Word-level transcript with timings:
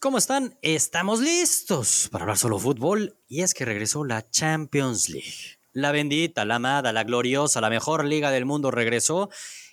¿Cómo 0.00 0.18
están? 0.18 0.56
Estamos 0.62 1.18
listos 1.18 2.08
para 2.12 2.22
hablar 2.22 2.38
solo 2.38 2.60
fútbol 2.60 3.18
y 3.26 3.42
es 3.42 3.52
que 3.52 3.64
regresó 3.64 4.04
la 4.04 4.30
Champions 4.30 5.08
League. 5.08 5.58
La 5.72 5.90
bendita, 5.90 6.44
la 6.44 6.56
amada, 6.56 6.92
la 6.92 7.02
gloriosa, 7.02 7.60
la 7.60 7.68
mejor 7.68 8.04
liga 8.04 8.30
del 8.30 8.44
mundo 8.44 8.70
regresó 8.70 9.28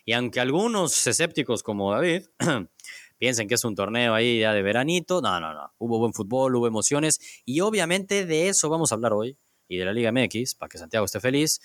y 0.05 0.13
aunque 0.13 0.39
algunos 0.39 1.05
escépticos 1.05 1.61
como 1.61 1.91
David 1.93 2.23
piensen 3.19 3.47
que 3.47 3.53
es 3.53 3.63
un 3.63 3.75
torneo 3.75 4.15
ahí 4.15 4.39
ya 4.39 4.51
de 4.51 4.63
veranito, 4.63 5.21
no, 5.21 5.39
no, 5.39 5.53
no. 5.53 5.73
Hubo 5.77 5.99
buen 5.99 6.13
fútbol, 6.13 6.55
hubo 6.55 6.65
emociones 6.65 7.19
y 7.45 7.59
obviamente 7.59 8.25
de 8.25 8.49
eso 8.49 8.67
vamos 8.67 8.91
a 8.91 8.95
hablar 8.95 9.13
hoy 9.13 9.37
y 9.67 9.77
de 9.77 9.85
la 9.85 9.93
Liga 9.93 10.11
MX 10.11 10.55
para 10.55 10.69
que 10.69 10.79
Santiago 10.79 11.05
esté 11.05 11.19
feliz. 11.19 11.61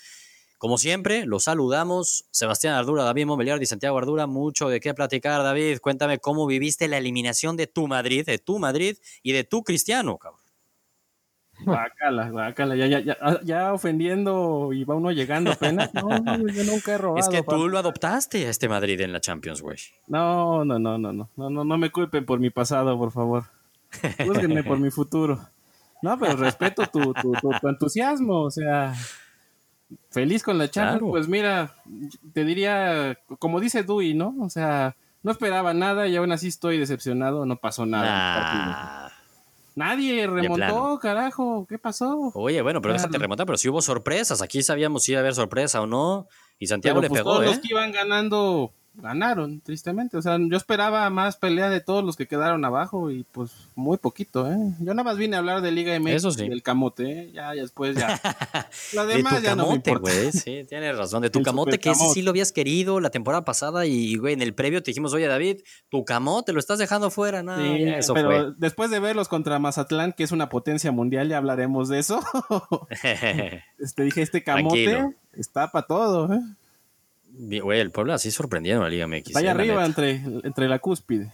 Como 0.57 0.77
siempre, 0.77 1.25
los 1.25 1.43
saludamos. 1.43 2.25
Sebastián 2.31 2.75
Ardura, 2.75 3.03
David 3.03 3.25
Mobiliar 3.25 3.61
y 3.61 3.65
Santiago 3.65 3.97
Ardura, 3.97 4.27
mucho 4.27 4.69
de 4.69 4.79
qué 4.79 4.93
platicar, 4.93 5.43
David. 5.43 5.79
Cuéntame 5.79 6.19
cómo 6.19 6.47
viviste 6.47 6.87
la 6.87 6.97
eliminación 6.97 7.57
de 7.57 7.67
tu 7.67 7.87
Madrid, 7.87 8.25
de 8.25 8.37
tu 8.37 8.59
Madrid 8.59 8.97
y 9.21 9.33
de 9.33 9.43
tu 9.43 9.63
Cristiano, 9.63 10.17
cabrón. 10.17 10.45
Guácala, 11.63 12.29
guácala, 12.29 12.75
ya, 12.75 12.87
ya, 12.87 12.99
ya, 12.99 13.17
ya, 13.43 13.73
ofendiendo 13.73 14.73
y 14.73 14.83
va 14.83 14.95
uno 14.95 15.11
llegando 15.11 15.51
apenas. 15.51 15.93
No, 15.93 16.09
yo 16.49 16.63
nunca 16.65 16.95
he 16.95 16.97
robado. 16.97 17.19
Es 17.19 17.29
que 17.29 17.43
tú 17.43 17.69
lo 17.69 17.77
adoptaste 17.77 18.45
a 18.45 18.49
este 18.49 18.67
Madrid 18.67 18.99
en 18.99 19.13
la 19.13 19.21
Champions, 19.21 19.61
güey. 19.61 19.77
No, 20.07 20.65
no, 20.65 20.79
no, 20.79 20.97
no, 20.97 21.13
no, 21.13 21.29
no, 21.35 21.49
no, 21.49 21.63
no 21.63 21.77
me 21.77 21.91
culpen 21.91 22.25
por 22.25 22.39
mi 22.39 22.49
pasado, 22.49 22.97
por 22.97 23.11
favor. 23.11 23.45
Júzguenme 24.25 24.63
por 24.63 24.79
mi 24.79 24.91
futuro. 24.91 25.39
No, 26.01 26.19
pero 26.19 26.35
respeto 26.35 26.85
tu, 26.87 27.13
tu, 27.13 27.31
tu, 27.33 27.49
tu 27.61 27.67
entusiasmo, 27.67 28.41
o 28.43 28.51
sea, 28.51 28.93
feliz 30.09 30.43
con 30.43 30.57
la 30.57 30.69
Champions, 30.69 31.11
pues 31.11 31.27
mira, 31.27 31.75
te 32.33 32.43
diría, 32.43 33.17
como 33.39 33.59
dice 33.59 33.83
Dewey, 33.83 34.13
¿no? 34.13 34.35
O 34.41 34.49
sea, 34.49 34.95
no 35.23 35.31
esperaba 35.31 35.73
nada 35.73 36.07
y 36.07 36.15
aún 36.15 36.31
así 36.31 36.47
estoy 36.47 36.77
decepcionado, 36.77 37.45
no 37.45 37.57
pasó 37.57 37.85
nada. 37.85 39.11
Nadie 39.75 40.25
remontó, 40.25 40.99
carajo, 40.99 41.65
¿qué 41.67 41.77
pasó? 41.77 42.31
Oye, 42.33 42.61
bueno, 42.61 42.81
pero 42.81 42.93
déjate 42.93 43.17
remontar, 43.17 43.45
pero 43.45 43.57
si 43.57 43.67
hubo 43.67 43.81
sorpresas, 43.81 44.41
aquí 44.41 44.63
sabíamos 44.63 45.03
si 45.03 45.11
iba 45.11 45.19
a 45.19 45.21
haber 45.21 45.35
sorpresa 45.35 45.81
o 45.81 45.87
no, 45.87 46.27
y 46.59 46.67
Santiago 46.67 47.01
le 47.01 47.09
pues 47.09 47.19
pegó, 47.19 47.31
todos 47.33 47.43
¿eh? 47.43 47.47
los 47.47 47.59
que 47.59 47.67
iban 47.71 47.91
ganando 47.91 48.71
ganaron, 48.97 49.61
tristemente. 49.61 50.17
O 50.17 50.21
sea, 50.21 50.37
yo 50.39 50.57
esperaba 50.57 51.09
más 51.09 51.37
pelea 51.37 51.69
de 51.69 51.81
todos 51.81 52.03
los 52.03 52.15
que 52.15 52.27
quedaron 52.27 52.63
abajo 52.65 53.11
y 53.11 53.23
pues 53.23 53.51
muy 53.75 53.97
poquito, 53.97 54.49
¿eh? 54.51 54.57
Yo 54.79 54.93
nada 54.93 55.03
más 55.03 55.17
vine 55.17 55.35
a 55.35 55.39
hablar 55.39 55.61
de 55.61 55.71
Liga 55.71 55.99
MX 55.99 56.11
Eso 56.11 56.31
sí. 56.31 56.45
y 56.45 56.49
del 56.49 56.63
camote, 56.63 57.11
¿eh? 57.11 57.31
Ya, 57.33 57.53
ya 57.53 57.61
después 57.61 57.95
ya. 57.95 58.19
Lo 58.93 59.05
de 59.05 59.17
demás 59.17 59.37
tu 59.37 59.43
ya 59.43 59.55
no 59.55 59.71
me 59.71 59.81
camote, 59.81 59.95
güey. 59.95 60.31
Sí, 60.31 60.65
tienes 60.67 60.97
razón. 60.97 61.21
De 61.21 61.29
tu 61.29 61.39
El 61.45 61.45
camote, 61.45 61.79
que 61.79 61.91
ese 61.91 62.07
sí 62.09 62.21
lo 62.21 62.31
habías 62.31 62.51
querido 62.51 62.99
la 62.99 63.09
temporada 63.09 63.45
pasada 63.45 63.85
y, 63.85 64.15
güey, 64.15 64.33
en 64.33 64.41
el 64.41 64.53
previo 64.53 64.81
te 64.81 64.91
dijimos, 64.91 65.13
oye, 65.13 65.27
David, 65.27 65.61
tu 65.89 66.05
camote 66.05 66.53
lo 66.53 66.59
estás 66.59 66.79
dejando 66.79 67.09
fuera. 67.09 67.41
Sí, 67.41 67.83
eso 67.83 68.13
pero 68.13 68.27
fue. 68.29 68.53
después 68.57 68.89
de 68.89 68.99
verlos 68.99 69.27
contra 69.27 69.59
Mazatlán, 69.59 70.13
que 70.13 70.23
es 70.23 70.31
una 70.31 70.49
potencia 70.49 70.91
mundial, 70.91 71.29
ya 71.29 71.37
hablaremos 71.37 71.89
de 71.89 71.99
eso. 71.99 72.21
este, 73.79 74.03
dije, 74.03 74.21
este 74.21 74.43
camote 74.43 74.85
Tranquilo. 74.85 75.13
está 75.33 75.71
para 75.71 75.85
todo, 75.85 76.33
¿eh? 76.33 76.39
Güey, 77.37 77.79
el 77.79 77.91
Puebla 77.91 78.17
sí 78.17 78.31
sorprendió 78.31 78.75
en 78.75 78.81
la 78.81 78.89
Liga 78.89 79.07
MX. 79.07 79.35
Allá 79.35 79.49
eh, 79.49 79.51
arriba 79.51 79.85
entre, 79.85 80.21
entre 80.43 80.67
la 80.67 80.79
cúspide. 80.79 81.33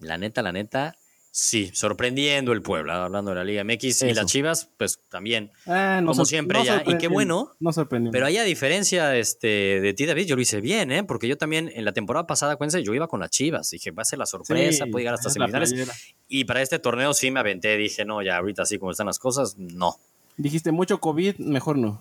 La 0.00 0.16
neta, 0.16 0.42
la 0.42 0.52
neta, 0.52 0.96
sí, 1.30 1.70
sorprendiendo 1.74 2.52
el 2.52 2.62
Puebla, 2.62 3.04
hablando 3.04 3.32
de 3.32 3.36
la 3.36 3.44
Liga 3.44 3.64
MX. 3.64 3.84
Y 3.84 3.88
Eso. 3.88 4.06
las 4.06 4.26
Chivas, 4.26 4.70
pues 4.76 5.00
también. 5.08 5.50
Ah, 5.66 6.00
no 6.02 6.12
Como 6.12 6.24
siempre 6.24 6.58
no 6.58 6.64
ya, 6.64 6.82
y 6.86 6.96
qué 6.98 7.08
bueno, 7.08 7.54
No 7.60 7.72
sorprendiendo. 7.72 8.12
Pero 8.12 8.26
ahí 8.26 8.38
a 8.38 8.44
diferencia 8.44 9.16
este, 9.16 9.80
de 9.80 9.92
ti, 9.94 10.06
David, 10.06 10.26
yo 10.26 10.36
lo 10.36 10.42
hice 10.42 10.60
bien, 10.60 10.92
¿eh? 10.92 11.04
Porque 11.04 11.28
yo 11.28 11.36
también 11.36 11.70
en 11.74 11.84
la 11.84 11.92
temporada 11.92 12.26
pasada, 12.26 12.52
acuérdense, 12.52 12.82
yo 12.82 12.94
iba 12.94 13.08
con 13.08 13.20
las 13.20 13.30
Chivas. 13.30 13.70
Dije, 13.70 13.90
va 13.90 14.02
a 14.02 14.04
ser 14.04 14.18
la 14.18 14.26
sorpresa, 14.26 14.84
Sí, 14.84 14.90
puede 14.90 15.02
llegar 15.02 15.14
hasta 15.14 15.28
es 15.28 15.36
la 15.36 15.46
semifinales. 15.46 16.14
Y 16.28 16.44
para 16.44 16.62
este 16.62 16.78
torneo 16.78 17.12
sí 17.12 17.30
me 17.30 17.40
aventé, 17.40 17.76
dije, 17.76 18.04
no, 18.04 18.22
ya 18.22 18.36
ahorita 18.36 18.62
así 18.62 18.78
como 18.78 18.92
están 18.92 19.06
las 19.06 19.18
cosas, 19.18 19.56
no. 19.58 19.96
Dijiste 20.36 20.70
mucho 20.70 21.00
COVID, 21.00 21.38
mejor 21.38 21.76
no. 21.76 22.00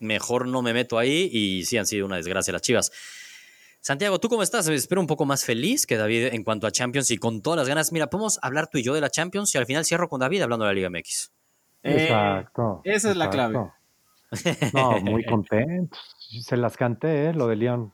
Mejor 0.00 0.48
no 0.48 0.62
me 0.62 0.72
meto 0.74 0.98
ahí 0.98 1.28
y 1.32 1.64
sí 1.64 1.78
han 1.78 1.86
sido 1.86 2.06
una 2.06 2.16
desgracia 2.16 2.52
las 2.52 2.62
Chivas. 2.62 2.90
Santiago, 3.82 4.18
¿tú 4.18 4.28
cómo 4.28 4.42
estás? 4.42 4.68
Me 4.68 4.74
espero 4.74 5.00
un 5.00 5.06
poco 5.06 5.24
más 5.24 5.44
feliz 5.44 5.86
que 5.86 5.96
David 5.96 6.34
en 6.34 6.42
cuanto 6.44 6.66
a 6.66 6.70
Champions 6.70 7.10
y 7.10 7.16
con 7.16 7.40
todas 7.40 7.56
las 7.58 7.68
ganas. 7.68 7.92
Mira, 7.92 8.10
podemos 8.10 8.38
hablar 8.42 8.68
tú 8.68 8.78
y 8.78 8.82
yo 8.82 8.92
de 8.94 9.00
la 9.00 9.08
Champions 9.10 9.54
y 9.54 9.58
al 9.58 9.64
final 9.66 9.84
cierro 9.84 10.08
con 10.08 10.20
David 10.20 10.42
hablando 10.42 10.64
de 10.66 10.70
la 10.70 10.74
Liga 10.74 10.90
MX. 10.90 11.30
Eh, 11.82 12.02
Exacto. 12.02 12.82
esa 12.84 13.10
es 13.10 13.16
la 13.16 13.30
clave. 13.30 13.58
No, 14.74 15.00
muy 15.00 15.24
contento. 15.24 15.96
Se 16.42 16.56
las 16.56 16.76
canté, 16.76 17.26
¿eh? 17.26 17.32
Lo 17.32 17.46
de 17.46 17.56
León. 17.56 17.92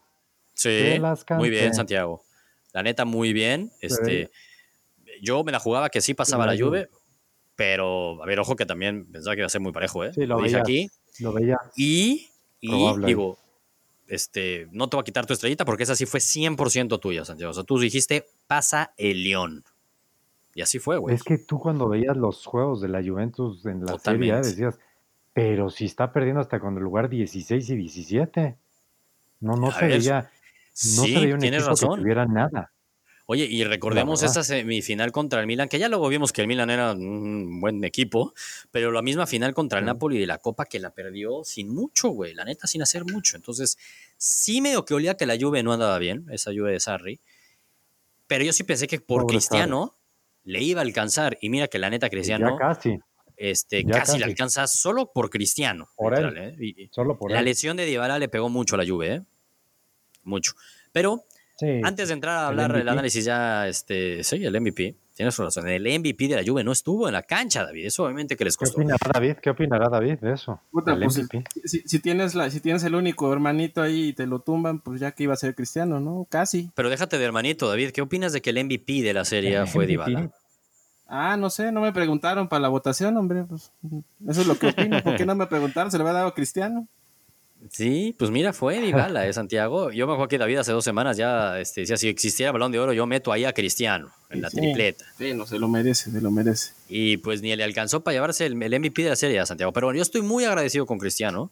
Sí, 0.54 0.68
Se 0.68 0.98
las 0.98 1.24
muy 1.30 1.50
bien, 1.50 1.64
canté. 1.64 1.76
Santiago. 1.76 2.22
La 2.72 2.82
neta, 2.82 3.04
muy 3.04 3.32
bien. 3.32 3.70
Este, 3.80 4.30
yo 5.22 5.44
me 5.44 5.52
la 5.52 5.58
jugaba 5.60 5.88
que 5.88 6.00
sí 6.00 6.14
pasaba 6.14 6.46
La. 6.46 6.56
Juve, 6.58 6.90
pero 7.54 8.22
a 8.22 8.26
ver, 8.26 8.38
ojo 8.40 8.56
que 8.56 8.66
también 8.66 9.10
pensaba 9.10 9.34
que 9.34 9.40
iba 9.40 9.46
a 9.46 9.50
ser 9.50 9.60
muy 9.60 9.72
parejo, 9.72 10.04
¿eh? 10.04 10.12
Sí, 10.12 10.26
lo 10.26 10.36
dije 10.36 10.48
veías. 10.56 10.60
aquí. 10.60 10.90
Lo 11.20 11.32
veía. 11.32 11.58
Y, 11.76 12.28
y 12.60 12.68
Probable. 12.68 13.06
digo, 13.06 13.38
este, 14.08 14.68
no 14.72 14.88
te 14.88 14.96
voy 14.96 15.02
a 15.02 15.04
quitar 15.04 15.26
tu 15.26 15.32
estrellita 15.32 15.64
porque 15.64 15.82
esa 15.84 15.96
sí 15.96 16.06
fue 16.06 16.20
100% 16.20 17.00
tuya, 17.00 17.24
Santiago. 17.24 17.50
O 17.50 17.54
sea, 17.54 17.64
tú 17.64 17.78
dijiste, 17.78 18.26
pasa 18.46 18.92
el 18.96 19.24
León. 19.24 19.64
Y 20.54 20.62
así 20.62 20.78
fue, 20.78 20.96
güey. 20.98 21.14
Es 21.14 21.22
que 21.22 21.38
tú 21.38 21.58
cuando 21.58 21.88
veías 21.88 22.16
los 22.16 22.44
juegos 22.46 22.80
de 22.80 22.88
la 22.88 23.02
Juventus 23.02 23.64
en 23.66 23.80
la 23.80 23.92
Totalmente. 23.92 24.44
serie 24.44 24.64
A, 24.66 24.70
decías, 24.72 24.78
pero 25.34 25.68
si 25.68 25.84
está 25.84 26.12
perdiendo 26.12 26.40
hasta 26.40 26.60
con 26.60 26.76
el 26.76 26.82
lugar 26.82 27.08
16 27.10 27.68
y 27.68 27.76
17. 27.76 28.56
No, 29.40 29.54
no 29.56 29.68
A 29.68 29.72
se 29.72 29.86
ver, 29.86 29.98
veía, 29.98 30.22
no 30.22 30.28
sí, 30.72 31.12
se 31.12 31.20
veía 31.20 31.34
un 31.34 31.44
equipo 31.44 31.68
razón. 31.68 31.94
que 31.96 32.00
tuviera 32.02 32.24
nada. 32.26 32.72
Oye, 33.28 33.44
y 33.44 33.64
recordemos 33.64 34.22
esa 34.22 34.44
semifinal 34.44 35.10
contra 35.10 35.40
el 35.40 35.48
Milan, 35.48 35.68
que 35.68 35.80
ya 35.80 35.88
luego 35.88 36.08
vimos 36.08 36.32
que 36.32 36.42
el 36.42 36.46
Milan 36.46 36.70
era 36.70 36.92
un 36.92 37.60
buen 37.60 37.82
equipo, 37.82 38.32
pero 38.70 38.92
la 38.92 39.02
misma 39.02 39.26
final 39.26 39.52
contra 39.52 39.80
el. 39.80 39.84
Napoli 39.84 40.18
de 40.18 40.26
la 40.28 40.38
Copa 40.38 40.64
que 40.66 40.78
la 40.78 40.90
perdió 40.90 41.42
sin 41.42 41.68
mucho, 41.74 42.10
güey, 42.10 42.34
la 42.34 42.44
neta, 42.44 42.68
sin 42.68 42.82
hacer 42.82 43.04
mucho. 43.04 43.36
Entonces, 43.36 43.78
sí 44.16 44.60
medio 44.60 44.84
que 44.84 44.94
olía 44.94 45.16
que 45.16 45.26
la 45.26 45.36
Juve 45.38 45.64
no 45.64 45.72
andaba 45.72 45.98
bien, 45.98 46.26
esa 46.30 46.52
Juve 46.52 46.70
de 46.72 46.78
Sarri, 46.80 47.20
pero 48.28 48.44
yo 48.44 48.52
sí 48.52 48.62
pensé 48.62 48.86
que 48.86 49.00
por 49.00 49.22
Pobre 49.22 49.34
Cristiano 49.34 49.94
le 50.44 50.62
iba 50.62 50.80
a 50.80 50.84
alcanzar, 50.84 51.36
y 51.40 51.50
mira 51.50 51.66
que 51.66 51.80
la 51.80 51.90
neta 51.90 52.08
Cristiano, 52.08 52.50
Ya 52.52 52.56
casi, 52.58 52.98
este, 53.36 53.82
ya 53.82 53.98
casi, 53.98 54.12
le 54.12 54.18
casi. 54.20 54.22
alcanza 54.30 54.66
solo 54.68 55.10
por 55.12 55.30
Cristiano. 55.30 55.88
Por 55.96 56.14
él. 56.14 56.26
literal, 56.26 56.54
¿eh? 56.60 56.64
Y 56.64 56.88
solo 56.92 57.18
por 57.18 57.32
la 57.32 57.40
él. 57.40 57.44
lesión 57.46 57.76
de 57.76 57.86
Dybala 57.86 58.20
le 58.20 58.28
pegó 58.28 58.48
mucho 58.48 58.76
a 58.76 58.78
la 58.78 58.86
Juve, 58.88 59.14
¿eh? 59.14 59.22
Mucho. 60.22 60.52
Pero 60.92 61.24
Sí, 61.56 61.80
antes 61.82 62.08
de 62.08 62.14
entrar 62.14 62.36
a 62.36 62.48
hablar 62.48 62.72
del 62.72 62.88
análisis 62.88 63.24
ya, 63.24 63.66
este, 63.66 64.22
sí, 64.22 64.44
el 64.44 64.60
MVP, 64.60 64.94
tienes 65.14 65.36
razón, 65.38 65.66
el 65.68 65.82
MVP 65.98 66.28
de 66.28 66.36
la 66.36 66.44
Juve 66.44 66.62
no 66.62 66.72
estuvo 66.72 67.08
en 67.08 67.14
la 67.14 67.22
cancha, 67.22 67.64
David, 67.64 67.86
eso 67.86 68.04
obviamente 68.04 68.36
que 68.36 68.44
les 68.44 68.56
¿Qué 68.56 68.66
costó. 68.66 68.78
opinará 68.78 69.10
David? 69.12 69.36
¿Qué 69.42 69.48
opinará 69.50 69.88
David 69.88 70.18
de 70.18 70.34
eso? 70.34 70.60
Puta, 70.70 70.92
El 70.92 71.04
pues, 71.04 71.16
MVP. 71.16 71.44
si, 71.64 71.80
si 71.80 71.98
tienes 72.00 72.34
la, 72.34 72.50
si 72.50 72.60
tienes 72.60 72.84
el 72.84 72.94
único 72.94 73.32
hermanito 73.32 73.80
ahí 73.80 74.08
y 74.08 74.12
te 74.12 74.26
lo 74.26 74.40
tumban, 74.40 74.80
pues 74.80 75.00
ya 75.00 75.12
que 75.12 75.22
iba 75.22 75.32
a 75.32 75.36
ser 75.36 75.54
cristiano, 75.54 75.98
¿no? 75.98 76.26
Casi. 76.28 76.70
Pero 76.74 76.90
déjate 76.90 77.16
de 77.16 77.24
hermanito, 77.24 77.68
David, 77.68 77.90
¿qué 77.92 78.02
opinas 78.02 78.34
de 78.34 78.42
que 78.42 78.50
el 78.50 78.62
MVP 78.62 79.02
de 79.02 79.14
la 79.14 79.24
serie 79.24 79.56
El 79.56 79.66
fue. 79.66 79.86
Dybala? 79.86 80.30
Ah, 81.08 81.36
no 81.36 81.50
sé, 81.50 81.70
no 81.70 81.80
me 81.80 81.92
preguntaron 81.92 82.48
para 82.48 82.60
la 82.60 82.68
votación, 82.68 83.16
hombre. 83.16 83.44
Pues, 83.44 83.72
eso 84.28 84.40
es 84.40 84.46
lo 84.46 84.58
que 84.58 84.68
opino. 84.68 85.02
¿Por 85.02 85.16
qué 85.16 85.24
no 85.24 85.34
me 85.36 85.46
preguntaron? 85.46 85.90
¿Se 85.90 85.98
le 85.98 86.02
había 86.02 86.14
dado 86.14 86.28
a 86.28 86.34
Cristiano? 86.34 86.88
Sí, 87.70 88.14
pues 88.18 88.30
mira, 88.30 88.52
fue 88.52 88.80
Dybala, 88.80 89.26
¿eh, 89.26 89.32
Santiago? 89.32 89.90
Yo 89.90 90.06
me 90.06 90.12
acuerdo 90.12 90.28
que 90.28 90.38
David 90.38 90.58
hace 90.58 90.72
dos 90.72 90.84
semanas 90.84 91.16
ya 91.16 91.58
este, 91.60 91.82
decía, 91.82 91.96
si 91.96 92.08
existiera 92.08 92.52
balón 92.52 92.72
de 92.72 92.78
oro, 92.78 92.92
yo 92.92 93.06
meto 93.06 93.32
ahí 93.32 93.44
a 93.44 93.52
Cristiano, 93.52 94.10
en 94.30 94.42
la 94.42 94.50
Sí. 94.50 94.56
tripleta. 94.58 95.04
Sí, 95.18 95.34
no, 95.34 95.46
se 95.46 95.58
lo 95.58 95.68
merece, 95.68 96.10
se 96.10 96.20
lo 96.20 96.30
merece. 96.30 96.72
Y 96.88 97.16
pues 97.18 97.42
ni 97.42 97.54
le 97.56 97.64
alcanzó 97.64 98.02
para 98.02 98.14
llevarse 98.14 98.46
el, 98.46 98.62
el 98.62 98.80
MVP 98.80 99.02
de 99.02 99.10
la 99.10 99.16
serie 99.16 99.38
a 99.40 99.46
Santiago. 99.46 99.72
Pero 99.72 99.86
bueno, 99.88 99.96
yo 99.96 100.02
estoy 100.02 100.22
muy 100.22 100.44
agradecido 100.44 100.86
con 100.86 100.98
Cristiano. 100.98 101.50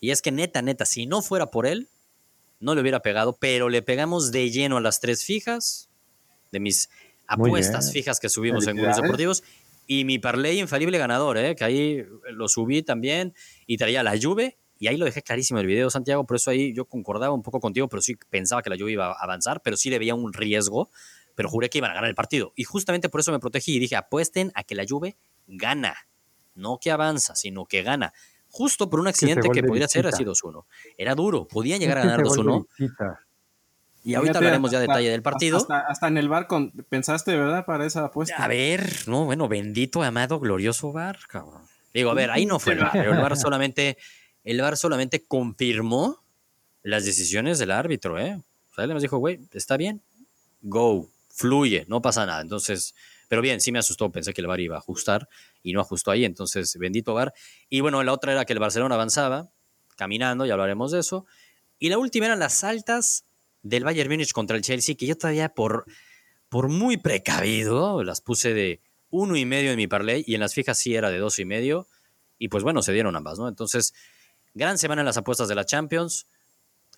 Y 0.00 0.10
es 0.10 0.22
que 0.22 0.32
neta, 0.32 0.62
neta, 0.62 0.84
si 0.84 1.06
no 1.06 1.22
fuera 1.22 1.46
por 1.50 1.66
él, 1.66 1.88
no 2.60 2.74
le 2.74 2.80
hubiera 2.80 3.00
pegado, 3.00 3.36
pero 3.38 3.68
le 3.68 3.82
pegamos 3.82 4.32
de 4.32 4.50
lleno 4.50 4.76
a 4.76 4.80
las 4.80 5.00
tres 5.00 5.24
fijas 5.24 5.88
de 6.50 6.60
mis 6.60 6.90
apuestas 7.26 7.92
fijas 7.92 8.20
que 8.20 8.28
subimos 8.28 8.66
en 8.66 8.76
Gurús. 8.76 8.96
Deportivos. 8.96 9.42
Y 9.86 10.04
mi 10.04 10.18
parlay 10.18 10.58
infalible 10.60 10.96
ganador, 10.98 11.38
¿eh? 11.38 11.56
que 11.56 11.64
ahí 11.64 12.04
lo 12.30 12.48
subí 12.48 12.82
también 12.82 13.34
y 13.66 13.76
traía 13.78 14.02
la 14.02 14.14
Juve. 14.20 14.56
Y 14.82 14.88
ahí 14.88 14.96
lo 14.96 15.04
dejé 15.04 15.22
clarísimo 15.22 15.60
en 15.60 15.62
el 15.62 15.68
video, 15.68 15.90
Santiago. 15.90 16.26
Por 16.26 16.34
eso 16.38 16.50
ahí 16.50 16.72
yo 16.74 16.86
concordaba 16.86 17.32
un 17.32 17.44
poco 17.44 17.60
contigo, 17.60 17.88
pero 17.88 18.02
sí 18.02 18.16
pensaba 18.30 18.62
que 18.62 18.70
la 18.70 18.76
Juve 18.76 18.90
iba 18.90 19.12
a 19.12 19.12
avanzar, 19.12 19.62
pero 19.62 19.76
sí 19.76 19.90
le 19.90 20.00
veía 20.00 20.16
un 20.16 20.32
riesgo. 20.32 20.90
Pero 21.36 21.48
juré 21.48 21.70
que 21.70 21.78
iban 21.78 21.92
a 21.92 21.94
ganar 21.94 22.08
el 22.10 22.16
partido. 22.16 22.52
Y 22.56 22.64
justamente 22.64 23.08
por 23.08 23.20
eso 23.20 23.30
me 23.30 23.38
protegí 23.38 23.76
y 23.76 23.78
dije, 23.78 23.94
apuesten 23.94 24.50
a 24.56 24.64
que 24.64 24.74
la 24.74 24.84
Juve 24.88 25.16
gana. 25.46 25.94
No 26.56 26.78
que 26.82 26.90
avanza, 26.90 27.36
sino 27.36 27.64
que 27.64 27.84
gana. 27.84 28.12
Justo 28.50 28.90
por 28.90 28.98
un 28.98 29.06
accidente 29.06 29.48
que 29.50 29.62
podría 29.62 29.86
ser 29.86 30.04
así 30.08 30.24
2-1. 30.24 30.64
Era 30.98 31.14
duro, 31.14 31.46
podían 31.46 31.78
llegar 31.78 31.98
a 31.98 32.00
ganar 32.00 32.20
ese 32.22 32.28
gol 32.42 32.46
de 32.46 32.52
2-1. 32.52 32.66
visita. 32.76 33.20
Y 34.02 34.14
ahorita 34.14 34.32
Fíjate, 34.32 34.38
hablaremos 34.46 34.70
ya 34.72 34.78
hasta- 34.80 34.92
detalle 34.92 35.10
del 35.10 35.22
partido. 35.22 35.58
Hasta, 35.58 35.78
hasta 35.78 36.08
en 36.08 36.18
el 36.18 36.28
bar 36.28 36.48
con, 36.48 36.72
pensaste, 36.88 37.36
¿verdad? 37.36 37.64
Para 37.64 37.86
esa 37.86 38.06
apuesta. 38.06 38.34
A 38.42 38.48
ver, 38.48 38.84
no, 39.06 39.26
bueno, 39.26 39.46
bendito, 39.46 40.02
amado, 40.02 40.40
glorioso 40.40 40.90
VAR, 40.90 41.20
cabrón. 41.28 41.62
Digo, 41.94 42.10
a 42.10 42.14
ver, 42.14 42.30
ahí 42.32 42.46
no 42.46 42.58
fue 42.58 42.72
el 42.72 42.80
pero 42.92 43.12
el 43.12 43.18
VAR 43.20 43.36
solamente, 43.36 43.96
el 44.44 44.60
VAR 44.60 44.76
solamente 44.76 45.24
confirmó 45.24 46.22
las 46.82 47.04
decisiones 47.04 47.58
del 47.58 47.70
árbitro, 47.70 48.18
¿eh? 48.18 48.40
O 48.70 48.74
sea, 48.74 48.84
él 48.84 48.90
nos 48.90 49.02
dijo, 49.02 49.18
güey, 49.18 49.40
está 49.52 49.76
bien, 49.76 50.02
go, 50.62 51.08
fluye, 51.28 51.84
no 51.88 52.02
pasa 52.02 52.26
nada. 52.26 52.40
Entonces, 52.40 52.94
Pero 53.28 53.40
bien, 53.40 53.62
sí 53.62 53.72
me 53.72 53.78
asustó, 53.78 54.10
pensé 54.12 54.34
que 54.34 54.42
el 54.42 54.46
VAR 54.46 54.60
iba 54.60 54.76
a 54.76 54.78
ajustar 54.80 55.26
y 55.62 55.72
no 55.72 55.80
ajustó 55.80 56.10
ahí, 56.10 56.26
entonces 56.26 56.76
bendito 56.76 57.14
VAR. 57.14 57.32
Y 57.70 57.80
bueno, 57.80 58.02
la 58.02 58.12
otra 58.12 58.32
era 58.32 58.44
que 58.44 58.52
el 58.52 58.58
Barcelona 58.58 58.94
avanzaba, 58.96 59.50
caminando, 59.96 60.44
ya 60.44 60.52
hablaremos 60.52 60.92
de 60.92 61.00
eso. 61.00 61.24
Y 61.78 61.88
la 61.88 61.96
última 61.96 62.26
eran 62.26 62.40
las 62.40 62.62
altas 62.62 63.24
del 63.62 63.84
Bayern 63.84 64.10
Múnich 64.10 64.32
contra 64.32 64.56
el 64.56 64.62
Chelsea, 64.62 64.96
que 64.96 65.06
yo 65.06 65.16
todavía 65.16 65.48
por, 65.48 65.86
por 66.50 66.68
muy 66.68 66.98
precavido 66.98 68.02
las 68.02 68.20
puse 68.20 68.52
de 68.52 68.80
uno 69.08 69.34
y 69.36 69.46
medio 69.46 69.70
en 69.70 69.76
mi 69.78 69.86
parlay 69.86 70.24
y 70.26 70.34
en 70.34 70.40
las 70.40 70.52
fijas 70.52 70.76
sí 70.76 70.94
era 70.94 71.10
de 71.10 71.18
dos 71.18 71.38
y 71.38 71.46
medio. 71.46 71.86
Y 72.38 72.48
pues 72.48 72.64
bueno, 72.64 72.82
se 72.82 72.92
dieron 72.92 73.16
ambas, 73.16 73.38
¿no? 73.38 73.48
Entonces, 73.48 73.94
gran 74.54 74.78
semana 74.78 75.02
en 75.02 75.06
las 75.06 75.16
apuestas 75.16 75.48
de 75.48 75.54
la 75.54 75.64
Champions. 75.64 76.26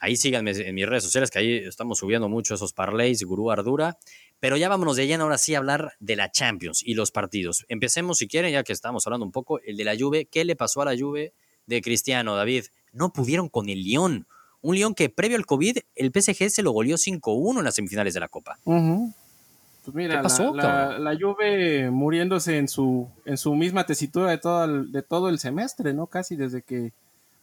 Ahí 0.01 0.17
síganme 0.17 0.51
en 0.51 0.75
mis 0.75 0.87
redes 0.87 1.05
sociales, 1.05 1.31
que 1.31 1.39
ahí 1.39 1.57
estamos 1.57 1.99
subiendo 1.99 2.29
mucho 2.29 2.55
esos 2.55 2.73
parlays, 2.73 3.23
Gurú 3.23 3.51
Ardura. 3.51 3.97
Pero 4.41 4.57
ya 4.57 4.69
vámonos 4.69 4.97
de 4.97 5.07
lleno 5.07 5.25
ahora 5.25 5.39
sí 5.39 5.55
a 5.55 5.59
hablar 5.59 5.93
de 6.01 6.17
la 6.17 6.31
Champions 6.31 6.83
y 6.85 6.95
los 6.95 7.11
partidos. 7.11 7.65
Empecemos, 7.69 8.19
si 8.19 8.29
quieren, 8.29 8.53
ya 8.53 8.65
que 8.65 8.73
estamos 8.73 9.07
hablando 9.07 9.25
un 9.25 9.33
poco, 9.33 9.61
el 9.61 9.77
de 9.77 9.85
la 9.85 9.97
Juve. 9.99 10.27
¿Qué 10.27 10.45
le 10.45 10.57
pasó 10.57 10.83
a 10.83 10.85
la 10.85 10.99
Juve 10.99 11.33
de 11.67 11.81
Cristiano, 11.81 12.37
David? 12.37 12.65
No 12.93 13.13
pudieron 13.13 13.49
con 13.49 13.69
el 13.69 13.83
Lyon. 13.83 14.27
Un 14.61 14.75
Lyon 14.75 14.95
que 14.95 15.09
previo 15.09 15.37
al 15.37 15.47
COVID, 15.47 15.79
el 15.95 16.11
PSG 16.11 16.51
se 16.51 16.63
lo 16.63 16.73
goleó 16.73 16.97
5-1 16.97 17.59
en 17.59 17.65
las 17.65 17.75
semifinales 17.75 18.15
de 18.15 18.21
la 18.21 18.29
Copa. 18.29 18.59
Pues 19.85 19.95
mira, 19.95 20.23
la, 20.23 20.99
la, 20.99 21.19
Juve 21.19 21.91
muriéndose 21.91 22.57
en 22.57 22.69
su, 22.69 23.07
en 23.27 23.37
su 23.37 23.55
misma 23.55 23.85
tesitura 23.85 24.31
de 24.31 24.39
todo, 24.39 24.65
el, 24.65 24.93
de 24.93 25.03
todo 25.03 25.29
el 25.29 25.39
semestre, 25.39 25.93
¿no? 25.93 26.07
Casi 26.07 26.37
desde 26.37 26.63
que... 26.63 26.93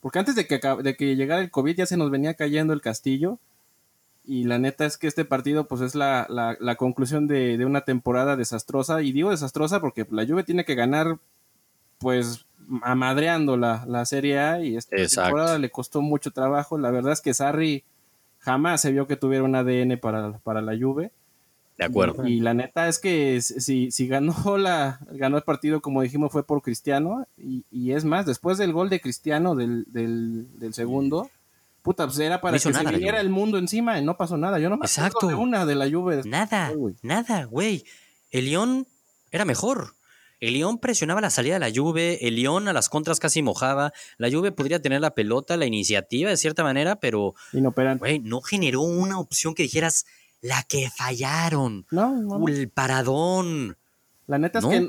Porque 0.02 0.20
antes 0.20 0.36
de 0.36 0.48
que, 0.48 0.60
de 0.84 0.96
que 0.96 1.16
llegara 1.16 1.42
el 1.42 1.52
COVID 1.52 1.76
ya 1.76 1.86
se 1.86 1.98
nos 1.98 2.12
venía 2.12 2.34
cayendo 2.34 2.74
el 2.74 2.82
castillo. 2.82 3.40
Y 4.26 4.44
la 4.44 4.60
neta 4.60 4.86
es 4.86 4.98
que 4.98 5.08
este 5.08 5.26
partido 5.26 5.68
pues 5.68 5.82
es 5.82 5.96
la, 5.96 6.28
la 6.30 6.76
conclusión 6.76 7.28
de, 7.28 7.58
de, 7.58 7.66
una 7.66 7.82
temporada 7.82 8.36
desastrosa. 8.36 9.02
Y 9.02 9.12
digo 9.12 9.32
desastrosa 9.32 9.80
porque 9.80 10.06
la 10.12 10.26
Juve 10.26 10.44
tiene 10.44 10.66
que 10.66 10.76
ganar 10.76 11.18
pues 11.98 12.46
amadreando 12.82 13.58
la, 13.58 13.86
la 13.88 14.06
Serie 14.06 14.40
A. 14.40 14.64
Y 14.64 14.76
esta 14.76 14.96
temporada 14.96 15.58
le 15.60 15.70
costó 15.70 16.02
mucho 16.02 16.32
trabajo. 16.32 16.78
La 16.78 16.92
verdad 16.92 17.14
es 17.14 17.22
que 17.22 17.34
Sarri 17.34 17.84
jamás 18.40 18.82
se 18.82 18.92
vio 18.92 19.08
que 19.08 19.18
tuviera 19.18 19.44
un 19.44 19.56
ADN 19.56 20.00
para, 20.00 20.40
para 20.40 20.62
la 20.62 20.78
Juve. 20.78 21.12
De 21.82 21.88
acuerdo. 21.88 22.28
Y, 22.28 22.42
la 22.42 22.54
neta 22.54 22.88
es 22.88 23.00
que 23.00 23.42
si, 23.42 23.90
si 23.90 24.08
ganó 24.08 24.36
la 24.60 25.00
ganó 25.14 25.38
el 25.38 25.44
partido, 25.44 25.82
como 25.82 26.04
dijimos, 26.04 26.32
fue 26.32 26.46
por 26.46 26.62
Cristiano. 26.62 27.26
Y, 27.38 27.92
es 27.92 28.06
más, 28.06 28.28
después 28.28 28.60
del 28.60 28.72
gol 28.72 28.92
de 28.92 29.02
Cristiano 29.02 29.56
del, 29.56 29.86
del, 29.88 30.74
segundo, 30.76 31.32
puta, 31.82 32.06
pues 32.06 32.20
era 32.20 32.40
para 32.40 32.54
que 32.54 32.60
se 32.60 32.86
viniera 32.86 33.20
el 33.20 33.32
mundo 33.32 33.58
encima 33.58 33.98
y 33.98 34.06
no 34.06 34.16
pasó 34.16 34.38
nada. 34.38 34.60
Yo 34.60 34.70
no 34.70 34.78
me 34.78 34.86
Exacto. 34.86 35.26
de 35.26 35.34
una 35.34 35.66
de 35.66 35.74
la 35.74 35.88
lluvia. 35.88 36.22
Nada, 36.24 36.72
nada, 37.02 37.46
güey. 37.46 37.84
El 38.30 38.46
León 38.46 38.86
era 39.32 39.44
mejor. 39.44 39.96
El 40.40 40.54
León 40.54 40.80
presionaba 40.80 41.22
la 41.22 41.30
salida 41.30 41.54
de 41.54 41.60
la 41.60 41.72
Juve, 41.74 42.28
el 42.28 42.36
León 42.36 42.68
a 42.68 42.74
las 42.74 42.90
contras 42.90 43.20
casi 43.20 43.44
mojaba. 43.44 43.94
La 44.18 44.30
Juve 44.30 44.52
podría 44.52 44.82
tener 44.82 45.00
la 45.00 45.14
pelota, 45.14 45.56
la 45.56 45.68
iniciativa 45.68 46.32
de 46.32 46.38
cierta 46.38 46.64
manera, 46.64 46.96
pero 47.00 47.36
güey, 48.00 48.20
no 48.20 48.42
generó 48.42 48.82
una 48.82 49.20
opción 49.20 49.54
que 49.54 49.62
dijeras, 49.64 50.08
la 50.42 50.64
que 50.64 50.90
fallaron. 50.90 51.86
No, 51.92 52.48
El 52.48 52.70
paradón. 52.70 53.78
La 54.28 54.38
neta 54.38 54.60
es 54.60 54.66
que 54.66 54.88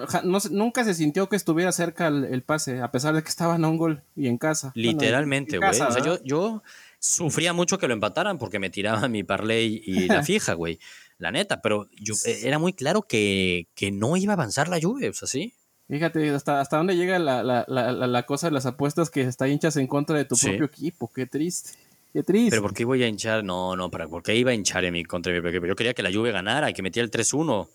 nunca 0.50 0.84
se 0.84 0.94
sintió 0.94 1.28
que 1.28 1.37
estuviera 1.37 1.72
cerca 1.72 2.06
el, 2.06 2.43
pase, 2.43 2.81
a 2.81 2.93
pesar 2.93 3.14
de 3.14 3.22
que 3.22 3.28
estaban 3.28 3.64
a 3.64 3.69
un 3.69 3.76
gol 3.76 4.02
y 4.14 4.28
en 4.28 4.38
casa. 4.38 4.72
Literalmente, 4.75 5.58
güey. 5.58 5.70
o 5.70 5.75
sea, 5.75 5.99
yo, 6.02 6.22
yo 6.22 6.62
sufría 7.00 7.52
mucho 7.52 7.78
que 7.78 7.88
lo 7.88 7.94
empataran 7.94 8.38
porque 8.38 8.60
me 8.60 8.70
tiraba 8.70 9.08
mi 9.08 9.25
parlay 9.25 9.82
y 9.84 10.06
la 10.06 10.22
fija, 10.22 10.54
güey. 10.54 10.78
La 11.19 11.32
neta, 11.32 11.60
pero 11.60 11.88
yo, 12.00 12.14
era 12.25 12.58
muy 12.58 12.72
claro 12.72 13.02
que, 13.02 13.69
que, 13.75 13.90
no 13.90 14.16
iba 14.16 14.32
a 14.32 14.34
avanzar 14.34 14.69
la 14.69 14.78
lluvia, 14.78 15.10
o 15.10 15.12
sea, 15.12 15.26
sí. 15.26 15.54
Fíjate, 15.88 16.31
hasta, 16.31 16.60
hasta 16.60 16.76
dónde 16.76 16.96
llega 16.96 17.19
la, 17.19 17.43
la, 17.43 17.64
la, 17.69 17.93
la, 17.93 18.22
cosa 18.25 18.46
de 18.46 18.52
las 18.52 18.66
apuestas 18.66 19.10
que 19.10 19.22
está 19.22 19.49
hinchas 19.49 19.76
en 19.76 19.87
contra 19.87 20.16
de 20.16 20.25
tu 20.25 20.37
propio 20.37 20.64
equipo, 20.64 21.10
qué 21.12 21.26
triste. 21.26 21.72
Qué 22.12 22.23
triste. 22.23 22.50
Pero 22.50 22.62
¿por 22.62 22.75
qué 22.75 22.85
voy 22.85 23.03
a 23.03 23.09
hinchar? 23.09 23.43
No, 23.43 23.75
no, 23.75 23.91
¿para 23.91 24.06
¿por 24.06 24.23
qué 24.23 24.37
iba 24.37 24.50
a 24.50 24.55
hinchar 24.55 24.85
en 24.85 24.93
mi 24.93 25.05
contra? 25.05 25.32
Yo 25.32 25.76
quería 25.76 25.94
que 25.94 26.03
la 26.03 26.12
Juve 26.12 26.31
ganara 26.31 26.73
que 26.73 26.82
metiera 26.82 27.05
el 27.05 27.11
3-1. 27.11 27.69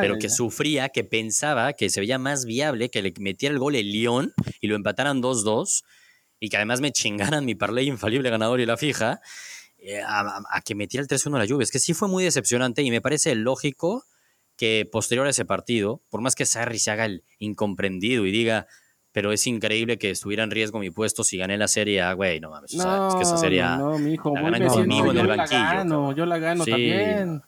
pero 0.00 0.18
que 0.18 0.28
sufría, 0.28 0.88
que 0.88 1.04
pensaba 1.04 1.72
que 1.72 1.88
se 1.88 2.00
veía 2.00 2.18
más 2.18 2.46
viable 2.46 2.90
que 2.90 3.00
le 3.02 3.14
metiera 3.20 3.52
el 3.52 3.60
gol 3.60 3.76
el 3.76 3.92
Lyon 3.92 4.34
y 4.60 4.66
lo 4.66 4.74
empataran 4.74 5.22
2-2 5.22 5.84
y 6.40 6.48
que 6.48 6.56
además 6.56 6.80
me 6.80 6.90
chingaran 6.90 7.44
mi 7.44 7.54
parlay 7.54 7.86
infalible 7.86 8.28
ganador 8.28 8.60
y 8.60 8.66
la 8.66 8.76
fija 8.76 9.20
eh, 9.78 10.02
a, 10.04 10.60
que 10.64 10.74
metiera 10.74 11.02
el 11.02 11.08
3-1 11.08 11.38
la 11.38 11.46
Juve. 11.46 11.62
Es 11.62 11.70
que 11.70 11.78
sí 11.78 11.94
fue 11.94 12.08
muy 12.08 12.24
decepcionante 12.24 12.82
y 12.82 12.90
me 12.90 13.00
parece 13.00 13.36
lógico 13.36 14.04
que 14.56 14.88
posterior 14.90 15.26
a 15.28 15.30
ese 15.30 15.44
partido, 15.44 16.02
por 16.10 16.22
más 16.22 16.34
que 16.34 16.44
Sarri 16.44 16.80
se 16.80 16.90
haga 16.90 17.04
el 17.04 17.22
incomprendido 17.38 18.26
y 18.26 18.32
diga 18.32 18.66
pero 19.16 19.32
es 19.32 19.46
increíble 19.46 19.96
que 19.96 20.10
estuviera 20.10 20.44
en 20.44 20.50
riesgo 20.50 20.78
mi 20.78 20.90
puesto 20.90 21.24
si 21.24 21.38
gané 21.38 21.56
la 21.56 21.68
serie 21.68 22.02
A, 22.02 22.12
güey, 22.12 22.38
no 22.38 22.50
mames. 22.50 22.74
es 22.74 23.14
que 23.14 23.22
esa 23.22 23.38
sería. 23.38 23.78
No, 23.78 23.98
mi 23.98 24.12
hijo, 24.12 24.34
la 24.34 24.42
ganan 24.42 24.68
conmigo 24.68 25.10
en 25.10 25.16
el 25.16 25.26
banquillo. 25.26 25.58
La 25.58 25.72
gano, 25.72 26.12
yo 26.12 26.26
la 26.26 26.36
gano 26.36 26.66
también. 26.66 27.42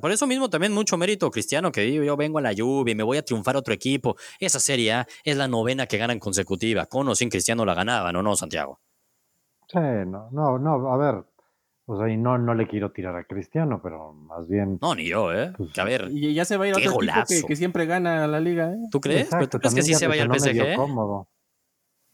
Por 0.00 0.12
eso 0.12 0.28
mismo 0.28 0.48
también 0.48 0.72
mucho 0.72 0.96
mérito 0.96 1.28
cristiano 1.28 1.72
que 1.72 1.80
digo, 1.80 2.04
yo 2.04 2.16
vengo 2.16 2.38
a 2.38 2.40
la 2.40 2.52
lluvia 2.52 2.92
y 2.92 2.94
me 2.94 3.02
voy 3.02 3.18
a 3.18 3.24
triunfar 3.24 3.56
otro 3.56 3.74
equipo. 3.74 4.14
Esa 4.38 4.60
serie 4.60 4.92
A 4.92 5.08
es 5.24 5.36
la 5.36 5.48
novena 5.48 5.88
que 5.88 5.98
ganan 5.98 6.20
consecutiva. 6.20 6.86
Con 6.86 7.08
o 7.08 7.16
sin 7.16 7.30
cristiano 7.30 7.64
la 7.64 7.74
ganaban, 7.74 8.14
¿o 8.14 8.22
no, 8.22 8.36
Santiago? 8.36 8.78
Sí, 9.66 9.80
no, 9.80 10.28
no, 10.30 10.56
no, 10.56 10.92
a 10.92 10.96
ver, 10.96 11.24
o 11.88 11.96
sea, 11.96 12.12
y 12.12 12.16
no, 12.16 12.36
no 12.36 12.54
le 12.54 12.66
quiero 12.66 12.90
tirar 12.90 13.14
a 13.14 13.24
Cristiano, 13.24 13.80
pero 13.80 14.12
más 14.12 14.48
bien. 14.48 14.76
No, 14.82 14.96
ni 14.96 15.08
yo, 15.08 15.32
¿eh? 15.32 15.52
Pues, 15.56 15.78
a 15.78 15.84
ver. 15.84 16.08
Y 16.10 16.34
ya 16.34 16.44
se 16.44 16.56
va 16.56 16.64
a 16.64 16.68
ir 16.68 16.74
a 16.74 16.78
otro 16.78 17.00
equipo 17.00 17.46
que, 17.46 17.54
siempre 17.54 17.86
gana 17.86 18.26
la 18.26 18.40
liga, 18.40 18.72
¿eh? 18.72 18.78
¿Tú 18.90 19.00
crees? 19.00 19.30
¿Tú 19.30 19.58
crees 19.60 19.74
que 19.74 19.82
sí 19.82 19.94
se 19.94 20.08
vaya 20.08 20.24
al 20.24 20.36
PSG? 20.36 20.74
Cómodo. 20.74 21.28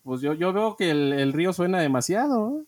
Pues 0.03 0.21
yo, 0.21 0.35
yo 0.35 0.53
veo 0.53 0.77
que 0.77 0.91
el, 0.91 1.33
río 1.33 1.55
suena 1.55 1.81
demasiado. 1.81 2.61
¿eh? 2.61 2.65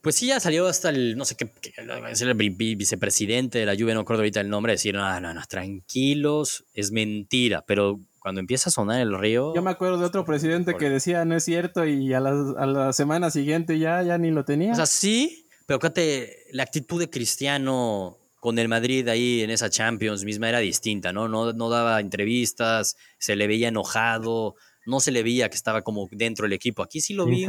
Pues 0.00 0.14
sí, 0.14 0.28
ya 0.28 0.40
salió 0.40 0.66
hasta 0.66 0.88
el, 0.88 1.16
no 1.16 1.26
sé 1.26 1.36
qué, 1.36 1.52
el 1.76 2.50
vicepresidente 2.56 3.58
de 3.58 3.66
la 3.66 3.74
lluvia, 3.74 3.94
no 3.94 4.00
recuerdo 4.00 4.22
ahorita 4.22 4.40
el 4.40 4.48
nombre, 4.48 4.72
decir, 4.72 4.94
no, 4.94 5.20
no, 5.20 5.34
no, 5.34 5.42
tranquilos, 5.46 6.64
es 6.72 6.90
mentira, 6.90 7.62
pero 7.66 8.00
cuando 8.22 8.40
empieza 8.40 8.70
a 8.70 8.72
sonar 8.72 9.00
el 9.00 9.18
río. 9.18 9.52
Yo 9.54 9.62
me 9.62 9.70
acuerdo 9.72 9.98
de 9.98 10.04
otro 10.04 10.24
presidente 10.24 10.76
que 10.76 10.88
decía 10.88 11.24
no 11.24 11.34
es 11.34 11.44
cierto 11.44 11.84
y 11.84 12.14
a 12.14 12.20
la, 12.20 12.30
a 12.56 12.66
la, 12.66 12.92
semana 12.92 13.30
siguiente 13.30 13.80
ya, 13.80 14.00
ya 14.02 14.16
ni 14.16 14.30
lo 14.30 14.44
tenía. 14.44 14.72
O 14.72 14.76
sea, 14.76 14.86
sí, 14.86 15.48
pero 15.66 15.80
fíjate, 15.80 16.44
la 16.52 16.62
actitud 16.62 17.00
de 17.00 17.10
Cristiano 17.10 18.18
con 18.36 18.58
el 18.60 18.68
Madrid 18.68 19.08
ahí 19.08 19.42
en 19.42 19.50
esa 19.50 19.70
Champions 19.70 20.24
misma 20.24 20.48
era 20.48 20.60
distinta, 20.60 21.12
¿no? 21.12 21.28
No, 21.28 21.52
no 21.52 21.68
daba 21.68 21.98
entrevistas, 21.98 22.96
se 23.18 23.34
le 23.34 23.48
veía 23.48 23.68
enojado, 23.68 24.54
no 24.86 25.00
se 25.00 25.10
le 25.10 25.24
veía 25.24 25.48
que 25.48 25.56
estaba 25.56 25.82
como 25.82 26.08
dentro 26.12 26.44
del 26.44 26.52
equipo. 26.52 26.82
Aquí 26.82 27.00
sí 27.00 27.14
lo 27.14 27.26
vi. 27.26 27.44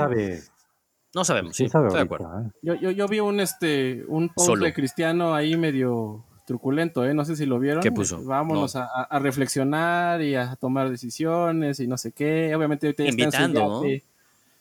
No 1.16 1.24
sabemos, 1.24 1.56
sí, 1.56 1.66
estoy 1.66 1.94
de 1.94 2.00
acuerdo. 2.00 2.32
¿eh? 2.40 2.52
Yo, 2.64 2.74
yo, 2.74 2.90
yo, 2.90 3.08
vi 3.08 3.20
un 3.20 3.40
este 3.40 4.04
un 4.08 4.30
post 4.30 4.60
de 4.60 4.74
Cristiano 4.74 5.36
ahí 5.36 5.56
medio 5.56 6.26
truculento, 6.46 7.06
¿eh? 7.06 7.14
No 7.14 7.26
sé 7.26 7.36
si 7.36 7.46
lo 7.46 7.60
vieron. 7.60 7.82
¿Qué 7.82 7.92
puso? 7.92 8.24
Vámonos 8.24 8.76
a, 8.76 9.20
reflexionar 9.20 10.22
y 10.22 10.36
a 10.36 10.56
tomar 10.56 10.90
decisiones 10.90 11.80
y 11.80 11.88
no 11.88 11.98
sé 11.98 12.12
qué. 12.12 12.56
Obviamente 12.56 12.88
ahorita 12.88 13.04
Invitando, 13.04 13.60
¿no? 13.60 13.82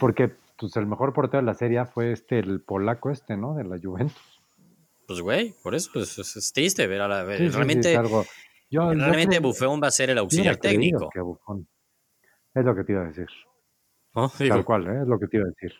porque 0.00 0.30
pues 0.58 0.76
el 0.76 0.86
mejor 0.86 1.12
portero 1.12 1.42
de 1.42 1.46
la 1.46 1.54
serie 1.54 1.84
fue 1.84 2.12
este, 2.12 2.38
el 2.38 2.60
polaco 2.60 3.10
este, 3.10 3.36
¿no? 3.36 3.54
De 3.54 3.64
la 3.64 3.78
Juventus. 3.78 4.31
Pues 5.06 5.20
güey, 5.20 5.54
por 5.62 5.74
eso 5.74 6.00
es, 6.00 6.18
es, 6.18 6.52
triste 6.52 6.86
ver 6.86 7.02
a 7.02 7.08
la... 7.08 7.24
realmente 7.24 7.98
realmente 8.70 9.40
Buffon 9.40 9.80
va 9.82 9.88
a 9.88 9.90
ser 9.90 10.10
el 10.10 10.18
auxiliar 10.18 10.56
técnico. 10.56 11.10
Es 12.54 12.64
lo 12.64 12.74
que 12.74 12.84
te 12.84 12.92
iba 12.92 13.02
a 13.02 13.06
decir. 13.06 13.26
Tal 14.48 14.64
cual, 14.64 14.86
¿eh? 14.86 15.02
es 15.02 15.08
lo 15.08 15.18
que 15.18 15.26
te 15.26 15.38
iba 15.38 15.46
a 15.46 15.50
decir. 15.50 15.72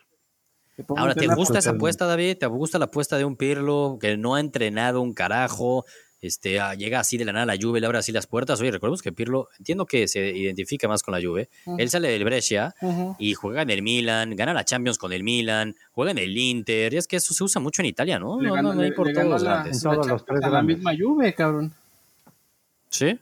Ahora, 0.97 1.13
¿te 1.13 1.27
gusta 1.27 1.59
esa 1.59 1.71
apuesta, 1.71 2.05
David? 2.05 2.37
¿Te 2.39 2.47
gusta 2.47 2.79
la 2.79 2.85
apuesta 2.85 3.17
de 3.17 3.25
un 3.25 3.35
Pirlo 3.35 3.97
que 4.01 4.17
no 4.17 4.35
ha 4.35 4.39
entrenado 4.39 5.01
un 5.01 5.13
carajo? 5.13 5.85
Este, 6.23 6.57
ah, 6.61 6.73
llega 6.73 7.01
así 7.01 7.17
de 7.17 7.25
la 7.25 7.33
nada 7.33 7.45
la 7.45 7.55
lluvia, 7.55 7.81
le 7.81 7.85
abre 7.85 7.97
así 7.97 8.13
las 8.13 8.27
puertas. 8.27 8.61
Oye, 8.61 8.71
recordemos 8.71 9.01
que 9.01 9.11
Pirlo, 9.11 9.49
entiendo 9.59 9.85
que 9.85 10.07
se 10.07 10.25
identifica 10.29 10.87
más 10.87 11.03
con 11.03 11.11
la 11.11 11.19
lluvia. 11.19 11.49
Él 11.77 11.89
sale 11.89 12.07
del 12.07 12.23
Brescia 12.23 12.73
y 13.19 13.33
juega 13.33 13.63
en 13.63 13.69
el 13.69 13.81
Milan, 13.81 14.33
gana 14.33 14.53
la 14.53 14.63
Champions 14.63 14.97
con 14.97 15.11
el 15.11 15.21
Milan, 15.21 15.75
juega 15.91 16.11
en 16.11 16.19
el 16.19 16.37
Inter. 16.37 16.93
Y 16.93 16.97
es 16.97 17.07
que 17.07 17.17
eso 17.17 17.33
se 17.33 17.43
usa 17.43 17.61
mucho 17.61 17.81
en 17.81 17.87
Italia, 17.87 18.19
¿no? 18.19 18.41
no, 18.41 18.73
no, 18.73 18.81
hay 18.81 18.93
por 18.93 19.11
todos 19.11 19.41
la, 19.41 19.69
todos 19.69 20.07
los 20.07 20.25
tres 20.25 20.39
la 20.49 20.61
misma 20.61 20.93
lluvia, 20.93 21.33
cabrón. 21.33 21.73
Sí, 22.87 23.19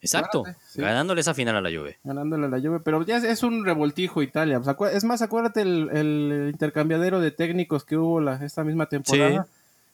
exacto. 0.00 0.44
Ganándole 0.76 1.22
esa 1.22 1.34
final 1.34 1.56
a 1.56 1.60
la 1.60 1.76
Juve. 1.76 1.98
Ganándole 2.04 2.46
a 2.46 2.48
la 2.48 2.60
Juve, 2.60 2.78
pero 2.78 3.04
ya 3.04 3.16
es, 3.16 3.42
un 3.42 3.64
revoltijo 3.64 4.22
Italia. 4.22 4.62
es 4.92 5.02
más, 5.02 5.20
acuérdate 5.20 5.62
el, 5.62 6.50
intercambiadero 6.52 7.18
de 7.18 7.32
técnicos 7.32 7.84
que 7.84 7.96
hubo 7.96 8.20
la, 8.20 8.36
esta 8.36 8.62
misma 8.62 8.86
temporada. 8.86 9.48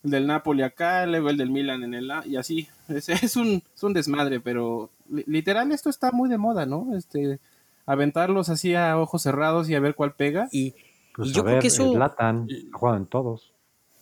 El 0.05 0.11
del 0.11 0.27
Napoli 0.27 0.63
acá, 0.63 1.07
luego 1.07 1.31
el 1.31 1.37
del 1.37 1.51
Milan 1.51 1.85
en 1.85 1.95
el 1.95 2.11
y 2.27 2.37
así. 2.37 2.69
Es, 2.89 3.09
es, 3.09 3.37
un, 3.37 3.63
un 3.81 3.93
desmadre, 3.93 4.41
pero 4.41 4.91
literal 5.09 5.73
esto 5.73 5.89
está 5.89 6.13
muy 6.13 6.29
de 6.29 6.37
moda, 6.37 6.67
¿no? 6.67 6.95
Este 6.97 7.41
aventarlos 7.87 8.49
así 8.49 8.75
a 8.75 8.99
ojos 8.99 9.23
cerrados 9.23 9.69
y 9.69 9.75
a 9.75 9.81
ver 9.81 9.95
cuál 9.95 10.15
pega. 10.15 10.49
Y, 10.53 10.75
pues 11.15 11.33
yo 11.33 11.45
creo 11.45 11.61
que 11.61 11.69
eso 11.69 11.97
Latan, 11.97 12.49
juegan 12.73 13.07
todos. 13.07 13.53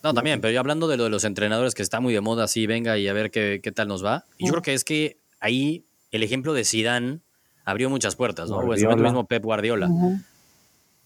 No, 0.02 0.14
también, 0.14 0.40
pero 0.40 0.52
yo 0.52 0.60
hablando 0.60 0.88
de 0.88 0.96
lo 0.96 1.04
de 1.04 1.10
los 1.10 1.24
entrenadores 1.24 1.74
que 1.74 1.82
está 1.82 2.00
muy 2.00 2.14
de 2.14 2.20
moda, 2.20 2.44
así 2.44 2.66
venga 2.66 2.96
y 2.96 3.08
a 3.08 3.12
ver 3.12 3.30
qué, 3.30 3.60
tal 3.74 3.88
nos 3.88 4.04
va. 4.04 4.24
Y 4.38 4.46
yo 4.46 4.52
creo 4.52 4.62
que 4.62 4.74
es 4.74 4.84
que 4.84 5.18
ahí 5.40 5.84
el 6.10 6.22
ejemplo 6.22 6.54
de 6.54 6.64
Zidane 6.64 7.20
abrió 7.64 7.90
muchas 7.90 8.16
puertas, 8.16 8.48
¿no? 8.48 8.56
O 8.58 8.74
el 8.74 8.96
mismo 8.96 9.26
Pep 9.26 9.44
Guardiola. 9.44 9.90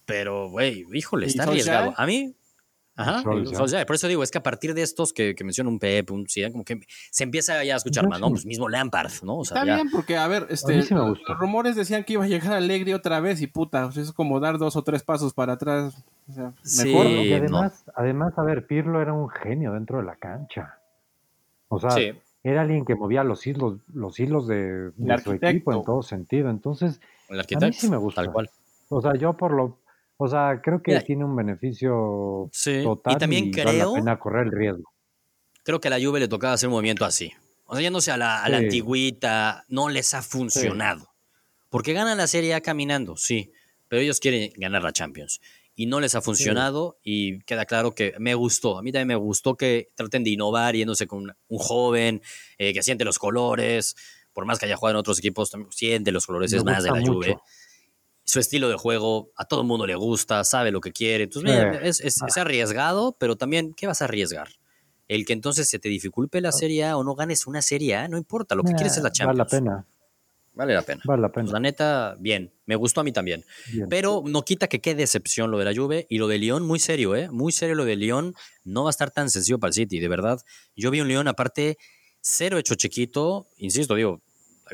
Pero, 0.06 0.50
güey, 0.50 0.84
híjole, 0.92 1.26
está 1.26 1.44
arriesgado. 1.44 1.94
A 1.96 2.06
mí, 2.06 2.34
Ajá, 2.96 3.22
por 3.24 3.96
eso 3.96 4.06
digo, 4.06 4.22
es 4.22 4.30
que 4.30 4.38
a 4.38 4.42
partir 4.42 4.72
de 4.72 4.82
estos 4.82 5.12
que, 5.12 5.34
que 5.34 5.42
menciona 5.42 5.68
un 5.68 5.80
Pep, 5.80 6.12
un 6.12 6.26
Zidane, 6.28 6.52
como 6.52 6.64
que 6.64 6.80
se 7.10 7.24
empieza 7.24 7.64
ya 7.64 7.74
a 7.74 7.76
escuchar 7.78 8.08
más, 8.08 8.20
¿no? 8.20 8.30
Pues 8.30 8.46
mismo 8.46 8.68
Lampard, 8.68 9.10
¿no? 9.24 9.42
Está 9.42 9.64
bien, 9.64 9.90
porque, 9.90 10.16
a 10.16 10.28
ver, 10.28 10.46
este, 10.50 10.84
los 10.90 11.18
rumores 11.40 11.74
decían 11.74 12.04
que 12.04 12.12
iba 12.12 12.24
a 12.24 12.28
llegar 12.28 12.52
Alegre 12.52 12.94
otra 12.94 13.18
vez 13.18 13.42
y 13.42 13.48
puta, 13.48 13.90
es 13.96 14.12
como 14.12 14.38
dar 14.38 14.58
dos 14.58 14.76
o 14.76 14.82
tres 14.82 15.02
pasos 15.02 15.34
para 15.34 15.54
atrás. 15.54 16.04
O 16.28 16.32
sea, 16.32 16.52
mejor, 16.84 17.06
Y 17.06 17.32
además, 17.32 17.84
además, 17.96 18.38
a 18.38 18.42
ver, 18.42 18.66
Pirlo 18.66 19.02
era 19.02 19.12
un 19.12 19.28
genio 19.28 19.72
dentro 19.72 19.98
de 19.98 20.04
la 20.04 20.14
cancha. 20.14 20.78
O 21.68 21.80
sea, 21.80 21.90
era 22.44 22.60
alguien 22.62 22.84
que 22.84 22.94
movía 22.94 23.24
los 23.24 23.44
hilos, 23.46 23.78
los 23.92 24.20
hilos 24.20 24.46
de, 24.46 24.92
su 25.22 25.32
equipo 25.32 25.72
en 25.72 25.82
todo 25.82 26.02
sentido. 26.02 26.48
Entonces, 26.48 27.00
a 27.28 27.66
mí 27.66 27.72
sí 27.72 27.90
me 27.90 27.96
gusta. 27.96 28.22
Tal 28.22 28.32
cual. 28.32 28.50
O 28.88 29.00
sea, 29.00 29.14
yo 29.16 29.32
por 29.32 29.52
lo, 29.52 29.78
o 30.16 30.28
sea, 30.28 30.60
creo 30.62 30.80
que 30.82 31.00
tiene 31.00 31.24
un 31.24 31.34
beneficio 31.34 32.50
total 32.82 33.14
y 33.14 33.18
también 33.18 33.50
creo, 33.50 33.66
vale 33.66 33.78
la 33.78 33.92
pena 33.92 34.18
correr 34.18 34.46
el 34.46 34.52
riesgo. 34.52 34.92
Creo 35.64 35.80
que 35.80 35.88
a 35.88 35.90
la 35.90 36.04
Juve 36.04 36.20
le 36.20 36.28
tocaba 36.28 36.52
hacer 36.52 36.68
un 36.68 36.74
movimiento 36.74 37.04
así. 37.04 37.32
O 37.66 37.76
sea, 37.76 38.00
sé, 38.00 38.10
a 38.10 38.16
la, 38.16 38.44
a 38.44 38.48
la 38.48 38.58
antigüita 38.58 39.64
no 39.68 39.88
les 39.88 40.14
ha 40.14 40.22
funcionado. 40.22 41.08
Porque 41.70 41.92
ganan 41.92 42.18
la 42.18 42.26
Serie 42.26 42.54
A 42.54 42.60
caminando, 42.60 43.16
sí, 43.16 43.50
pero 43.88 44.02
ellos 44.02 44.20
quieren 44.20 44.52
ganar 44.56 44.82
la 44.82 44.92
Champions. 44.92 45.40
Y 45.74 45.86
no 45.86 45.98
les 45.98 46.14
ha 46.14 46.20
funcionado 46.20 47.00
y 47.02 47.40
queda 47.40 47.64
claro 47.64 47.96
que 47.96 48.14
me 48.20 48.34
gustó. 48.34 48.78
A 48.78 48.82
mí 48.82 48.92
también 48.92 49.08
me 49.08 49.16
gustó 49.16 49.56
que 49.56 49.90
traten 49.96 50.22
de 50.22 50.30
innovar 50.30 50.76
yéndose 50.76 51.08
con 51.08 51.34
un 51.48 51.58
joven 51.58 52.22
eh, 52.58 52.72
que 52.72 52.84
siente 52.84 53.04
los 53.04 53.18
colores. 53.18 53.96
Por 54.32 54.44
más 54.44 54.60
que 54.60 54.66
haya 54.66 54.76
jugado 54.76 54.92
en 54.92 55.00
otros 55.00 55.18
equipos, 55.18 55.50
siente 55.70 56.12
los 56.12 56.26
colores, 56.26 56.52
es 56.52 56.62
más 56.62 56.84
de 56.84 56.90
la 56.92 57.04
Juve 57.04 57.36
su 58.24 58.40
estilo 58.40 58.68
de 58.68 58.76
juego 58.76 59.30
a 59.36 59.44
todo 59.44 59.60
el 59.60 59.66
mundo 59.66 59.86
le 59.86 59.94
gusta, 59.94 60.44
sabe 60.44 60.70
lo 60.70 60.80
que 60.80 60.92
quiere. 60.92 61.24
Entonces, 61.24 62.00
eh, 62.00 62.06
es, 62.06 62.22
ah. 62.22 62.40
arriesgado, 62.40 63.14
pero 63.18 63.36
también, 63.36 63.74
¿qué 63.74 63.86
vas 63.86 64.02
a 64.02 64.06
arriesgar? 64.06 64.48
El 65.06 65.26
que 65.26 65.34
entonces 65.34 65.68
se 65.68 65.78
te 65.78 65.88
dificulpe 65.88 66.40
la 66.40 66.48
ah. 66.48 66.52
Serie 66.52 66.84
A 66.86 66.96
o 66.96 67.04
no 67.04 67.14
ganes 67.14 67.46
una 67.46 67.62
Serie 67.62 67.96
A, 67.96 68.08
no 68.08 68.16
importa, 68.16 68.54
lo 68.54 68.62
que 68.62 68.72
quieres 68.72 68.96
es 68.96 69.02
la 69.02 69.12
Champions. 69.12 69.38
Vale 69.38 69.44
la 69.44 69.46
pena. 69.46 69.86
Vale 70.54 70.74
la 70.74 70.82
pena. 70.82 71.02
Vale 71.04 71.22
la 71.22 71.32
pena. 71.32 71.52
la 71.52 71.60
neta, 71.60 72.16
bien. 72.18 72.52
Me 72.64 72.76
gustó 72.76 73.00
a 73.00 73.04
mí 73.04 73.12
también. 73.12 73.44
Pero 73.90 74.22
no 74.24 74.42
quita 74.42 74.68
que 74.68 74.80
qué 74.80 74.94
decepción 74.94 75.50
lo 75.50 75.58
de 75.58 75.64
la 75.64 75.74
Juve 75.74 76.06
y 76.08 76.18
lo 76.18 76.28
de 76.28 76.38
León, 76.38 76.64
muy 76.64 76.78
serio, 76.78 77.16
¿eh? 77.16 77.28
Muy 77.30 77.52
serio 77.52 77.74
lo 77.74 77.84
de 77.84 77.96
León. 77.96 78.34
No 78.62 78.84
va 78.84 78.88
a 78.88 78.92
estar 78.92 79.10
tan 79.10 79.30
sencillo 79.30 79.58
para 79.58 79.70
el 79.70 79.74
City, 79.74 79.98
de 79.98 80.08
verdad. 80.08 80.40
Yo 80.76 80.90
vi 80.90 81.00
un 81.00 81.08
León 81.08 81.28
aparte 81.28 81.76
cero 82.20 82.56
hecho 82.56 82.74
chiquito, 82.76 83.48
insisto, 83.58 83.94
digo, 83.94 84.22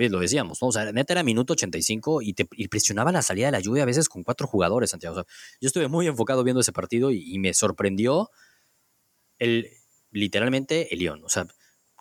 lo 0.09 0.21
decíamos, 0.21 0.63
¿no? 0.63 0.69
O 0.69 0.73
sea, 0.73 0.91
neta 0.93 1.13
era 1.13 1.23
minuto 1.23 1.53
85 1.53 2.23
y 2.23 2.33
te 2.33 2.47
presionaba 2.69 3.13
la 3.13 3.23
salida 3.23 3.47
de 3.47 3.53
la 3.53 3.61
lluvia 3.61 3.83
a 3.83 3.87
veces 3.87 4.09
con 4.09 4.23
cuatro 4.23 4.47
jugadores, 4.47 4.91
Santiago. 4.91 5.25
yo 5.61 5.67
estuve 5.67 5.89
muy 5.89 6.07
enfocado 6.07 6.45
viendo 6.45 6.61
ese 6.61 6.73
partido 6.73 7.11
y, 7.11 7.39
me 7.39 7.55
sorprendió 7.55 8.31
el, 9.39 9.69
literalmente 10.11 10.93
el 10.93 11.01
León. 11.01 11.23
O 11.25 11.29
sea, 11.29 11.47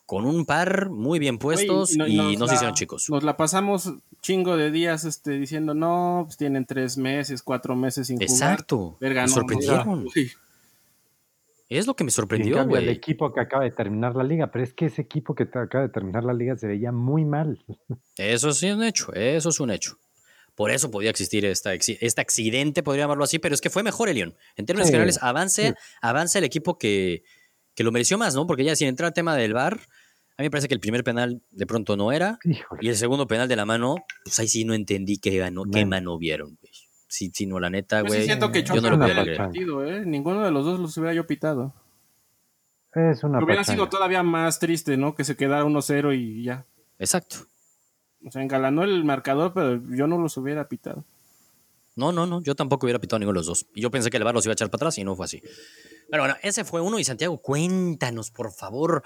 con 0.06 0.25
un 0.25 0.46
par 0.46 0.89
muy 0.89 1.20
bien 1.20 1.38
puestos 1.38 1.96
y 1.96 2.36
no 2.38 2.48
se 2.48 2.56
hicieron 2.56 2.75
chicos. 2.75 3.10
Nos 3.10 3.24
la 3.24 3.38
pasamos 3.38 3.94
chingo 4.22 4.58
de 4.58 4.72
días 4.72 5.06
este, 5.06 5.32
diciendo, 5.32 5.74
no, 5.74 6.24
pues 6.25 6.38
tienen 6.38 6.65
tres 6.65 6.98
meses, 6.98 7.44
cuatro 7.44 7.75
meses 7.75 8.08
sin 8.08 8.18
jugar. 8.18 8.32
Exacto. 8.32 8.98
me 9.00 9.27
sorprendieron. 9.27 10.08
Es 11.70 11.86
lo 11.86 11.96
que 11.96 12.04
me 12.04 12.10
sorprendió, 12.10 12.66
güey. 12.66 12.84
El 12.84 12.90
equipo 12.90 13.32
que 13.32 13.40
acaba 13.40 13.64
de 13.64 13.70
terminar 13.70 14.16
la 14.16 14.24
liga, 14.24 14.52
pero 14.52 14.64
es 14.64 14.74
que 14.74 14.88
ese 14.88 15.04
equipo 15.04 15.36
que 15.36 15.44
acaba 15.44 15.84
de 15.84 15.90
terminar 15.90 16.24
la 16.24 16.34
liga 16.34 16.58
se 16.58 16.66
veía 16.66 16.92
muy 16.92 17.26
mal. 17.26 17.64
Eso 18.18 18.52
sí 18.54 18.68
es 18.68 18.76
un 18.76 18.84
hecho, 18.84 19.14
eso 19.14 19.50
es 19.50 19.60
un 19.60 19.70
hecho. 19.70 19.98
Por 20.56 20.72
eso 20.72 20.92
podía 20.92 21.10
existir 21.10 21.46
esta, 21.46 21.74
este 21.74 22.20
accidente, 22.20 22.84
podría 22.84 23.06
llamarlo 23.06 23.24
así, 23.24 23.40
pero 23.40 23.56
es 23.56 23.62
que 23.62 23.70
fue 23.70 23.82
mejor 23.82 24.10
el 24.10 24.16
León. 24.16 24.36
En 24.58 24.66
términos 24.66 24.90
generales, 24.90 25.18
avance, 25.22 25.74
avanza 26.02 26.40
el 26.40 26.44
equipo 26.44 26.78
que, 26.78 27.24
que, 27.76 27.86
lo 27.86 27.94
mereció 27.94 28.18
más, 28.18 28.36
¿no? 28.36 28.46
Porque 28.46 28.66
ya 28.66 28.76
sin 28.76 28.90
entrar 28.90 29.08
al 29.08 29.14
tema 29.14 29.38
del 29.38 29.54
VAR, 29.54 29.76
a 29.76 30.42
mí 30.42 30.48
me 30.48 30.52
parece 30.52 30.68
que 30.68 30.74
el 30.74 30.82
primer 30.82 31.06
penal 31.06 31.42
de 31.52 31.66
pronto 31.66 31.96
no 31.96 32.12
era. 32.12 32.40
Y 32.82 32.90
el 32.90 32.98
segundo 32.98 33.26
penal 33.26 33.48
de 33.48 33.56
la 33.56 33.66
mano, 33.66 33.96
pues 34.26 34.38
ahí 34.40 34.50
sí 34.50 34.66
no 34.66 34.74
entendí 34.74 35.18
qué, 35.18 35.50
qué 35.72 35.86
mano 35.86 36.18
vieron, 36.18 36.58
güey. 36.60 36.74
Sí, 37.10 37.32
sí, 37.34 37.48
no, 37.48 37.60
la 37.60 37.72
neta, 37.72 38.01
güey. 38.01 38.20
Yo 38.20 38.25
siento 38.25 38.51
que 38.51 38.62
yo 38.62 38.75
no 38.75 38.96
lo 38.96 39.06
el 39.06 39.36
partido, 39.36 39.84
¿eh? 39.84 40.06
Ninguno 40.06 40.46
de 40.46 40.51
los 40.51 40.63
dos 40.63 40.80
los 40.80 40.96
hubiera 40.96 41.13
yo 41.13 41.25
pitado. 41.25 41.74
Es 42.94 43.24
una 43.24 43.44
Hubiera 43.44 43.63
sido 43.63 43.89
todavía 43.89 44.22
más 44.22 44.60
triste, 44.60 44.96
¿no? 44.96 45.16
Que 45.16 45.24
se 45.24 45.36
quedara 45.36 45.66
1-0 45.66 46.16
y 46.16 46.44
ya. 46.44 46.66
Exacto. 47.00 47.38
O 48.25 48.30
sea, 48.30 48.44
engalanó 48.44 48.84
el 48.84 49.04
marcador, 49.04 49.54
pero 49.54 49.82
yo 49.89 50.06
no 50.06 50.20
los 50.20 50.38
hubiera 50.38 50.70
pitado. 50.70 51.04
No, 51.96 52.12
no, 52.12 52.28
no, 52.28 52.42
yo 52.42 52.56
tampoco 52.56 52.86
hubiera 52.86 53.00
pitado 53.00 53.20
ninguno 53.20 53.39
de 53.39 53.39
los 53.39 53.48
dos. 53.48 53.68
Y 53.74 53.82
yo 53.82 53.89
pensé 53.89 54.12
que 54.12 54.18
el 54.18 54.24
VAR 54.24 54.36
los 54.36 54.46
iba 54.46 54.51
a 54.51 54.54
echar 54.54 54.70
para 54.70 54.78
atrás 54.78 54.98
y 55.00 55.04
no 55.04 55.16
fue 55.16 55.25
así. 55.25 55.42
Pero 56.12 56.24
bueno, 56.24 56.36
ese 56.44 56.63
fue 56.63 56.80
uno. 56.80 57.00
Y 57.00 57.04
Santiago, 57.04 57.42
cuéntanos, 57.42 58.30
por 58.30 58.51
favor, 58.51 59.04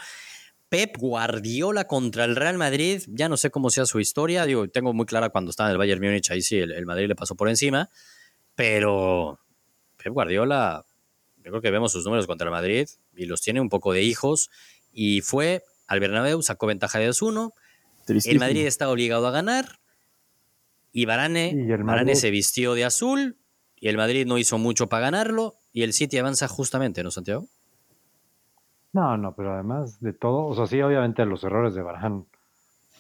Pep 0.74 0.98
Guardiola 0.98 1.86
contra 1.86 2.26
el 2.26 2.36
Real 2.36 2.58
Madrid, 2.58 3.04
ya 3.06 3.30
no 3.30 3.38
sé 3.38 3.52
cómo 3.52 3.70
sea 3.70 3.86
su 3.86 4.00
historia, 4.00 4.44
digo, 4.48 4.68
tengo 4.68 4.92
muy 4.92 5.06
clara 5.06 5.30
cuando 5.30 5.52
estaba 5.52 5.70
en 5.70 5.74
el 5.74 5.78
Bayern 5.78 6.02
Múnich, 6.02 6.32
ahí 6.32 6.42
sí 6.42 6.58
el, 6.58 6.84
Madrid 6.88 7.08
le 7.08 7.16
pasó 7.16 7.36
por 7.36 7.48
encima, 7.48 7.92
pero 8.56 9.40
Pep 9.98 10.12
Guardiola, 10.12 10.84
yo 11.44 11.52
creo 11.52 11.62
que 11.62 11.70
vemos 11.70 11.92
sus 11.92 12.06
números 12.06 12.26
contra 12.26 12.46
el 12.46 12.52
Madrid 12.52 12.88
y 13.16 13.28
los 13.28 13.42
tiene 13.42 13.62
un 13.62 13.70
poco 13.70 13.94
de 13.94 14.02
hijos. 14.02 14.50
Y 14.92 15.22
fue 15.22 15.62
al 15.86 16.00
Bernabéu, 16.00 16.42
sacó 16.42 16.66
ventaja 16.66 16.98
de 16.98 17.08
2-1, 17.08 17.54
el 18.08 18.40
Madrid 18.40 18.66
está 18.66 18.90
obligado 18.90 19.28
a 19.28 19.32
ganar. 19.32 19.80
Y 20.92 21.06
Varane, 21.06 22.16
se 22.16 22.32
vistió 22.32 22.74
de 22.74 22.86
azul 22.86 23.38
y 23.76 23.90
el 23.90 23.98
Madrid 23.98 24.26
no 24.26 24.40
hizo 24.40 24.58
mucho 24.58 24.90
para 24.90 25.02
ganarlo. 25.02 25.54
Y 25.72 25.84
el 25.84 25.94
City 25.94 26.18
avanza 26.18 26.48
justamente, 26.48 27.04
¿no, 27.04 27.12
Santiago? 27.12 27.48
No, 28.94 29.18
no, 29.18 29.36
pero 29.36 29.54
además 29.54 30.00
de 30.00 30.14
todo, 30.14 30.46
o 30.46 30.56
sea, 30.56 30.68
sí, 30.68 30.80
obviamente 30.82 31.26
los 31.26 31.44
errores 31.44 31.74
de 31.74 31.82
Barán 31.82 32.26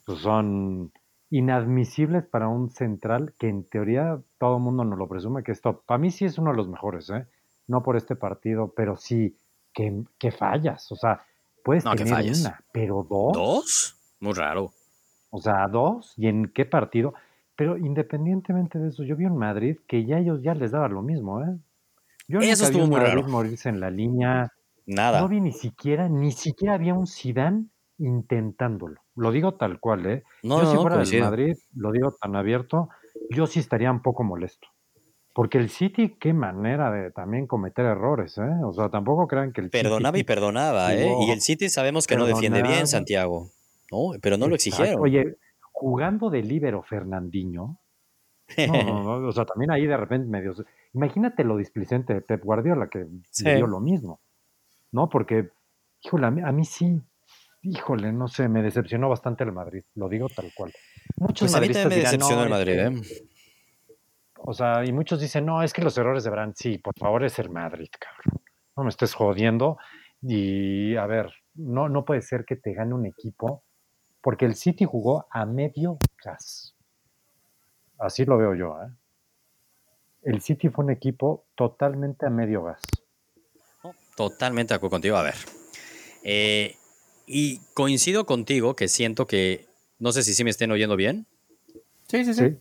pues, 0.06 0.20
son 0.20 0.92
inadmisibles 1.30 2.26
para 2.26 2.48
un 2.48 2.70
central 2.72 3.34
que 3.40 3.48
en 3.48 3.64
teoría 3.64 4.20
todo 4.40 4.58
el 4.58 4.64
mundo 4.64 4.84
nos 4.84 4.98
lo 4.98 5.08
presume 5.08 5.44
que 5.44 5.52
es 5.52 5.62
top. 5.62 5.84
Para 5.86 6.00
mí 6.00 6.12
sí 6.12 6.26
es 6.26 6.38
uno 6.38 6.52
de 6.52 6.58
los 6.58 6.68
mejores, 6.68 7.10
¿eh? 7.10 7.28
No 7.68 7.82
por 7.82 7.96
este 7.96 8.16
partido, 8.16 8.74
pero 8.76 8.98
sí 8.98 9.36
que, 9.74 10.04
que 10.18 10.32
fallas. 10.32 10.92
O 10.92 10.96
sea, 10.96 11.24
puedes 11.64 11.84
tener 11.84 12.32
una, 12.40 12.64
pero 12.72 13.06
dos. 13.10 13.34
¿Dos? 13.34 13.96
Muy 14.20 14.34
raro. 14.34 14.72
O 15.30 15.40
sea, 15.40 15.68
dos. 15.68 16.14
¿Y 16.18 16.28
en 16.28 16.50
qué 16.50 16.66
partido? 16.66 17.14
Pero 17.56 17.78
independientemente 17.78 18.78
de 18.78 18.90
eso, 18.90 19.04
yo 19.04 19.16
vi 19.16 19.26
en 19.26 19.38
Madrid 19.38 19.78
que 19.88 20.06
ya 20.06 20.18
ellos 20.20 20.42
ya 20.44 20.54
les 20.54 20.72
daba 20.72 20.88
lo 20.88 21.02
mismo, 21.02 21.42
¿eh? 21.42 21.58
Yo 22.28 22.40
eso 22.40 22.66
estuvo 22.66 22.88
muy 22.88 23.00
raro. 23.00 23.24
morirse 23.24 23.70
en 23.70 23.80
la 23.80 23.90
línea 23.90 24.53
Nada. 24.86 25.22
No 25.22 25.28
vi 25.28 25.40
ni 25.40 25.52
siquiera, 25.52 26.10
ni 26.10 26.32
siquiera 26.32 26.76
había 26.76 26.94
un 26.94 27.08
Zidane 27.08 27.66
intentándolo. 27.98 29.02
Lo 29.16 29.32
digo 29.32 29.54
tal 29.56 29.80
cual, 29.80 30.06
¿eh? 30.06 30.24
No, 30.44 30.62
yo 30.62 30.72
si 30.72 30.78
fuera 30.78 30.98
del 30.98 31.22
Madrid, 31.22 31.56
lo 31.76 31.92
digo 31.92 32.12
tan 32.20 32.36
abierto, 32.36 32.90
yo 33.30 33.48
sí 33.48 33.60
estaría 33.60 33.92
un 33.92 34.02
poco 34.02 34.24
molesto. 34.24 34.68
Porque 35.34 35.58
el 35.58 35.70
City, 35.70 36.16
qué 36.20 36.34
manera 36.34 36.92
de 36.92 37.12
también 37.12 37.48
cometer 37.48 37.86
errores, 37.86 38.38
¿eh? 38.38 38.64
O 38.64 38.72
sea, 38.72 38.90
tampoco 38.90 39.28
crean 39.28 39.52
que 39.52 39.62
el 39.62 39.70
Perdonaba 39.70 40.18
y 40.18 40.24
perdonaba, 40.24 40.94
¿eh? 40.94 41.12
Y 41.22 41.32
el 41.32 41.42
City 41.42 41.70
sabemos 41.70 42.06
que 42.06 42.18
no 42.18 42.26
defiende 42.26 42.62
bien, 42.62 42.88
Santiago. 42.88 43.50
No, 43.92 44.12
pero 44.22 44.38
no 44.38 44.48
lo 44.48 44.56
exigieron. 44.56 45.02
Oye, 45.02 45.38
jugando 45.72 46.30
de 46.30 46.44
líbero 46.44 46.84
Fernandinho, 46.84 47.80
no, 48.58 49.20
no, 49.20 49.28
o 49.28 49.32
sea, 49.32 49.46
también 49.46 49.72
ahí 49.72 49.88
de 49.88 49.98
repente 49.98 50.28
medio... 50.28 50.54
Imagínate 50.94 51.44
lo 51.44 51.58
displicente 51.58 52.14
de 52.14 52.22
Pep 52.22 52.44
Guardiola, 52.44 52.88
que 52.88 53.08
dio 53.40 53.68
lo 53.68 53.80
mismo, 53.80 54.20
¿no? 54.94 55.10
Porque, 55.10 55.50
híjole, 56.02 56.28
a 56.28 56.32
mí, 56.32 56.42
a 56.42 56.52
mí, 56.54 56.64
sí, 56.64 57.02
híjole, 57.64 58.14
no 58.14 58.28
sé, 58.28 58.48
me 58.48 58.62
decepcionó 58.62 59.10
bastante 59.10 59.44
el 59.44 59.52
Madrid, 59.52 59.84
lo 59.96 60.08
digo 60.08 60.30
tal 60.30 60.52
cual. 60.56 60.72
Muchos 61.18 61.52
pues 61.52 61.56
a 61.56 61.60
mí 61.60 61.68
también 61.68 61.90
me 61.90 61.96
decepcionó 61.96 62.44
el 62.44 62.50
Madrid, 62.50 62.80
¿eh? 62.80 63.02
O 64.46 64.54
sea, 64.54 64.86
y 64.86 64.92
muchos 64.92 65.20
dicen, 65.20 65.46
no, 65.46 65.64
es 65.64 65.74
que 65.74 65.82
los 65.82 65.98
errores 65.98 66.24
de 66.24 66.30
Brand, 66.30 66.54
sí, 66.56 66.78
por 66.78 66.94
favor 66.98 67.24
es 67.24 67.40
el 67.40 67.50
Madrid, 67.50 67.90
cabrón. 68.00 68.44
No 68.76 68.84
me 68.84 68.90
estés 68.90 69.14
jodiendo. 69.14 69.78
Y 70.22 70.96
a 70.96 71.06
ver, 71.06 71.32
no, 71.56 71.90
no 71.90 72.06
puede 72.06 72.22
ser 72.22 72.46
que 72.46 72.56
te 72.56 72.74
gane 72.74 72.94
un 72.94 73.06
equipo, 73.06 73.64
porque 74.22 74.46
el 74.46 74.56
City 74.56 74.86
jugó 74.86 75.28
a 75.32 75.46
medio 75.46 75.98
gas. 76.24 76.76
Así 77.98 78.26
lo 78.26 78.38
veo 78.38 78.54
yo, 78.54 78.82
¿eh? 78.82 78.92
El 80.24 80.42
City 80.42 80.70
fue 80.70 80.86
un 80.86 80.92
equipo 80.92 81.46
totalmente 81.56 82.26
a 82.26 82.30
medio 82.30 82.64
gas. 82.64 82.82
Totalmente 84.16 84.74
de 84.74 84.76
acuerdo 84.76 84.92
contigo. 84.92 85.18
A 85.18 85.24
ver. 85.24 85.36
Eh, 86.24 86.76
y 87.26 87.60
coincido 87.74 88.26
contigo 88.26 88.76
que 88.76 88.88
siento 88.88 89.26
que. 89.28 89.68
No 90.00 90.12
sé 90.12 90.24
si 90.24 90.34
sí 90.34 90.44
me 90.44 90.50
estén 90.50 90.72
oyendo 90.72 90.96
bien. 90.96 91.28
Sí, 92.08 92.26
sí, 92.26 92.34
sí. 92.34 92.58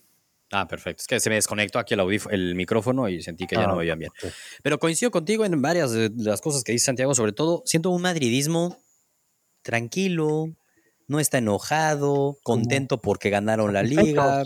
Ah, 0.52 0.68
perfecto. 0.68 1.00
Es 1.00 1.06
que 1.06 1.18
se 1.18 1.30
me 1.30 1.36
desconectó 1.36 1.78
aquí 1.78 1.94
el, 1.94 2.20
el 2.30 2.54
micrófono 2.54 3.08
y 3.08 3.22
sentí 3.22 3.46
que 3.46 3.56
ya 3.56 3.62
no 3.62 3.68
me 3.68 3.74
ah, 3.74 3.78
oían 3.78 3.98
bien. 3.98 4.12
Pero 4.62 4.78
coincido 4.78 5.10
contigo 5.10 5.44
en 5.44 5.60
varias 5.62 5.92
de 5.92 6.10
las 6.14 6.40
cosas 6.40 6.62
que 6.62 6.72
dice 6.72 6.86
Santiago, 6.86 7.14
sobre 7.14 7.32
todo 7.32 7.62
siento 7.64 7.90
un 7.90 8.02
madridismo 8.02 8.78
tranquilo, 9.62 10.50
no 11.08 11.20
está 11.20 11.38
enojado, 11.38 12.36
contento 12.42 13.00
porque 13.00 13.30
ganaron 13.30 13.72
la 13.72 13.82
liga. 13.82 14.44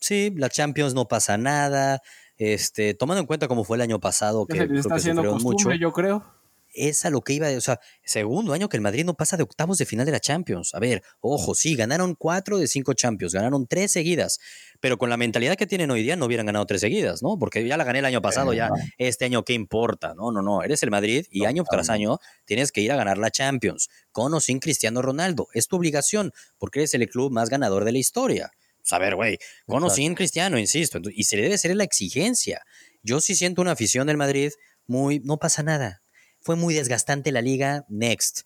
Sí, 0.00 0.32
la 0.36 0.48
Champions 0.48 0.94
no 0.94 1.06
pasa 1.06 1.36
nada. 1.36 2.00
Este, 2.38 2.94
tomando 2.94 3.20
en 3.20 3.26
cuenta 3.26 3.46
cómo 3.46 3.62
fue 3.62 3.76
el 3.76 3.82
año 3.82 4.00
pasado, 4.00 4.46
que, 4.46 4.58
está 4.74 4.94
haciendo 4.94 5.22
mucho. 5.36 5.70
yo 5.74 5.92
creo 5.92 6.24
es 6.72 7.04
a 7.04 7.10
lo 7.10 7.20
que 7.20 7.34
iba, 7.34 7.48
o 7.50 7.60
sea, 7.60 7.80
segundo 8.04 8.52
año 8.52 8.68
que 8.68 8.76
el 8.76 8.80
Madrid 8.80 9.04
no 9.04 9.14
pasa 9.14 9.36
de 9.36 9.42
octavos 9.42 9.78
de 9.78 9.86
final 9.86 10.06
de 10.06 10.12
la 10.12 10.20
Champions. 10.20 10.74
A 10.74 10.78
ver, 10.78 11.02
ojo, 11.20 11.54
sí, 11.54 11.74
ganaron 11.76 12.14
cuatro 12.14 12.58
de 12.58 12.66
cinco 12.66 12.94
Champions, 12.94 13.34
ganaron 13.34 13.66
tres 13.66 13.92
seguidas, 13.92 14.38
pero 14.80 14.98
con 14.98 15.10
la 15.10 15.16
mentalidad 15.16 15.56
que 15.56 15.66
tienen 15.66 15.90
hoy 15.90 16.02
día 16.02 16.16
no 16.16 16.26
hubieran 16.26 16.46
ganado 16.46 16.66
tres 16.66 16.80
seguidas, 16.80 17.22
¿no? 17.22 17.38
Porque 17.38 17.66
ya 17.66 17.76
la 17.76 17.84
gané 17.84 18.00
el 18.00 18.04
año 18.04 18.22
pasado, 18.22 18.52
ya 18.52 18.70
este 18.98 19.24
año, 19.24 19.44
¿qué 19.44 19.52
importa? 19.52 20.14
No, 20.14 20.32
no, 20.32 20.42
no, 20.42 20.62
eres 20.62 20.82
el 20.82 20.90
Madrid 20.90 21.26
y 21.30 21.44
año 21.44 21.64
tras 21.70 21.90
año 21.90 22.18
tienes 22.44 22.72
que 22.72 22.80
ir 22.80 22.92
a 22.92 22.96
ganar 22.96 23.18
la 23.18 23.30
Champions, 23.30 23.88
con 24.10 24.32
o 24.34 24.40
sin 24.40 24.58
Cristiano 24.58 25.02
Ronaldo. 25.02 25.48
Es 25.54 25.68
tu 25.68 25.76
obligación, 25.76 26.32
porque 26.58 26.80
eres 26.80 26.94
el 26.94 27.08
club 27.08 27.32
más 27.32 27.48
ganador 27.48 27.84
de 27.84 27.92
la 27.92 27.98
historia. 27.98 28.50
a 28.90 28.98
ver, 28.98 29.14
güey, 29.14 29.38
con 29.66 29.84
o 29.84 29.90
sin 29.90 30.14
Cristiano, 30.14 30.58
insisto, 30.58 31.00
y 31.14 31.24
se 31.24 31.36
le 31.36 31.42
debe 31.42 31.58
ser 31.58 31.76
la 31.76 31.84
exigencia. 31.84 32.62
Yo 33.02 33.20
sí 33.20 33.34
siento 33.34 33.62
una 33.62 33.72
afición 33.72 34.06
del 34.06 34.16
Madrid 34.16 34.52
muy, 34.86 35.20
no 35.20 35.38
pasa 35.38 35.62
nada, 35.62 36.02
fue 36.42 36.56
muy 36.56 36.74
desgastante 36.74 37.32
la 37.32 37.40
liga, 37.40 37.84
next. 37.88 38.42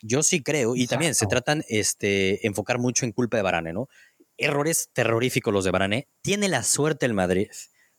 Yo 0.00 0.22
sí 0.22 0.42
creo, 0.42 0.76
y 0.76 0.86
también 0.86 1.14
se 1.14 1.26
tratan 1.26 1.64
este, 1.68 2.46
enfocar 2.46 2.78
mucho 2.78 3.04
en 3.04 3.12
culpa 3.12 3.36
de 3.36 3.42
Barane, 3.42 3.72
¿no? 3.72 3.88
Errores 4.36 4.90
terroríficos 4.92 5.52
los 5.52 5.64
de 5.64 5.70
Barane. 5.70 6.08
Tiene 6.22 6.48
la 6.48 6.62
suerte 6.62 7.06
el 7.06 7.14
Madrid, 7.14 7.48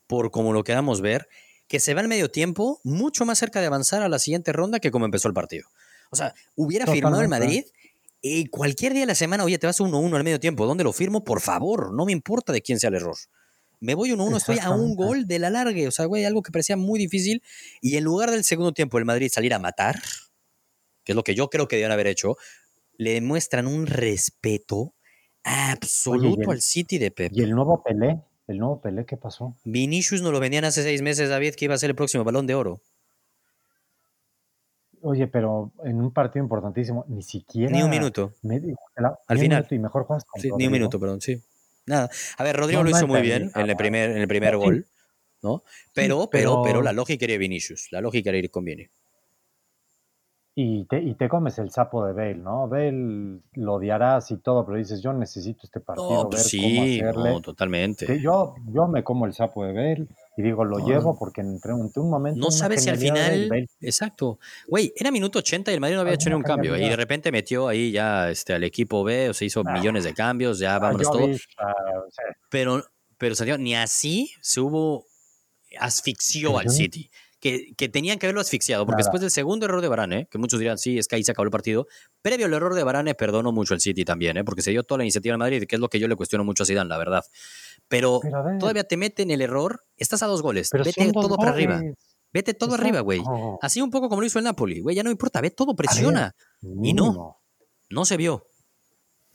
por 0.08 0.32
como 0.32 0.54
lo 0.54 0.64
queramos 0.64 1.02
ver, 1.02 1.28
que 1.68 1.80
se 1.80 1.94
va 1.94 2.02
al 2.02 2.08
medio 2.08 2.30
tiempo 2.30 2.80
mucho 2.84 3.26
más 3.26 3.40
cerca 3.40 3.62
de 3.62 3.68
avanzar 3.68 4.02
a 4.02 4.10
la 4.10 4.20
siguiente 4.20 4.52
ronda 4.52 4.80
que 4.80 4.92
como 4.92 5.06
empezó 5.06 5.28
el 5.28 5.34
partido. 5.34 5.70
O 6.12 6.16
sea, 6.16 6.34
hubiera 6.56 6.86
firmado 6.86 7.22
el 7.22 7.30
Madrid 7.30 7.66
y 8.22 8.48
cualquier 8.48 8.94
día 8.94 9.02
de 9.02 9.08
la 9.08 9.16
semana, 9.16 9.44
oye, 9.44 9.58
te 9.58 9.68
vas 9.68 9.80
1-1 9.80 10.16
al 10.16 10.24
medio 10.24 10.40
tiempo, 10.40 10.66
¿dónde 10.66 10.84
lo 10.84 10.94
firmo? 10.94 11.24
Por 11.24 11.42
favor, 11.42 11.94
no 11.94 12.06
me 12.06 12.12
importa 12.12 12.54
de 12.54 12.62
quién 12.62 12.80
sea 12.80 12.90
el 12.90 12.96
error 12.96 13.18
me 13.84 13.96
voy 13.96 14.12
1-1, 14.12 14.38
estoy 14.38 14.60
a 14.60 14.72
un 14.72 14.96
gol 14.96 15.28
de 15.28 15.40
la 15.40 15.50
largue. 15.50 15.88
O 15.88 15.92
sea, 15.92 16.06
güey, 16.06 16.24
algo 16.24 16.42
que 16.42 16.52
parecía 16.52 16.78
muy 16.78 16.98
difícil. 16.98 17.44
Y 17.82 17.98
en 17.98 18.06
lugar 18.06 18.32
del 18.32 18.46
segundo 18.46 18.72
tiempo 18.72 18.98
el 18.98 19.04
Madrid 19.04 19.30
salir 19.30 19.54
a 19.54 19.60
matar, 19.60 20.00
que 21.04 21.12
es 21.12 21.16
lo 21.16 21.24
que 21.24 21.36
yo 21.36 21.50
creo 21.50 21.68
que 21.68 21.76
debían 21.76 21.92
haber 21.92 22.08
hecho, 22.08 22.38
le 22.98 23.20
muestran 23.20 23.68
un 23.68 23.86
respeto 23.86 24.94
absoluto 25.44 26.52
al 26.52 26.62
City 26.62 26.98
de 26.98 27.12
Pep. 27.12 27.34
¿Y 27.36 27.42
el 27.42 27.52
nuevo 27.52 27.84
Pelé? 27.84 28.22
¿El 28.48 28.60
nuevo 28.60 28.80
Pelé 28.80 29.06
qué 29.06 29.18
pasó? 29.18 29.58
Vinicius 29.66 30.22
nos 30.22 30.32
lo 30.32 30.40
vendían 30.40 30.64
hace 30.64 30.82
seis 30.84 31.02
meses, 31.02 31.30
David, 31.30 31.56
que 31.56 31.66
iba 31.66 31.76
a 31.76 31.78
ser 31.78 31.90
el 31.90 31.96
próximo 31.96 32.24
balón 32.24 32.48
de 32.48 32.56
oro. 32.56 32.82
Oye, 35.02 35.28
pero 35.28 35.74
en 35.84 36.00
un 36.00 36.14
partido 36.14 36.42
importantísimo, 36.42 37.04
ni 37.10 37.22
siquiera. 37.22 37.70
Ni 37.70 37.84
un 37.84 37.90
minuto. 37.90 38.32
Al 39.28 39.38
final. 39.38 39.68
y 39.70 39.78
mejor 39.78 40.08
ni 40.58 40.68
un 40.68 40.72
minuto, 40.72 40.98
perdón, 40.98 41.20
sí. 41.20 41.44
Nada. 41.86 42.10
A 42.38 42.44
ver, 42.44 42.56
Rodrigo 42.56 42.84
lo 42.84 42.90
hizo 42.90 43.08
muy 43.08 43.22
bien 43.22 43.52
en 43.56 43.70
el 43.70 43.76
primer, 43.76 44.12
en 44.12 44.18
el 44.18 44.28
primer 44.28 44.58
gol, 44.58 44.86
¿no? 45.42 45.64
Pero, 45.94 46.30
pero, 46.30 46.62
pero, 46.64 46.82
la 46.82 46.94
lógica 46.94 47.26
era 47.26 47.38
Vinicius. 47.38 47.92
La 47.92 48.02
lógica 48.02 48.30
era 48.30 48.40
ir 48.40 48.50
con 48.50 48.64
Vini. 48.64 48.88
Y 50.56 50.86
te, 50.86 51.02
y 51.02 51.16
te 51.16 51.28
comes 51.28 51.58
el 51.58 51.72
sapo 51.72 52.06
de 52.06 52.14
Bale, 52.14 52.36
¿no? 52.36 52.68
Bale 52.68 53.42
lo 53.54 53.74
odiarás 53.74 54.30
y 54.30 54.38
todo, 54.38 54.64
pero 54.64 54.78
dices, 54.78 55.02
yo 55.02 55.12
necesito 55.12 55.62
este 55.64 55.80
partido. 55.80 56.24
No, 56.24 56.30
pues 56.30 56.44
sí, 56.44 57.02
No, 57.02 57.42
totalmente. 57.42 58.20
Yo, 58.22 58.54
yo 58.68 58.88
me 58.88 59.04
como 59.04 59.26
el 59.26 59.34
sapo 59.34 59.66
de 59.66 59.74
Bale 59.74 60.08
y 60.36 60.42
digo, 60.42 60.66
lo 60.66 60.80
llevo 60.80 61.18
porque 61.18 61.42
entre 61.42 61.74
un, 61.74 61.92
un 61.96 62.10
momento. 62.10 62.40
No 62.40 62.50
sabes 62.50 62.84
si 62.84 62.90
al 62.90 62.98
final. 62.98 63.68
exacto. 63.82 64.40
Güey, 64.68 64.92
era 64.96 65.12
minuto 65.12 65.40
80 65.40 65.70
y 65.72 65.76
el 65.76 65.80
Madrid 65.80 65.96
no 65.96 66.02
había 66.02 66.16
hecho 66.16 66.30
ni 66.30 66.36
un 66.36 66.42
cambio. 66.42 66.76
Y 66.76 66.90
de 66.90 66.96
repente 66.96 67.32
metió 67.32 67.68
ahí 67.68 67.92
ya 67.92 68.32
este, 68.32 68.54
al 68.54 68.64
equipo 68.64 69.04
B, 69.04 69.30
o 69.30 69.34
se 69.34 69.46
hizo 69.46 69.64
millones 69.64 70.04
de 70.04 70.14
cambios, 70.14 70.58
ya 70.58 70.76
ah, 70.76 70.80
vámonos 70.80 71.12
todos. 71.12 71.48
Ah, 71.58 71.74
pero, 72.50 72.84
pero 73.18 73.36
salió, 73.36 73.58
ni 73.58 73.76
así 73.76 74.32
se 74.42 74.60
hubo. 74.60 75.06
asfixió 75.80 76.58
al 76.58 76.70
City. 76.70 77.12
Que, 77.40 77.74
que, 77.76 77.90
tenían 77.90 78.18
que 78.20 78.26
haberlo 78.26 78.40
asfixiado, 78.40 78.86
porque 78.86 79.02
después 79.02 79.20
del 79.20 79.30
segundo 79.30 79.66
error 79.66 79.82
de 79.82 79.90
Barane, 79.90 80.28
que 80.32 80.38
muchos 80.38 80.62
dirán, 80.62 80.78
sí, 80.78 80.98
es 80.98 81.10
que 81.10 81.18
ahí 81.18 81.26
se 81.26 81.32
acabó 81.32 81.44
el 81.44 81.52
partido, 81.52 81.88
previo 82.22 82.46
al 82.46 82.54
error 82.54 82.74
de 82.74 82.84
Barane, 82.84 83.16
perdono 83.16 83.52
mucho 83.52 83.74
al 83.74 83.82
City 83.82 84.06
también, 84.06 84.38
¿eh? 84.38 84.46
porque 84.46 84.62
se 84.62 84.72
dio 84.72 84.84
toda 84.84 85.00
la 85.00 85.04
iniciativa 85.04 85.34
en 85.34 85.40
Madrid, 85.40 85.66
que 85.68 85.76
es 85.76 85.82
lo 85.82 85.90
que 85.90 86.00
yo 86.00 86.08
le 86.08 86.16
cuestiono 86.16 86.46
mucho 86.46 86.64
a 86.64 86.66
Zidane, 86.66 86.88
la 86.88 86.98
verdad. 86.98 87.26
Pero, 87.88 88.22
todavía 88.60 88.84
te 88.84 88.98
meten 88.98 89.32
el 89.32 89.42
error, 89.42 89.84
estás 89.98 90.24
a 90.24 90.28
dos 90.28 90.42
goles, 90.42 90.70
vete 90.72 91.12
todo 91.12 91.36
para 91.38 91.52
arriba. 91.52 91.82
Vete 92.34 92.56
todo 92.56 92.74
arriba, 92.74 93.02
güey. 93.02 93.22
Así 93.62 93.82
un 93.82 93.92
poco 93.92 94.10
como 94.10 94.22
lo 94.22 94.28
hizo 94.28 94.40
el 94.40 94.46
Napoli, 94.46 94.82
güey, 94.82 94.96
ya 94.96 95.04
no 95.04 95.12
importa, 95.12 95.42
ve 95.42 95.52
todo, 95.52 95.76
presiona. 95.76 96.36
y 96.62 96.94
no, 96.94 97.38
no 97.90 98.06
se 98.06 98.18
vio. 98.18 98.48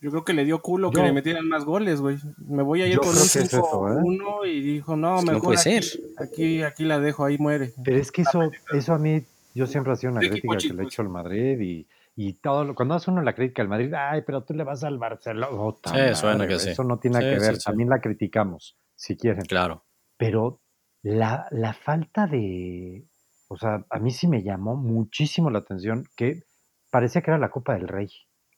Yo 0.01 0.11
creo 0.11 0.25
que 0.25 0.33
le 0.33 0.45
dio 0.45 0.63
culo 0.63 0.93
que 0.93 1.03
le 1.03 1.13
metieran 1.13 1.49
más 1.49 1.65
goles, 1.65 2.01
güey. 2.01 2.19
Me 2.37 2.63
voy 2.63 2.83
a 2.83 2.87
ir 2.87 2.99
con 2.99 3.09
un 3.09 3.15
5-1 3.15 4.47
¿eh? 4.47 4.49
y 4.49 4.61
dijo, 4.61 4.97
no, 4.97 5.23
mejor 5.23 5.43
puede 5.43 5.59
aquí, 5.59 5.83
ser. 5.83 6.01
Aquí, 6.19 6.63
aquí 6.63 6.85
la 6.85 7.01
dejo, 7.01 7.25
ahí 7.25 7.37
muere. 7.39 7.73
Pero 7.85 7.97
es 7.97 8.13
que 8.13 8.23
eso, 8.23 8.49
eso 8.73 8.95
a 8.95 8.99
mí, 8.99 9.25
yo 9.55 9.67
siempre 9.67 9.93
hacía 9.93 10.11
una 10.11 10.21
crítica 10.21 10.57
que 10.57 10.73
le 10.73 10.83
he 10.83 10.87
hecho 10.87 11.03
al 11.03 11.09
Madrid 11.09 11.59
y 11.61 11.87
y 12.21 12.33
todo, 12.33 12.75
cuando 12.75 12.97
hace 12.97 13.13
uno 13.13 13.23
la 13.23 13.33
crítica 13.33 13.63
al 13.63 13.69
Madrid, 13.69 13.95
ay, 13.95 14.23
pero 14.27 14.43
tú 14.43 14.53
le 14.53 14.65
vas 14.65 14.83
al 14.83 14.99
Barcelona. 14.99 15.47
Oh, 15.53 15.79
sí, 15.85 16.15
suena 16.15 16.49
que 16.49 16.59
sí. 16.59 16.71
Eso 16.71 16.83
no 16.83 16.99
tiene 16.99 17.21
que 17.21 17.39
ver, 17.39 17.63
también 17.63 17.89
la 17.89 18.01
criticamos, 18.01 18.77
si 18.97 19.17
quieren. 19.17 19.45
Claro. 19.45 19.85
Pero 20.17 20.61
la, 21.01 21.47
la 21.53 21.75
falta 21.75 22.27
de, 22.27 23.07
o 23.47 23.57
sea, 23.57 23.87
a 23.89 23.99
mí 24.01 24.11
sí 24.11 24.27
me 24.27 24.43
llamó 24.43 24.75
muchísimo 24.75 25.49
la 25.49 25.61
atención 25.61 26.07
que 26.17 26.43
parecía 26.91 27.23
que 27.23 27.31
era 27.31 27.39
la 27.39 27.51
Copa 27.51 27.75
del 27.75 27.87
Rey. 27.87 28.11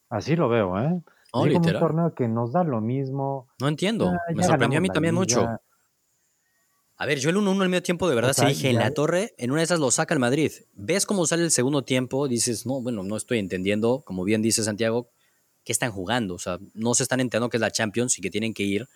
Así 0.09 0.37
lo 0.37 0.49
veo, 0.49 0.79
¿eh? 0.79 1.03
Oh, 1.35 1.43
un 1.43 1.63
torneo 1.63 2.15
que 2.15 2.29
nos 2.29 2.53
da 2.53 2.65
lo 2.65 2.81
mismo. 2.81 3.47
No 3.61 3.69
entiendo. 3.69 4.11
me 4.35 4.43
sorprendió 4.43 4.79
a 4.79 4.81
mí 4.81 4.89
también 4.89 5.15
mucho. 5.15 5.47
A 7.01 7.07
ver, 7.07 7.19
yo 7.19 7.31
el 7.31 7.37
1-1 7.37 7.63
al 7.63 7.71
medio 7.71 7.83
tiempo 7.83 8.11
de 8.11 8.15
verdad 8.15 8.35
se 8.35 8.45
dije 8.45 8.69
en 8.69 8.77
la 8.77 8.91
torre, 8.91 9.33
en 9.39 9.51
una 9.51 9.61
de 9.61 9.65
esas 9.65 9.81
lo 9.81 9.91
saca 9.91 10.13
el 10.13 10.21
Madrid. 10.21 10.53
Ves 10.75 11.07
cómo 11.07 11.25
sale 11.25 11.45
el 11.45 11.51
segundo 11.51 11.83
tiempo, 11.83 12.29
dices, 12.29 12.67
no, 12.67 12.83
bueno, 12.83 13.03
no 13.03 13.17
estoy 13.17 13.39
entendiendo, 13.39 14.03
como 14.05 14.23
bien 14.23 14.43
dice 14.43 14.63
Santiago, 14.63 15.09
que 15.65 15.73
están 15.73 15.93
jugando. 15.93 16.35
O 16.35 16.39
sea, 16.39 16.59
no 16.75 16.93
se 16.93 17.05
están 17.05 17.21
enterando 17.21 17.49
que 17.49 17.57
es 17.57 17.61
la 17.63 17.71
Champions 17.71 18.19
y 18.19 18.21
que 18.21 18.29
tienen 18.29 18.53
que 18.53 18.65
ir 18.65 18.87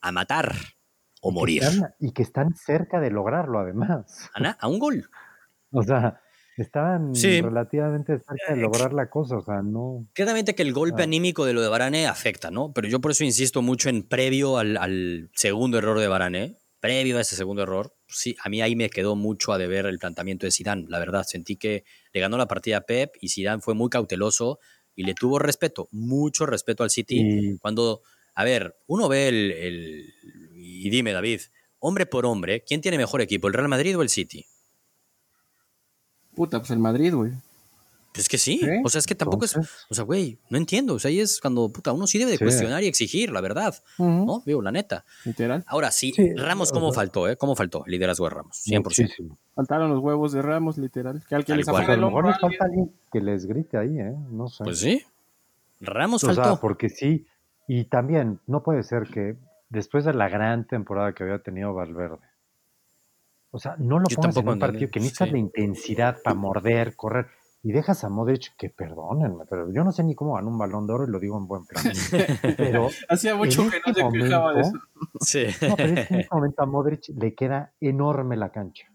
a 0.00 0.10
matar 0.10 0.56
o 1.20 1.30
morir. 1.30 1.62
y 2.00 2.10
que 2.10 2.24
están 2.24 2.52
cerca 2.56 2.98
de 2.98 3.12
lograrlo, 3.12 3.60
además. 3.60 4.28
Ana, 4.34 4.58
a 4.60 4.66
un 4.66 4.80
gol. 4.80 5.08
O 5.70 5.84
sea, 5.84 6.20
estaban 6.56 7.14
relativamente 7.14 8.18
cerca 8.18 8.56
de 8.56 8.60
lograr 8.60 8.92
la 8.92 9.08
cosa, 9.08 9.36
o 9.36 9.42
sea, 9.44 9.62
no... 9.62 10.08
Claramente 10.14 10.56
que 10.56 10.62
el 10.62 10.72
golpe 10.72 11.04
anímico 11.04 11.44
de 11.44 11.52
lo 11.52 11.60
de 11.60 11.68
Barane 11.68 12.08
afecta, 12.08 12.50
¿no? 12.50 12.72
Pero 12.72 12.88
yo 12.88 13.00
por 13.00 13.12
eso 13.12 13.22
insisto 13.22 13.62
mucho 13.62 13.88
en 13.88 14.02
previo 14.02 14.58
al, 14.58 14.76
al 14.78 15.30
segundo 15.32 15.78
error 15.78 16.00
de 16.00 16.08
Barane, 16.08 16.61
previo 16.82 17.16
a 17.16 17.20
ese 17.20 17.36
segundo 17.36 17.62
error, 17.62 17.94
sí, 18.08 18.34
a 18.42 18.48
mí 18.48 18.60
ahí 18.60 18.74
me 18.74 18.90
quedó 18.90 19.14
mucho 19.14 19.52
a 19.52 19.58
deber 19.58 19.86
el 19.86 20.00
planteamiento 20.00 20.46
de 20.46 20.50
Zidane, 20.50 20.86
la 20.88 20.98
verdad. 20.98 21.22
Sentí 21.24 21.54
que 21.54 21.84
le 22.12 22.20
ganó 22.20 22.36
la 22.36 22.48
partida 22.48 22.78
a 22.78 22.80
Pep 22.80 23.14
y 23.20 23.28
Zidane 23.28 23.62
fue 23.62 23.74
muy 23.74 23.88
cauteloso 23.88 24.58
y 24.96 25.04
le 25.04 25.14
tuvo 25.14 25.38
respeto, 25.38 25.88
mucho 25.92 26.44
respeto 26.44 26.82
al 26.82 26.90
City. 26.90 27.56
Cuando, 27.60 28.02
a 28.34 28.42
ver, 28.42 28.74
uno 28.88 29.08
ve 29.08 29.28
el, 29.28 30.12
Y 30.56 30.90
dime, 30.90 31.12
David, 31.12 31.42
hombre 31.78 32.04
por 32.04 32.26
hombre, 32.26 32.64
¿quién 32.66 32.80
tiene 32.80 32.98
mejor 32.98 33.20
equipo, 33.20 33.46
el 33.46 33.54
Real 33.54 33.68
Madrid 33.68 33.96
o 33.96 34.02
el 34.02 34.08
City? 34.08 34.44
Puta, 36.34 36.58
pues 36.58 36.72
el 36.72 36.80
Madrid, 36.80 37.14
güey. 37.14 37.30
Pues 38.12 38.28
que 38.28 38.36
sí. 38.36 38.58
¿Sí? 38.58 38.68
O 38.84 38.88
sea, 38.90 38.98
es 38.98 39.06
que 39.06 39.14
tampoco 39.14 39.44
es. 39.46 39.56
O 39.56 39.94
sea, 39.94 40.04
güey, 40.04 40.38
no 40.50 40.58
entiendo. 40.58 40.94
O 40.94 40.98
sea, 40.98 41.08
ahí 41.08 41.20
es 41.20 41.40
cuando, 41.40 41.70
puta, 41.70 41.92
uno 41.92 42.06
sí 42.06 42.18
debe 42.18 42.32
de 42.32 42.36
Sí. 42.38 42.44
cuestionar 42.44 42.82
y 42.82 42.86
exigir, 42.86 43.30
la 43.32 43.40
verdad. 43.40 43.74
¿No? 43.98 44.42
Digo, 44.44 44.60
la 44.60 44.70
neta. 44.70 45.04
Literal. 45.24 45.64
Ahora 45.66 45.90
sí, 45.90 46.12
Sí, 46.14 46.34
Ramos, 46.34 46.72
¿cómo 46.72 46.92
faltó, 46.92 47.26
eh? 47.28 47.36
¿Cómo 47.36 47.56
faltó 47.56 47.84
el 47.86 47.92
liderazgo 47.92 48.26
de 48.26 48.30
Ramos? 48.34 48.56
100%. 48.66 48.82
muchísimo. 48.84 49.38
Faltaron 49.54 49.90
los 49.90 50.00
huevos 50.00 50.32
de 50.32 50.42
Ramos, 50.42 50.76
literal. 50.78 51.22
Que 51.26 51.34
al 51.36 51.44
que 51.44 51.52
Tal 51.52 51.58
les 51.58 51.68
a 51.68 51.72
lo 51.96 52.06
mejor 52.08 52.26
alguien. 52.26 52.40
falta 52.40 52.64
alguien 52.66 52.92
que 53.10 53.20
les 53.20 53.46
grite 53.46 53.78
ahí, 53.78 53.98
¿eh? 53.98 54.14
No 54.30 54.48
sé. 54.48 54.64
Pues 54.64 54.78
sí. 54.80 55.02
Ramos 55.80 56.22
o 56.24 56.32
sea, 56.34 56.44
faltó. 56.44 56.60
porque 56.60 56.88
sí. 56.90 57.26
Y 57.66 57.84
también, 57.84 58.40
no 58.46 58.62
puede 58.62 58.82
ser 58.82 59.04
que 59.08 59.36
después 59.70 60.04
de 60.04 60.12
la 60.12 60.28
gran 60.28 60.66
temporada 60.66 61.14
que 61.14 61.22
había 61.22 61.38
tenido 61.38 61.72
Valverde, 61.72 62.18
o 63.50 63.58
sea, 63.58 63.76
no 63.78 63.98
lo 63.98 64.06
Yo 64.08 64.16
pongas 64.16 64.36
en 64.36 64.48
un 64.48 64.58
partido 64.58 64.90
que 64.90 65.00
necesitas 65.00 65.28
sí. 65.28 65.32
la 65.32 65.38
intensidad 65.38 66.18
para 66.22 66.34
morder, 66.34 66.96
correr, 66.96 67.26
y 67.64 67.72
dejas 67.72 68.02
a 68.04 68.08
Modric, 68.08 68.56
que 68.56 68.70
perdónenme, 68.70 69.44
pero 69.48 69.72
yo 69.72 69.84
no 69.84 69.92
sé 69.92 70.02
ni 70.02 70.14
cómo 70.16 70.34
ganó 70.34 70.48
un 70.48 70.58
balón 70.58 70.86
de 70.86 70.92
oro 70.94 71.04
y 71.06 71.10
lo 71.10 71.20
digo 71.20 71.38
en 71.38 71.46
buen 71.46 71.64
plan. 71.64 71.84
pero 72.56 72.88
Hacía 73.08 73.34
mucho 73.36 73.62
que 73.70 73.78
no 73.78 73.92
este 73.92 74.02
se 74.02 74.08
quejaba 74.10 74.52
de 74.54 74.60
eso. 74.62 74.72
momento- 74.72 75.18
Sí. 75.20 75.46
No, 75.68 75.76
pero 75.76 75.88
es 75.94 76.08
que 76.08 76.14
en 76.14 76.20
este 76.20 76.34
momento 76.34 76.62
a 76.62 76.66
Modric 76.66 77.02
le 77.16 77.34
queda 77.34 77.72
enorme 77.80 78.36
la 78.36 78.50
cancha. 78.50 78.86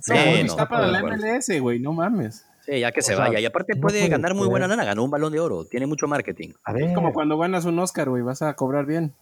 Sí, 0.00 0.12
No, 0.12 0.24
no, 0.24 0.36
está 0.46 0.68
para 0.68 0.86
la. 0.88 1.02
MLS, 1.02 1.60
güey, 1.60 1.78
no 1.78 1.92
mames. 1.92 2.46
Sí, 2.62 2.80
ya 2.80 2.90
que 2.90 3.02
se 3.02 3.12
O 3.12 3.16
sea, 3.16 3.26
vaya. 3.26 3.38
Y 3.40 3.44
aparte 3.44 3.74
no 3.74 3.82
puede 3.82 3.98
puede 3.98 4.08
ganar 4.08 4.34
muy 4.34 4.48
buena 4.48 4.66
lana. 4.66 4.84
Ganó 4.84 5.04
un 5.04 5.10
balón 5.10 5.30
de 5.32 5.38
oro. 5.40 5.66
Tiene 5.66 5.86
mucho 5.86 6.08
marketing. 6.08 6.54
A 6.64 6.72
ver, 6.72 6.84
Es 6.84 6.94
como 6.94 7.12
cuando 7.12 7.36
ganas 7.36 7.66
un 7.66 7.78
Oscar, 7.78 8.08
güey, 8.08 8.22
vas 8.22 8.40
a 8.40 8.54
cobrar 8.56 8.86
bien. 8.86 9.14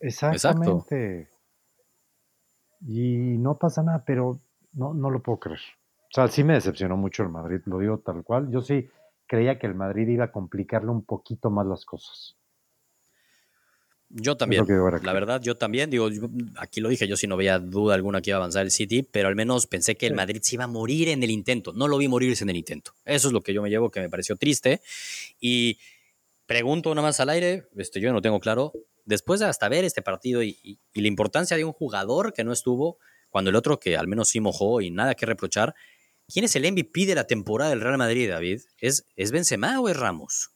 exactamente. 0.00 1.28
Y 2.86 3.36
no 3.38 3.58
pasa 3.58 3.82
nada, 3.82 4.04
pero 4.06 4.40
no, 4.72 4.94
no 4.94 5.10
lo 5.10 5.22
puedo 5.22 5.38
creer. 5.38 5.60
O 6.10 6.14
sea, 6.14 6.28
sí 6.28 6.42
me 6.44 6.54
decepcionó 6.54 6.96
mucho 6.96 7.22
el 7.22 7.28
Madrid, 7.28 7.60
lo 7.66 7.78
digo 7.78 7.98
tal 7.98 8.22
cual. 8.24 8.50
Yo 8.50 8.60
sí 8.62 8.88
creía 9.26 9.58
que 9.58 9.66
el 9.66 9.74
Madrid 9.74 10.08
iba 10.08 10.24
a 10.24 10.32
complicarle 10.32 10.90
un 10.90 11.04
poquito 11.04 11.50
más 11.50 11.66
las 11.66 11.84
cosas. 11.84 12.34
Yo 14.10 14.38
también. 14.38 14.62
La 15.04 15.12
verdad, 15.12 15.42
yo 15.42 15.58
también. 15.58 15.90
Digo, 15.90 16.08
yo- 16.08 16.30
aquí 16.56 16.80
lo 16.80 16.88
dije, 16.88 17.06
yo 17.06 17.16
sí 17.18 17.26
no 17.26 17.36
veía 17.36 17.58
duda 17.58 17.94
alguna 17.94 18.22
que 18.22 18.30
iba 18.30 18.38
a 18.38 18.40
avanzar 18.40 18.62
el 18.64 18.70
City, 18.70 19.02
pero 19.02 19.28
al 19.28 19.36
menos 19.36 19.66
pensé 19.66 19.96
que 19.96 20.06
el. 20.06 20.14
Madrid 20.14 20.40
se 20.42 20.54
iba 20.56 20.64
a 20.64 20.68
morir 20.68 21.08
en 21.10 21.22
el 21.22 21.30
intento. 21.30 21.74
No 21.74 21.88
lo 21.88 21.98
vi 21.98 22.08
morirse 22.08 22.42
en 22.44 22.48
el 22.50 22.56
intento. 22.56 22.92
Eso 23.04 23.28
es 23.28 23.34
lo 23.34 23.42
que 23.42 23.52
yo 23.52 23.60
me 23.60 23.68
llevo, 23.68 23.90
que 23.90 24.00
me 24.00 24.08
pareció 24.08 24.36
triste. 24.36 24.80
Y 25.40 25.78
pregunto 26.46 26.94
nada 26.94 27.06
más 27.08 27.20
al 27.20 27.28
aire, 27.28 27.66
este, 27.76 28.00
yo 28.00 28.10
no 28.14 28.22
tengo 28.22 28.40
claro, 28.40 28.72
después 29.04 29.40
de 29.40 29.46
hasta 29.46 29.68
ver 29.68 29.84
este 29.84 30.00
partido 30.00 30.42
y, 30.42 30.58
y- 30.62 30.78
y 30.94 31.00
la 31.02 31.08
importancia 31.08 31.58
de 31.58 31.64
un 31.64 31.72
jugador 31.74 32.32
que 32.32 32.44
no 32.44 32.52
estuvo, 32.52 32.96
cuando 33.28 33.50
el 33.50 33.56
otro 33.56 33.78
que 33.78 33.98
al 33.98 34.08
menos 34.08 34.28
sí 34.30 34.40
mojó 34.40 34.80
y 34.80 34.90
nada 34.90 35.14
que 35.14 35.26
reprochar, 35.26 35.74
¿quién 36.32 36.44
es 36.44 36.54
el 36.56 36.70
MVP 36.70 37.06
de 37.06 37.14
la 37.14 37.26
temporada 37.26 37.70
del 37.70 37.80
Real 37.80 37.98
Madrid, 37.98 38.28
David? 38.30 38.60
¿Es, 38.78 39.04
¿es 39.16 39.30
Benzema 39.30 39.80
o 39.80 39.88
es 39.88 39.96
Ramos? 39.96 40.50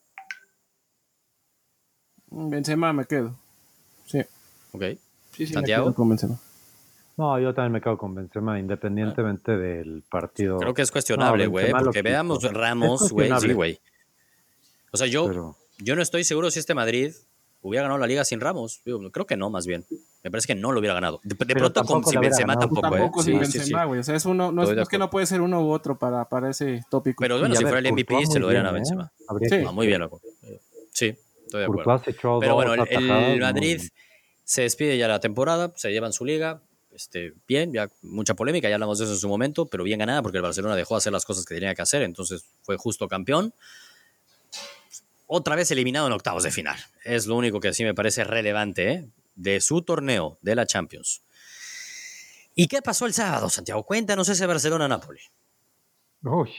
Benzema 2.31 2.93
me 2.93 3.05
quedo. 3.05 3.37
Sí. 4.07 4.21
Ok. 4.73 4.83
Sí, 5.33 5.47
sí, 5.47 5.53
Santiago. 5.53 5.87
me 5.87 5.91
quedo 5.91 5.95
con 5.95 6.09
Benzema. 6.09 6.39
No, 7.17 7.39
yo 7.39 7.53
también 7.55 7.73
me 7.73 7.81
quedo 7.81 7.99
con 7.99 8.15
Benzema, 8.15 8.59
independientemente 8.59 9.57
del 9.57 10.03
partido. 10.09 10.59
Creo 10.59 10.73
que 10.75 10.83
es 10.83 10.91
cuestionable, 10.91 11.47
güey, 11.47 11.71
porque 11.71 12.03
veamos 12.03 12.43
Ramos, 12.53 13.11
güey, 13.13 13.31
sí, 13.39 13.53
güey. 13.53 13.81
O 14.93 14.97
sea, 14.97 15.07
yo, 15.07 15.27
pero- 15.27 15.57
yo 15.79 15.95
no 15.95 16.03
estoy 16.03 16.25
seguro 16.25 16.51
si 16.51 16.59
este 16.59 16.75
Madrid 16.75 17.13
hubiera 17.61 17.83
ganado 17.85 17.99
la 18.01 18.07
liga 18.07 18.25
sin 18.25 18.41
Ramos. 18.41 18.81
Creo 19.13 19.27
que 19.27 19.37
no, 19.37 19.51
más 19.51 19.67
bien. 19.67 19.85
Me 20.23 20.31
parece 20.31 20.47
que 20.47 20.55
no 20.55 20.71
lo 20.71 20.79
hubiera 20.79 20.95
ganado. 20.95 21.21
De, 21.25 21.35
de 21.35 21.55
pronto 21.55 21.81
con 21.81 21.87
tampoco 21.87 22.11
sin 22.11 22.21
Benzema 22.21 22.55
ganado. 22.55 22.69
tampoco, 22.69 22.91
Tampoco 22.91 23.21
¿eh? 23.21 23.25
sin 23.25 23.39
Sí, 23.41 23.47
sí, 23.47 23.53
sí. 23.53 23.59
Benzema, 23.59 23.85
güey. 23.87 24.01
O 24.01 24.03
sea, 24.05 24.15
es 24.15 24.25
uno, 24.25 24.53
no, 24.53 24.63
es, 24.63 24.89
que 24.89 24.99
no 24.99 25.11
puede 25.11 25.27
ser 25.27 25.41
uno 25.41 25.63
u 25.63 25.71
otro 25.71 25.99
para, 25.99 26.29
para 26.29 26.51
ese 26.51 26.83
tópico. 26.89 27.21
Pero 27.21 27.41
bueno, 27.41 27.55
Y 27.55 27.57
si 27.57 27.65
ver, 27.65 27.73
fuera 27.73 27.89
el 27.89 27.93
MVP 27.93 28.07
Courtois 28.07 28.33
se 28.33 28.39
lo 28.39 28.49
dieran 28.49 28.67
a 28.67 28.71
¿eh? 28.71 28.75
Benzema. 28.75 29.13
Sí. 29.49 29.65
Ah, 29.67 29.73
muy 29.73 29.87
bien, 29.89 30.01
loco. 30.01 30.21
Sí, 30.93 31.17
estoy 31.45 31.61
de 31.61 31.67
acuerdo. 31.67 32.03
Pero 32.41 32.55
bueno, 32.55 32.75
el, 32.75 33.41
Madrid 33.41 33.83
se 34.45 34.63
despide 34.63 34.97
ya 34.97 35.09
la 35.09 35.19
temporada, 35.19 35.73
se 35.75 35.91
llevan 35.91 36.13
su 36.13 36.25
liga. 36.25 36.63
Este, 36.95 37.33
bien, 37.49 37.73
ya 37.73 37.89
mucha 38.03 38.35
polémica, 38.35 38.69
ya 38.69 38.75
hablamos 38.75 38.99
de 38.99 39.07
eso 39.07 39.15
en 39.15 39.19
su 39.19 39.29
momento, 39.29 39.67
pero 39.67 39.83
bien 39.83 39.99
ganada 39.99 40.21
porque 40.21 40.37
el 40.37 40.43
Barcelona 40.43 40.77
dejó 40.77 40.95
de 40.95 40.99
hacer 40.99 41.13
las 41.13 41.25
cosas 41.25 41.47
que 41.47 41.55
tenía 41.55 41.75
que 41.75 41.81
hacer, 41.81 42.03
entonces 42.03 42.45
fue 42.63 42.77
justo 42.77 43.09
campeón. 43.09 43.55
Otra 45.27 45.57
vez 45.57 45.71
eliminado 45.71 46.07
en 46.07 46.13
octavos 46.13 46.43
de 46.43 46.51
final. 46.51 46.77
Es 47.03 47.27
lo 47.27 47.37
único 47.37 47.61
que 47.61 47.73
sí 47.73 47.83
me 47.83 47.95
parece 47.95 48.25
relevante 48.25 48.93
¿eh? 48.93 49.09
De 49.35 49.61
su 49.61 49.83
torneo 49.83 50.39
de 50.43 50.55
la 50.55 50.67
Champions. 50.67 51.25
¿Y 52.55 52.67
qué 52.69 52.83
pasó 52.83 53.07
el 53.07 53.13
sábado, 53.15 53.49
Santiago? 53.49 53.83
Cuéntanos 53.85 54.29
ese 54.29 54.47
Barcelona-Napoli. 54.47 55.21
Uy, 56.25 56.51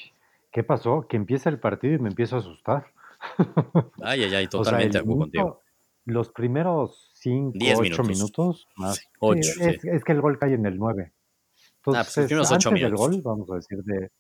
¿qué 0.52 0.64
pasó? 0.64 1.06
Que 1.08 1.18
empieza 1.18 1.50
el 1.50 1.60
partido 1.60 1.96
y 1.96 2.00
me 2.00 2.10
empiezo 2.10 2.36
a 2.36 2.40
asustar. 2.40 2.88
Ay, 4.04 4.24
ay, 4.24 4.36
ay, 4.36 4.46
O 4.46 4.50
sea, 4.50 4.50
totalmente 4.50 4.98
el 4.98 5.06
minuto- 5.06 5.22
contigo. 5.24 5.60
Los 6.06 6.30
primeros 6.30 7.12
5, 7.14 7.52
Diez 7.56 7.80
8 7.80 8.04
minutos. 8.04 8.08
minutos, 8.10 8.68
más. 8.76 8.96
Sí, 8.98 9.06
ocho, 9.20 9.42
Sí, 9.44 9.64
es, 9.64 9.82
sí. 9.82 9.88
es 9.90 10.04
que 10.04 10.12
el 10.12 10.20
gol 10.20 10.38
cae 10.38 10.54
en 10.56 10.66
el 10.66 10.78
9. 10.78 11.14
Entonces, 11.78 12.02
Ah, 12.02 12.04
pues 12.04 12.18
los 12.18 12.26
primeros 12.26 12.52
ocho 12.52 12.70
antes 12.70 12.84
del 12.84 12.96
gol, 12.96 13.22
vamos 13.24 13.50
a 13.52 13.56
decir, 13.56 13.78
de... 13.84 14.12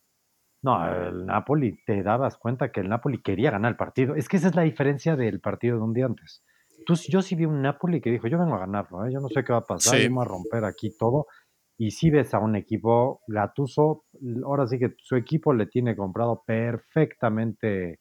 No, 0.62 0.88
el 1.10 1.26
Napoli, 1.26 1.84
te 1.86 2.02
dabas 2.02 2.38
cuenta 2.38 2.72
que 2.72 2.80
el 2.80 2.88
Napoli 2.88 3.22
quería 3.22 3.52
ganar 3.52 3.72
el 3.72 3.76
partido. 3.76 4.16
Es 4.16 4.30
que 4.30 4.38
esa 4.38 4.48
es 4.48 4.56
la 4.56 4.62
diferencia 4.62 5.18
del 5.18 5.42
partido 5.42 5.76
de 5.76 5.84
un 5.84 5.94
día 5.94 6.06
antes. 6.06 6.42
Tú, 6.86 6.96
yo 7.10 7.22
sí 7.22 7.36
vi 7.36 7.46
un 7.46 7.62
Napoli 7.62 8.02
que 8.02 8.12
dijo, 8.12 8.28
yo 8.28 8.38
vengo 8.40 8.56
a 8.56 8.60
ganarlo, 8.60 9.06
¿eh? 9.06 9.12
yo 9.14 9.20
no 9.22 9.30
sé 9.30 9.44
qué 9.44 9.54
va 9.54 9.60
a 9.60 9.68
pasar, 9.68 10.00
Sí. 10.00 10.10
voy 10.10 10.22
a 10.24 10.26
romper 10.26 10.66
aquí 10.66 10.96
todo. 10.98 11.28
Y 11.78 11.92
si 11.92 12.10
ves 12.12 12.34
a 12.34 12.40
un 12.40 12.56
equipo, 12.56 13.22
Gatuso, 13.28 14.06
ahora 14.46 14.68
sí 14.68 14.80
que 14.80 14.94
su 15.00 15.16
equipo 15.16 15.54
le 15.54 15.66
tiene 15.68 15.96
comprado 15.96 16.44
perfectamente, 16.46 18.00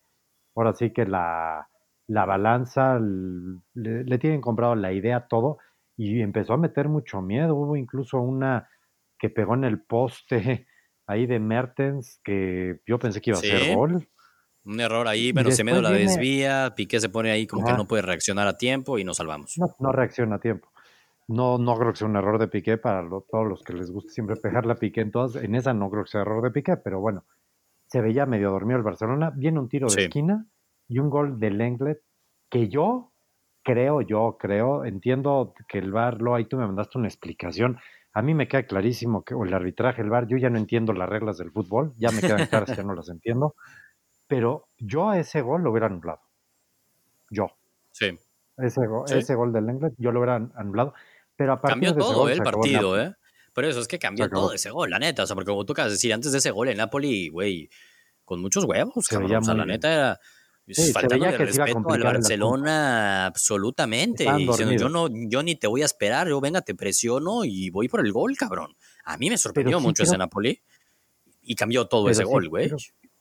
ahora 0.57 0.75
sí 0.75 0.92
que 0.92 1.07
la, 1.07 1.68
la 2.09 2.25
balanza, 2.27 2.99
le, 3.01 4.05
le 4.05 4.18
tienen 4.18 4.40
comprado 4.40 4.75
la 4.75 4.92
idea, 4.92 5.27
todo, 5.29 5.59
y 5.97 6.21
empezó 6.21 6.55
a 6.55 6.59
meter 6.59 6.88
mucho 6.88 7.23
miedo. 7.23 7.55
Hubo 7.57 7.77
incluso 7.77 8.21
una 8.21 8.68
que 9.18 9.31
pegó 9.31 9.55
en 9.55 9.64
el 9.64 9.83
poste 9.85 10.66
ahí 11.07 11.27
de 11.27 11.38
Mertens, 11.40 12.21
que 12.25 12.81
yo 12.87 12.99
pensé 12.99 13.21
que 13.21 13.31
iba 13.31 13.38
a 13.40 13.42
Sí. 13.42 13.49
ser 13.49 13.64
gol. 13.64 14.09
Un 14.64 14.81
error 14.81 15.09
ahí, 15.09 15.33
bueno, 15.33 15.51
Semedo 15.51 15.83
la 15.83 15.90
viene- 15.90 16.05
desvía, 16.11 16.72
Piqué 16.77 17.01
se 17.01 17.09
pone 17.09 17.31
ahí 17.31 17.46
como 17.46 17.66
que 17.66 17.72
no 17.72 17.87
puede 17.87 18.03
reaccionar 18.03 18.46
a 18.46 18.57
tiempo 18.57 18.98
y 18.98 19.05
nos 19.05 19.16
salvamos. 19.16 19.59
No, 19.59 19.75
no 19.81 19.92
reacciona 19.92 20.37
a 20.37 20.38
tiempo. 20.38 20.68
No, 21.29 21.59
no 21.59 21.77
creo 21.79 21.92
que 21.92 21.98
sea 21.98 22.09
un 22.09 22.16
error 22.16 22.38
de 22.38 22.48
Piqué 22.48 22.79
para 22.79 23.03
lo- 23.03 23.22
todos 23.29 23.46
los 23.48 23.62
que 23.62 23.72
les 23.72 23.90
gusta 23.90 24.12
siempre 24.12 24.37
pegarle 24.37 24.72
a 24.72 24.77
Piqué 24.77 25.01
en 25.01 25.11
todas. 25.11 25.37
En 25.37 25.55
esa 25.55 25.72
no 25.75 25.90
creo 25.90 26.05
que 26.05 26.11
sea 26.11 26.20
error 26.22 26.42
de 26.42 26.51
Piqué, 26.51 26.77
pero 26.77 27.01
bueno, 27.01 27.25
se 27.87 28.01
veía 28.01 28.25
medio 28.27 28.51
dormido 28.51 28.77
el 28.79 28.85
Barcelona. 28.85 29.33
Viene 29.35 29.59
un 29.59 29.68
tiro 29.68 29.87
de 29.88 29.94
Sí. 29.94 30.01
esquina 30.03 30.46
y 30.88 30.98
un 30.98 31.11
gol 31.11 31.40
de 31.40 31.51
Lenglet 31.51 32.01
que 32.48 32.68
yo 32.68 33.12
creo, 33.64 34.01
yo 34.03 34.37
creo, 34.38 34.85
entiendo 34.85 35.55
que 35.68 35.79
el 35.79 35.92
VAR, 35.92 36.20
lo 36.20 36.35
ahí 36.35 36.44
tú 36.44 36.57
me 36.57 36.66
mandaste 36.66 36.98
una 36.98 37.09
explicación. 37.09 37.79
A 38.12 38.20
mí 38.20 38.35
me 38.35 38.46
queda 38.48 38.64
clarísimo 38.64 39.25
que 39.25 39.35
o 39.35 39.44
el 39.44 39.55
arbitraje, 39.55 40.03
el 40.03 40.11
VAR, 40.11 40.27
yo 40.27 40.37
ya 40.37 40.51
no 40.51 40.59
entiendo 40.59 40.92
las 40.92 41.09
reglas 41.09 41.38
del 41.38 41.51
fútbol, 41.53 41.94
ya 41.96 42.11
me 42.11 42.20
quedan 42.20 42.46
claras, 42.46 42.77
ya 42.77 42.83
no 42.83 42.94
las 42.94 43.09
entiendo. 43.09 43.55
Pero 44.35 44.68
yo 44.79 45.11
a 45.11 45.18
ese 45.18 45.42
gol 45.42 45.62
lo 45.62 45.71
hubiera 45.73 45.87
anulado. 45.88 46.21
Yo. 47.31 47.49
Sí. 47.90 48.18
Ese, 48.57 48.87
go- 48.87 49.07
Sí. 49.07 49.18
ese 49.18 49.35
gol 49.35 49.53
del 49.53 49.66
Lenglet 49.66 49.92
yo 49.99 50.11
lo 50.11 50.21
hubiera 50.21 50.37
an- 50.37 50.53
anulado. 50.57 50.95
Pero 51.37 51.53
a 51.53 51.61
partir 51.61 51.73
Cambió 51.73 51.90
ese 51.90 51.99
todo 51.99 52.14
gol 52.21 52.31
el 52.31 52.42
partido. 52.42 52.99
¿eh? 53.01 53.14
Pero 53.53 53.68
eso 53.68 53.81
es 53.81 53.88
que 53.88 53.99
cambió 53.99 54.31
todo 54.31 54.55
ese 54.55 54.71
gol, 54.71 54.88
la 54.88 54.99
neta. 54.99 55.25
O 55.25 55.27
sea, 55.27 55.35
porque 55.35 55.51
como 55.51 55.66
tú 55.66 55.75
acabas 55.75 55.90
de 55.92 55.97
decir, 55.97 56.14
antes 56.14 56.33
de 56.33 56.38
ese 56.38 56.51
gol 56.51 56.68
el 56.68 56.79
Napoli, 56.79 57.29
güey, 57.29 57.68
con 58.25 58.40
muchos 58.40 58.64
huevos, 58.64 59.07
cabrón. 59.09 59.35
O 59.37 59.45
sea, 59.45 59.53
la 59.55 59.66
neta 59.66 59.92
era 59.92 60.21
Sí, 60.68 60.92
veía 61.11 61.33
de 61.33 61.38
respeto 61.38 61.83
al 61.90 62.03
Barcelona 62.03 63.27
absolutamente. 63.27 64.25
Diciendo, 64.38 64.75
yo 64.75 64.88
no, 64.88 65.09
yo 65.29 65.42
ni 65.42 65.57
te 65.57 65.66
voy 65.66 65.83
a 65.83 65.85
esperar, 65.87 66.29
yo 66.29 66.40
venga, 66.40 66.62
te 66.62 66.75
presiono 66.75 67.45
y 67.45 67.68
voy 67.68 67.88
por 67.88 68.01
el 68.01 68.12
gol, 68.12 68.35
cabrón. 68.38 68.75
A 69.05 69.18
mí 69.18 69.29
me 69.29 69.37
sorprendió 69.37 69.81
mucho 69.81 70.05
ese 70.05 70.16
Napoli 70.16 70.62
y 71.42 71.55
cambió 71.57 71.87
todo 71.88 72.09
ese 72.09 72.23
sí 72.23 72.29
gol, 72.31 72.49
güey. 72.49 72.71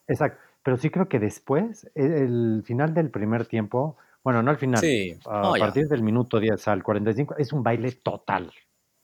Exacto. 0.08 0.40
Pero 0.64 0.78
sí 0.78 0.90
creo 0.90 1.10
que 1.10 1.20
después, 1.20 1.90
el, 1.96 2.12
el 2.14 2.64
final 2.66 2.94
del 2.94 3.10
primer 3.10 3.46
tiempo, 3.48 3.98
bueno, 4.24 4.44
no 4.44 4.52
al 4.52 4.58
final, 4.58 4.82
Sí, 4.82 5.16
a 5.26 5.54
partir 5.60 5.88
del 5.88 6.04
minuto 6.04 6.40
10 6.40 6.68
al 6.68 6.84
45, 6.84 7.36
es 7.38 7.52
un 7.52 7.64
baile 7.64 7.92
total. 7.94 8.52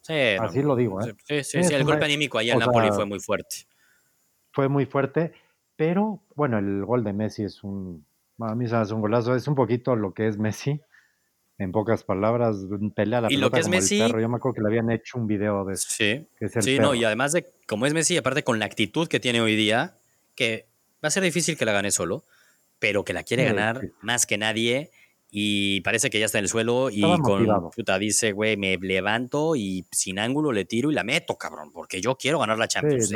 Sí, 0.02 0.13
no, 0.38 0.43
Así 0.43 0.62
lo 0.62 0.76
digo, 0.76 1.02
¿eh? 1.02 1.13
Sí, 1.24 1.43
sí, 1.43 1.63
sí, 1.63 1.74
el 1.74 1.84
golpe 1.84 2.06
anímico 2.06 2.38
ahí 2.38 2.50
o 2.52 2.54
al 2.54 2.60
Napoli 2.60 2.88
sea, 2.88 2.93
fue 2.93 3.06
muy 3.06 3.20
fuerte. 3.20 3.65
Fue 4.54 4.70
muy 4.70 4.86
fuerte, 4.86 5.34
pero 5.76 6.22
bueno, 6.36 6.58
el 6.58 6.84
gol 6.86 7.04
de 7.04 7.13
Messi 7.13 7.43
es 7.43 7.63
un, 7.63 8.06
a 8.39 8.56
mí 8.56 8.67
se 8.67 8.74
me 8.76 8.82
hace 8.82 8.93
un 8.93 9.02
golazo, 9.02 9.36
es 9.36 9.48
un 9.48 9.56
poquito 9.56 9.96
lo 9.96 10.13
que 10.13 10.28
es 10.28 10.38
Messi. 10.38 10.80
En 11.60 11.72
pocas 11.72 12.04
palabras, 12.04 12.58
pelea 12.96 13.20
la 13.22 13.30
Y 13.30 13.38
lo 13.38 13.50
pelota 13.50 13.58
que 13.58 13.62
es 13.62 13.65
como 13.67 13.78
Messi- 13.80 14.00
el 14.00 14.08
perro. 14.08 14.22
Yo 14.22 14.30
me 14.30 14.38
acuerdo 14.38 14.56
que 14.56 14.62
le 14.62 14.67
habían 14.67 14.91
hecho 14.91 15.17
un 15.17 15.26
video 15.28 15.65
de 15.65 15.74
eso, 15.74 15.88
Sí, 15.89 16.28
que 16.38 16.46
es 16.46 16.56
el 16.56 16.62
sí, 16.63 16.76
perro. 16.78 16.84
no, 16.89 16.96
y 16.96 17.04
además 17.04 17.34
de, 17.34 17.48
como 17.67 17.88
es 17.88 17.93
Messi, 17.96 18.15
aparte 18.15 18.43
con 18.43 18.60
la 18.60 18.65
actitud 18.65 19.08
que 19.08 19.20
tiene 19.20 19.41
hoy 19.41 19.56
día, 19.56 19.96
que 20.36 20.66
va 21.03 21.07
a 21.07 21.12
ser 21.12 21.23
difícil 21.23 21.57
que 21.57 21.65
la 21.65 21.71
gane 21.73 21.91
solo, 21.91 22.23
pero 22.79 23.03
que 23.03 23.13
la 23.13 23.23
quiere 23.23 23.43
Sí, 23.43 23.49
ganar 23.53 23.81
sí. 23.81 23.88
más 24.01 24.25
que 24.25 24.38
nadie 24.38 24.91
y 25.29 25.81
parece 25.81 26.10
que 26.10 26.19
ya 26.19 26.25
está 26.25 26.38
en 26.39 26.45
el 26.45 26.49
suelo 26.49 26.89
y 26.89 26.97
Estaba 27.03 27.17
con 27.19 27.39
motivado. 27.39 27.69
puta 27.75 27.99
dice, 27.99 28.31
güey, 28.31 28.55
me 28.57 28.77
levanto 28.77 29.55
y 29.55 29.86
sin 29.91 30.19
ángulo 30.19 30.51
le 30.51 30.65
tiro 30.65 30.89
y 30.91 30.93
la 30.93 31.03
meto, 31.03 31.38
cabrón, 31.38 31.71
porque 31.71 31.99
yo 32.01 32.15
quiero 32.15 32.39
ganar 32.39 32.57
la 32.57 32.67
Champions, 32.67 33.07
Sí, 33.10 33.15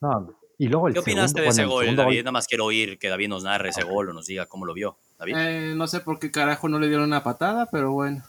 no, 0.00 0.20
no. 0.20 0.34
Y 0.58 0.68
luego 0.68 0.88
el 0.88 0.92
¿Qué 0.94 1.00
opinaste 1.00 1.40
de 1.40 1.52
segundo, 1.52 1.62
ese 1.62 1.64
gol, 1.72 1.84
segundo 1.84 2.02
David? 2.02 2.16
gol- 2.18 2.24
Nada 2.24 2.32
más 2.32 2.46
quiero 2.46 2.64
oír 2.66 2.98
que 2.98 3.08
David 3.08 3.28
nos 3.28 3.44
narre 3.44 3.70
ese 3.70 3.82
gol 3.82 4.10
o 4.10 4.12
nos 4.12 4.26
diga 4.26 4.44
cómo 4.46 4.66
lo 4.66 4.74
vio. 4.74 4.98
David. 5.18 5.34
Eh, 5.38 5.72
no 5.74 5.86
sé 5.86 6.00
por 6.00 6.18
qué 6.18 6.30
carajo 6.30 6.68
no 6.68 6.78
le 6.78 6.88
dieron 6.88 7.06
una 7.06 7.22
patada, 7.22 7.66
pero 7.72 7.92
bueno. 7.92 8.22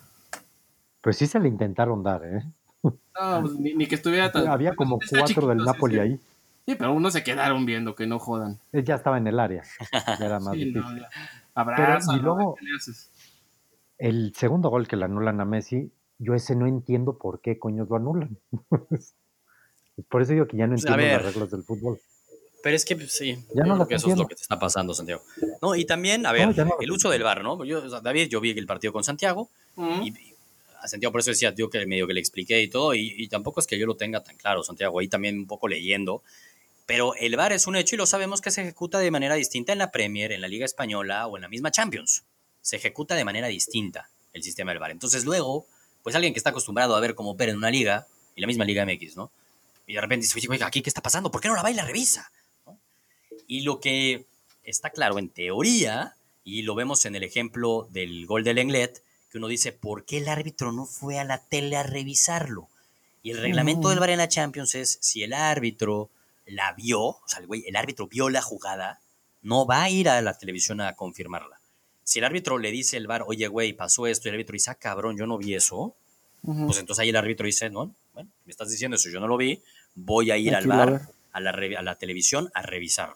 Pues 1.01 1.17
sí 1.17 1.27
se 1.27 1.39
le 1.41 1.49
intentaron 1.49 2.03
dar, 2.03 2.23
¿eh? 2.23 2.43
No, 2.83 3.41
pues, 3.41 3.53
ni, 3.59 3.73
ni 3.73 3.85
que 3.85 3.95
estuviera 3.95 4.31
tan. 4.31 4.47
Había 4.47 4.75
como 4.75 4.97
Está 5.01 5.17
cuatro 5.19 5.27
chiquito, 5.27 5.47
del 5.47 5.59
sí, 5.59 5.65
Napoli 5.65 5.93
sí. 5.95 5.99
ahí. 5.99 6.19
Sí, 6.65 6.75
pero 6.75 6.93
unos 6.93 7.13
se 7.13 7.23
quedaron 7.23 7.65
viendo 7.65 7.95
que 7.95 8.05
no 8.07 8.19
jodan. 8.19 8.59
Él 8.71 8.83
ya 8.85 8.95
estaba 8.95 9.17
en 9.17 9.27
el 9.27 9.39
área. 9.39 9.63
Ya 10.19 10.25
era 10.25 10.39
más 10.39 10.53
Sí, 10.53 10.59
difícil. 10.65 10.81
no, 10.81 10.97
ya. 10.97 11.09
Abraza, 11.53 12.07
Pero, 12.11 12.19
y 12.19 12.23
luego- 12.23 12.55
¿qué 12.59 12.65
le 12.65 12.75
haces? 12.75 13.09
El 13.97 14.33
segundo 14.35 14.69
gol 14.69 14.87
que 14.87 14.95
le 14.95 15.05
anulan 15.05 15.39
a 15.41 15.45
Messi, 15.45 15.91
yo 16.17 16.33
ese 16.33 16.55
no 16.55 16.65
entiendo 16.67 17.17
por 17.17 17.39
qué 17.41 17.59
coños 17.59 17.87
lo 17.89 17.95
anulan. 17.97 18.37
por 20.09 20.21
eso 20.21 20.33
digo 20.33 20.47
que 20.47 20.57
ya 20.57 20.67
no 20.67 20.73
entiendo 20.75 20.97
las 20.97 21.21
reglas 21.23 21.51
del 21.51 21.63
fútbol. 21.63 21.99
Pero 22.63 22.75
es 22.75 22.85
que 22.85 22.95
pues, 22.95 23.11
sí, 23.11 23.35
Ya 23.55 23.63
yo 23.63 23.69
no 23.69 23.75
creo 23.75 23.87
que 23.87 23.95
eso 23.95 24.09
es 24.11 24.17
lo 24.17 24.27
que 24.27 24.35
te 24.35 24.41
está 24.43 24.59
pasando, 24.59 24.93
Santiago. 24.93 25.23
No, 25.61 25.75
y 25.75 25.85
también, 25.85 26.25
a 26.27 26.31
ver, 26.31 26.55
No, 26.55 26.65
no 26.65 26.71
el 26.79 26.91
uso 26.91 27.09
del 27.09 27.23
VAR, 27.23 27.43
¿no? 27.43 27.63
Yo, 27.65 27.83
o 27.83 27.89
sea, 27.89 28.01
David, 28.01 28.27
yo 28.29 28.39
vi 28.39 28.51
el 28.51 28.65
partido 28.67 28.93
con 28.93 29.03
Santiago 29.03 29.49
y 29.77 30.13
a 30.79 30.87
Santiago 30.87 31.11
por 31.11 31.21
eso 31.21 31.31
decía, 31.31 31.53
yo 31.55 31.69
que 31.69 31.85
medio 31.85 32.07
que 32.07 32.13
le 32.13 32.19
expliqué 32.19 32.61
y 32.61 32.67
todo, 32.69 32.93
y, 32.95 33.13
y 33.17 33.27
tampoco 33.29 33.59
es 33.59 33.67
que 33.67 33.77
yo 33.79 33.85
lo 33.87 33.95
tenga 33.95 34.23
tan 34.23 34.35
claro, 34.37 34.63
Santiago, 34.63 34.99
ahí 34.99 35.07
también 35.07 35.37
un 35.39 35.45
poco 35.47 35.67
leyendo, 35.67 36.23
pero 36.85 37.15
el 37.15 37.35
VAR 37.35 37.53
es 37.53 37.67
un 37.67 37.75
hecho 37.75 37.95
y 37.95 37.97
lo 37.97 38.05
sabemos 38.05 38.41
que 38.41 38.51
se 38.51 38.61
ejecuta 38.61 38.99
de 38.99 39.11
manera 39.11 39.35
distinta 39.35 39.71
en 39.71 39.79
la 39.79 39.91
Premier, 39.91 40.31
en 40.31 40.41
la 40.41 40.47
Liga 40.47 40.65
Española 40.65 41.27
o 41.27 41.37
en 41.37 41.43
la 41.43 41.49
misma 41.49 41.71
Champions. 41.71 42.23
Se 42.61 42.75
ejecuta 42.75 43.15
de 43.15 43.25
manera 43.25 43.47
distinta 43.47 44.09
el 44.33 44.43
sistema 44.43 44.71
del 44.71 44.79
VAR. 44.79 44.91
Entonces 44.91 45.25
luego, 45.25 45.65
pues 46.03 46.15
alguien 46.15 46.33
que 46.33 46.39
está 46.39 46.51
acostumbrado 46.51 46.95
a 46.95 46.99
ver 46.99 47.15
cómo 47.15 47.31
opera 47.31 47.51
en 47.51 47.57
una 47.57 47.71
liga, 47.71 48.07
y 48.35 48.41
la 48.41 48.47
misma 48.47 48.65
Liga 48.65 48.85
MX, 48.85 49.17
¿no? 49.17 49.31
Y 49.87 49.93
de 49.93 50.01
repente 50.01 50.25
dice, 50.25 50.37
oye, 50.37 50.47
oiga, 50.49 50.67
¿aquí 50.67 50.81
qué 50.81 50.89
está 50.89 51.01
pasando? 51.01 51.31
¿Por 51.31 51.41
qué 51.41 51.47
no 51.47 51.55
la 51.55 51.63
va 51.63 51.71
y 51.71 51.73
la 51.73 51.85
revisa? 51.85 52.31
¿No? 52.65 52.77
Y 53.47 53.61
lo 53.61 53.79
que 53.79 54.25
está 54.63 54.89
claro 54.89 55.19
en 55.19 55.29
teoría, 55.29 56.15
y 56.43 56.61
lo 56.61 56.75
vemos 56.75 57.05
en 57.05 57.15
el 57.15 57.23
ejemplo 57.23 57.87
del 57.91 58.25
gol 58.25 58.43
del 58.43 58.57
Englet, 58.57 59.03
que 59.29 59.37
uno 59.37 59.47
dice, 59.47 59.71
¿por 59.71 60.05
qué 60.05 60.17
el 60.19 60.29
árbitro 60.29 60.71
no 60.71 60.85
fue 60.85 61.19
a 61.19 61.23
la 61.23 61.39
tele 61.39 61.75
a 61.75 61.83
revisarlo? 61.83 62.69
Y 63.23 63.31
el 63.31 63.37
reglamento 63.37 63.89
del 63.89 63.99
VAR 63.99 64.11
en 64.11 64.17
la 64.17 64.27
Champions 64.27 64.75
es, 64.75 64.97
si 65.01 65.23
el 65.23 65.33
árbitro 65.33 66.09
la 66.45 66.73
vio, 66.73 67.01
o 67.01 67.23
sea, 67.25 67.39
el, 67.39 67.47
güey, 67.47 67.63
el 67.67 67.75
árbitro 67.75 68.07
vio 68.07 68.29
la 68.29 68.41
jugada, 68.41 69.01
no 69.41 69.65
va 69.65 69.83
a 69.83 69.89
ir 69.89 70.09
a 70.09 70.21
la 70.21 70.37
televisión 70.37 70.81
a 70.81 70.95
confirmarla. 70.95 71.59
Si 72.03 72.19
el 72.19 72.25
árbitro 72.25 72.57
le 72.57 72.71
dice 72.71 72.97
al 72.97 73.07
VAR, 73.07 73.23
oye, 73.25 73.47
güey, 73.47 73.73
pasó 73.73 74.07
esto, 74.07 74.27
y 74.27 74.29
el 74.29 74.35
árbitro 74.35 74.53
dice, 74.53 74.71
ah, 74.71 74.75
cabrón, 74.75 75.17
yo 75.17 75.27
no 75.27 75.37
vi 75.37 75.55
eso, 75.55 75.95
pues 76.41 76.79
entonces 76.79 76.99
ahí 76.99 77.09
el 77.09 77.15
árbitro 77.15 77.45
dice, 77.45 77.69
no, 77.69 77.93
bueno, 78.13 78.29
me 78.45 78.51
estás 78.51 78.69
diciendo 78.69 78.95
eso, 78.95 79.09
yo 79.09 79.19
no 79.19 79.27
lo 79.27 79.37
vi, 79.37 79.61
voy 79.93 80.31
a 80.31 80.37
ir 80.37 80.55
al 80.55 80.65
bar, 80.65 81.09
a 81.31 81.39
la, 81.39 81.51
a 81.51 81.81
la 81.81 81.95
televisión, 81.95 82.49
a 82.53 82.63
revisarlo. 82.63 83.15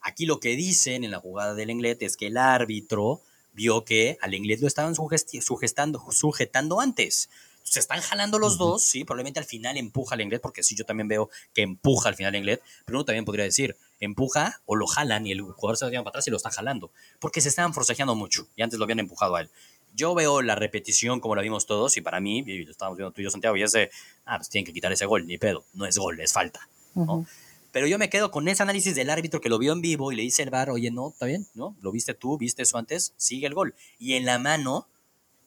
Aquí 0.00 0.26
lo 0.26 0.40
que 0.40 0.56
dicen 0.56 1.04
en 1.04 1.10
la 1.10 1.20
jugada 1.20 1.54
del 1.54 1.70
Englet 1.70 2.02
es 2.02 2.16
que 2.16 2.26
el 2.26 2.36
árbitro 2.36 3.20
vio 3.52 3.84
que 3.84 4.18
al 4.20 4.34
Englet 4.34 4.60
lo 4.60 4.66
estaban 4.66 4.94
sujetando 4.94 6.80
antes. 6.80 7.30
Se 7.62 7.80
están 7.80 8.00
jalando 8.00 8.38
los 8.38 8.58
dos, 8.58 8.82
sí, 8.82 9.04
probablemente 9.04 9.40
al 9.40 9.46
final 9.46 9.76
empuja 9.76 10.14
al 10.14 10.20
Englet, 10.20 10.42
porque 10.42 10.62
sí, 10.62 10.74
yo 10.76 10.84
también 10.84 11.08
veo 11.08 11.30
que 11.54 11.62
empuja 11.62 12.08
al 12.08 12.14
final 12.14 12.34
el 12.34 12.40
Englet, 12.40 12.62
pero 12.84 12.98
uno 12.98 13.04
también 13.04 13.24
podría 13.24 13.44
decir, 13.44 13.76
empuja 14.00 14.60
o 14.66 14.76
lo 14.76 14.86
jalan 14.86 15.26
y 15.26 15.32
el 15.32 15.42
jugador 15.42 15.76
se 15.76 15.84
va 15.84 15.90
para 15.90 16.10
atrás 16.10 16.26
y 16.26 16.30
lo 16.30 16.36
está 16.36 16.50
jalando, 16.50 16.92
porque 17.18 17.40
se 17.40 17.48
estaban 17.48 17.72
forcejeando 17.72 18.14
mucho 18.14 18.48
y 18.56 18.62
antes 18.62 18.78
lo 18.78 18.84
habían 18.84 19.00
empujado 19.00 19.36
a 19.36 19.42
él. 19.42 19.50
Yo 19.94 20.14
veo 20.14 20.42
la 20.42 20.54
repetición 20.54 21.20
como 21.20 21.36
la 21.36 21.42
vimos 21.42 21.66
todos 21.66 21.96
y 21.96 22.00
para 22.00 22.20
mí, 22.20 22.42
y 22.46 22.64
lo 22.64 22.70
estábamos 22.70 22.98
viendo 22.98 23.12
tú 23.12 23.20
y 23.20 23.24
yo, 23.24 23.30
Santiago, 23.30 23.56
y 23.56 23.62
es 23.62 23.72
de, 23.72 23.90
ah, 24.24 24.38
pues 24.38 24.48
tienen 24.48 24.66
que 24.66 24.72
quitar 24.72 24.90
ese 24.92 25.06
gol, 25.06 25.26
ni 25.26 25.38
pedo, 25.38 25.64
no 25.74 25.86
es 25.86 25.98
gol, 25.98 26.18
es 26.20 26.32
falta. 26.32 26.68
Ujú. 26.94 27.26
Pero 27.72 27.86
yo 27.86 27.98
me 27.98 28.10
quedo 28.10 28.30
con 28.30 28.46
ese 28.48 28.62
análisis 28.62 28.94
del 28.94 29.08
árbitro 29.08 29.40
que 29.40 29.48
lo 29.48 29.58
vio 29.58 29.72
en 29.72 29.80
vivo 29.80 30.12
y 30.12 30.16
le 30.16 30.22
dice 30.22 30.42
el 30.42 30.50
VAR, 30.50 30.70
oye, 30.70 30.90
no, 30.90 31.08
está 31.08 31.24
bien, 31.24 31.46
¿no? 31.54 31.74
Lo 31.80 31.90
viste 31.90 32.12
tú, 32.12 32.36
viste 32.36 32.62
eso 32.62 32.76
antes, 32.76 33.14
sigue 33.16 33.46
el 33.46 33.54
gol. 33.54 33.74
Y 33.98 34.12
en 34.14 34.26
la 34.26 34.38
mano, 34.38 34.86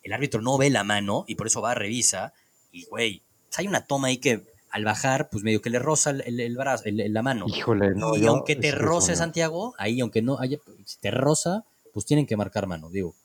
el 0.05 0.13
árbitro 0.13 0.41
no 0.41 0.57
ve 0.57 0.69
la 0.69 0.83
mano 0.83 1.25
y 1.27 1.35
por 1.35 1.47
eso 1.47 1.61
va 1.61 1.71
a 1.71 1.75
revisa. 1.75 2.33
Y, 2.71 2.85
güey, 2.85 3.21
hay 3.57 3.67
una 3.67 3.85
toma 3.85 4.07
ahí 4.07 4.17
que 4.17 4.43
al 4.69 4.83
bajar, 4.85 5.29
pues 5.29 5.43
medio 5.43 5.61
que 5.61 5.69
le 5.69 5.79
roza 5.79 6.11
el, 6.11 6.55
brazo, 6.57 6.83
el- 6.85 7.13
la 7.13 7.21
mano. 7.21 7.45
Híjole, 7.47 7.91
no. 7.95 8.15
y 8.15 8.21
yo- 8.21 8.31
aunque 8.31 8.55
te 8.55 8.71
roce, 8.71 9.11
no. 9.13 9.17
Santiago, 9.17 9.73
ahí 9.77 9.99
aunque 10.01 10.21
no 10.21 10.37
haya, 10.39 10.57
si 10.85 10.97
te 10.99 11.11
roza, 11.11 11.63
pues 11.93 12.05
tienen 12.05 12.25
que 12.25 12.35
marcar 12.37 12.67
mano, 12.67 12.89
digo. 12.89 13.15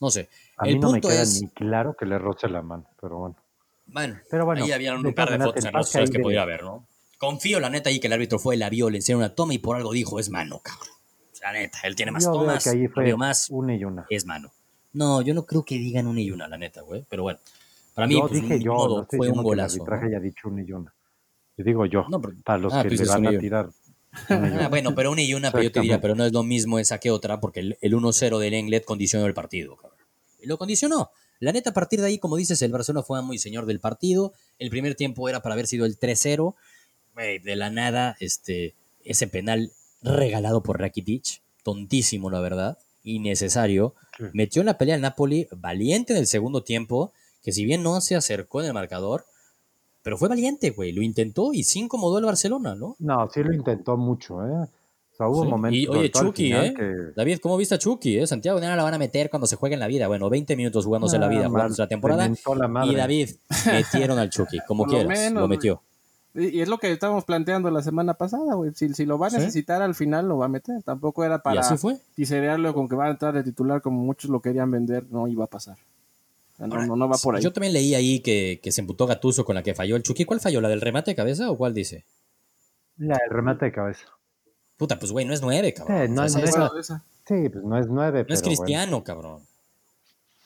No 0.00 0.10
sé. 0.10 0.28
A 0.56 0.66
el 0.66 0.74
mí 0.74 0.80
no 0.80 0.88
me 0.88 0.92
punto 0.94 1.08
queda 1.08 1.22
es, 1.22 1.42
ni 1.42 1.48
claro 1.48 1.94
que 1.98 2.06
le 2.06 2.18
roce 2.18 2.48
la 2.48 2.62
mano, 2.62 2.86
pero 3.00 3.18
bueno. 3.18 3.36
bueno, 3.86 4.18
Pero 4.30 4.46
bueno, 4.46 4.64
ahí 4.64 4.72
había 4.72 4.94
un 4.94 5.12
par 5.12 5.30
de 5.30 5.38
fotos 5.44 5.64
en 5.64 5.76
ahí 5.76 6.04
que 6.10 6.18
de- 6.18 6.22
podría 6.22 6.42
haber, 6.42 6.62
¿no? 6.62 6.86
Confío, 7.18 7.60
la 7.60 7.68
neta, 7.68 7.90
ahí 7.90 8.00
que 8.00 8.06
el 8.06 8.12
árbitro 8.14 8.38
fue, 8.38 8.56
la 8.56 8.70
vio, 8.70 8.88
le 8.88 8.96
enseñó 8.98 9.18
una 9.18 9.34
toma 9.34 9.52
y 9.52 9.58
por 9.58 9.76
algo 9.76 9.92
dijo, 9.92 10.18
es 10.18 10.30
mano, 10.30 10.60
cabrón. 10.60 10.88
La 11.42 11.52
neta, 11.52 11.80
él 11.84 11.96
tiene 11.96 12.12
más 12.12 12.24
Yo 12.24 12.32
tomas, 12.32 12.64
que 12.64 12.70
ahí 12.70 12.86
fue 12.88 13.14
más, 13.16 13.48
una 13.50 13.74
y 13.74 13.84
una. 13.84 14.06
es 14.08 14.24
mano. 14.24 14.52
No, 14.92 15.22
yo 15.22 15.34
no 15.34 15.46
creo 15.46 15.64
que 15.64 15.76
digan 15.76 16.06
una 16.06 16.20
y 16.20 16.30
una, 16.30 16.48
la 16.48 16.58
neta, 16.58 16.82
güey. 16.82 17.04
Pero 17.08 17.22
bueno, 17.22 17.38
para 17.94 18.06
mí, 18.06 18.14
yo 18.14 18.28
pues, 18.28 18.42
dije 18.42 18.60
yo, 18.60 18.72
modo, 18.74 18.96
no 18.96 19.02
estoy 19.02 19.16
fue 19.18 19.28
un 19.28 19.32
diciendo 19.34 19.42
que 19.42 19.52
el 19.52 19.56
golazo. 19.56 19.74
arbitraje 19.76 20.02
¿no? 20.02 20.08
haya 20.08 20.20
dicho 20.20 20.48
una 20.48 20.62
y 20.62 20.72
una. 20.72 20.94
Yo 21.56 21.64
digo 21.64 21.86
yo, 21.86 22.06
No, 22.08 22.20
pero- 22.20 22.36
para 22.44 22.58
los 22.58 22.72
ah, 22.72 22.82
que 22.82 22.88
tú 22.90 23.02
le 23.02 23.08
van 23.08 23.26
a 23.26 23.38
tirar. 23.38 23.70
Ah, 24.28 24.66
bueno, 24.68 24.92
pero 24.92 25.12
una 25.12 25.22
y 25.22 25.34
una, 25.34 25.52
pero 25.52 25.62
yo 25.62 25.70
te 25.70 25.80
diría, 25.80 26.00
pero 26.00 26.16
no 26.16 26.24
es 26.24 26.32
lo 26.32 26.42
mismo 26.42 26.80
esa 26.80 26.98
que 26.98 27.12
otra, 27.12 27.38
porque 27.38 27.60
el, 27.60 27.78
el 27.80 27.94
1-0 27.94 28.38
del 28.40 28.54
Englet 28.54 28.84
condicionó 28.84 29.24
el 29.24 29.34
partido, 29.34 29.76
cabrón. 29.76 30.00
Y 30.40 30.46
lo 30.48 30.58
condicionó. 30.58 31.10
La 31.38 31.52
neta, 31.52 31.70
a 31.70 31.72
partir 31.72 32.00
de 32.00 32.06
ahí, 32.08 32.18
como 32.18 32.36
dices, 32.36 32.60
el 32.62 32.72
Barcelona 32.72 33.04
fue 33.04 33.22
muy 33.22 33.38
señor 33.38 33.66
del 33.66 33.78
partido. 33.78 34.32
El 34.58 34.68
primer 34.68 34.96
tiempo 34.96 35.28
era 35.28 35.42
para 35.42 35.52
haber 35.52 35.68
sido 35.68 35.86
el 35.86 35.96
3-0. 35.96 36.56
Güey, 37.14 37.38
de 37.38 37.54
la 37.54 37.70
nada, 37.70 38.16
este, 38.18 38.74
ese 39.04 39.28
penal 39.28 39.70
regalado 40.02 40.62
por 40.64 40.80
Rakitic, 40.80 41.40
tontísimo, 41.62 42.30
la 42.30 42.40
verdad, 42.40 42.78
innecesario. 43.02 43.94
Sí. 44.18 44.24
Metió 44.32 44.60
en 44.60 44.66
la 44.66 44.78
pelea 44.78 44.94
al 44.94 45.00
Napoli, 45.00 45.48
valiente 45.56 46.12
en 46.12 46.18
el 46.18 46.26
segundo 46.26 46.62
tiempo, 46.62 47.12
que 47.42 47.52
si 47.52 47.64
bien 47.64 47.82
no 47.82 48.00
se 48.00 48.16
acercó 48.16 48.60
en 48.60 48.66
el 48.68 48.74
marcador, 48.74 49.24
pero 50.02 50.16
fue 50.18 50.28
valiente, 50.28 50.70
güey. 50.70 50.92
Lo 50.92 51.02
intentó 51.02 51.52
y 51.52 51.62
sí 51.62 51.80
incomodó 51.80 52.16
al 52.18 52.24
Barcelona, 52.24 52.74
¿no? 52.74 52.96
No, 52.98 53.28
sí 53.30 53.42
lo 53.42 53.52
intentó 53.52 53.96
mucho, 53.96 54.44
¿eh? 54.46 54.50
O 55.12 55.16
sea, 55.22 55.28
hubo 55.28 55.44
Sí. 55.44 55.50
momentos. 55.50 55.78
Y 55.78 55.86
oye, 55.86 56.10
Chucky, 56.10 56.52
¿eh? 56.54 56.72
que- 56.74 57.12
David, 57.14 57.38
¿cómo 57.42 57.56
viste 57.58 57.74
a 57.74 57.78
Chucky? 57.78 58.18
Eh? 58.18 58.26
Santiago 58.26 58.58
Nara 58.60 58.76
la 58.76 58.82
van 58.82 58.94
a 58.94 58.98
meter 58.98 59.28
cuando 59.28 59.46
se 59.46 59.56
juegue 59.56 59.74
en 59.74 59.80
la 59.80 59.86
vida. 59.86 60.08
Bueno, 60.08 60.30
20 60.30 60.56
minutos 60.56 60.86
jugándose 60.86 61.18
la 61.18 61.26
Ah, 61.26 61.28
vida, 61.28 61.42
mal, 61.42 61.50
jugándose 61.50 61.82
la 61.82 61.88
temporada. 61.88 62.26
la 62.28 62.86
Y. 62.86 62.94
David, 62.94 63.30
metieron 63.66 64.18
al 64.18 64.30
Chucky, 64.30 64.58
como 64.66 64.84
lo 64.86 64.90
quieras, 64.90 65.08
menos, 65.18 65.42
lo 65.42 65.48
metió. 65.48 65.82
Y, 66.34 66.60
es 66.60 66.68
lo 66.68 66.78
que 66.78 66.92
estábamos 66.92 67.24
planteando 67.24 67.70
la 67.70 67.82
semana 67.82 68.14
pasada, 68.14 68.54
güey. 68.54 68.72
Si, 68.74 68.92
si 68.94 69.04
lo 69.06 69.18
va 69.18 69.26
a 69.26 69.30
Sí. 69.30 69.36
necesitar 69.38 69.82
al 69.82 69.94
final, 69.94 70.28
lo 70.28 70.38
va 70.38 70.46
a 70.46 70.48
meter. 70.48 70.82
Tampoco 70.82 71.24
era 71.24 71.36
Y 71.36 71.38
para 71.40 71.60
así 71.60 71.76
fue. 71.76 71.98
tiserearlo 72.14 72.72
con 72.74 72.88
que 72.88 72.96
va 72.96 73.06
a 73.06 73.10
entrar 73.10 73.34
de 73.34 73.42
titular 73.42 73.82
como 73.82 74.00
muchos 74.02 74.30
lo 74.30 74.40
querían 74.40 74.70
vender. 74.70 75.06
No 75.10 75.26
iba 75.28 75.44
a 75.44 75.48
pasar. 75.48 75.76
O 76.54 76.56
sea, 76.56 76.66
no, 76.66 76.74
Ahora, 76.74 76.86
no, 76.86 76.96
no 76.96 77.08
va 77.08 77.16
por 77.16 77.36
ahí. 77.36 77.42
Yo 77.42 77.52
también 77.52 77.72
leí 77.72 77.94
ahí 77.94 78.20
que, 78.20 78.60
que 78.62 78.70
se 78.72 78.80
emputó 78.80 79.06
Gatuso 79.06 79.44
con 79.44 79.54
la 79.56 79.62
que 79.62 79.74
falló 79.74 79.96
el 79.96 80.02
Chucky. 80.02 80.24
¿Cuál 80.24 80.40
falló? 80.40 80.60
¿La 80.60 80.68
del 80.68 80.80
remate 80.80 81.10
de 81.12 81.14
cabeza 81.16 81.50
o 81.50 81.56
cuál 81.56 81.74
dice? 81.74 82.04
La, 82.98 83.16
el 83.16 83.30
remate 83.30 83.64
de 83.66 83.72
cabeza. 83.72 84.04
Puta, 84.76 84.98
pues 84.98 85.10
güey, 85.12 85.24
no 85.26 85.34
es 85.34 85.42
nueve, 85.42 85.74
cabrón. 85.74 86.14
No 86.14 86.22
O 86.22 86.28
sea, 86.28 86.42
es 86.44 86.54
nueve. 86.56 86.80
esa-. 86.80 87.02
Sí, 87.26 87.48
pues 87.48 87.64
no 87.64 87.76
es 87.78 87.86
nueve, 87.88 88.24
no 88.28 88.34
es 88.34 88.40
bueno. 88.42 88.56
cristiano, 88.56 89.04
cabrón. 89.04 89.42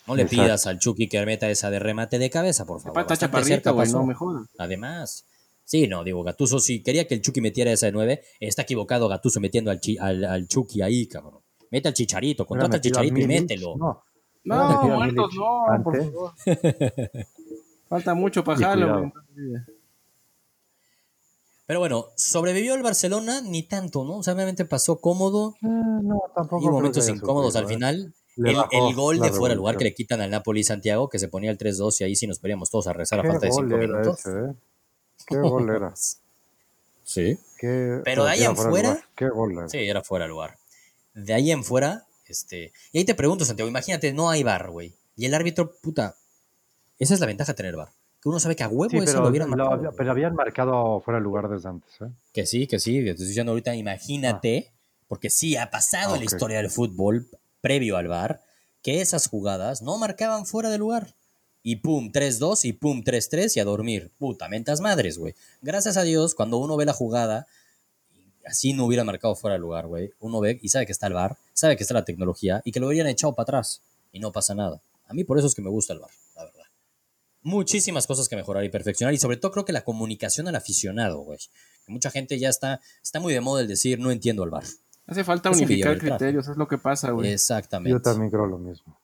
No 0.07 0.15
le 0.17 0.23
Exacto. 0.23 0.43
pidas 0.45 0.67
al 0.67 0.79
Chucky 0.79 1.09
que 1.09 1.25
meta 1.25 1.49
esa 1.49 1.71
de 1.71 1.79
remate 1.79 2.19
de 2.19 2.29
cabeza, 2.31 2.65
por 2.67 2.81
favor. 2.81 3.01
Está 3.01 3.17
chaparrito, 3.17 3.73
güey. 3.75 3.87
pasó. 3.87 3.99
No 4.01 4.07
me 4.07 4.15
jodas. 4.15 4.47
Además, 4.59 5.25
sí, 5.65 5.87
no, 5.89 6.05
digo, 6.05 6.23
Gatuso, 6.23 6.59
si 6.59 6.83
quería 6.83 7.07
que 7.07 7.15
el 7.15 7.23
Chucky 7.23 7.41
metiera 7.41 7.73
esa 7.73 7.87
de 7.87 7.93
9, 7.93 8.23
está 8.41 8.63
equivocado 8.63 9.09
Gatuso 9.09 9.41
metiendo 9.41 9.71
al, 9.71 9.81
chi- 9.81 9.99
al, 9.99 10.25
al 10.25 10.47
Chucky 10.49 10.83
ahí, 10.83 11.07
cabrón. 11.07 11.41
Mete 11.71 11.89
al 11.89 11.95
Chicharito, 11.95 12.47
contrata 12.47 12.77
al 12.77 12.81
Chicharito 12.83 13.19
y 13.19 13.27
mételo. 13.27 13.77
No, 13.77 14.03
muertos 14.45 15.35
no, 15.35 15.83
por 15.83 15.97
favor. 16.05 16.33
Falta 17.89 18.15
mucho 18.15 18.45
para 18.45 18.75
güey. 18.75 19.13
Pero 21.67 21.79
bueno, 21.81 22.07
sobrevivió 22.17 22.75
el 22.75 22.83
Barcelona 22.83 23.41
ni 23.41 23.63
tanto, 23.63 24.05
¿no? 24.05 24.19
O 24.19 24.23
sea, 24.23 24.35
obviamente 24.35 24.67
pasó 24.67 25.01
cómodo 25.01 25.55
Eh, 25.63 25.67
no, 25.67 26.21
tampoco. 26.35 26.63
y 26.67 26.69
momentos 26.69 27.09
incómodos 27.09 27.57
al 27.57 27.63
sufrido, 27.63 27.89
¿eh? 27.89 27.93
final. 27.93 28.15
El, 28.71 28.95
gol 28.95 29.19
de 29.21 29.31
fuera 29.33 29.55
lugar 29.55 29.77
que 29.79 29.85
le 29.85 29.95
quitan 29.95 30.21
al 30.21 30.31
Napoli 30.31 30.61
y 30.61 30.65
Santiago, 30.65 31.09
que 31.09 31.19
se 31.19 31.29
ponía 31.29 31.51
el 31.51 31.57
3-2 31.57 32.01
y 32.01 32.05
ahí 32.05 32.17
sí 32.17 32.27
nos 32.27 32.39
poníamos 32.39 32.69
todos 32.69 32.87
a 32.89 32.93
rezar 32.93 33.21
a 33.21 33.23
¿Qué 33.23 33.29
falta 33.29 33.47
de 33.47 33.53
gol 33.53 33.65
5 33.71 33.77
era 33.81 33.87
minutos. 33.87 34.19
ese, 34.19 34.31
eh? 34.31 34.53
¿Qué 35.27 35.37
gol 35.37 35.69
era? 35.71 35.93
Sí. 37.07 37.39
¿Qué- 37.59 38.01
Pero 38.03 38.25
de 38.25 38.31
ahí 38.31 38.45
en 38.45 38.57
fuera- 38.57 38.71
lugar. 38.93 39.05
¿Qué 39.15 39.29
gol 39.29 39.53
era? 39.59 39.69
Sí, 39.69 39.79
era 39.79 40.03
fuera 40.03 40.25
de 40.25 40.31
lugar. 40.31 40.57
De 41.13 41.35
ahí 41.35 41.51
en 41.51 41.63
fuera, 41.63 42.07
este. 42.27 42.73
Y 42.93 42.99
ahí 42.99 43.05
te 43.05 43.15
pregunto, 43.15 43.45
Santiago, 43.45 43.69
imagínate, 43.69 44.13
no 44.15 44.31
hay 44.31 44.43
bar, 44.43 44.71
güey. 44.71 44.95
Y 45.15 45.27
el 45.27 45.35
árbitro, 45.35 45.75
puta. 45.83 46.17
Esa 46.99 47.13
es 47.15 47.21
la 47.21 47.27
ventaja 47.27 47.53
de 47.53 47.57
tener 47.57 47.77
bar. 47.77 47.91
Que 48.23 48.31
uno 48.31 48.41
sabe 48.41 48.57
que 48.57 48.65
a 48.65 48.69
huevo 48.69 48.89
Sí, 48.91 48.97
eso 48.97 49.05
pero, 49.07 49.21
lo 49.23 49.29
hubieran 49.29 49.51
lo 49.51 49.57
marcado. 49.57 49.95
pero 49.97 50.11
habían 50.13 50.35
marcado 50.35 51.01
fuera 51.03 51.19
de 51.19 51.25
lugar 51.25 51.49
desde 51.51 51.69
antes, 51.69 51.93
¿eh? 52.01 52.07
Que 52.33 52.47
sí, 52.47 52.67
que 52.67 52.79
sí. 52.81 53.05
Te 53.05 53.11
estoy 53.11 53.27
diciendo 53.27 53.53
ahorita, 53.53 53.75
imagínate, 53.75 54.73
porque 55.07 55.29
sí 55.29 55.57
ha 55.59 55.71
pasado 55.71 56.13
Ah, 56.13 56.17
en 56.17 56.21
la 56.21 56.25
historia 56.25 56.57
del 56.57 56.71
fútbol 56.71 57.29
previo 57.61 57.99
al 57.99 58.09
bar, 58.09 58.41
que 58.83 59.03
esas 59.03 59.29
jugadas 59.29 59.83
no 59.83 59.99
marcaban 59.99 60.47
fuera 60.47 60.71
de 60.71 60.79
lugar. 60.79 61.15
Y 61.67 61.77
pum, 61.77 62.13
3-2 62.13 62.67
y 62.67 62.75
pum, 62.75 63.03
3-3 63.03 63.57
y 63.57 63.61
a 63.61 63.65
dormir. 63.65 64.13
Puta, 64.19 64.49
mentas 64.51 64.83
madres, 64.83 65.17
güey. 65.17 65.35
Gracias 65.63 65.97
a 65.97 66.03
Dios, 66.03 66.35
cuando 66.35 66.59
uno 66.59 66.77
ve 66.77 66.85
la 66.85 66.93
jugada, 66.93 67.47
así 68.47 68.75
no 68.75 68.85
hubiera 68.85 69.03
marcado 69.03 69.35
fuera 69.35 69.55
de 69.55 69.61
lugar, 69.61 69.87
güey. 69.87 70.13
Uno 70.21 70.41
ve 70.41 70.59
y 70.63 70.69
sabe 70.69 70.85
que 70.85 70.93
está 70.93 71.07
el 71.07 71.15
bar, 71.15 71.39
sabe 71.55 71.77
que 71.79 71.83
está 71.83 71.95
la 71.95 72.05
tecnología 72.05 72.61
y 72.67 72.71
que 72.71 72.81
lo 72.81 72.89
hubieran 72.89 73.11
echado 73.11 73.35
para 73.35 73.45
atrás 73.45 73.81
y 74.13 74.21
no 74.21 74.31
pasa 74.31 74.55
nada. 74.55 74.83
A 75.07 75.15
mí 75.15 75.25
por 75.25 75.39
eso 75.39 75.47
es 75.47 75.55
que 75.55 75.63
me 75.63 75.71
gusta 75.71 75.95
el 75.95 76.01
bar, 76.01 76.11
la 76.37 76.45
verdad. 76.45 76.65
Muchísimas 77.43 78.07
cosas 78.07 78.29
que 78.29 78.37
mejorar 78.37 78.63
y 78.65 78.69
perfeccionar 78.69 79.15
y 79.15 79.19
sobre 79.19 79.39
todo 79.39 79.51
creo 79.53 79.65
que 79.65 79.73
la 79.73 79.85
comunicación 79.85 80.47
al 80.49 80.57
aficionado, 80.57 81.21
güey. 81.21 81.39
Mucha 81.87 82.11
gente 82.11 82.39
ya 82.39 82.51
está, 82.51 82.81
está 83.03 83.21
muy 83.21 83.33
de 83.33 83.41
moda 83.41 83.63
el 83.63 83.69
decir 83.69 83.99
no 83.99 84.11
entiendo 84.11 84.45
el 84.45 84.51
bar. 84.51 84.65
Hace 85.07 85.25
falta 85.25 85.51
unificar 85.51 85.99
criterios, 85.99 86.49
es 86.49 86.59
lo 86.59 86.69
que 86.69 86.77
pasa, 86.77 87.11
güey. 87.11 87.33
Exactamente. 87.33 87.91
Yo 87.91 88.03
también 88.03 88.31
creo 88.31 88.47
lo 88.47 88.59
mismo. 88.59 88.99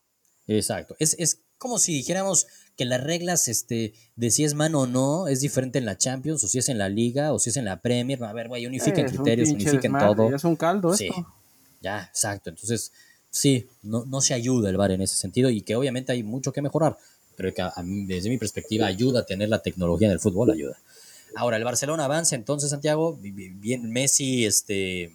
Exacto. 0.46 0.96
Es, 0.98 1.14
es 1.18 1.42
como 1.60 1.78
si 1.78 1.92
dijéramos 1.92 2.46
que 2.76 2.86
las 2.86 3.04
reglas 3.04 3.46
este, 3.46 3.92
de 4.16 4.30
si 4.30 4.42
es 4.44 4.54
mano 4.54 4.80
o 4.80 4.86
no 4.86 5.28
es 5.28 5.40
diferente 5.42 5.78
en 5.78 5.84
la 5.84 5.98
Champions, 5.98 6.42
o 6.42 6.48
si 6.48 6.58
es 6.58 6.68
en 6.70 6.78
la 6.78 6.88
Liga, 6.88 7.32
o 7.34 7.38
si 7.38 7.50
es 7.50 7.56
en 7.58 7.66
la 7.66 7.80
Premier. 7.80 8.24
A 8.24 8.32
ver, 8.32 8.48
güey, 8.48 8.66
unifiquen 8.66 9.04
Eh, 9.06 9.08
criterios, 9.10 9.50
unifiquen 9.50 9.80
desmadre, 9.82 10.06
todo. 10.06 10.34
Es 10.34 10.44
un 10.44 10.56
caldo 10.56 10.94
Sí. 10.96 11.06
esto. 11.08 11.26
Ya, 11.82 12.04
exacto. 12.10 12.48
Entonces, 12.50 12.92
sí, 13.30 13.68
no, 13.82 14.04
no 14.06 14.20
se 14.22 14.32
ayuda 14.34 14.70
el 14.70 14.76
VAR 14.78 14.92
en 14.92 15.02
ese 15.02 15.16
sentido 15.16 15.50
y 15.50 15.60
que 15.60 15.76
obviamente 15.76 16.12
hay 16.12 16.22
mucho 16.22 16.50
que 16.52 16.62
mejorar, 16.62 16.96
pero 17.36 17.52
que 17.52 17.60
a- 17.62 17.72
a 17.76 17.82
mí, 17.82 18.06
desde 18.06 18.30
mi 18.30 18.38
perspectiva 18.38 18.86
ayuda 18.86 19.20
a 19.20 19.26
tener 19.26 19.50
la 19.50 19.62
tecnología 19.62 20.08
en 20.08 20.12
el 20.12 20.20
fútbol, 20.20 20.50
ayuda. 20.50 20.78
Ahora, 21.36 21.58
el 21.58 21.64
Barcelona 21.64 22.06
avanza 22.06 22.34
entonces, 22.36 22.70
Santiago, 22.70 23.14
bi- 23.16 23.30
bi- 23.32 23.50
bien 23.50 23.90
Messi, 23.92 24.46
este, 24.46 25.14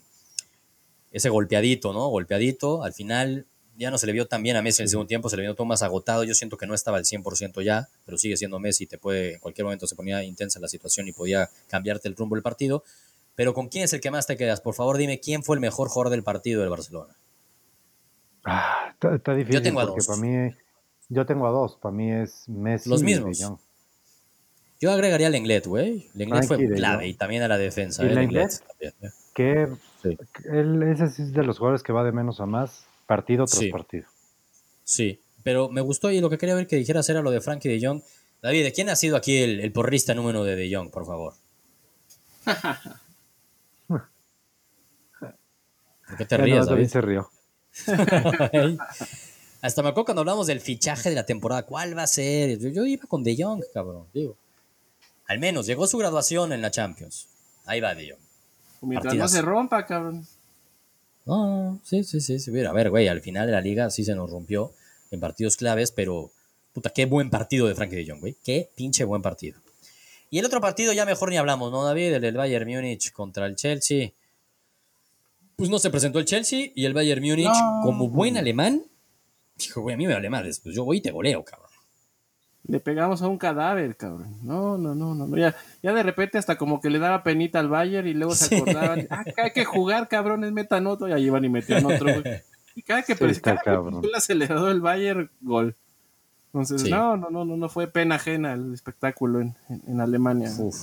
ese 1.12 1.30
golpeadito, 1.30 1.92
¿no? 1.94 2.08
Golpeadito, 2.10 2.84
al 2.84 2.94
final 2.94 3.46
ya 3.78 3.92
no 3.92 3.98
se 3.98 4.06
le 4.08 4.14
vio 4.14 4.26
tan 4.28 4.42
bien 4.44 4.56
a 4.56 4.62
Messi 4.62 4.82
en 4.82 4.86
el 4.86 4.90
segundo 4.90 5.08
tiempo, 5.08 5.30
se 5.30 5.36
le 5.38 5.44
vio 5.44 5.54
todo 5.56 5.66
más 5.66 5.84
agotado, 5.84 6.24
yo 6.24 6.34
siento 6.34 6.58
que 6.58 6.66
no 6.68 6.74
estaba 6.74 6.98
al 6.98 7.04
100% 7.06 7.62
ya, 7.64 7.88
pero 8.06 8.18
sigue 8.18 8.38
siendo 8.38 8.60
Messi, 8.60 8.86
te 8.88 8.98
puede, 8.98 9.34
en 9.34 9.40
cualquier 9.40 9.66
momento 9.66 9.88
se 9.88 9.96
ponía 9.96 10.24
intensa 10.24 10.60
la 10.60 10.68
situación 10.68 11.08
y 11.08 11.12
podía 11.12 11.50
cambiarte 11.68 12.08
el 12.08 12.16
rumbo 12.16 12.36
del 12.36 12.44
partido, 12.44 12.84
pero 13.36 13.54
¿con 13.54 13.68
quién 13.68 13.84
es 13.84 13.94
el 13.94 14.02
que 14.02 14.12
más 14.12 14.28
te 14.28 14.38
quedas? 14.38 14.62
Por 14.62 14.74
favor, 14.76 14.98
dime 14.98 15.20
quién 15.20 15.44
fue 15.44 15.56
el 15.58 15.60
mejor 15.60 15.90
jugador 15.90 16.12
del 16.12 16.24
partido 16.24 16.62
del 16.62 16.70
Barcelona. 16.70 17.14
Ah, 18.46 18.90
está, 18.94 19.16
está 19.16 19.34
difícil 19.34 19.62
tengo 19.62 19.80
a 19.80 19.86
dos. 19.86 20.06
para 20.08 20.20
mí, 20.20 20.54
yo 21.10 21.26
tengo 21.26 21.48
a 21.48 21.52
dos. 21.52 21.78
Para 21.82 21.94
mí 21.94 22.12
es 22.12 22.48
Messi 22.48 22.90
Los 22.90 23.02
y 23.02 23.06
mismos. 23.06 23.42
Jong. 23.44 23.58
Yo 24.80 24.92
agregaría 24.92 25.28
a 25.28 25.30
Lenglet, 25.30 25.66
güey. 25.66 26.10
Lenglet 26.14 26.46
fue 26.46 26.58
Tranqui, 26.58 26.72
de 26.72 26.76
clave 26.76 27.08
y 27.08 27.14
también 27.16 27.42
a 27.44 27.48
la 27.48 27.58
defensa. 27.58 28.04
¿Y 28.04 28.08
eh, 28.08 28.14
Lenglet? 28.14 28.44
Lenglet 28.52 28.68
también, 28.68 28.94
eh. 29.02 29.10
Que 29.34 29.68
Sí. 30.04 30.18
él, 30.46 30.84
ese 30.84 31.06
es 31.06 31.34
de 31.34 31.44
los 31.44 31.58
jugadores 31.58 31.82
que 31.82 31.92
va 31.92 32.04
de 32.04 32.12
menos 32.12 32.40
a 32.40 32.46
más, 32.46 32.86
partido 33.06 33.46
tras 33.46 33.60
Sí. 33.60 33.70
partido. 33.72 34.06
Sí, 34.84 35.20
pero 35.44 35.70
me 35.70 35.82
gustó 35.82 36.12
y 36.12 36.20
lo 36.22 36.30
que 36.30 36.38
quería 36.38 36.56
ver 36.56 36.68
que 36.68 36.76
dijeras 36.76 37.08
era 37.10 37.22
lo 37.22 37.32
de 37.32 37.42
Frankie 37.42 37.70
de 37.70 37.86
Jong. 37.86 38.02
David, 38.42 38.64
¿de 38.64 38.72
quién 38.74 38.90
ha 38.90 38.96
sido 38.96 39.16
aquí 39.18 39.38
el, 39.38 39.60
el 39.60 39.72
porrista 39.72 40.14
número 40.14 40.44
de 40.44 40.56
De 40.56 40.74
Jong, 40.76 40.90
por 40.92 41.06
favor? 41.06 41.34
¿Por 46.08 46.18
qué 46.18 46.26
te 46.26 46.38
ríes, 46.38 46.66
David 46.68 46.70
David? 46.70 46.88
se 46.90 47.02
rió. 47.02 47.32
Hasta 49.62 49.82
me 49.82 49.90
acuerdo 49.90 50.06
cuando 50.06 50.22
hablamos 50.22 50.46
del 50.48 50.60
fichaje 50.62 51.10
de 51.10 51.16
la 51.16 51.26
temporada. 51.26 51.64
¿Cuál 51.64 51.98
va 51.98 52.04
a 52.04 52.08
ser? 52.08 52.60
Yo, 52.60 52.70
yo 52.70 52.86
iba 52.86 53.06
con 53.08 53.24
De 53.24 53.36
Jong, 53.42 53.64
cabrón. 53.74 54.06
Digo. 54.14 54.38
Al 55.28 55.40
menos 55.40 55.66
llegó 55.66 55.88
su 55.88 55.98
graduación 55.98 56.54
en 56.54 56.62
la 56.62 56.70
Champions. 56.70 57.28
Ahí 57.66 57.82
va 57.82 57.96
De 57.96 58.12
Jong. 58.12 58.20
Mientras 58.82 59.06
Partidazo. 59.14 59.34
no 59.34 59.40
se 59.40 59.42
rompa, 59.42 59.86
cabrón. 59.88 60.28
No, 61.26 61.80
sí, 61.84 62.04
sí, 62.04 62.22
sí, 62.22 62.40
sí. 62.40 62.52
A 62.66 62.72
ver, 62.74 62.90
güey, 62.90 63.08
al 63.08 63.22
final 63.22 63.48
de 63.48 63.52
la 63.54 63.62
liga 63.62 63.90
sí 63.90 64.04
se 64.04 64.16
nos 64.16 64.30
rompió 64.30 64.74
en 65.12 65.20
partidos 65.20 65.58
claves, 65.58 65.92
pero 65.92 66.32
puta, 66.74 66.90
qué 66.92 67.06
buen 67.06 67.30
partido 67.30 67.68
de 67.68 67.76
Frankie 67.76 67.96
de 67.96 68.08
Jong, 68.08 68.20
güey. 68.20 68.36
Qué 68.44 68.70
pinche 68.76 69.04
buen 69.06 69.22
partido. 69.22 69.60
Y 70.30 70.40
el 70.40 70.46
otro 70.46 70.60
partido 70.62 70.92
ya 70.94 71.06
mejor 71.06 71.30
ni 71.30 71.38
hablamos, 71.38 71.72
¿no, 71.72 71.84
David? 71.84 72.14
El 72.14 72.22
del 72.22 72.36
Bayern 72.38 72.70
Múnich 72.70 73.12
contra 73.12 73.46
el 73.46 73.56
Chelsea. 73.56 74.12
Pues 75.56 75.70
no 75.70 75.80
se 75.80 75.90
presentó 75.90 76.20
el 76.20 76.26
Chelsea 76.26 76.72
y 76.76 76.86
el 76.86 76.94
Bayern 76.94 77.22
Múnich, 77.24 77.46
No. 77.48 77.82
como 77.84 78.10
buen 78.10 78.36
alemán, 78.38 78.84
dijo, 79.58 79.82
güey, 79.82 79.94
a 79.94 79.98
mí 79.98 80.06
me 80.06 80.14
vale 80.14 80.30
madres, 80.30 80.60
pues 80.60 80.76
yo 80.76 80.84
voy 80.84 80.98
y 80.98 81.02
te 81.02 81.12
goleo, 81.12 81.44
cabrón. 81.46 81.65
Le 82.68 82.80
pegamos 82.80 83.22
a 83.22 83.28
un 83.28 83.38
cadáver, 83.38 83.96
cabrón. 83.96 84.36
No, 84.44 84.78
no, 84.78 84.96
no, 84.96 85.14
no. 85.14 85.28
no. 85.28 85.38
Ya, 85.38 85.56
ya 85.84 85.94
de 85.94 86.02
repente 86.04 86.38
hasta 86.40 86.58
como 86.58 86.82
que 86.82 86.90
le 86.90 86.98
daba 87.00 87.22
penita 87.24 87.60
al 87.60 87.70
Bayern 87.70 88.08
y 88.08 88.14
luego 88.14 88.34
se 88.34 88.48
Sí. 88.48 88.56
acordaban. 88.56 89.08
Ah, 89.12 89.24
que 89.24 89.42
hay 89.42 89.52
que 89.52 89.66
jugar, 89.66 90.08
cabrones, 90.08 90.52
metan 90.52 90.88
otro. 90.88 91.08
Y 91.08 91.12
ahí 91.12 91.26
iban 91.26 91.46
y 91.46 91.50
metían 91.50 91.86
otro, 91.86 92.06
güey. 92.22 92.42
Y 92.76 92.82
cada 92.82 93.04
que, 93.04 93.14
Sí, 93.14 93.20
pero 93.20 93.32
está 93.32 93.52
cada 93.52 93.58
que 93.62 93.66
cabrón. 93.66 94.02
pisó 94.02 94.10
el 94.12 94.16
acelerador 94.16 94.70
del 94.70 94.82
Bayern, 94.82 95.30
gol. 95.42 95.76
Entonces, 96.54 96.82
Sí. 96.82 96.90
no, 96.90 97.18
no, 97.18 97.30
no, 97.30 97.46
no, 97.46 97.56
no 97.58 97.70
fue 97.70 97.88
pena 97.88 98.16
ajena 98.16 98.54
el 98.54 98.74
espectáculo 98.74 99.42
en, 99.42 99.56
en, 99.70 99.82
en 99.88 100.02
Alemania. 100.02 100.50
Uf. 100.58 100.76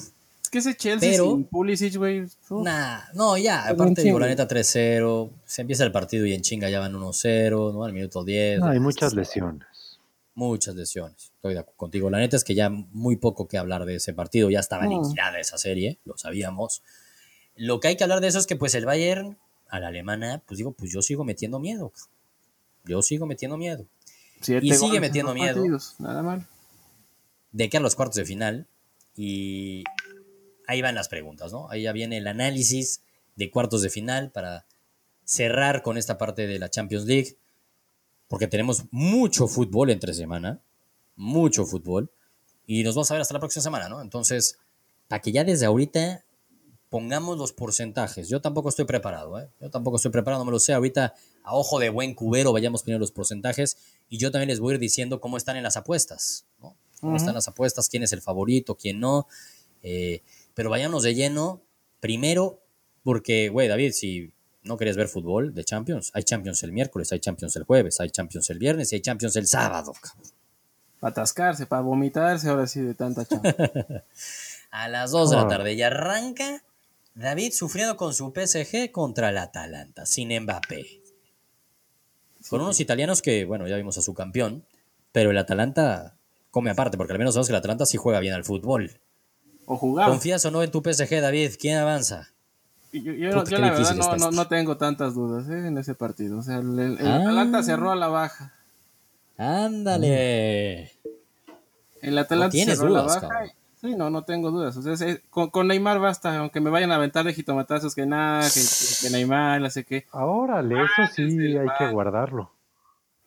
Es 0.42 0.48
que 0.50 0.58
ese 0.58 0.76
Chelsea 0.76 1.10
Pero- 1.12 1.30
sin 1.30 1.44
Pulisic, 1.44 1.96
güey. 1.96 2.26
Nah, 2.50 2.98
no, 3.14 3.36
ya, 3.38 3.62
Pero 3.68 3.74
aparte 3.82 4.02
digo, 4.02 4.18
la 4.20 4.26
neta 4.26 4.46
3-0, 4.46 5.30
se 5.46 5.62
empieza 5.62 5.82
el 5.84 5.92
partido 5.92 6.26
y 6.26 6.34
en 6.34 6.42
chinga 6.42 6.68
ya 6.70 6.78
van 6.78 6.94
1-0, 6.94 7.72
¿no? 7.72 7.84
Al 7.84 7.92
minuto 7.92 8.22
10. 8.22 8.60
No, 8.60 8.66
hay 8.66 8.78
muchas 8.80 9.14
lesiones. 9.14 9.66
Muchas 10.34 10.74
lesiones. 10.74 11.32
Estoy 11.34 11.54
de 11.54 11.60
acuerdo 11.60 11.76
contigo. 11.76 12.10
La 12.10 12.18
neta 12.18 12.36
es 12.36 12.44
que 12.44 12.54
ya 12.54 12.70
muy 12.70 13.16
poco 13.16 13.48
que 13.48 13.58
hablar 13.58 13.84
de 13.84 13.96
ese 13.96 14.14
partido. 14.14 14.50
Ya 14.50 14.60
estaba 14.60 14.86
liquidada 14.86 15.38
esa 15.38 15.58
serie, 15.58 15.98
lo 16.04 16.16
sabíamos. 16.16 16.82
Lo 17.54 17.80
que 17.80 17.88
hay 17.88 17.96
que 17.96 18.04
hablar 18.04 18.20
de 18.20 18.28
eso 18.28 18.38
es 18.38 18.46
que 18.46 18.56
pues 18.56 18.74
el 18.74 18.86
Bayern 18.86 19.36
a 19.68 19.80
la 19.80 19.88
alemana, 19.88 20.42
pues 20.46 20.58
digo, 20.58 20.72
pues 20.72 20.90
yo 20.92 21.02
sigo 21.02 21.24
metiendo 21.24 21.58
miedo. 21.58 21.92
Yo 22.84 23.02
sigo 23.02 23.26
metiendo 23.26 23.56
miedo. 23.56 23.86
Siete 24.40 24.66
y 24.66 24.72
sigue 24.72 25.00
metiendo 25.00 25.34
miedo. 25.34 25.54
partidos, 25.54 25.94
Nada 25.98 26.22
mal. 26.22 26.46
De 27.52 27.68
que 27.68 27.76
a 27.76 27.80
los 27.80 27.94
cuartos 27.94 28.16
de 28.16 28.24
final. 28.24 28.66
Y 29.14 29.84
ahí 30.66 30.80
van 30.82 30.94
las 30.94 31.08
preguntas, 31.08 31.52
¿no? 31.52 31.70
Ahí 31.70 31.82
ya 31.82 31.92
viene 31.92 32.16
el 32.16 32.26
análisis 32.26 33.02
de 33.36 33.50
cuartos 33.50 33.82
de 33.82 33.90
final 33.90 34.30
para 34.30 34.66
cerrar 35.24 35.82
con 35.82 35.98
esta 35.98 36.18
parte 36.18 36.46
de 36.46 36.58
la 36.58 36.70
Champions 36.70 37.04
League. 37.04 37.36
Porque 38.32 38.46
tenemos 38.46 38.84
mucho 38.90 39.46
fútbol 39.46 39.90
entre 39.90 40.14
semana. 40.14 40.58
Mucho 41.16 41.66
fútbol. 41.66 42.10
Y 42.66 42.82
nos 42.82 42.94
vamos 42.94 43.10
a 43.10 43.14
ver 43.14 43.20
hasta 43.20 43.34
la 43.34 43.40
próxima 43.40 43.62
semana, 43.62 43.90
¿no? 43.90 44.00
Entonces, 44.00 44.56
para 45.06 45.20
que 45.20 45.32
ya 45.32 45.44
desde 45.44 45.66
ahorita 45.66 46.24
pongamos 46.88 47.36
los 47.36 47.52
porcentajes. 47.52 48.30
Yo 48.30 48.40
tampoco 48.40 48.70
estoy 48.70 48.86
preparado, 48.86 49.38
¿eh? 49.38 49.50
Yo 49.60 49.68
tampoco 49.68 49.96
estoy 49.96 50.12
preparado, 50.12 50.40
no 50.40 50.46
me 50.46 50.50
lo 50.50 50.60
sé. 50.60 50.72
Ahorita, 50.72 51.12
a 51.42 51.54
ojo 51.54 51.78
de 51.78 51.90
buen 51.90 52.14
cubero, 52.14 52.54
vayamos 52.54 52.84
poniendo 52.84 53.00
los 53.00 53.12
porcentajes. 53.12 53.76
Y 54.08 54.16
yo 54.16 54.30
también 54.30 54.48
les 54.48 54.60
voy 54.60 54.72
a 54.72 54.74
ir 54.76 54.80
diciendo 54.80 55.20
cómo 55.20 55.36
están 55.36 55.58
en 55.58 55.64
las 55.64 55.76
apuestas, 55.76 56.46
¿no? 56.58 56.74
Cómo 57.02 57.18
están 57.18 57.34
las 57.34 57.48
apuestas, 57.48 57.90
quién 57.90 58.02
es 58.02 58.14
el 58.14 58.22
favorito, 58.22 58.76
quién 58.76 58.98
no. 58.98 59.26
Eh, 59.82 60.22
pero 60.54 60.70
vayamos 60.70 61.02
de 61.02 61.14
lleno, 61.14 61.60
primero, 62.00 62.62
porque, 63.04 63.50
güey, 63.50 63.68
David, 63.68 63.92
si 63.92 64.32
no 64.64 64.76
querías 64.76 64.96
ver 64.96 65.08
fútbol 65.08 65.54
de 65.54 65.64
Champions, 65.64 66.10
hay 66.14 66.22
Champions 66.22 66.62
el 66.62 66.72
miércoles, 66.72 67.10
hay 67.12 67.20
Champions 67.20 67.56
el 67.56 67.64
jueves, 67.64 68.00
hay 68.00 68.10
Champions 68.10 68.48
el 68.50 68.58
viernes 68.58 68.92
y 68.92 68.96
hay 68.96 69.00
Champions 69.02 69.36
el 69.36 69.46
sábado. 69.46 69.92
Para 71.00 71.10
atascarse, 71.12 71.66
para 71.66 71.82
vomitarse 71.82 72.48
ahora 72.48 72.66
sí 72.66 72.80
de 72.80 72.94
tanta 72.94 73.24
chamba. 73.24 73.54
A 74.70 74.88
las 74.88 75.10
2 75.10 75.30
de 75.30 75.36
la 75.36 75.42
Ah. 75.42 75.48
tarde 75.48 75.72
y 75.74 75.82
arranca 75.82 76.62
David 77.14 77.52
sufriendo 77.52 77.96
con 77.96 78.14
su 78.14 78.32
PSG 78.32 78.90
contra 78.90 79.28
el 79.30 79.36
Atalanta, 79.38 80.06
sin 80.06 80.28
Mbappé. 80.42 81.02
Con 82.48 82.60
unos 82.60 82.80
italianos 82.80 83.20
que, 83.22 83.44
bueno, 83.44 83.66
ya 83.68 83.76
vimos 83.76 83.98
a 83.98 84.02
su 84.02 84.14
campeón, 84.14 84.64
pero 85.12 85.30
el 85.30 85.38
Atalanta 85.38 86.16
come 86.50 86.70
aparte, 86.70 86.96
porque 86.96 87.12
al 87.12 87.18
menos 87.18 87.34
sabemos 87.34 87.48
que 87.48 87.52
el 87.52 87.58
Atalanta 87.58 87.84
sí 87.86 87.98
juega 87.98 88.18
bien 88.20 88.34
al 88.34 88.44
fútbol. 88.44 88.98
O 89.66 89.76
jugaba. 89.76 90.10
¿Confías 90.10 90.44
o 90.46 90.50
no 90.50 90.62
en 90.62 90.70
tu 90.70 90.82
PSG, 90.82 91.20
David? 91.20 91.52
¿Quién 91.58 91.76
avanza? 91.78 92.31
Yo, 92.92 93.00
yo- 93.12 93.44
yo 93.44 93.58
la 93.58 93.70
verdad 93.70 93.94
no, 93.96 94.16
no, 94.16 94.30
no 94.32 94.48
tengo 94.48 94.76
tantas 94.76 95.14
dudas 95.14 95.48
¿eh? 95.48 95.66
en 95.68 95.78
ese 95.78 95.94
partido. 95.94 96.38
O 96.38 96.42
sea, 96.42 96.58
el, 96.58 96.78
el- 96.78 96.98
el 97.00 97.06
Ah. 97.08 97.16
Atalanta 97.16 97.62
cerró 97.62 97.90
a 97.90 97.96
la 97.96 98.08
baja. 98.08 98.52
Ándale. 99.38 100.92
El 102.02 102.18
Atalanta 102.18 102.56
cerró 102.56 102.86
a 102.86 102.90
la 102.90 103.02
baja. 103.02 103.20
cabrón. 103.28 103.50
Sí, 103.80 103.94
no, 103.96 104.10
no 104.10 104.22
tengo 104.22 104.50
dudas. 104.52 104.76
O 104.76 104.82
sea, 104.82 104.92
es- 105.08 105.20
con, 105.30 105.50
con 105.50 105.66
Neymar 105.68 105.98
basta, 105.98 106.36
aunque 106.38 106.60
me 106.60 106.70
vayan 106.70 106.92
a 106.92 106.96
aventar 106.96 107.24
de 107.24 107.34
jitomatazos 107.34 107.94
que 107.94 108.06
nada, 108.06 108.42
que, 108.48 108.60
que 109.00 109.10
Neymar, 109.10 109.60
no 109.60 109.70
sé 109.70 109.84
qué. 109.84 110.06
Órale, 110.12 110.76
eso 110.84 111.12
sí 111.14 111.22
hay 111.56 111.66
que 111.78 111.90
guardarlo. 111.90 112.52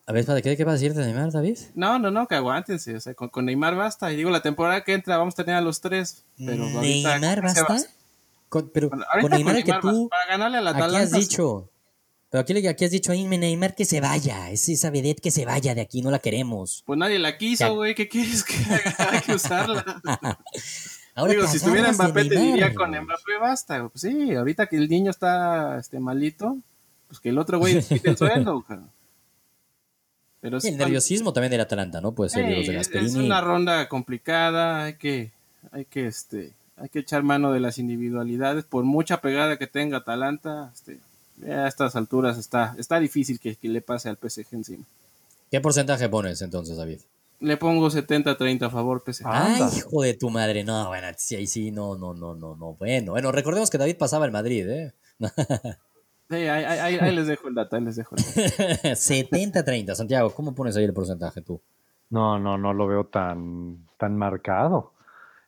A 0.07 0.11
ver, 0.13 0.19
espérate, 0.21 0.43
¿qué, 0.43 0.55
qué 0.55 0.63
va 0.63 0.71
a 0.71 0.75
decir 0.75 0.93
de 0.93 1.03
Neymar, 1.05 1.31
David? 1.31 1.57
No, 1.73 1.97
no, 1.99 2.11
no, 2.11 2.27
que 2.27 2.35
aguántense. 2.35 2.95
O 2.95 2.99
sea, 3.01 3.13
con, 3.15 3.29
con 3.29 3.45
Neymar 3.45 3.75
basta. 3.75 4.11
Y 4.13 4.15
digo, 4.17 4.29
la 4.29 4.41
temporada 4.41 4.83
que 4.83 4.93
entra 4.93 5.17
vamos 5.17 5.33
a 5.37 5.43
tener 5.43 5.55
a 5.57 5.61
los 5.61 5.81
tres. 5.81 6.23
Pero 6.37 6.63
ahorita 6.65 7.17
¿Neymar 7.17 7.41
basta? 7.41 7.77
Con- 8.55 8.69
pero 8.69 8.87
Bueno, 8.87 9.05
con 9.19 9.31
Neymar, 9.31 9.57
el 9.57 9.63
que 9.65 9.73
tú... 9.81 10.07
Para 10.07 10.37
ganarle 10.37 10.59
Aquí 10.59 10.77
Atalanta. 10.77 10.99
has 10.99 11.11
dicho. 11.11 11.69
Pero 12.29 12.41
aquí, 12.41 12.67
aquí 12.67 12.85
has 12.85 12.91
dicho 12.91 13.11
a 13.11 13.15
Neymar 13.15 13.75
que 13.75 13.83
se 13.83 13.99
vaya. 13.99 14.49
Es 14.49 14.69
esa 14.69 14.91
vedette 14.91 15.19
que 15.19 15.29
se 15.29 15.43
vaya 15.43 15.75
de 15.75 15.81
aquí, 15.81 16.01
no 16.01 16.09
la 16.09 16.19
queremos. 16.19 16.81
Pues 16.85 16.97
nadie 16.97 17.19
la 17.19 17.37
quiso, 17.37 17.75
güey. 17.75 17.95
¿Qué 17.95 18.07
quieres 18.07 18.45
que 18.45 18.55
haga? 18.55 18.95
Hay 19.11 19.19
que 19.19 19.33
usarla. 19.33 20.01
Ahora 21.15 21.33
Digo, 21.33 21.47
si 21.47 21.59
de 21.59 21.91
Mbappé 21.91 22.25
te 22.25 22.39
diría 22.39 22.73
con. 22.73 22.91
Mbappé 22.91 23.37
basta. 23.41 23.89
Pues 23.89 24.01
sí, 24.01 24.33
ahorita 24.33 24.67
que 24.67 24.77
el 24.77 24.87
niño 24.87 25.11
está 25.11 25.77
este 25.77 25.99
malito, 25.99 26.57
pues 27.09 27.19
que 27.19 27.27
el 27.27 27.37
otro 27.37 27.59
güey 27.59 27.83
quite 27.83 28.09
el 28.09 28.17
sueldo. 28.17 28.63
cabrón. 28.67 28.89
Pero 30.39 30.59
el 30.63 30.77
nerviosismo 30.77 31.33
también 31.33 31.51
del 31.51 31.61
Atalanta, 31.61 31.99
¿no? 31.99 32.13
Puede 32.13 32.29
ser 32.29 32.45
de 32.45 32.55
los 32.55 32.67
de 32.67 32.73
Gasperini. 32.73 33.09
es 33.09 33.15
una 33.15 33.41
ronda 33.41 33.89
complicada, 33.89 34.85
hay 34.85 34.93
que, 34.93 35.31
hay 35.71 35.83
que, 35.85 36.07
este, 36.07 36.53
hay 36.77 36.89
que 36.89 36.99
echar 36.99 37.23
mano 37.23 37.51
de 37.51 37.59
las 37.59 37.77
individualidades. 37.77 38.65
Por 38.65 38.83
mucha 38.83 39.21
pegada 39.21 39.57
que 39.57 39.67
tenga 39.67 39.97
Atalanta, 39.97 40.71
este, 40.73 40.99
a 41.51 41.67
estas 41.67 41.95
alturas 41.95 42.37
está, 42.37 42.75
está 42.77 42.99
difícil 42.99 43.39
que, 43.39 43.55
que 43.55 43.67
le 43.69 43.81
pase 43.81 44.09
al 44.09 44.17
PSG 44.17 44.47
encima. 44.53 44.83
¿Qué 45.51 45.61
porcentaje 45.61 46.09
pones 46.09 46.41
entonces, 46.41 46.77
David? 46.77 46.99
Le 47.41 47.57
pongo 47.57 47.89
70-30 47.89 48.63
a 48.63 48.69
favor 48.69 49.03
PSG. 49.05 49.23
Ah. 49.25 49.55
Ay, 49.57 49.77
hijo 49.77 50.01
de 50.01 50.13
tu 50.13 50.29
madre. 50.29 50.63
No, 50.63 50.87
bueno, 50.87 51.07
sí, 51.17 51.35
ahí 51.35 51.47
sí, 51.47 51.71
no, 51.71 51.95
no, 51.97 52.13
no, 52.13 52.33
no, 52.33 52.55
no. 52.55 52.73
Bueno, 52.73 53.11
bueno, 53.11 53.31
recordemos 53.31 53.69
que 53.69 53.77
David 53.77 53.97
pasaba 53.97 54.25
el 54.25 54.31
Madrid, 54.31 54.67
¿eh? 54.69 54.93
Sí, 56.27 56.37
ahí, 56.37 56.63
ahí- 56.63 56.79
ahí- 56.79 56.97
ahí 56.99 57.15
les 57.15 57.27
dejo 57.27 57.47
el 57.49 57.53
dato, 57.53 57.75
ahí 57.75 57.83
les 57.83 57.97
dejo 57.97 58.15
el 58.15 58.23
dato. 58.23 58.41
70-30. 58.95 59.93
Santiago, 59.93 60.31
¿cómo 60.33 60.55
pones 60.55 60.75
ahí 60.75 60.83
el 60.83 60.91
porcentaje 60.93 61.41
tú? 61.41 61.61
No, 62.09 62.39
no, 62.39 62.57
no 62.57 62.73
lo 62.73 62.87
veo 62.87 63.03
tan, 63.05 63.85
tan 63.99 64.17
marcado. 64.17 64.91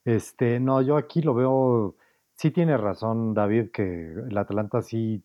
Este, 0.08 0.60
no, 0.62 0.82
yo 0.82 0.96
aquí 0.96 1.22
lo 1.22 1.34
veo. 1.34 1.96
Sí 2.36 2.52
tiene 2.52 2.78
razón, 2.78 3.34
David, 3.34 3.72
que 3.74 4.14
el 4.30 4.38
Atalanta 4.38 4.82
sí 4.82 5.22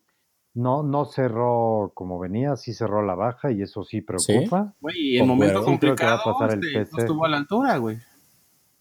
no, 0.54 0.82
no 0.82 1.04
cerró 1.04 1.92
como 1.94 2.18
venía, 2.18 2.56
sí 2.56 2.74
cerró 2.74 3.02
la 3.04 3.14
baja 3.14 3.52
y 3.52 3.62
eso 3.62 3.84
sí 3.84 4.00
preocupa. 4.00 4.74
Güey, 4.80 4.96
y 4.98 5.18
en 5.18 5.28
Concuerdo. 5.28 5.60
momentos 5.60 5.72
Sí, 5.72 5.78
creo 5.78 5.94
que 5.94 6.04
va 6.04 6.14
a 6.14 6.24
pasar 6.24 6.50
el 6.52 6.64
este, 6.64 6.78
no 6.80 6.86
PSG. 6.86 6.98
estuvo 7.00 7.24
a 7.24 7.28
la 7.28 7.36
altura, 7.36 7.76
güey. 7.76 7.98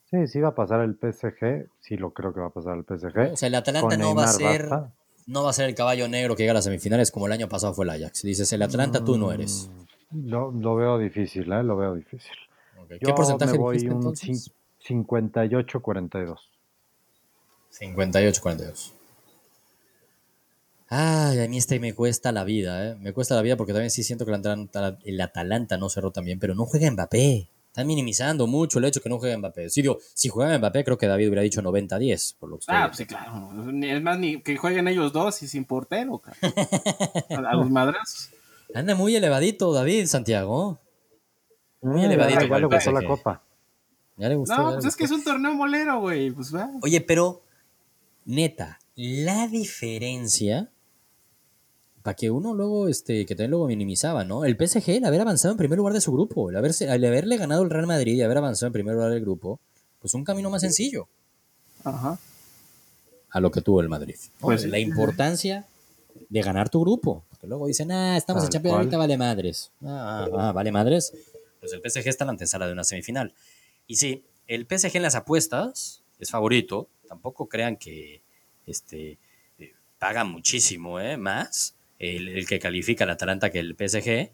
Sí, 0.10 0.28
sí 0.28 0.42
va 0.42 0.50
a 0.50 0.56
pasar 0.56 0.82
el 0.82 0.96
PSG, 0.96 1.70
sí 1.80 1.98
lo 1.98 2.12
creo 2.14 2.34
que 2.34 2.40
va 2.42 2.48
a 2.48 2.52
pasar 2.52 2.78
el 2.78 2.84
PSG. 2.84 3.34
O 3.34 3.38
sea, 3.38 3.48
el 3.48 3.56
Atalanta 3.56 3.90
Con 3.90 4.00
no 4.00 4.16
va 4.16 4.24
a 4.24 4.28
ser 4.28 4.68
basta. 4.70 4.94
no 5.28 5.44
va 5.44 5.52
a 5.52 5.54
ser 5.54 5.70
el 5.70 5.76
caballo 5.76 6.08
negro 6.08 6.36
que 6.36 6.44
llega 6.44 6.52
a 6.52 6.56
las 6.56 6.64
semifinales 6.66 7.12
como 7.12 7.28
el 7.28 7.32
año 7.34 7.48
pasado 7.48 7.74
fue 7.74 7.86
el 7.86 7.92
Ajax. 7.92 8.24
Dices, 8.24 8.52
el 8.54 8.62
Atlanta 8.64 9.04
tú 9.06 9.18
no 9.18 9.32
eres. 9.32 9.70
Mm, 10.10 10.30
Lo, 10.30 10.52
lo 10.52 10.76
veo 10.76 10.98
difícil, 10.98 11.50
¿eh? 11.52 11.64
Lo 11.64 11.78
veo 11.78 11.94
difícil. 11.96 12.32
¿Qué 12.90 12.98
Yo 13.08 13.16
porcentaje 13.16 13.54
me 13.54 13.58
voy 13.60 13.76
dijiste 13.76 13.94
un 13.94 14.02
entonces? 14.02 14.52
Cin- 14.88 15.06
58-42. 15.06 16.38
58-42. 17.72 18.92
Ay, 20.94 21.40
a 21.40 21.48
mí 21.48 21.58
este 21.58 21.80
me 21.80 21.94
cuesta 21.94 22.32
la 22.34 22.44
vida, 22.44 22.86
¿eh? 22.90 22.96
Me 23.00 23.14
cuesta 23.14 23.36
la 23.36 23.42
vida 23.42 23.56
porque 23.56 23.72
también 23.72 23.92
sí 23.92 24.04
siento 24.04 24.26
que 24.26 24.32
el 24.32 24.36
Atalanta, 24.40 24.98
el 25.06 25.22
Atalanta 25.22 25.78
no 25.78 25.90
cerró 25.90 26.12
tan 26.12 26.26
bien, 26.26 26.38
pero 26.40 26.54
no 26.54 26.66
juega 26.66 26.92
Mbappé. 26.92 27.48
Están 27.68 27.88
minimizando 27.88 28.46
mucho 28.48 28.80
el 28.80 28.86
hecho 28.86 29.00
que 29.00 29.08
no 29.08 29.18
juega 29.18 29.38
Mbappé. 29.38 29.70
Sí, 29.70 29.82
digo, 29.82 30.00
si 30.14 30.28
juega 30.28 30.58
Mbappé, 30.58 30.84
creo 30.84 30.98
que 30.98 31.08
David 31.08 31.28
hubiera 31.28 31.44
dicho 31.44 31.62
90-10, 31.62 32.36
por 32.38 32.50
lo 32.50 32.58
que 32.58 32.66
Ah, 32.68 32.88
pues 32.88 32.98
sí, 32.98 33.06
claro. 33.06 33.54
Ni- 33.54 33.90
Es 33.90 34.02
más, 34.02 34.20
ni 34.20 34.42
que 34.42 34.58
jueguen 34.58 34.90
ellos 34.90 35.14
dos 35.14 35.42
y 35.44 35.48
sin 35.48 35.64
portero, 35.64 36.20
cabrón. 36.20 36.42
A, 37.48 37.56
los 37.56 37.70
madrazos. 37.70 38.32
Anda 38.74 38.94
muy 38.94 39.16
elevadito, 39.16 39.72
David, 39.72 40.08
Santiago. 40.08 40.78
Muy 41.82 42.02
Mm, 42.02 42.06
elevadito 42.06 42.42
el 42.42 42.50
le 42.62 42.68
gustó 42.68 42.92
la 42.92 43.02
copa. 43.06 43.42
Ya 44.22 44.30
le 44.30 44.36
gustó. 44.36 44.56
ya 44.56 44.62
No, 44.62 44.74
pues 44.74 44.86
es 44.86 44.96
que 44.96 45.06
es 45.06 45.12
un 45.12 45.24
torneo 45.24 45.52
molero, 45.56 46.00
güey. 46.00 46.30
Pues. 46.30 46.54
Oye, 46.84 47.02
pero, 47.02 47.42
neta, 48.24 48.80
la 48.96 49.48
diferencia, 49.48 50.70
para 52.04 52.16
que 52.16 52.30
uno 52.30 52.54
luego, 52.54 52.88
este, 52.88 53.26
que 53.26 53.34
también 53.34 53.50
luego 53.50 53.66
minimizaba, 53.66 54.24
¿no? 54.24 54.46
El 54.46 54.56
PSG, 54.56 54.90
el 54.90 55.06
haber 55.06 55.22
avanzado 55.22 55.54
en 55.54 55.58
primer 55.58 55.80
lugar 55.80 55.96
de 55.96 56.02
su 56.02 56.12
grupo, 56.12 56.52
el, 56.52 56.56
haberse, 56.56 56.86
el 56.86 57.04
haberle 57.04 57.38
ganado 57.38 57.64
el 57.64 57.72
Real 57.72 57.88
Madrid 57.88 58.14
y 58.14 58.22
haber 58.22 58.38
avanzado 58.38 58.68
en 58.68 58.74
primer 58.74 58.94
lugar 58.94 59.10
del 59.10 59.22
grupo, 59.22 59.60
pues 60.00 60.14
un 60.14 60.24
camino 60.24 60.52
más 60.52 60.62
sencillo 60.62 61.08
Ajá. 61.84 62.20
a 63.32 63.40
lo 63.40 63.50
que 63.50 63.62
tuvo 63.62 63.82
el 63.82 63.90
Madrid. 63.90 64.18
¿no? 64.24 64.42
Pues 64.42 64.66
la 64.66 64.78
importancia 64.78 65.66
de 66.30 66.42
ganar 66.44 66.70
tu 66.70 66.82
grupo. 66.82 67.24
Porque 67.28 67.48
luego 67.48 67.66
dicen, 67.66 67.92
ah, 67.92 68.18
estamos 68.18 68.44
en 68.44 68.52
Champions, 68.52 68.78
ahorita 68.78 68.98
vale 69.00 69.18
madres. 69.18 69.72
Ah, 69.84 70.28
ah, 70.32 70.38
ah, 70.38 70.52
vale 70.52 70.72
madres. 70.72 71.12
Pues 71.60 71.74
el 71.74 71.82
PSG 71.82 72.08
está 72.08 72.24
en 72.24 72.28
la 72.28 72.32
antesala 72.34 72.68
de 72.68 72.74
una 72.74 72.84
semifinal. 72.84 73.34
Y 73.92 73.98
sí, 73.98 74.24
el 74.48 74.68
PSG 74.70 74.96
en 74.96 75.02
las 75.02 75.16
apuestas 75.16 76.02
es 76.18 76.32
favorito. 76.32 76.88
Tampoco 77.10 77.50
crean 77.50 77.76
que 77.76 78.24
este, 78.66 79.20
eh, 79.60 79.74
paga 80.00 80.24
muchísimo 80.24 81.02
¿eh? 81.02 81.18
más 81.18 81.76
el, 82.00 82.48
que 82.48 82.58
califica 82.58 83.04
al 83.04 83.10
Atalanta 83.10 83.50
que 83.50 83.60
el 83.60 83.76
PSG. 83.76 84.32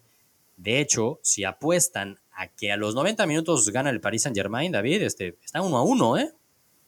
De 0.57 0.79
hecho, 0.79 1.19
si 1.23 1.43
apuestan 1.43 2.19
a 2.33 2.49
que 2.49 2.71
a 2.71 2.77
los 2.77 2.93
90 2.93 3.25
minutos 3.25 3.67
gana 3.71 3.89
el 3.89 3.99
Paris 3.99 4.21
Saint 4.21 4.37
Germain, 4.37 4.71
David, 4.71 5.01
este, 5.01 5.39
está 5.43 5.63
uno 5.63 5.77
a 5.77 5.81
uno, 5.81 6.19
¿eh? 6.19 6.31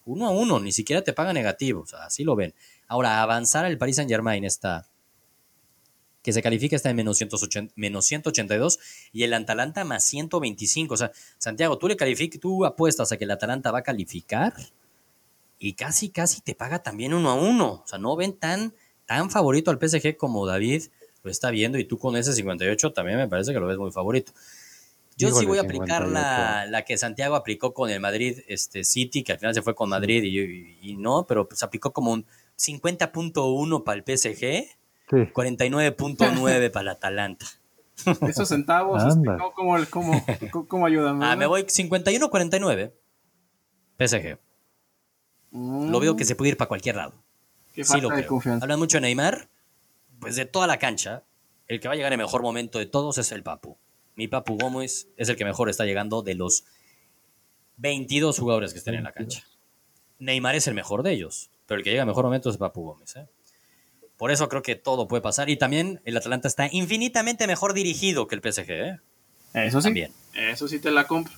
Uno 0.05 0.27
a 0.27 0.29
uno, 0.29 0.59
ni 0.59 0.71
siquiera 0.71 1.03
te 1.03 1.13
paga 1.13 1.33
negativo, 1.33 1.85
así 1.99 2.23
lo 2.23 2.35
ven. 2.35 2.53
Ahora, 2.87 3.23
avanzar 3.23 3.65
al 3.65 3.79
Paris 3.79 3.95
Saint 3.95 4.11
Germain 4.11 4.43
está, 4.43 4.88
que 6.21 6.33
se 6.33 6.41
califica 6.41 6.75
está 6.75 6.89
en 6.89 6.95
menos, 6.97 7.17
180 7.17 7.73
menos 7.75 8.05
182 8.05 8.79
y 9.13 9.23
el 9.23 9.33
Atalanta 9.33 9.83
más 9.85 10.03
125. 10.05 10.93
O 10.93 10.97
sea, 10.97 11.11
Santiago, 11.37 11.77
tú 11.77 11.87
le 11.87 11.95
calific 11.95 12.39
tú 12.39 12.65
apuestas 12.65 13.11
a 13.11 13.17
que 13.17 13.23
el 13.23 13.31
Atalanta 13.31 13.71
va 13.71 13.79
a 13.79 13.83
calificar 13.83 14.53
y 15.57 15.73
casi, 15.73 16.09
casi 16.09 16.41
te 16.41 16.55
paga 16.55 16.83
también 16.83 17.13
uno 17.13 17.29
a 17.29 17.35
uno. 17.35 17.81
O 17.83 17.87
sea, 17.87 17.99
no 17.99 18.15
ven 18.15 18.33
tan, 18.33 18.73
tan 19.05 19.29
favorito 19.29 19.71
al 19.71 19.79
PSG 19.79 20.17
como 20.17 20.45
David 20.45 20.83
lo 21.23 21.31
está 21.31 21.51
viendo 21.51 21.77
y 21.77 21.83
tú 21.85 21.97
con 21.97 22.15
ese 22.15 22.33
58 22.33 22.93
también 22.93 23.17
me 23.17 23.27
parece 23.27 23.51
que 23.53 23.59
lo 23.59 23.67
ves 23.67 23.77
muy 23.77 23.91
favorito. 23.91 24.31
Yo 25.17 25.27
sí 25.37 25.45
voy 25.45 25.57
a 25.57 25.61
aplicar 25.61 26.03
58. 26.03 26.13
la, 26.13 26.65
la 26.65 26.85
que 26.85 26.97
Santiago 26.97 27.35
aplicó 27.35 27.73
con 27.73 27.89
el 27.89 27.99
Madrid 27.99 28.39
este, 28.47 28.85
City, 28.85 29.21
que 29.21 29.33
al 29.33 29.37
final 29.39 29.53
se 29.53 29.61
fue 29.61 29.75
con 29.75 29.89
Madrid 29.89 30.23
y, 30.23 30.39
y- 30.39 30.77
y 30.81 30.95
no, 30.95 31.25
pero 31.27 31.45
pues 31.47 31.61
aplicó 31.61 31.91
como 31.91 32.13
un 32.13 32.25
50.1 32.57 33.83
para 33.83 33.97
el 33.97 34.03
PSG, 34.05 34.65
Sí. 35.09 35.15
49.9 35.17 36.69
para 36.71 36.81
el 36.81 36.87
Atalanta. 36.89 37.45
Esos 38.27 38.47
centavos, 38.49 39.03
este, 39.03 39.25
¿cómo, 39.25 39.53
cómo, 39.89 40.25
cómo, 40.51 40.67
cómo 40.67 40.85
ayudan? 40.85 41.21
Ah, 41.21 41.35
me 41.35 41.45
voy 41.45 41.63
51-49. 41.63 42.93
PSG. 43.97 44.39
Mm, 45.51 45.89
Lo 45.89 45.99
veo 45.99 46.15
que 46.15 46.23
se 46.25 46.35
puede 46.35 46.51
ir 46.51 46.57
para 46.57 46.69
cualquier 46.69 46.95
lado. 46.95 47.13
Qué 47.73 47.83
Sí 47.83 47.91
falta 47.91 48.03
lo 48.03 48.09
de 48.09 48.15
creo. 48.21 48.29
confianza. 48.29 48.63
Hablan 48.63 48.79
mucho 48.79 48.97
de 48.97 49.01
Neymar. 49.01 49.49
Pues 50.19 50.35
de 50.35 50.45
toda 50.45 50.67
la 50.67 50.77
cancha, 50.79 51.23
el 51.67 51.79
que 51.79 51.87
va 51.87 51.93
a 51.93 51.97
llegar 51.97 52.13
en 52.13 52.19
el 52.19 52.25
mejor 52.25 52.41
momento 52.41 52.77
de 52.79 52.85
todos 52.85 53.17
es 53.17 53.31
el 53.31 53.43
Papu. 53.43 53.77
Mi 54.15 54.27
Papu 54.27 54.57
Gómez 54.57 55.07
es 55.17 55.29
el 55.29 55.35
que 55.37 55.45
mejor 55.45 55.69
está 55.69 55.85
llegando 55.85 56.21
de 56.21 56.35
los 56.35 56.65
22 57.77 58.37
jugadores 58.37 58.73
que 58.73 58.79
están 58.79 58.95
en 58.95 59.03
la 59.05 59.13
cancha. 59.13 59.43
Neymar 60.19 60.55
es 60.55 60.67
el 60.67 60.73
mejor 60.73 61.03
de 61.03 61.11
ellos, 61.13 61.49
pero 61.65 61.77
el 61.79 61.83
que 61.83 61.91
llega 61.91 62.01
en 62.03 62.07
mejor 62.09 62.25
momento 62.25 62.49
es 62.49 62.57
Papu 62.57 62.83
Gómez. 62.83 63.15
¿eh? 63.15 63.27
Por 64.19 64.31
eso 64.31 64.49
creo 64.49 64.61
que 64.61 64.75
todo 64.75 65.07
puede 65.07 65.21
pasar. 65.21 65.49
Y 65.49 65.55
también 65.55 66.01
el 66.03 66.17
Atalanta 66.17 66.49
está 66.49 66.67
infinitamente 66.69 67.47
mejor 67.47 67.73
dirigido 67.73 68.27
que 68.27 68.35
el 68.35 68.41
PSG. 68.41 68.69
¿eh? 68.69 68.99
Eso 69.53 69.79
sí. 69.79 69.85
También. 69.85 70.11
Eso 70.35 70.67
sí 70.67 70.77
te 70.79 70.91
la 70.91 71.07
compro. 71.07 71.33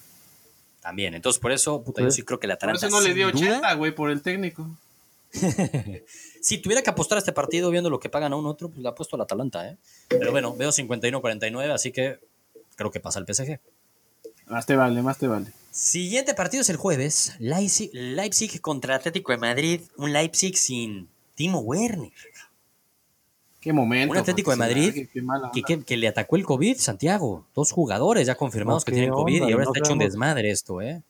También. 0.82 1.14
Entonces, 1.14 1.40
por 1.40 1.52
eso, 1.52 1.84
puta, 1.84 2.02
yo 2.02 2.10
sí 2.10 2.24
creo 2.24 2.40
que 2.40 2.48
el 2.48 2.52
Por 2.58 2.70
Atalanta. 2.72 2.88
eso 2.88 2.96
no 2.96 3.00
le 3.00 3.14
dio 3.14 3.32
duda, 3.32 3.60
80, 3.60 3.74
güey, 3.76 3.94
por 3.94 4.10
el 4.10 4.24
técnico. 4.24 4.68
Si 6.42 6.58
tuviera 6.58 6.82
que 6.82 6.90
apostar 6.90 7.18
a 7.18 7.20
este 7.20 7.34
partido 7.34 7.70
viendo 7.70 7.92
lo 7.92 8.00
que 8.00 8.10
pagan 8.10 8.34
a 8.34 8.36
un 8.36 8.48
otro, 8.48 8.70
pues 8.70 8.80
le 8.82 8.90
apuesto 8.90 9.16
al 9.16 9.22
Atalanta, 9.22 9.70
¿eh? 9.70 9.78
Pero 10.08 10.32
bueno, 10.32 10.56
veo 10.56 10.72
51-49, 10.72 11.72
así 11.72 11.92
que 11.92 12.18
creo 12.76 12.90
que 12.90 13.00
pasa 13.00 13.20
el 13.20 13.32
PSG. 13.32 13.60
Más 14.48 14.66
te 14.66 14.76
vale, 14.76 15.04
más 15.04 15.20
te 15.20 15.28
vale. 15.28 15.54
Siguiente 15.70 16.34
partido 16.34 16.62
es 16.62 16.70
el 16.72 16.78
jueves. 16.78 17.36
Leipzig, 17.38 17.92
Leipzig 17.94 18.60
contra 18.60 18.96
Atlético 18.96 19.32
de 19.34 19.38
Madrid. 19.38 19.82
Un 19.98 20.14
Leipzig 20.14 20.58
sin 20.58 21.10
Timo 21.36 21.60
Werner. 21.60 22.12
Qué 23.62 23.72
momento. 23.72 24.12
Un 24.12 24.18
Atlético 24.18 24.52
de 24.52 24.58
Madrid 24.58 25.08
Que, 25.14 25.20
onda. 25.22 25.52
que- 25.54 25.84
que 25.84 25.98
le 25.98 26.08
atacó 26.08 26.36
el 26.36 26.44
COVID, 26.44 26.78
Santiago. 26.78 27.46
Dos 27.56 27.72
jugadores 27.72 28.26
ya 28.28 28.36
confirmados 28.36 28.82
No, 28.82 28.86
que 28.86 28.92
¿qué 28.92 28.96
tienen 28.96 29.12
COVID 29.14 29.36
onda? 29.44 29.50
y 29.50 29.54
ahora 29.54 29.66
no 29.66 29.72
está 29.72 29.80
hecho 29.80 29.94
un 29.94 30.00
desmadre 30.00 30.50
esto, 30.52 30.82
¿eh? 30.82 31.02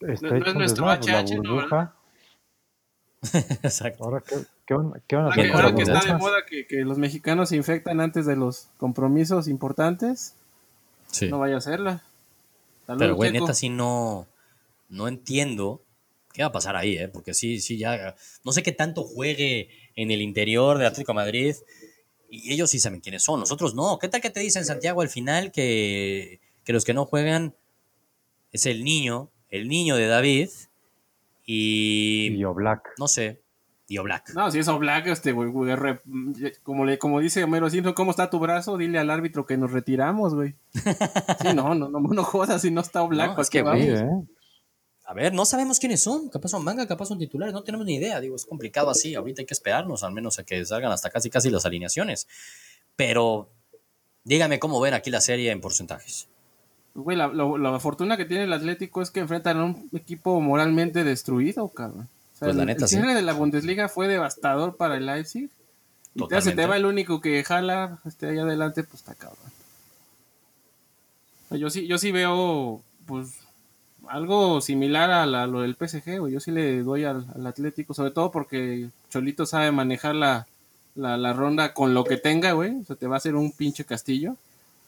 Está 0.00 0.26
No- 0.28 0.32
no 0.32 0.36
hecho 0.38 0.46
es 0.48 0.52
un 0.52 0.58
nuestro 0.58 0.86
desmadre, 0.86 1.12
la 1.12 1.18
HH, 1.22 1.34
¿no, 1.42 1.54
burbuja. 1.54 1.94
Exacto. 3.62 4.04
Ahora, 4.04 4.22
¿qué, 4.26 4.36
qué 4.66 4.74
van, 4.74 5.02
qué 5.06 5.16
van 5.16 5.24
a 5.26 5.28
Ahora 5.28 5.34
hacer 5.34 5.46
que, 5.46 5.52
ahora 5.52 5.68
está 6.00 6.12
de 6.12 6.18
moda 6.18 6.36
que, 6.48 6.66
que 6.66 6.76
los 6.84 6.98
mexicanos 6.98 7.48
se 7.50 7.56
infectan 7.56 8.00
antes 8.00 8.26
de 8.26 8.36
los 8.36 8.68
compromisos 8.78 9.48
importantes, 9.48 10.34
Sí. 11.10 11.28
no 11.28 11.38
vaya 11.38 11.54
a 11.56 11.58
hacerla. 11.58 12.02
Salud, 12.86 12.98
Pero, 12.98 13.14
güey, 13.14 13.30
neta, 13.32 13.54
sí 13.54 13.68
no, 13.68 14.26
no 14.88 15.08
entiendo 15.08 15.80
qué 16.32 16.42
va 16.42 16.48
a 16.48 16.52
pasar 16.52 16.74
ahí, 16.74 16.96
¿eh? 16.96 17.08
Porque 17.08 17.32
sí, 17.34 17.60
sí, 17.60 17.76
ya. 17.78 18.16
No 18.44 18.52
sé 18.52 18.62
qué 18.62 18.72
tanto 18.72 19.04
juegue 19.04 19.68
en 19.96 20.10
el 20.10 20.22
interior 20.22 20.78
de 20.78 20.86
Atlético 20.86 21.12
de 21.12 21.16
Madrid. 21.16 21.54
Y 22.28 22.52
ellos 22.52 22.70
sí 22.70 22.78
saben 22.78 23.00
quiénes 23.00 23.22
son, 23.22 23.40
nosotros 23.40 23.74
no. 23.74 23.98
¿Qué 23.98 24.08
tal 24.08 24.20
que 24.20 24.30
te 24.30 24.40
dicen, 24.40 24.64
Santiago, 24.64 25.02
al 25.02 25.08
final 25.08 25.52
que, 25.52 26.40
que 26.64 26.72
los 26.72 26.84
que 26.84 26.94
no 26.94 27.04
juegan 27.04 27.54
es 28.52 28.66
el 28.66 28.84
niño, 28.84 29.30
el 29.48 29.68
niño 29.68 29.96
de 29.96 30.06
David 30.06 30.48
y. 31.44 32.32
Y 32.32 32.44
Black. 32.44 32.94
no 32.98 33.08
sé, 33.08 33.42
Dio 33.88 34.02
Black. 34.02 34.32
No, 34.34 34.50
si 34.50 34.58
es 34.58 34.78
Black, 34.78 35.06
este, 35.08 35.32
güey, 35.32 35.50
como, 36.62 36.84
le, 36.84 36.98
como 36.98 37.20
dice 37.20 37.44
Homero 37.44 37.68
Simpson, 37.68 37.94
¿cómo 37.94 38.10
está 38.10 38.30
tu 38.30 38.38
brazo? 38.38 38.78
Dile 38.78 38.98
al 38.98 39.10
árbitro 39.10 39.44
que 39.44 39.56
nos 39.56 39.72
retiramos, 39.72 40.34
güey. 40.34 40.54
Sí, 41.42 41.54
no, 41.54 41.74
no, 41.74 41.88
no, 41.88 42.00
no 42.00 42.24
jodas 42.24 42.62
si 42.62 42.70
no 42.70 42.80
está 42.80 43.02
Black. 43.02 43.34
No, 43.34 43.42
es 43.42 43.50
¿para 43.50 43.74
qué 43.74 43.80
que, 43.80 43.86
güey, 43.86 43.90
¿eh? 43.90 44.26
A 45.04 45.14
ver, 45.14 45.34
no 45.34 45.44
sabemos 45.44 45.78
quiénes 45.78 46.02
son. 46.02 46.28
Capaz 46.28 46.50
son 46.50 46.64
manga, 46.64 46.86
capaz 46.86 47.06
son 47.06 47.18
titulares. 47.18 47.52
No 47.52 47.62
tenemos 47.62 47.86
ni 47.86 47.96
idea. 47.96 48.20
Digo, 48.20 48.36
es 48.36 48.44
complicado 48.44 48.90
así. 48.90 49.14
Ahorita 49.14 49.42
hay 49.42 49.46
que 49.46 49.54
esperarnos, 49.54 50.04
al 50.04 50.12
menos 50.12 50.38
a 50.38 50.44
que 50.44 50.64
salgan 50.64 50.92
hasta 50.92 51.10
casi 51.10 51.28
casi 51.28 51.50
las 51.50 51.66
alineaciones. 51.66 52.28
Pero 52.96 53.48
dígame 54.24 54.58
cómo 54.58 54.80
ven 54.80 54.94
aquí 54.94 55.10
la 55.10 55.20
serie 55.20 55.50
en 55.50 55.60
porcentajes. 55.60 56.28
Güey, 56.94 57.16
la, 57.16 57.80
fortuna 57.80 58.16
que 58.16 58.26
tiene 58.26 58.44
el 58.44 58.52
Atlético 58.52 59.02
es 59.02 59.10
que 59.10 59.20
enfrentan 59.20 59.58
a 59.58 59.64
un 59.64 59.88
equipo 59.94 60.40
moralmente 60.40 61.04
destruido, 61.04 61.68
cabrón. 61.68 62.08
O 62.34 62.38
sea, 62.38 62.46
Pues 62.46 62.56
la 62.56 62.64
neta, 62.64 62.84
el 62.84 62.88
sí. 62.88 62.96
cierre 62.96 63.14
de 63.14 63.22
la 63.22 63.32
Bundesliga 63.32 63.88
fue 63.88 64.08
devastador 64.08 64.76
para 64.76 64.96
el 64.96 65.06
Leipzig. 65.06 65.50
Y 66.14 66.28
te, 66.28 66.42
se 66.42 66.52
te 66.52 66.66
va 66.66 66.76
el 66.76 66.84
único 66.84 67.22
que 67.22 67.42
jala 67.42 68.00
este, 68.04 68.28
ahí 68.28 68.38
adelante, 68.38 68.84
pues 68.84 69.00
está 69.00 69.14
cabrón. 69.14 69.38
Yo 71.50 71.70
sí, 71.70 71.86
yo 71.86 71.98
sí 71.98 72.12
veo, 72.12 72.82
pues, 73.06 73.41
algo 74.08 74.60
similar 74.60 75.10
a, 75.10 75.26
la- 75.26 75.46
lo 75.46 75.60
del 75.62 75.74
PSG, 75.76 76.18
güey. 76.18 76.32
Yo 76.32 76.40
sí 76.40 76.50
le 76.50 76.82
doy 76.82 77.04
al, 77.04 77.26
al 77.34 77.46
Atlético, 77.46 77.94
sobre 77.94 78.10
todo 78.10 78.30
porque 78.30 78.88
Cholito 79.10 79.46
sabe 79.46 79.70
manejar 79.72 80.14
la, 80.14 80.46
la, 80.94 81.16
la 81.16 81.32
ronda 81.32 81.72
con 81.74 81.94
lo 81.94 82.04
que 82.04 82.16
tenga, 82.16 82.52
güey. 82.52 82.80
O 82.80 82.84
sea, 82.84 82.96
te 82.96 83.06
va 83.06 83.16
a 83.16 83.18
hacer 83.18 83.34
un 83.36 83.52
pinche 83.52 83.84
castillo. 83.84 84.36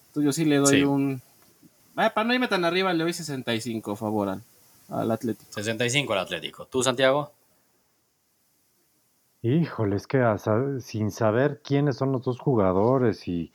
Entonces 0.08 0.24
yo 0.24 0.32
sí 0.32 0.44
le 0.44 0.56
doy 0.56 0.78
Sí. 0.78 0.82
un... 0.84 1.20
Ah, 1.96 2.10
para 2.10 2.26
no 2.26 2.34
irme 2.34 2.48
tan 2.48 2.64
arriba, 2.64 2.92
le 2.92 3.04
doy 3.04 3.12
65 3.12 3.94
favor 3.96 4.28
al, 4.28 4.42
al 4.90 5.10
Atlético. 5.10 5.52
65 5.52 6.12
al 6.12 6.18
Atlético. 6.20 6.66
¿Tú, 6.66 6.82
Santiago? 6.82 7.30
Híjole, 9.42 9.96
es 9.96 10.06
que 10.06 10.24
sin 10.80 11.10
saber 11.10 11.60
quiénes 11.62 11.96
son 11.96 12.12
los 12.12 12.22
dos 12.24 12.38
jugadores 12.40 13.28
y 13.28 13.52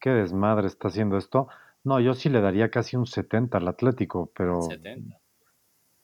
qué 0.00 0.10
desmadre 0.10 0.66
está 0.66 0.88
haciendo 0.88 1.16
esto, 1.16 1.48
no, 1.88 1.98
yo 2.00 2.14
sí 2.14 2.28
le 2.28 2.40
daría 2.40 2.70
casi 2.70 2.96
un 2.96 3.06
70 3.06 3.58
al 3.58 3.66
Atlético, 3.68 4.30
pero, 4.36 4.62
70. 4.62 5.18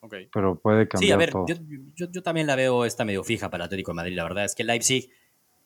Ok. 0.00 0.14
pero 0.32 0.58
puede 0.58 0.88
cambiar 0.88 1.06
Sí, 1.08 1.12
a 1.12 1.16
ver, 1.16 1.30
todo. 1.30 1.46
yo, 1.46 1.54
yo- 1.94 2.10
yo 2.10 2.22
también 2.22 2.46
la 2.46 2.56
veo 2.56 2.84
esta 2.84 3.04
medio 3.04 3.22
fija 3.24 3.48
para 3.50 3.64
el 3.64 3.66
Atlético 3.66 3.92
de 3.92 3.96
Madrid. 3.96 4.16
La 4.16 4.24
verdad 4.24 4.44
es 4.44 4.54
que 4.54 4.64
Leipzig 4.64 5.10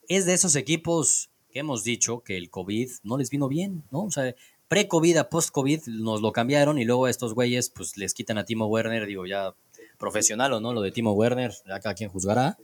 es 0.07 0.25
de 0.25 0.33
esos 0.33 0.55
equipos 0.55 1.29
que 1.51 1.59
hemos 1.59 1.83
dicho 1.83 2.21
que 2.21 2.37
el 2.37 2.49
COVID 2.49 2.89
no 3.03 3.17
les 3.17 3.29
vino 3.29 3.47
bien, 3.47 3.83
¿no? 3.91 4.03
O 4.03 4.11
sea, 4.11 4.33
pre-COVID 4.67 5.17
a 5.17 5.29
post-COVID 5.29 5.87
nos 5.87 6.21
lo 6.21 6.31
cambiaron 6.31 6.77
y 6.77 6.85
luego 6.85 7.05
a 7.05 7.09
estos 7.09 7.33
güeyes 7.33 7.69
pues 7.71 7.97
les 7.97 8.13
quitan 8.13 8.37
a 8.37 8.45
Timo 8.45 8.67
Werner, 8.67 9.05
digo 9.07 9.25
ya 9.25 9.53
profesional 9.97 10.53
o 10.53 10.59
no, 10.61 10.73
lo 10.73 10.81
de 10.81 10.91
Timo 10.91 11.11
Werner, 11.13 11.51
ya 11.67 11.79
cada 11.79 11.95
quien 11.95 12.09
juzgará. 12.09 12.57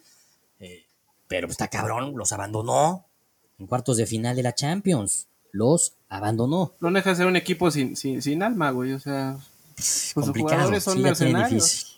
Eh, 0.60 0.86
pero 1.28 1.48
pues, 1.48 1.54
está 1.56 1.68
cabrón, 1.68 2.14
los 2.16 2.32
abandonó 2.32 3.06
en 3.58 3.68
cuartos 3.68 3.98
de 3.98 4.06
final 4.06 4.36
de 4.36 4.44
la 4.44 4.54
Champions. 4.54 5.28
Los 5.56 5.94
abandonó. 6.10 6.74
No 6.82 6.92
deja 6.92 7.12
de 7.12 7.16
ser 7.16 7.28
un 7.28 7.38
equipo 7.38 7.72
sin, 7.72 7.96
sin, 7.96 8.22
sin 8.22 8.44
alma, 8.44 8.72
güey. 8.72 8.92
O 8.92 9.00
sea, 9.00 9.38
pues 9.76 9.86
sus 10.14 10.14
complicado. 10.26 10.54
jugadores 10.56 10.84
son 10.84 10.98
sí, 10.98 11.00
mercenarios. 11.00 11.50
difícil. 11.64 11.96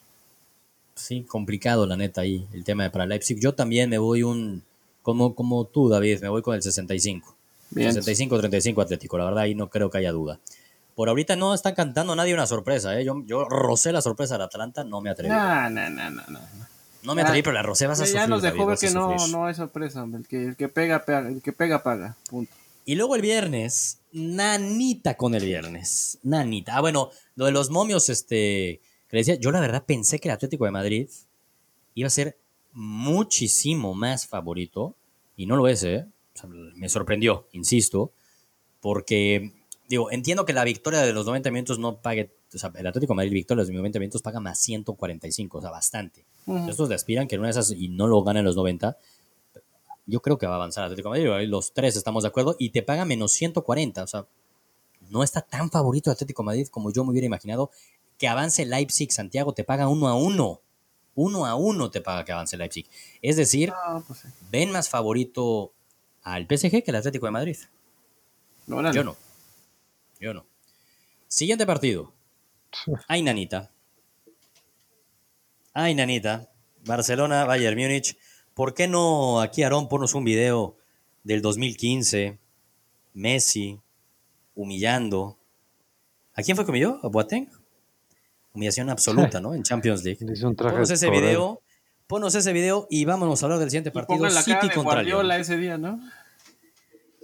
Sí, 0.94 1.24
complicado 1.24 1.86
la 1.86 1.98
neta 1.98 2.22
ahí 2.22 2.48
el 2.54 2.64
tema 2.64 2.84
de 2.84 2.90
para 2.92 3.06
Leipzig. 3.06 3.40
Yo 3.40 3.54
también 3.54 3.90
me 3.90 3.98
voy 3.98 4.24
un 4.24 4.64
como 5.02 5.34
como 5.34 5.66
tú, 5.66 5.90
David, 5.90 6.22
me 6.22 6.30
voy 6.30 6.42
con 6.42 6.54
el 6.56 6.62
65. 6.62 7.36
Bien. 7.72 7.92
65-35 7.92 8.82
Atlético, 8.82 9.18
la 9.18 9.26
verdad 9.26 9.44
ahí 9.44 9.56
no 9.56 9.70
creo 9.70 9.90
que 9.90 9.98
haya 9.98 10.12
duda. 10.12 10.40
Por 10.96 11.10
ahorita 11.10 11.36
no 11.36 11.54
están 11.54 11.76
cantando 11.76 12.16
nadie 12.16 12.34
una 12.34 12.48
sorpresa, 12.48 12.98
¿eh? 13.00 13.04
Yo, 13.06 13.24
yo 13.26 13.46
rocé 13.46 13.92
la 13.92 14.02
sorpresa 14.02 14.36
del 14.36 14.44
Atlanta, 14.44 14.84
no 14.84 15.02
me 15.02 15.10
atreví. 15.10 15.34
No, 15.34 15.70
no, 15.70 15.90
no, 15.90 16.10
no, 16.10 16.22
no. 16.30 16.40
no 17.04 17.16
me 17.16 17.22
atreví, 17.22 17.42
pero 17.44 17.54
la 17.54 17.62
rocé 17.62 17.86
vas 17.88 18.00
a 18.02 18.06
Ya, 18.06 18.10
sufrir, 18.12 18.30
nos 18.30 18.42
dejó 18.42 18.66
David, 18.66 18.70
ver 18.70 18.80
que 18.80 18.90
no, 18.92 19.46
hay 19.46 19.54
sorpresa, 19.54 20.02
hombre. 20.04 20.22
El 20.22 20.28
que, 20.28 20.46
el 20.46 20.56
que 20.56 20.70
pega, 20.70 21.06
pega, 21.06 21.28
el 21.28 21.42
que 21.42 21.54
pega, 21.54 21.84
paga. 21.84 22.16
Punto. 22.30 22.52
Y 22.88 22.96
luego 22.96 23.18
el 23.18 23.22
viernes, 23.22 24.00
nanita 24.14 25.18
con 25.18 25.36
el 25.36 25.44
viernes. 25.44 26.20
Nanita. 26.24 26.78
Ah, 26.78 26.80
bueno, 26.80 27.10
lo 27.36 27.44
de 27.44 27.52
los 27.52 27.70
momios, 27.70 28.08
este, 28.08 28.80
que 29.10 29.18
decía, 29.18 29.36
yo 29.36 29.52
la 29.52 29.60
verdad 29.60 29.84
pensé 29.86 30.20
que 30.20 30.30
el 30.30 30.36
Atlético 30.36 30.64
de 30.64 30.72
Madrid 30.72 31.10
iba 31.96 32.08
a 32.08 32.10
ser 32.10 32.38
muchísimo 32.72 33.94
más 33.94 34.26
favorito, 34.26 34.96
y 35.36 35.48
no 35.48 35.58
lo 35.58 35.68
es, 35.68 35.84
¿eh? 35.84 36.06
O 36.34 36.40
sea, 36.40 36.50
me 36.50 36.88
sorprendió, 36.88 37.50
insisto, 37.52 38.14
porque, 38.80 39.52
digo, 39.90 40.10
entiendo 40.10 40.46
que 40.46 40.54
la 40.54 40.64
victoria 40.64 41.02
de 41.02 41.12
los 41.12 41.26
90 41.26 41.52
minutos 41.52 41.80
no 41.80 41.98
pague, 41.98 42.32
o 42.54 42.58
sea, 42.58 42.72
el 42.74 42.88
Atlético 42.88 43.12
de 43.12 43.18
Madrid 43.18 43.34
victoria 43.34 43.66
de 43.66 43.70
los 43.70 43.76
90 43.76 44.00
minutos 44.00 44.22
paga 44.22 44.40
más 44.40 44.62
145, 44.62 45.58
o 45.58 45.62
sea, 45.62 45.72
bastante. 45.72 46.24
Estos 46.70 46.88
le 46.88 46.96
aspiran 46.96 47.28
que 47.28 47.36
en 47.36 47.42
una 47.42 47.50
de 47.50 47.60
esas 47.60 47.72
y 47.72 47.90
no 47.90 48.08
lo 48.08 48.24
gana 48.24 48.40
en 48.40 48.46
los 48.46 48.56
90. 48.56 48.98
Yo 50.08 50.22
creo 50.22 50.38
que 50.38 50.48
va 50.48 50.54
a 50.54 50.56
avanzar 50.56 50.86
Atlético 50.86 51.12
de 51.12 51.28
Madrid. 51.30 51.48
Los 51.50 51.74
tres 51.74 51.96
estamos 51.96 52.24
de 52.24 52.30
acuerdo. 52.30 52.56
Y 52.58 52.70
te 52.72 52.82
paga 52.82 53.06
menos 53.06 53.34
140. 53.34 54.04
O 54.04 54.08
sea, 54.08 54.26
no 55.10 55.22
está 55.22 55.42
tan 55.42 55.70
favorito 55.70 56.10
Atlético 56.10 56.42
de 56.42 56.46
Madrid 56.48 56.68
como 56.70 56.92
yo 56.92 57.04
me 57.04 57.12
hubiera 57.12 57.28
imaginado. 57.28 57.70
Que 58.18 58.28
avance 58.28 58.66
Leipzig, 58.66 59.12
Santiago, 59.12 59.54
te 59.54 59.64
paga 59.64 59.88
uno 59.88 60.08
a 60.08 60.16
uno. 60.16 60.62
Uno 61.14 61.46
a 61.46 61.56
uno 61.56 61.92
te 61.92 62.02
paga 62.02 62.24
que 62.26 62.32
avance 62.32 62.58
Leipzig. 62.58 62.88
Es 63.22 63.36
decir, 63.36 63.70
No, 63.70 64.04
pues 64.08 64.20
sí. 64.20 64.28
ven 64.50 64.72
más 64.72 64.88
favorito 64.90 65.74
al 66.24 66.44
PSG 66.48 66.84
que 66.84 66.92
al 66.92 66.96
Atlético 66.96 67.26
de 67.26 67.32
Madrid. 67.32 67.58
Yo 68.94 69.04
no. 69.04 69.16
Yo 70.20 70.34
no. 70.34 70.46
Siguiente 71.28 71.66
partido. 71.66 72.14
Ay, 73.08 73.24
nanita. 73.24 73.72
Ay, 75.74 75.94
nanita. 75.96 76.50
Barcelona, 76.86 77.46
Bayern 77.46 77.78
Múnich. 77.78 78.18
¿Por 78.58 78.74
qué 78.74 78.88
no 78.88 79.40
aquí, 79.40 79.62
Aarón, 79.62 79.88
ponos 79.88 80.16
un 80.16 80.24
video 80.24 80.76
del 81.24 81.44
2015? 81.44 82.40
Messi 83.14 83.80
humillando. 84.56 85.38
¿A 86.34 86.42
quién 86.42 86.56
fue 86.58 86.66
que 86.66 86.72
humilló? 86.72 87.00
¿A 87.04 87.08
Boateng? 87.08 87.48
Humillación 88.54 88.90
absoluta, 88.90 89.40
¿no? 89.40 89.54
En 89.54 89.62
Champions 89.62 90.04
League. 90.04 90.18
Ponos 90.58 90.90
ese 90.90 91.10
video. 91.12 91.62
Ponos 92.08 92.34
ese 92.34 92.52
video 92.52 92.88
y 92.90 93.06
vámonos 93.06 93.44
a 93.44 93.46
hablar 93.46 93.60
del 93.60 93.70
siguiente 93.70 93.92
partido. 93.92 94.18
pongan 94.18 94.34
la 94.34 94.44
cara 94.44 94.60
City 94.62 94.70
de 94.70 94.74
contra 94.76 94.94
Guardiola 94.96 95.34
Lyon. 95.36 95.42
ese 95.42 95.58
día, 95.58 95.78
¿no? 95.78 96.00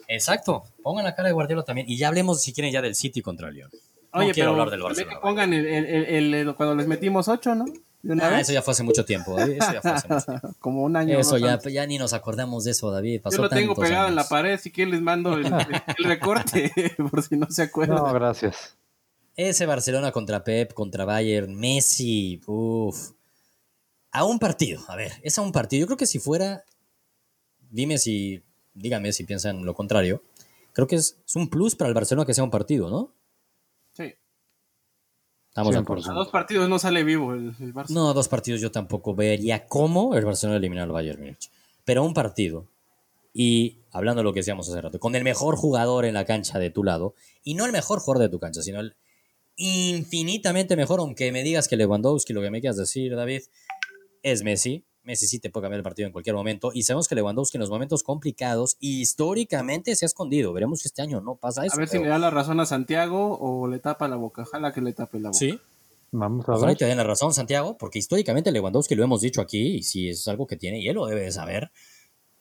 Exacto. 0.07 0.63
Pongan 0.83 1.03
la 1.05 1.15
cara 1.15 1.29
de 1.29 1.33
Guardiola 1.33 1.63
también. 1.63 1.89
Y 1.89 1.97
ya 1.97 2.09
hablemos, 2.09 2.43
si 2.43 2.53
quieren, 2.53 2.71
ya 2.71 2.81
del 2.83 2.93
City 2.93 3.23
contra 3.23 3.49
Lyon. 3.49 3.71
No 4.13 4.19
Oye, 4.19 4.33
quiero 4.33 4.51
pero 4.51 4.61
hablar 4.61 4.69
del 4.69 4.81
Barcelona. 4.83 5.19
pongan 5.21 5.53
el, 5.53 5.65
el- 5.65 5.85
el- 6.05 6.33
el- 6.35 6.55
cuando 6.55 6.75
les 6.75 6.85
metimos 6.85 7.27
ocho, 7.27 7.55
¿no? 7.55 7.65
De 8.03 8.13
una 8.13 8.27
Ah, 8.27 8.29
vez. 8.31 8.41
eso 8.41 8.53
ya 8.53 8.61
fue 8.61 8.73
hace 8.73 8.83
mucho 8.83 9.05
tiempo, 9.05 9.35
David. 9.35 9.57
Eso 9.61 9.73
ya 9.73 9.81
fue 9.81 9.91
hace 9.91 10.07
mucho 10.07 10.25
tiempo. 10.39 10.55
Como 10.59 10.83
un 10.83 10.95
año. 10.95 11.17
Eso 11.17 11.37
ya, 11.37 11.59
ya 11.59 11.87
ni 11.87 11.97
nos 11.97 12.13
acordamos 12.13 12.65
de 12.65 12.71
eso, 12.71 12.91
David. 12.91 13.21
Pasó 13.21 13.37
Yo 13.37 13.43
lo 13.43 13.49
tengo 13.49 13.73
pegado 13.75 14.09
en 14.09 14.15
la 14.15 14.27
pared, 14.27 14.59
si 14.59 14.71
quieren 14.71 14.91
les 14.93 15.01
mando 15.01 15.33
el, 15.35 15.45
el 15.47 16.03
recorte, 16.05 16.71
por 17.09 17.23
si 17.23 17.37
no 17.37 17.47
se 17.49 17.63
acuerdan. 17.63 17.97
No, 17.97 18.13
gracias. 18.13 18.75
Ese 19.35 19.65
Barcelona 19.65 20.11
contra 20.11 20.43
Pep, 20.43 20.73
contra 20.73 21.05
Bayern, 21.05 21.55
Messi, 21.55 22.39
uff. 22.45 23.11
A 24.11 24.25
un 24.25 24.37
partido, 24.37 24.79
a 24.89 24.95
ver, 24.95 25.13
es 25.23 25.39
a 25.39 25.41
un 25.41 25.51
partido. 25.51 25.79
Yo 25.81 25.85
creo 25.87 25.97
que 25.97 26.05
si 26.05 26.19
fuera, 26.19 26.63
dime 27.71 27.97
si, 27.97 28.43
dígame 28.75 29.11
si 29.11 29.23
piensan 29.23 29.65
lo 29.65 29.73
contrario. 29.73 30.21
Creo 30.73 30.85
que 30.87 30.97
es, 30.97 31.17
es 31.25 31.35
un 31.35 31.49
plus 31.49 31.75
para 31.75 31.87
el 31.87 31.95
Barcelona 31.95 32.25
que 32.25 32.33
sea 32.35 32.43
un 32.43 32.51
partido, 32.51 32.89
¿no? 32.91 33.11
Estamos 35.53 35.75
de 35.75 35.81
100%. 35.81 35.83
acuerdo. 35.83 36.11
A 36.11 36.13
dos 36.15 36.29
partidos 36.29 36.67
no 36.67 36.79
sale 36.79 37.03
vivo 37.03 37.35
el, 37.35 37.53
el 37.59 37.75
Barça. 37.75 37.89
No, 37.89 38.11
dos 38.15 38.27
partidos 38.27 38.59
yo 38.59 38.71
tampoco 38.71 39.13
vería 39.13 39.67
cómo 39.67 40.15
el 40.15 40.25
Barcelona 40.25 40.57
elimina 40.57 40.81
al 40.81 40.91
Bayern 40.91 41.19
Múnich. 41.19 41.51
Pero 41.85 42.03
un 42.03 42.15
partido. 42.15 42.65
Y 43.35 43.77
hablando 43.91 44.21
de 44.21 44.23
lo 44.23 44.33
que 44.33 44.39
decíamos 44.39 44.67
hace 44.67 44.81
rato, 44.81 44.99
con 44.99 45.13
el 45.13 45.23
mejor 45.23 45.55
jugador 45.55 46.05
en 46.05 46.15
la 46.15 46.25
cancha 46.25 46.57
de 46.57 46.71
tu 46.71 46.83
lado, 46.83 47.13
y 47.43 47.53
no 47.53 47.67
el 47.67 47.71
mejor 47.71 47.99
jugador 47.99 48.23
de 48.23 48.29
tu 48.29 48.39
cancha, 48.39 48.63
sino 48.63 48.79
el 48.79 48.95
infinitamente 49.55 50.75
mejor, 50.75 50.99
aunque 50.99 51.31
me 51.31 51.43
digas 51.43 51.67
que 51.67 51.77
Lewandowski, 51.77 52.33
lo 52.33 52.41
que 52.41 52.49
me 52.49 52.59
quieras 52.59 52.77
decir, 52.77 53.15
David, 53.15 53.43
es 54.23 54.41
Messi. 54.41 54.85
Messi 55.03 55.27
sí 55.27 55.39
te 55.39 55.49
puede 55.49 55.65
cambiar 55.65 55.79
el 55.79 55.83
partido 55.83 56.07
en 56.07 56.13
cualquier 56.13 56.35
momento. 56.35 56.71
Y 56.73 56.83
sabemos 56.83 57.07
que 57.07 57.15
Lewandowski 57.15 57.57
en 57.57 57.61
los 57.61 57.69
momentos 57.69 58.03
complicados, 58.03 58.77
históricamente 58.79 59.95
se 59.95 60.05
ha 60.05 60.07
escondido. 60.07 60.53
Veremos 60.53 60.79
si 60.81 60.87
este 60.87 61.01
año 61.01 61.21
no 61.21 61.35
pasa 61.35 61.65
eso. 61.65 61.75
a 61.75 61.79
ver 61.79 61.87
si 61.87 61.93
pero- 61.93 62.03
le 62.05 62.09
da 62.09 62.19
la 62.19 62.29
razón 62.29 62.59
a 62.59 62.65
Santiago 62.65 63.37
o 63.39 63.67
le 63.67 63.79
tapa 63.79 64.07
la 64.07 64.15
boca. 64.15 64.43
Ojalá 64.43 64.71
que 64.73 64.81
le 64.81 64.93
tape 64.93 65.19
la 65.19 65.29
boca. 65.29 65.37
Sí, 65.39 65.59
Vamos 66.15 66.47
a 66.47 66.51
Ojalá 66.51 66.67
y 66.67 66.75
ver. 66.75 66.77
te 66.77 66.85
den 66.85 66.97
la 66.97 67.03
razón, 67.03 67.33
Santiago, 67.33 67.75
porque 67.75 67.97
históricamente 67.97 68.51
Lewandowski 68.51 68.93
lo 68.93 69.03
hemos 69.03 69.21
dicho 69.21 69.41
aquí, 69.41 69.77
y 69.77 69.83
si 69.83 70.09
es 70.09 70.27
algo 70.27 70.45
que 70.45 70.55
tiene, 70.57 70.79
y 70.79 70.87
él 70.87 70.93
lo 70.93 71.07
debe 71.07 71.21
de 71.21 71.31
saber, 71.31 71.71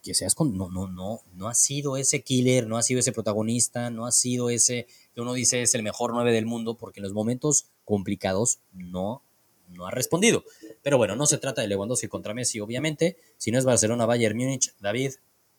que 0.03 0.13
seas 0.13 0.35
con, 0.35 0.55
no, 0.59 0.69
no, 0.69 0.89
no, 0.89 1.21
no 1.33 1.49
ha 1.49 1.55
sido 1.55 1.97
ese 1.97 2.23
killer, 2.23 2.67
no 2.67 2.77
ha 2.77 2.83
sido 2.83 3.01
ese 3.01 3.13
protagonista, 3.13 3.89
no 3.89 4.05
ha 4.05 4.13
sido 4.13 4.51
ese 4.51 4.87
que 5.15 5.23
uno 5.23 5.33
dice 5.33 5.63
es 5.63 5.75
el 5.75 5.83
mejor 5.83 6.13
nueve 6.13 6.33
del 6.33 6.45
mundo, 6.45 6.75
porque 6.77 7.01
en 7.01 7.05
los 7.05 7.15
momentos 7.15 7.65
complicados 7.87 8.59
no, 8.75 9.23
no 9.71 9.87
ha 9.87 9.91
respondido. 9.91 10.45
Pero 10.83 10.97
bueno, 10.99 11.15
no 11.17 11.27
se 11.27 11.39
trata 11.39 11.63
de 11.63 11.69
Lewandowski 11.69 12.09
contra 12.09 12.35
Messi, 12.35 12.61
obviamente. 12.61 13.17
Si 13.37 13.51
no 13.53 13.59
es 13.59 13.65
Barcelona, 13.65 14.05
Bayern 14.07 14.37
Múnich, 14.37 14.75
David, 14.81 15.13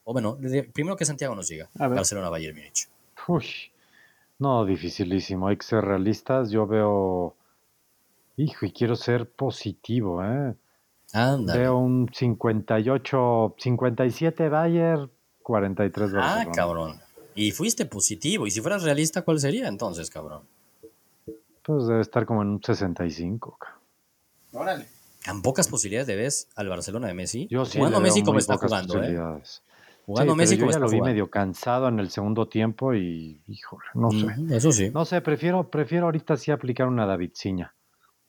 o 0.04 0.12
bueno, 0.14 0.38
primero 0.74 0.96
que 0.98 1.06
Santiago 1.06 1.34
nos 1.36 1.48
diga. 1.48 1.70
Barcelona, 1.76 2.30
Bayern 2.30 2.58
Múnich. 2.58 2.90
Uy, 3.28 3.46
no, 4.40 4.66
dificilísimo. 4.66 5.48
Hay 5.48 5.58
que 5.58 5.66
ser 5.66 5.84
realistas. 5.86 6.50
Yo 6.52 6.68
veo. 6.68 7.36
Hijo, 8.36 8.66
y 8.66 8.72
quiero 8.72 8.96
ser 8.96 9.30
positivo, 9.30 10.24
¿eh? 10.24 10.56
Anda. 11.14 11.56
Veo 11.56 11.78
un 11.78 12.10
58, 12.12 13.56
57 13.58 14.50
Bayern, 14.50 15.10
43 15.44 16.10
Ah, 16.10 16.18
Barcelona. 16.18 16.52
cabrón. 16.56 17.02
Y 17.36 17.52
fuiste 17.52 17.86
positivo. 17.86 18.46
Y 18.48 18.52
si 18.52 18.60
fueras 18.62 18.84
realista, 18.84 19.22
¿cuál 19.22 19.40
sería 19.40 19.68
entonces, 19.68 20.10
cabrón? 20.10 20.42
Pues 21.64 21.88
debe 21.88 22.02
estar 22.02 22.26
como 22.26 22.42
en 22.42 22.50
un 22.50 22.64
65. 22.64 23.58
cabrón. 23.60 23.80
Órale. 24.54 24.88
¿Tan 25.24 25.42
pocas 25.42 25.68
posibilidades 25.68 26.08
de 26.08 26.16
ves 26.16 26.50
al 26.56 26.68
Barcelona 26.70 27.08
de 27.08 27.14
Messi? 27.14 27.48
Yo 27.50 27.66
sí 27.66 27.78
jugando 27.78 28.02
Messi 28.02 28.24
como 28.24 28.40
está 28.40 28.56
pocas 28.56 28.70
jugando, 28.70 28.94
¿eh? 28.96 28.98
posibilidades. 28.98 29.64
Jugando 30.06 30.34
Sí, 30.34 30.38
Messi 30.38 30.56
yo 30.56 30.60
como 30.62 30.72
ya 30.72 30.78
está 30.78 30.86
lo 30.86 30.92
vi 30.92 30.98
jugando. 30.98 31.14
medio 31.14 31.30
cansado 31.30 31.88
en 31.88 32.00
el 32.00 32.10
segundo 32.10 32.48
tiempo 32.50 32.94
y, 32.94 33.42
híjole, 33.48 33.86
no 33.94 34.12
sé. 34.12 34.26
Ujú, 34.26 34.54
Eso 34.54 34.72
sí. 34.74 34.90
No 34.94 35.06
sé, 35.06 35.22
prefiero, 35.22 35.70
prefiero 35.70 36.06
ahorita 36.06 36.36
sí 36.36 36.52
aplicar 36.52 36.88
una 36.88 37.06
Davidciña. 37.06 37.74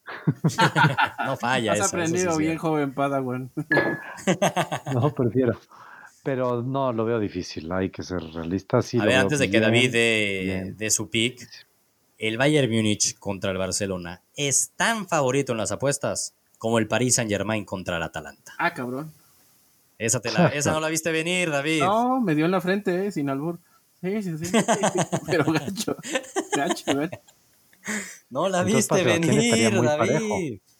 No 1.27 1.37
falla 1.37 1.73
Has 1.73 1.79
eso, 1.79 1.89
aprendido 1.89 2.33
sí. 2.33 2.39
bien, 2.43 2.59
joven 2.59 2.93
Padawan. 2.95 3.51
No, 4.93 5.13
prefiero. 5.15 5.59
Pero 6.23 6.63
no, 6.63 6.93
lo 6.93 7.05
veo 7.05 7.19
difícil, 7.19 7.71
hay 7.73 7.91
que 7.91 8.03
ser 8.03 8.23
realistas. 8.23 8.87
Sí, 8.87 8.99
a 8.99 9.03
lo 9.03 9.07
ver, 9.09 9.17
antes 9.19 9.39
de 9.39 9.47
que 9.47 9.59
bien, 9.59 9.63
David 9.63 9.93
dé, 9.93 10.41
bien. 10.45 10.77
dé 10.77 10.91
su 10.91 11.11
pick, 11.11 11.47
el 12.19 12.39
Bayern 12.39 12.71
Múnich 12.71 13.19
contra 13.19 13.51
el 13.51 13.59
Barcelona 13.59 14.23
es 14.37 14.71
tan 14.77 15.07
favorito 15.09 15.53
en 15.53 15.59
las 15.59 15.73
apuestas 15.73 16.35
como 16.65 16.79
el 16.79 16.89
Paris 16.89 17.17
Saint 17.17 17.31
Germain 17.31 17.63
contra 17.67 17.99
el 17.99 18.03
Atalanta. 18.03 18.55
Ah, 18.57 18.73
cabrón. 18.73 19.13
Esa, 19.99 20.21
te 20.21 20.33
la- 20.33 20.49
esa 20.55 20.73
no 20.73 20.81
la 20.81 20.89
viste 20.89 21.13
venir, 21.13 21.51
David. 21.51 21.81
No, 21.83 22.23
me 22.23 22.35
dio 22.35 22.47
en 22.47 22.53
la 22.53 22.63
frente, 22.63 23.07
eh, 23.07 23.13
sin 23.13 23.29
albur. 23.29 23.59
Sí, 24.01 24.23
sí, 24.23 24.39
sí. 24.39 24.51
Pero 25.27 25.45
gacho. 25.53 25.95
Gacho, 26.57 26.85
gacho. 26.95 27.21
No 28.31 28.49
la 28.49 28.61
Entonces, 28.63 28.77
viste 28.77 28.89
para 28.89 29.03
Sebastián 29.03 29.39
estaría 29.39 29.65
venir, 29.67 29.79
muy 29.79 29.87
David. 29.87 30.09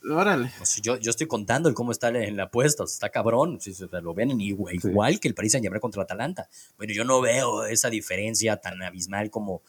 parejo. 0.01 0.15
Órale. 0.21 0.51
Pues 0.57 0.81
yo, 0.81 0.97
yo 0.97 1.11
estoy 1.11 1.27
contando 1.27 1.69
el 1.69 1.75
cómo 1.75 1.93
está 1.93 2.09
en 2.09 2.35
la 2.39 2.45
apuesta, 2.45 2.85
está 2.85 3.11
cabrón, 3.11 3.61
si 3.61 3.75
se 3.75 3.87
lo 3.87 4.15
ven 4.15 4.41
igual, 4.41 4.81
Sí. 4.81 4.89
igual 4.89 5.21
que 5.21 5.29
el 5.29 5.35
Paris 5.35 5.53
Saint 5.53 5.65
Germain 5.67 5.83
contra 5.83 6.01
el 6.01 6.05
Atalanta. 6.05 6.49
Bueno, 6.79 6.95
yo 6.95 7.05
no 7.05 7.21
veo 7.21 7.67
esa 7.67 7.91
diferencia 7.91 8.57
tan 8.57 8.83
abismal 8.83 9.29
como, 9.31 9.61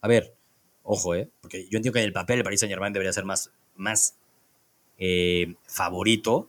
a 0.00 0.06
ver, 0.06 0.36
ojo, 0.84 1.16
eh, 1.16 1.28
porque 1.40 1.64
yo 1.68 1.78
entiendo 1.78 1.94
que 1.94 1.98
en 1.98 2.04
el 2.06 2.12
papel 2.12 2.38
el 2.38 2.44
Paris 2.44 2.60
Saint 2.60 2.70
Germain 2.70 2.92
debería 2.92 3.12
ser 3.12 3.24
más, 3.24 3.50
más 3.74 4.14
eh, 4.98 5.54
favorito 5.66 6.48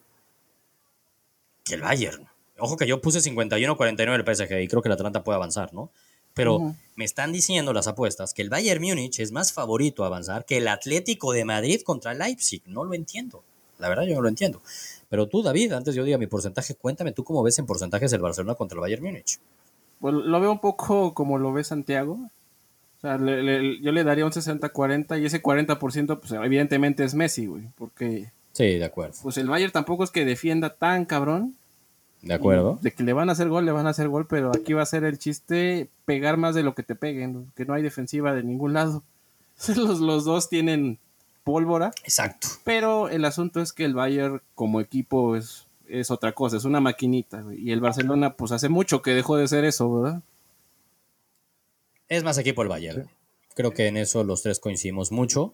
que 1.64 1.76
el 1.76 1.82
Bayern. 1.82 2.28
Ojo 2.58 2.78
que 2.78 2.88
yo 2.88 3.02
puse 3.02 3.20
51-49 3.20 4.16
el 4.16 4.36
PSG 4.36 4.62
y 4.62 4.68
creo 4.68 4.82
que 4.82 4.88
el 4.88 4.93
Atalanta 4.93 5.24
puede 5.24 5.36
avanzar, 5.38 5.74
¿no? 5.74 5.89
Pero 6.34 6.60
me 6.98 7.06
están 7.06 7.32
diciendo 7.32 7.72
las 7.72 7.88
apuestas 7.88 8.34
que 8.34 8.41
el 8.41 8.50
Bayern 8.50 8.82
Múnich 8.84 9.20
es 9.20 9.32
más 9.32 9.54
favorito 9.54 10.04
a 10.04 10.08
avanzar 10.08 10.46
que 10.46 10.58
el 10.58 10.68
Atlético 10.68 11.32
de 11.32 11.46
Madrid 11.46 11.82
contra 11.82 12.14
Leipzig. 12.14 12.62
No 12.66 12.84
lo 12.84 12.93
entiendo. 12.93 13.43
La 13.80 13.88
verdad, 13.89 14.04
yo 14.04 14.16
no 14.16 14.22
lo 14.22 14.28
entiendo. 14.30 14.62
Pero 15.10 15.28
tú, 15.28 15.41
David, 15.43 15.72
antes 15.74 15.96
yo 15.96 16.04
diga 16.04 16.18
mi 16.18 16.28
porcentaje, 16.28 16.76
cuéntame 16.76 17.14
tú 17.14 17.24
cómo 17.24 17.41
ves 17.41 17.58
en 17.60 17.66
porcentajes 17.66 18.12
el 18.14 18.22
Barcelona 18.22 18.56
contra 18.56 18.76
el 18.76 18.82
Bayern 18.82 19.04
Múnich. 19.04 19.39
Pues 20.00 20.14
lo 20.14 20.39
veo 20.41 20.52
un 20.52 20.60
poco 20.60 21.14
como 21.14 21.38
lo 21.38 21.54
ve 21.54 21.64
Santiago. 21.64 22.14
O 22.98 23.02
sea, 23.02 23.18
le- 23.18 23.41
le- 23.41 23.82
yo 23.82 23.91
le 23.93 24.04
daría 24.04 24.26
un 24.26 24.32
60-40 24.34 25.18
y 25.22 25.26
ese 25.26 25.41
40% 25.41 26.20
pues 26.20 26.32
evidentemente 26.34 27.04
es 27.06 27.14
Messi, 27.14 27.46
güey. 27.46 27.64
Porque 27.78 28.32
Sí, 28.56 28.78
de 28.78 28.86
acuerdo. 28.86 29.14
pues 29.22 29.38
el 29.38 29.49
Bayern 29.49 29.74
tampoco 29.74 30.06
es 30.06 30.12
que 30.12 30.24
defienda 30.24 30.76
tan 30.76 31.03
cabrón. 31.06 31.56
De 32.22 32.34
acuerdo. 32.34 32.80
De 32.82 32.91
que 32.91 33.03
le 33.03 33.12
van 33.12 33.28
a 33.28 33.34
hacer 33.34 33.49
gol, 33.49 33.66
le 33.66 33.74
van 33.74 33.86
a 33.86 33.89
hacer 33.89 34.08
gol, 34.08 34.28
pero 34.28 34.51
aquí 34.56 34.72
va 34.72 34.82
a 34.82 34.86
ser 34.86 35.03
el 35.03 35.20
chiste 35.20 35.89
pegar 36.06 36.38
más 36.38 36.56
de 36.56 36.64
lo 36.64 36.74
que 36.74 36.82
te 36.82 36.95
peguen, 36.95 37.51
que 37.56 37.66
no 37.66 37.74
hay 37.74 37.84
defensiva 37.84 38.34
de 38.34 38.43
ningún 38.43 38.74
lado. 38.74 39.03
Los, 39.76 39.99
los 39.99 40.26
dos 40.26 40.49
tienen 40.49 40.99
pólvora, 41.45 41.91
Exacto. 42.03 42.47
pero 42.64 43.08
el 43.08 43.24
asunto 43.24 43.62
es 43.62 43.72
que 43.72 43.86
el 43.86 43.93
Bayern 43.93 44.41
como 44.56 44.82
equipo 44.82 45.36
es, 45.36 45.68
es 45.88 46.12
otra 46.12 46.34
cosa, 46.34 46.58
es 46.58 46.66
una 46.66 46.82
maquinita, 46.82 47.45
y 47.56 47.72
el 47.72 47.80
Barcelona 47.80 48.34
pues 48.34 48.51
hace 48.51 48.68
mucho 48.68 49.01
que 49.01 49.12
dejó 49.12 49.38
de 49.38 49.47
ser 49.47 49.64
eso, 49.64 50.01
¿verdad? 50.01 50.22
Es 52.10 52.24
más 52.24 52.38
equipo 52.38 52.64
el 52.64 52.68
Bayern. 52.68 53.08
Creo 53.53 53.72
que 53.72 53.88
en 53.88 53.95
eso 53.97 54.24
los 54.24 54.41
tres 54.41 54.60
coincidimos 54.60 55.12
mucho. 55.12 55.53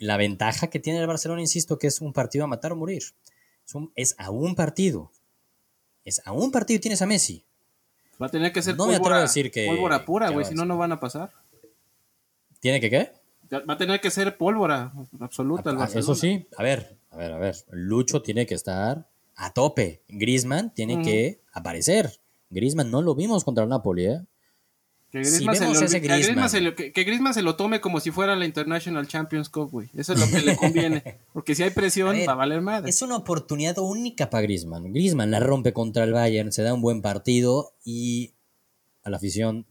La 0.00 0.16
ventaja 0.16 0.66
que 0.68 0.80
tiene 0.80 0.98
el 0.98 1.06
Barcelona, 1.06 1.40
insisto, 1.40 1.78
que 1.78 1.86
es 1.86 2.00
un 2.00 2.12
partido 2.12 2.44
a 2.44 2.48
matar 2.48 2.72
o 2.72 2.76
morir. 2.76 3.02
Es, 3.66 3.74
un- 3.74 3.92
es 3.94 4.16
a 4.18 4.30
un 4.30 4.54
partido. 4.56 5.12
Es 6.04 6.20
a 6.24 6.32
un 6.32 6.50
partido 6.50 6.76
y 6.78 6.80
tienes 6.80 7.00
a 7.02 7.06
Messi. 7.06 7.44
Va 8.20 8.26
a 8.26 8.30
tener 8.30 8.52
que 8.52 8.60
ser 8.62 8.76
No 8.76 8.86
me 8.86 8.94
atrevo 8.94 9.04
pólvora, 9.04 9.18
a 9.18 9.22
decir 9.22 9.50
que- 9.52 9.66
pólvora 9.66 10.04
pura, 10.04 10.30
güey, 10.30 10.44
si 10.44 10.54
no, 10.54 10.64
no 10.64 10.76
van 10.76 10.92
a 10.92 10.98
pasar. 11.00 11.30
¿Tiene 12.60 12.80
que 12.80 12.90
qué? 12.90 13.12
Va 13.52 13.74
a 13.74 13.78
tener 13.78 14.00
que 14.00 14.10
ser 14.10 14.36
pólvora 14.36 14.92
absoluta 15.20 15.70
Ah. 15.78 15.88
Eso 15.94 16.14
sí, 16.14 16.46
a 16.56 16.62
ver, 16.62 16.96
a 17.10 17.16
ver, 17.16 17.32
a 17.32 17.38
ver. 17.38 17.56
Lucho 17.70 18.22
tiene 18.22 18.46
que 18.46 18.54
estar 18.54 19.08
a 19.36 19.52
tope. 19.52 20.02
Griezmann 20.08 20.72
tiene 20.72 21.02
que 21.02 21.40
aparecer. 21.52 22.20
Griezmann 22.50 22.90
no 22.90 23.02
lo 23.02 23.14
vimos 23.14 23.44
contra 23.44 23.64
el 23.64 23.70
Napoli, 23.70 24.06
¿eh? 24.06 24.20
Que 25.10 25.24
Si 25.24 25.44
Griezmann, 25.44 25.56
se, 25.56 25.64
lo, 25.64 25.86
ese 25.86 26.00
que 26.00 26.06
Griezmann 26.06 26.20
Griezmann. 26.20 26.50
se 26.50 26.60
lo- 26.60 26.74
que- 26.76 26.92
que 26.92 27.02
Griezmann 27.04 27.34
se 27.34 27.42
lo 27.42 27.56
tome 27.56 27.80
como 27.80 27.98
si 27.98 28.10
fuera 28.12 28.36
la 28.36 28.44
International 28.46 29.08
Champions 29.08 29.48
Cup, 29.48 29.70
güey. 29.72 29.90
Eso 29.96 30.12
es 30.12 30.20
lo 30.20 30.26
que 30.28 30.44
le 30.44 30.56
conviene. 30.56 31.02
Porque 31.32 31.54
si 31.56 31.64
hay 31.64 31.70
presión, 31.70 32.10
A 32.10 32.12
ver, 32.12 32.28
va 32.28 32.32
a 32.34 32.36
valer 32.36 32.60
madre. 32.60 32.88
Es 32.90 33.02
una 33.02 33.16
oportunidad 33.16 33.76
única 33.78 34.30
para 34.30 34.42
Griezmann. 34.42 34.92
Griezmann 34.92 35.30
la 35.32 35.40
rompe 35.40 35.72
contra 35.72 36.04
el 36.04 36.12
Bayern, 36.12 36.52
se 36.52 36.62
da 36.62 36.72
un 36.74 36.80
buen 36.80 37.02
partido 37.02 37.72
y 37.84 38.34
a 39.02 39.10
la 39.10 39.16
afición 39.16 39.66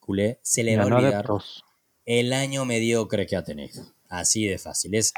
culé 0.00 0.40
se 0.42 0.64
le 0.64 0.76
va 0.76 0.82
a 0.82 0.86
olvidar 0.86 1.14
adeptos. 1.14 1.64
el 2.06 2.32
año 2.32 2.64
mediocre 2.64 3.26
que 3.26 3.36
ha 3.36 3.44
tenido. 3.44 3.84
Así 4.08 4.44
de 4.46 4.58
fácil. 4.58 4.96
Es, 4.96 5.12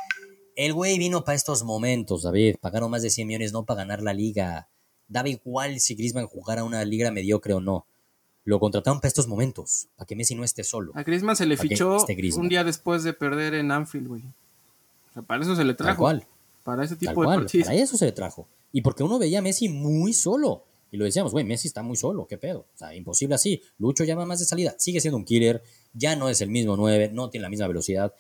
el 0.55 0.75
güey 0.75 0.99
vino 0.99 1.25
para 1.25 1.35
estos 1.37 1.63
momentos, 1.65 2.25
David. 2.25 2.57
Pagaron 2.61 2.91
más 2.91 3.01
de 3.01 3.09
100 3.09 3.27
millones 3.27 3.53
no 3.55 3.65
para 3.65 3.79
ganar 3.79 4.03
la 4.03 4.13
liga. 4.13 4.69
Daba 5.09 5.31
igual 5.31 5.81
si 5.81 5.95
Griezmann 5.95 6.27
jugara 6.27 6.63
una 6.63 6.85
liga 6.85 7.11
mediocre 7.11 7.55
o 7.55 7.61
no. 7.61 7.87
Lo 8.45 8.59
contrataron 8.59 8.99
para 9.01 9.09
estos 9.09 9.29
momentos, 9.29 9.89
para 9.97 10.07
que 10.07 10.17
Messi 10.17 10.35
no 10.35 10.43
esté 10.45 10.65
solo. 10.65 10.93
A 10.95 11.03
Griezmann 11.05 11.37
se 11.37 11.47
le 11.47 11.57
¿Para 11.57 11.69
qué 11.69 11.75
fichó 11.77 11.97
un 12.37 12.49
día 12.49 12.65
después 12.65 13.05
de 13.05 13.13
perder 13.13 13.55
en 13.55 13.71
Anfield, 13.71 14.09
güey. 14.09 14.23
O 15.11 15.13
sea, 15.15 15.23
para 15.23 15.43
eso 15.43 15.55
se 15.55 15.65
le 15.65 15.75
Tal 15.75 15.87
trajo. 15.87 16.03
cual. 16.03 16.27
Para 16.65 16.85
ese 16.85 16.95
Tal 16.95 16.99
tipo 17.01 17.21
de 17.21 17.27
cual, 17.27 17.39
partidos. 17.41 17.67
para 17.69 17.79
eso 17.79 17.97
se 17.97 18.05
le 18.07 18.13
trajo. 18.13 18.49
Y 18.73 18.81
porque 18.83 19.03
uno 19.03 19.19
veía 19.19 19.39
a 19.39 19.43
Messi 19.43 19.69
muy 19.69 20.13
solo. 20.13 20.65
Y 20.91 20.97
lo 20.97 21.05
decíamos, 21.05 21.33
güey, 21.33 21.45
Messi 21.45 21.69
está 21.69 21.83
muy 21.83 21.97
solo, 21.97 22.27
qué 22.27 22.37
pedo. 22.37 22.67
O 22.75 22.79
sea, 22.79 22.95
imposible 22.95 23.35
así. 23.35 23.63
Lucho 23.79 24.05
llama 24.05 24.27
más 24.27 24.41
de 24.41 24.45
salida. 24.45 24.75
Sigue 24.79 25.01
siendo 25.01 25.17
un 25.17 25.25
killer, 25.25 25.63
ya 25.95 26.17
no 26.17 26.29
es 26.29 26.41
el 26.41 26.51
mismo 26.51 26.77
9, 26.77 27.11
no 27.13 27.31
tiene 27.31 27.43
la 27.43 27.49
misma 27.49 27.67
velocidad. 27.69 28.13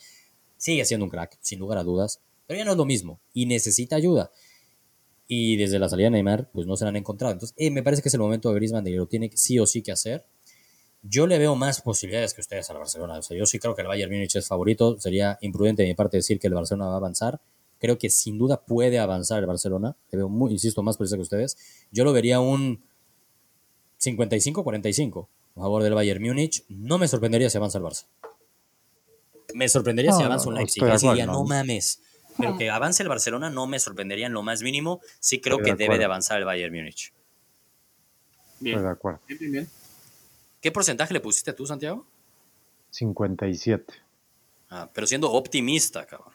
Sigue 0.56 0.84
siendo 0.84 1.04
un 1.04 1.10
crack, 1.10 1.36
sin 1.40 1.58
lugar 1.58 1.78
a 1.78 1.84
dudas. 1.84 2.20
Pero 2.46 2.58
ya 2.58 2.64
no 2.64 2.72
es 2.72 2.76
lo 2.76 2.84
mismo. 2.84 3.20
Y 3.34 3.46
necesita 3.46 3.96
ayuda. 3.96 4.30
Y 5.34 5.56
desde 5.56 5.78
la 5.78 5.88
salida 5.88 6.08
de 6.08 6.10
Neymar, 6.10 6.50
pues 6.52 6.66
no 6.66 6.76
se 6.76 6.84
la 6.84 6.90
han 6.90 6.96
encontrado. 6.96 7.32
Entonces, 7.32 7.54
eh, 7.58 7.70
me 7.70 7.82
parece 7.82 8.02
que 8.02 8.08
es 8.10 8.14
el 8.14 8.20
momento 8.20 8.50
de 8.50 8.54
Griezmann 8.56 8.84
de 8.84 8.90
que 8.90 8.98
lo 8.98 9.06
tiene 9.06 9.30
sí 9.34 9.58
o 9.58 9.64
sí 9.66 9.80
que 9.80 9.90
hacer. 9.90 10.26
Yo 11.00 11.26
le 11.26 11.38
veo 11.38 11.56
más 11.56 11.80
posibilidades 11.80 12.34
que 12.34 12.42
ustedes 12.42 12.68
al 12.68 12.76
Barcelona. 12.76 13.18
O 13.18 13.22
sea, 13.22 13.34
yo 13.34 13.46
sí 13.46 13.58
creo 13.58 13.74
que 13.74 13.80
el 13.80 13.88
Bayern 13.88 14.12
Múnich 14.12 14.36
es 14.36 14.46
favorito. 14.46 15.00
Sería 15.00 15.38
imprudente 15.40 15.84
de 15.84 15.88
mi 15.88 15.94
parte 15.94 16.18
decir 16.18 16.38
que 16.38 16.48
el 16.48 16.54
Barcelona 16.54 16.88
va 16.88 16.94
a 16.94 16.96
avanzar. 16.98 17.40
Creo 17.78 17.96
que 17.96 18.10
sin 18.10 18.36
duda 18.36 18.60
puede 18.66 18.98
avanzar 18.98 19.38
el 19.38 19.46
Barcelona. 19.46 19.96
Le 20.10 20.18
veo, 20.18 20.28
muy, 20.28 20.52
insisto, 20.52 20.82
más 20.82 20.98
precisa 20.98 21.16
que 21.16 21.22
ustedes. 21.22 21.56
Yo 21.90 22.04
lo 22.04 22.12
vería 22.12 22.38
un 22.40 22.84
55-45 24.00 25.28
a 25.56 25.60
favor 25.60 25.82
del 25.82 25.94
Bayern 25.94 26.22
Múnich. 26.22 26.64
No 26.68 26.98
me 26.98 27.08
sorprendería 27.08 27.48
si 27.48 27.56
avanza 27.56 27.78
el 27.78 27.84
Barça. 27.84 28.04
Me 29.54 29.66
sorprendería 29.68 30.12
si 30.12 30.18
No, 30.20 30.26
avanza 30.26 30.48
un 30.48 30.54
no, 30.54 30.60
Leipzig. 30.60 30.82
diría, 30.82 30.96
acuerdo. 30.96 31.32
no 31.32 31.44
mames. 31.44 32.00
Pero 32.38 32.56
que 32.56 32.70
avance 32.70 33.02
el 33.02 33.08
Barcelona 33.08 33.50
no 33.50 33.66
me 33.66 33.78
sorprendería 33.78 34.26
en 34.26 34.32
lo 34.32 34.42
más 34.42 34.62
mínimo. 34.62 35.00
Sí 35.20 35.40
creo 35.40 35.58
que 35.58 35.72
de 35.72 35.76
debe 35.76 35.98
de 35.98 36.04
avanzar 36.04 36.38
el 36.38 36.44
Bayern 36.44 36.74
Múnich. 36.74 37.12
Bien. 38.60 38.76
Estoy 38.76 38.86
de 38.86 38.92
acuerdo. 38.92 39.20
Bien, 39.26 39.38
bien, 39.38 39.52
bien. 39.52 39.68
¿Qué 40.60 40.70
porcentaje 40.70 41.12
le 41.12 41.20
pusiste 41.20 41.52
tú, 41.52 41.66
Santiago? 41.66 42.06
57. 42.90 43.92
Ah, 44.70 44.88
pero 44.92 45.06
siendo 45.06 45.30
optimista, 45.32 46.06
cabrón. 46.06 46.32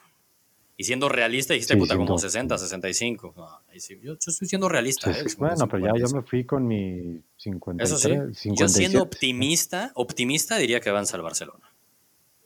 Y 0.76 0.84
siendo 0.84 1.08
realista, 1.08 1.54
dijiste, 1.54 1.74
Sí, 1.74 1.80
puta, 1.80 1.96
como 1.96 2.10
duda. 2.10 2.18
60, 2.18 2.56
65. 2.56 3.34
No, 3.36 3.48
ahí 3.68 3.80
sí, 3.80 3.96
yo, 3.96 4.12
yo 4.12 4.18
estoy 4.24 4.46
siendo 4.46 4.68
realista. 4.68 5.12
Sí, 5.12 5.20
¿eh? 5.20 5.34
Bueno, 5.36 5.66
pero 5.66 5.86
ya 5.86 6.00
yo 6.00 6.14
me 6.14 6.22
fui 6.22 6.44
con 6.44 6.66
mi 6.68 7.20
53. 7.36 7.90
Eso 7.90 7.98
sí, 7.98 8.14
yo 8.14 8.32
57. 8.32 8.68
siendo 8.68 9.02
optimista, 9.02 9.90
optimista 9.94 10.56
diría 10.56 10.80
que 10.80 10.90
avanza 10.90 11.16
el 11.16 11.22
Barcelona. 11.22 11.72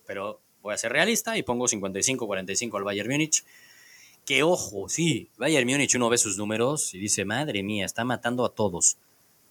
Pero 0.07 0.41
voy 0.63 0.73
a 0.73 0.77
ser 0.77 0.91
realista 0.91 1.37
y 1.37 1.43
pongo 1.43 1.67
55-45 1.67 2.77
al 2.77 2.83
Bayern 2.83 3.11
Múnich. 3.11 3.43
Que 4.25 4.41
ojo, 4.41 4.87
sí, 4.87 5.29
Bayern 5.37 5.69
Múnich 5.69 5.93
uno 5.95 6.09
ve 6.09 6.17
sus 6.17 6.37
números 6.37 6.93
y 6.93 6.99
dice, 6.99 7.25
madre 7.25 7.61
mía, 7.61 7.85
está 7.85 8.05
matando 8.05 8.45
a 8.45 8.55
todos. 8.55 8.97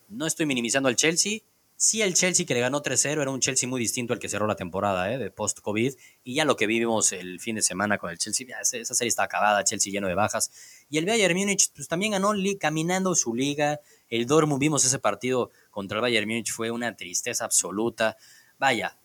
No 0.08 0.26
estoy 0.26 0.46
minimizando 0.46 0.88
al 0.88 0.96
Chelsea. 0.96 1.40
Sí, 1.76 2.00
el 2.00 2.14
Chelsea 2.14 2.46
que 2.46 2.54
le 2.54 2.60
ganó 2.60 2.80
3-0 2.80 3.20
era 3.20 3.30
un 3.30 3.40
Chelsea 3.40 3.68
muy 3.68 3.80
distinto 3.80 4.12
al 4.12 4.18
que 4.18 4.28
cerró 4.28 4.46
la 4.46 4.54
temporada 4.56 5.12
¿eh? 5.12 5.18
de 5.18 5.30
post-COVID. 5.30 5.94
Y 6.24 6.34
ya 6.34 6.44
lo 6.44 6.56
que 6.56 6.66
vivimos 6.66 7.12
el 7.12 7.40
fin 7.40 7.56
de 7.56 7.62
semana 7.62 7.98
con 7.98 8.10
el 8.10 8.18
Chelsea, 8.18 8.46
esa 8.60 8.94
serie 8.94 9.08
está 9.08 9.24
acabada, 9.24 9.64
Chelsea 9.64 9.92
lleno 9.92 10.08
de 10.08 10.14
bajas. 10.14 10.50
Y 10.88 10.98
el 10.98 11.04
Bayern 11.04 11.36
Múnich 11.36 11.72
pues, 11.74 11.88
también 11.88 12.12
ganó 12.12 12.32
caminando 12.58 13.14
su 13.14 13.34
liga. 13.34 13.80
El 14.08 14.26
Dortmund, 14.26 14.60
vimos 14.60 14.84
ese 14.84 14.98
partido 14.98 15.50
contra 15.70 15.98
el 15.98 16.02
Bayern 16.02 16.28
Múnich, 16.28 16.52
fue 16.52 16.70
una 16.70 16.96
tristeza 16.96 17.44
absoluta. 17.44 18.16
Vaya, 18.58 18.96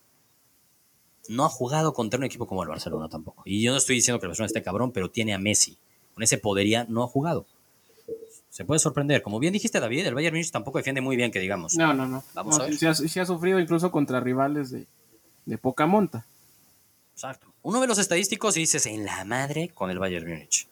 no 1.29 1.45
ha 1.45 1.49
jugado 1.49 1.93
contra 1.93 2.17
un 2.17 2.23
equipo 2.23 2.47
como 2.47 2.63
el 2.63 2.69
Barcelona 2.69 3.09
tampoco. 3.09 3.43
Y 3.45 3.61
yo 3.61 3.71
no 3.71 3.77
estoy 3.77 3.95
diciendo 3.95 4.19
que 4.19 4.25
el 4.25 4.29
Barcelona 4.29 4.47
esté 4.47 4.63
cabrón, 4.63 4.91
pero 4.91 5.09
tiene 5.09 5.33
a 5.33 5.37
Messi. 5.39 5.77
Con 6.13 6.23
ese 6.23 6.37
podería 6.37 6.85
no 6.89 7.03
ha 7.03 7.07
jugado. 7.07 7.45
Se 8.49 8.65
puede 8.65 8.79
sorprender. 8.79 9.21
Como 9.21 9.37
bien 9.39 9.53
dijiste, 9.53 9.79
David, 9.79 10.07
el 10.07 10.15
Bayern 10.15 10.35
Múnich 10.35 10.49
tampoco 10.51 10.79
defiende 10.79 10.99
muy 11.01 11.15
bien, 11.15 11.29
que 11.31 11.39
digamos. 11.39 11.75
No, 11.75 11.93
no, 11.93 12.07
no. 12.07 12.23
Vamos 12.33 12.57
No, 12.57 12.63
a 12.63 12.65
ver. 12.65 12.73
sí, 12.73 12.79
sí 12.79 12.85
ha, 12.87 12.93
sí 12.95 13.19
ha 13.19 13.25
sufrido 13.25 13.59
incluso 13.59 13.91
contra 13.91 14.19
rivales 14.19 14.71
de, 14.71 14.87
de 15.45 15.57
poca 15.59 15.85
monta. 15.85 16.25
Exacto. 17.13 17.47
Uno 17.61 17.79
ve 17.79 17.87
los 17.87 17.99
estadísticos 17.99 18.57
y 18.57 18.61
dices, 18.61 18.85
en 18.87 19.05
la 19.05 19.23
madre 19.25 19.69
con 19.75 19.91
el 19.91 19.99
Bayern 19.99 20.27
Múnich. 20.27 20.67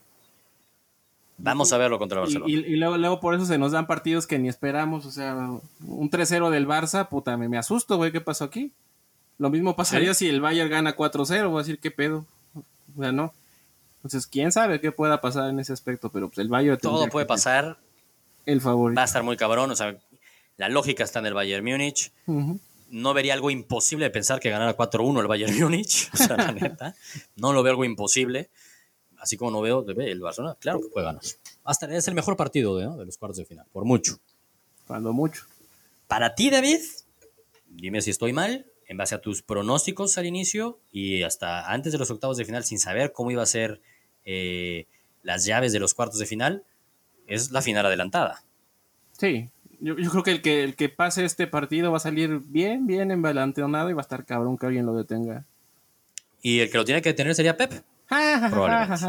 Vamos 1.37 1.73
a 1.73 1.77
verlo 1.77 1.99
contra 1.99 2.17
el 2.23 2.29
Y, 2.29 2.33
Barcelona. 2.39 2.51
y- 2.51 2.73
y 2.73 2.75
luego, 2.77 2.97
luego 2.97 3.19
por 3.19 3.35
eso 3.35 3.45
se 3.45 3.57
nos 3.57 3.73
dan 3.73 3.87
partidos 3.87 4.25
que 4.25 4.39
ni 4.39 4.47
esperamos. 4.47 5.05
O 5.05 5.11
sea, 5.11 5.35
un 5.85 6.09
3-0 6.09 6.49
del 6.49 6.65
Barça, 6.67 7.07
puta, 7.09 7.35
me, 7.37 7.49
me 7.49 7.57
asusto, 7.57 7.97
güey, 7.97 8.11
¿qué 8.11 8.21
pasó 8.21 8.45
aquí? 8.45 8.71
Lo 9.37 9.49
mismo 9.49 9.75
pasaría 9.75 10.13
si 10.13 10.29
el 10.29 10.41
Bayern 10.41 10.69
gana 10.69 10.95
4-0, 10.95 11.49
voy 11.49 11.59
a 11.59 11.63
decir, 11.63 11.79
¿qué 11.79 11.91
pedo? 11.91 12.25
O 12.97 13.01
sea, 13.01 13.11
no. 13.11 13.33
Entonces, 13.97 14.27
quién 14.27 14.51
sabe 14.51 14.79
qué 14.79 14.91
pueda 14.91 15.19
pasar 15.19 15.49
en 15.49 15.59
ese 15.59 15.73
aspecto, 15.73 16.09
pero 16.09 16.29
pues 16.29 16.37
el 16.39 16.47
Bayern 16.47 16.77
Todo 16.77 17.07
puede 17.09 17.25
pasar, 17.25 17.77
El 18.45 18.61
favorito. 18.61 18.97
va 18.97 19.01
a 19.01 19.05
estar 19.05 19.23
muy 19.23 19.35
cabrón. 19.35 19.71
O 19.71 19.75
sea, 19.75 19.97
la 20.57 20.69
lógica 20.69 21.03
está 21.03 21.19
en 21.19 21.25
el 21.25 21.33
Bayern 21.33 21.65
Múnich. 21.65 22.11
No 22.91 23.13
vería 23.13 23.33
algo 23.33 23.49
imposible 23.49 24.05
de 24.05 24.11
pensar 24.11 24.39
que 24.39 24.49
ganara 24.49 24.77
4-1 24.77 25.19
el 25.21 25.27
Bayern 25.27 25.59
Múnich. 25.59 26.09
O 26.13 26.17
sea, 26.17 26.37
la 26.37 26.51
neta. 26.51 26.95
No 27.35 27.51
lo 27.51 27.63
veo 27.63 27.71
algo 27.71 27.83
imposible. 27.83 28.49
Así 29.17 29.37
como 29.37 29.49
no 29.49 29.61
veo 29.61 29.83
ve, 29.83 30.11
el 30.11 30.21
Barcelona. 30.21 30.55
Claro 30.59 30.79
que 30.81 30.89
puede 30.89 31.07
ganar. 31.07 31.23
Hasta 31.63 31.93
es 31.93 32.07
el 32.07 32.13
mejor 32.13 32.37
partido 32.37 32.79
¿no? 32.79 32.95
de 32.95 33.05
los 33.05 33.17
cuartos 33.17 33.37
de 33.37 33.45
final, 33.45 33.65
por 33.73 33.85
mucho. 33.85 34.19
Cuando 34.85 35.13
mucho. 35.13 35.43
Para 36.07 36.35
ti, 36.35 36.51
David, 36.51 36.79
dime 37.67 38.01
si 38.03 38.11
estoy 38.11 38.33
mal, 38.33 38.67
en 38.87 38.97
base 38.97 39.15
a 39.15 39.21
tus 39.21 39.41
pronósticos 39.41 40.17
al 40.17 40.25
inicio 40.25 40.79
y 40.91 41.23
hasta 41.23 41.71
antes 41.71 41.91
de 41.91 41.99
los 41.99 42.11
octavos 42.11 42.37
de 42.37 42.45
final, 42.45 42.63
sin 42.63 42.79
saber 42.79 43.11
cómo 43.11 43.31
iba 43.31 43.41
a 43.41 43.47
ser 43.47 43.81
eh, 44.25 44.87
las 45.23 45.45
llaves 45.45 45.73
de 45.73 45.79
los 45.79 45.93
cuartos 45.93 46.19
de 46.19 46.25
final, 46.25 46.63
es 47.27 47.51
la 47.51 47.61
final 47.61 47.85
adelantada. 47.85 48.43
Sí, 49.13 49.49
yo, 49.79 49.97
yo 49.97 50.09
creo 50.11 50.23
que 50.23 50.31
el, 50.31 50.41
que 50.41 50.63
el 50.63 50.75
que 50.75 50.89
pase 50.89 51.25
este 51.25 51.47
partido 51.47 51.91
va 51.91 51.97
a 51.97 52.01
salir 52.01 52.39
bien, 52.45 52.87
bien 52.87 53.11
embalanteonado 53.11 53.89
y 53.89 53.93
va 53.93 54.01
a 54.01 54.03
estar 54.03 54.25
cabrón 54.25 54.57
que 54.57 54.65
alguien 54.65 54.85
lo 54.85 54.95
detenga. 54.95 55.45
Y 56.41 56.59
el 56.59 56.69
que 56.69 56.77
lo 56.77 56.85
tiene 56.85 57.01
que 57.01 57.09
detener 57.09 57.33
sería 57.33 57.57
Pep. 57.57 57.73
Probablemente. 58.07 59.05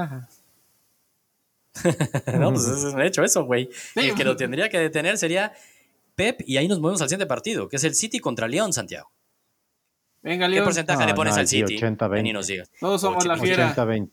no, 2.39 2.53
pues 2.53 2.67
es 2.67 2.95
un 2.95 3.03
hecho 3.03 3.23
eso, 3.23 3.45
güey. 3.45 3.69
El 3.95 4.15
que 4.15 4.25
lo 4.25 4.37
tendría 4.37 4.69
que 4.69 4.79
detener 4.79 5.19
sería 5.19 5.53
Pep 6.15 6.41
y 6.47 6.57
ahí 6.57 6.67
nos 6.67 6.81
movemos 6.81 7.03
al 7.03 7.09
siguiente 7.09 7.27
partido, 7.27 7.69
que 7.69 7.77
es 7.77 7.85
el 7.85 7.95
City 7.95 8.21
contra 8.21 8.49
León, 8.49 8.73
Santiago. 8.73 9.11
Venga, 10.27 10.49
¿Qué 10.51 10.61
porcentaje 10.61 11.03
No, 11.03 11.07
le 11.07 11.15
pones 11.15 11.35
no, 11.35 11.41
al 11.41 11.47
City? 11.47 11.79
80-20. 11.79 12.11
Ven 12.11 12.27
y 12.27 12.33
nos 12.33 12.49
digas. 12.49 12.69
Todos 12.81 13.01
somos 13.01 13.25
la 13.25 13.39
fiera. 13.39 13.73
80-20. 13.77 14.11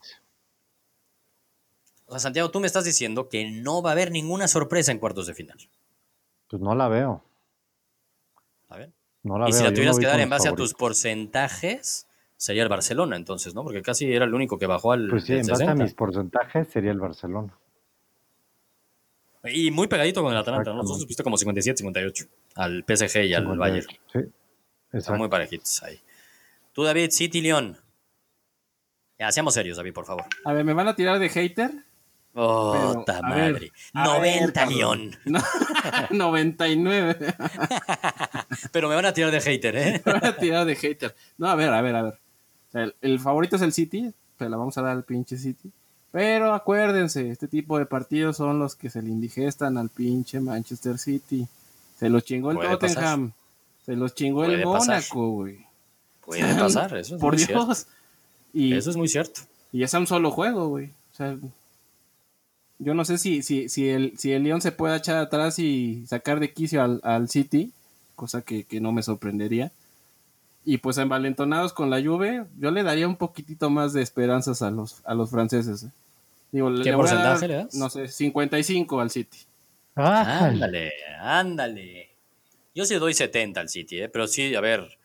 O 2.06 2.12
sea, 2.12 2.20
Santiago, 2.20 2.52
tú 2.52 2.60
me 2.60 2.68
estás 2.68 2.86
diciendo 2.86 3.30
que 3.30 3.50
no 3.50 3.82
va 3.82 3.90
a 3.90 3.94
haber 3.94 4.12
ninguna 4.12 4.48
sorpresa 4.48 4.92
en 4.92 5.00
cuartos 5.00 5.26
de 5.26 5.34
final. 5.34 5.58
Pues 6.48 6.62
no 6.62 6.76
la 6.76 6.88
veo. 6.88 7.24
A 8.70 8.78
ver. 8.78 8.92
No 9.24 9.40
la 9.40 9.50
y 9.50 9.52
veo. 9.54 9.58
si 9.58 9.64
la 9.64 9.74
tuvieras 9.74 9.98
que 9.98 10.06
dar 10.06 10.20
en 10.20 10.30
base 10.30 10.48
a 10.50 10.54
tus 10.54 10.76
porcentajes, 10.76 12.08
sería 12.38 12.62
el 12.62 12.70
Barcelona, 12.70 13.16
entonces, 13.16 13.56
¿no? 13.56 13.64
Porque 13.64 13.82
casi 13.82 14.14
era 14.14 14.26
el 14.26 14.36
único 14.36 14.60
que 14.60 14.68
bajó 14.68 14.92
al 14.92 15.08
Pues 15.10 15.24
sí, 15.24 15.34
en 15.34 15.48
base 15.48 15.64
a 15.64 15.68
60. 15.70 15.84
mis 15.84 15.96
porcentajes 15.96 16.68
sería 16.68 16.92
el 16.92 17.00
Barcelona. 17.00 17.58
Y 19.46 19.72
muy 19.72 19.88
pegadito 19.88 20.22
con 20.22 20.32
el 20.32 20.38
Atalanta, 20.38 20.70
¿no? 20.70 20.84
Nosotros 20.84 21.06
fuiste 21.06 21.24
como 21.24 21.38
57-58 21.38 22.30
al 22.54 22.86
PSG 22.88 23.24
y 23.24 23.34
al 23.34 23.44
58. 23.46 23.58
Bayern. 23.58 23.88
Sí, 24.14 24.20
Están 24.94 25.18
muy 25.18 25.28
parejitos 25.28 25.82
ahí. 25.84 26.00
Tú, 26.72 26.84
David, 26.84 27.10
City, 27.12 27.42
León. 27.42 27.78
Ya, 29.20 29.32
seamos 29.32 29.54
serios, 29.54 29.78
David, 29.78 29.94
por 29.94 30.06
favor. 30.06 30.26
A 30.46 30.54
ver, 30.54 30.64
¿me 30.64 30.74
van 30.74 30.88
a 30.88 30.96
tirar 30.96 31.20
de 31.20 31.30
hater? 31.30 31.72
Oh, 32.36 33.04
ta 33.06 33.22
ver, 33.22 33.54
madre. 33.54 33.72
90 33.94 34.20
ver, 34.20 34.54
cabrón. 34.54 34.76
León. 34.78 35.18
No, 35.26 35.42
99. 36.10 37.18
Pero 38.72 38.90
me 38.90 38.96
van 38.96 39.06
a 39.06 39.14
tirar 39.14 39.32
de 39.32 39.42
hater, 39.42 39.76
¿eh? 39.76 40.02
Me 40.06 40.14
van 40.14 40.26
a 40.26 40.36
tirar 40.36 40.66
de 40.66 40.76
hater. 40.76 41.16
No, 41.38 41.48
a 41.48 41.56
ver, 41.56 41.70
a 41.70 41.82
ver, 41.82 41.96
a 41.96 42.02
ver. 42.02 42.20
El, 42.74 42.96
el 43.02 43.20
favorito 43.20 43.56
es 43.56 43.62
el 43.62 43.72
City, 43.72 44.12
se 44.40 44.50
la 44.50 44.58
vamos 44.58 44.78
a 44.78 44.82
dar 44.82 44.94
al 44.94 45.04
pinche 45.04 45.38
City. 45.38 45.72
Pero 46.12 46.54
acuérdense, 46.54 47.30
este 47.30 47.48
tipo 47.48 47.78
de 47.78 47.86
partidos 47.86 48.38
son 48.38 48.60
los 48.60 48.76
que 48.76 48.90
se 48.90 49.02
le 49.02 49.10
indigestan 49.10 49.78
al 49.78 49.90
pinche 49.90 50.40
Manchester 50.40 50.98
City. 50.98 51.48
Se 51.98 52.10
los 52.10 52.24
chingó 52.24 52.52
el 52.52 52.60
Tottenham. 52.60 53.34
Se 53.86 53.96
los 53.96 54.16
chingó 54.16 54.46
el. 54.46 54.64
Mónaco, 54.66 55.30
güey. 55.32 55.66
Puede 56.26 56.56
pasar, 56.56 56.96
eso 56.98 57.16
es 57.16 57.22
Por 57.22 57.34
muy 57.34 57.44
Dios. 57.46 57.48
cierto. 57.66 57.76
Y, 58.54 58.74
Eso 58.76 58.90
es 58.92 58.96
muy 58.96 59.08
cierto. 59.08 59.42
y 59.72 59.82
es 59.84 59.94
a 59.94 60.00
un 60.00 60.08
solo 60.08 60.30
juego, 60.32 60.68
güey. 60.68 60.92
O 61.12 61.16
sea, 61.16 61.36
yo 62.80 62.94
no 62.94 63.04
sé 63.06 63.18
si, 63.18 63.42
si, 63.42 63.68
si, 63.70 63.90
el, 63.90 64.18
si 64.18 64.32
el 64.32 64.44
León 64.44 64.62
se 64.62 64.72
puede 64.72 64.96
echar 64.96 65.18
atrás 65.18 65.58
y 65.60 66.06
sacar 66.08 66.40
de 66.40 66.54
quicio 66.54 66.84
al, 66.84 67.00
al 67.04 67.30
City, 67.30 67.72
cosa 68.16 68.42
que, 68.42 68.64
que 68.64 68.80
no 68.80 68.92
me 68.92 69.02
sorprendería. 69.04 69.72
Y 70.66 70.78
pues 70.78 70.98
envalentonados 70.98 71.74
con 71.74 71.90
la 71.90 72.02
Juve, 72.02 72.46
yo 72.60 72.72
le 72.72 72.84
daría 72.84 73.08
un 73.08 73.18
poquitito 73.18 73.70
más 73.70 73.92
de 73.92 74.02
esperanzas 74.02 74.62
a 74.62 74.72
los, 74.72 75.02
a 75.04 75.14
los 75.14 75.30
franceses. 75.30 75.84
¿eh? 75.84 75.90
Digo, 76.52 76.70
¿Qué 76.70 76.92
le 76.92 76.94
porcentaje 76.94 77.48
dar, 77.48 77.50
le 77.50 77.56
das? 77.56 77.74
No 77.76 77.90
sé, 77.90 78.08
55 78.08 79.00
al 79.02 79.10
City. 79.10 79.40
Ah, 79.96 80.46
Ándale, 80.46 80.92
ándale. 81.20 82.10
Yo 82.76 82.86
sí 82.86 82.94
le 82.94 83.00
doy 83.00 83.14
70 83.14 83.60
al 83.60 83.70
City, 83.70 84.02
¿eh? 84.02 84.10
pero 84.10 84.28
sí, 84.28 84.56
a 84.56 84.62
ver. 84.62 84.98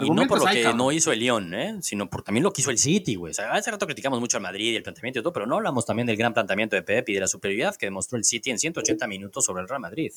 Y 0.00 0.10
no 0.10 0.26
por 0.26 0.38
lo 0.38 0.46
que 0.46 0.72
no 0.72 0.92
hizo 0.92 1.10
el 1.10 1.18
León, 1.18 1.52
¿eh? 1.52 1.78
sino 1.82 2.08
por 2.08 2.22
también 2.22 2.44
lo 2.44 2.52
que 2.52 2.60
hizo 2.60 2.70
el 2.70 2.78
City, 2.78 3.16
güey. 3.16 3.32
O 3.32 3.34
sea, 3.34 3.52
hace 3.52 3.70
rato 3.72 3.86
criticamos 3.86 4.20
mucho 4.20 4.36
al 4.36 4.42
Madrid 4.42 4.72
y 4.72 4.76
el 4.76 4.84
planteamiento 4.84 5.18
y 5.18 5.22
todo, 5.22 5.32
pero 5.32 5.46
no 5.46 5.56
hablamos 5.56 5.84
también 5.84 6.06
del 6.06 6.16
gran 6.16 6.32
planteamiento 6.32 6.76
de 6.76 6.82
Pep 6.82 7.08
y 7.08 7.14
de 7.14 7.20
la 7.20 7.26
superioridad 7.26 7.74
que 7.74 7.86
demostró 7.86 8.16
el 8.16 8.24
City 8.24 8.50
en 8.50 8.58
180 8.58 9.06
minutos 9.08 9.44
sobre 9.44 9.62
el 9.62 9.68
Real 9.68 9.80
Madrid. 9.80 10.12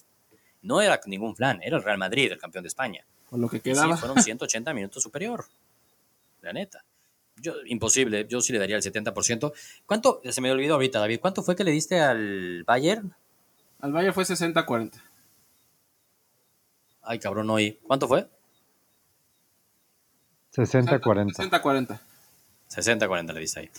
No 0.61 0.79
era 0.79 0.99
ningún 1.07 1.33
plan, 1.33 1.59
era 1.63 1.77
el 1.77 1.83
Real 1.83 1.97
Madrid 1.97 2.31
el 2.31 2.37
campeón 2.37 2.63
de 2.63 2.67
España. 2.67 3.05
Con 3.29 3.41
lo 3.41 3.49
que 3.49 3.57
Y 3.57 3.59
sí, 3.59 3.63
quedaba. 3.71 3.97
fueron 3.97 4.17
180 4.23 4.73
minutos 4.73 5.01
superior. 5.01 5.45
La 6.41 6.53
neta. 6.53 6.85
Yo, 7.37 7.53
imposible, 7.65 8.27
yo 8.29 8.41
sí 8.41 8.53
le 8.53 8.59
daría 8.59 8.75
el 8.75 8.83
70%. 8.83 9.53
¿Cuánto, 9.87 10.21
se 10.29 10.39
me 10.39 10.51
olvidó 10.51 10.75
ahorita, 10.75 10.99
David, 10.99 11.19
cuánto 11.19 11.41
fue 11.41 11.55
que 11.55 11.63
le 11.63 11.71
diste 11.71 11.99
al 11.99 12.63
Bayern? 12.63 13.15
Al 13.79 13.91
Valle 13.91 14.13
fue 14.13 14.23
60-40. 14.23 15.01
Ay, 17.03 17.19
cabrón, 17.19 17.49
hoy. 17.49 17.79
¿Cuánto 17.83 18.07
fue? 18.07 18.27
60-40. 20.55 21.35
60-40. 21.35 21.99
60-40 22.69 23.33
le 23.33 23.39
diste 23.39 23.59
ahí. 23.59 23.69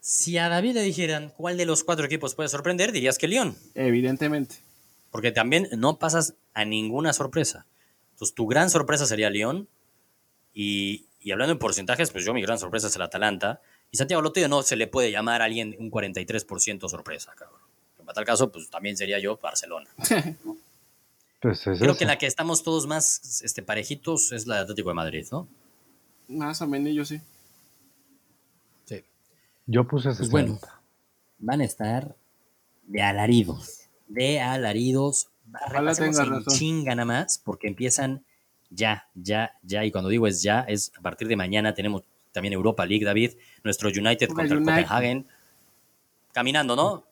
Si 0.00 0.38
a 0.38 0.48
David 0.48 0.74
le 0.74 0.82
dijeran 0.82 1.30
cuál 1.36 1.56
de 1.56 1.66
los 1.66 1.84
cuatro 1.84 2.06
equipos 2.06 2.34
puede 2.34 2.48
sorprender, 2.48 2.92
dirías 2.92 3.18
que 3.18 3.28
León. 3.28 3.56
Evidentemente. 3.74 4.56
Porque 5.10 5.32
también 5.32 5.68
no 5.76 5.98
pasas 5.98 6.34
a 6.54 6.64
ninguna 6.64 7.12
sorpresa. 7.12 7.66
Entonces, 8.12 8.34
tu 8.34 8.46
gran 8.46 8.70
sorpresa 8.70 9.06
sería 9.06 9.30
León. 9.30 9.68
Y, 10.54 11.06
y 11.20 11.32
hablando 11.32 11.52
en 11.52 11.58
porcentajes, 11.58 12.10
pues 12.10 12.24
yo 12.24 12.32
mi 12.32 12.42
gran 12.42 12.58
sorpresa 12.58 12.86
es 12.86 12.96
el 12.96 13.02
Atalanta. 13.02 13.60
Y 13.90 13.96
Santiago 13.96 14.22
Lotillo 14.22 14.48
no 14.48 14.62
se 14.62 14.76
le 14.76 14.86
puede 14.86 15.10
llamar 15.10 15.42
a 15.42 15.46
alguien 15.46 15.74
un 15.78 15.90
43% 15.90 16.88
sorpresa, 16.88 17.32
cabrón. 17.34 17.60
En 17.98 18.06
tal 18.06 18.24
caso, 18.24 18.50
pues 18.50 18.70
también 18.70 18.96
sería 18.96 19.18
yo 19.18 19.36
Barcelona. 19.36 19.90
Pues 21.40 21.66
es 21.66 21.78
Creo 21.78 21.92
eso. 21.92 21.98
que 21.98 22.04
la 22.04 22.18
que 22.18 22.26
estamos 22.26 22.62
todos 22.62 22.86
más 22.86 23.42
este, 23.44 23.62
parejitos 23.62 24.32
es 24.32 24.46
la 24.46 24.56
de 24.56 24.60
Atlético 24.62 24.88
de 24.88 24.94
Madrid, 24.94 25.26
¿no? 25.30 25.48
Más 26.28 26.60
o 26.60 26.66
menos 26.66 26.92
yo 26.94 27.04
sí. 27.04 27.20
Sí. 28.84 29.04
Yo 29.66 29.86
puse 29.86 30.10
60. 30.10 30.18
Pues 30.18 30.30
bueno, 30.30 30.60
van 31.38 31.60
a 31.60 31.64
estar 31.64 32.16
de 32.86 33.02
alaridos. 33.02 33.88
De 34.08 34.40
alaridos. 34.40 35.28
Ojalá 35.66 35.92
en 35.92 36.14
razón. 36.14 36.44
chinga 36.48 36.94
nada 36.94 37.06
más, 37.06 37.38
porque 37.38 37.68
empiezan 37.68 38.24
ya, 38.70 39.08
ya, 39.14 39.52
ya. 39.62 39.84
Y 39.84 39.90
cuando 39.90 40.10
digo 40.10 40.26
es 40.26 40.42
ya, 40.42 40.60
es 40.60 40.92
a 40.98 41.00
partir 41.00 41.28
de 41.28 41.36
mañana 41.36 41.72
tenemos 41.74 42.02
también 42.32 42.52
Europa 42.52 42.84
League, 42.84 43.04
David. 43.04 43.32
Nuestro 43.64 43.88
United 43.88 44.28
contra 44.28 44.56
el. 44.56 44.64
Copenhagen. 44.64 45.26
Caminando, 46.32 46.76
¿no? 46.76 47.07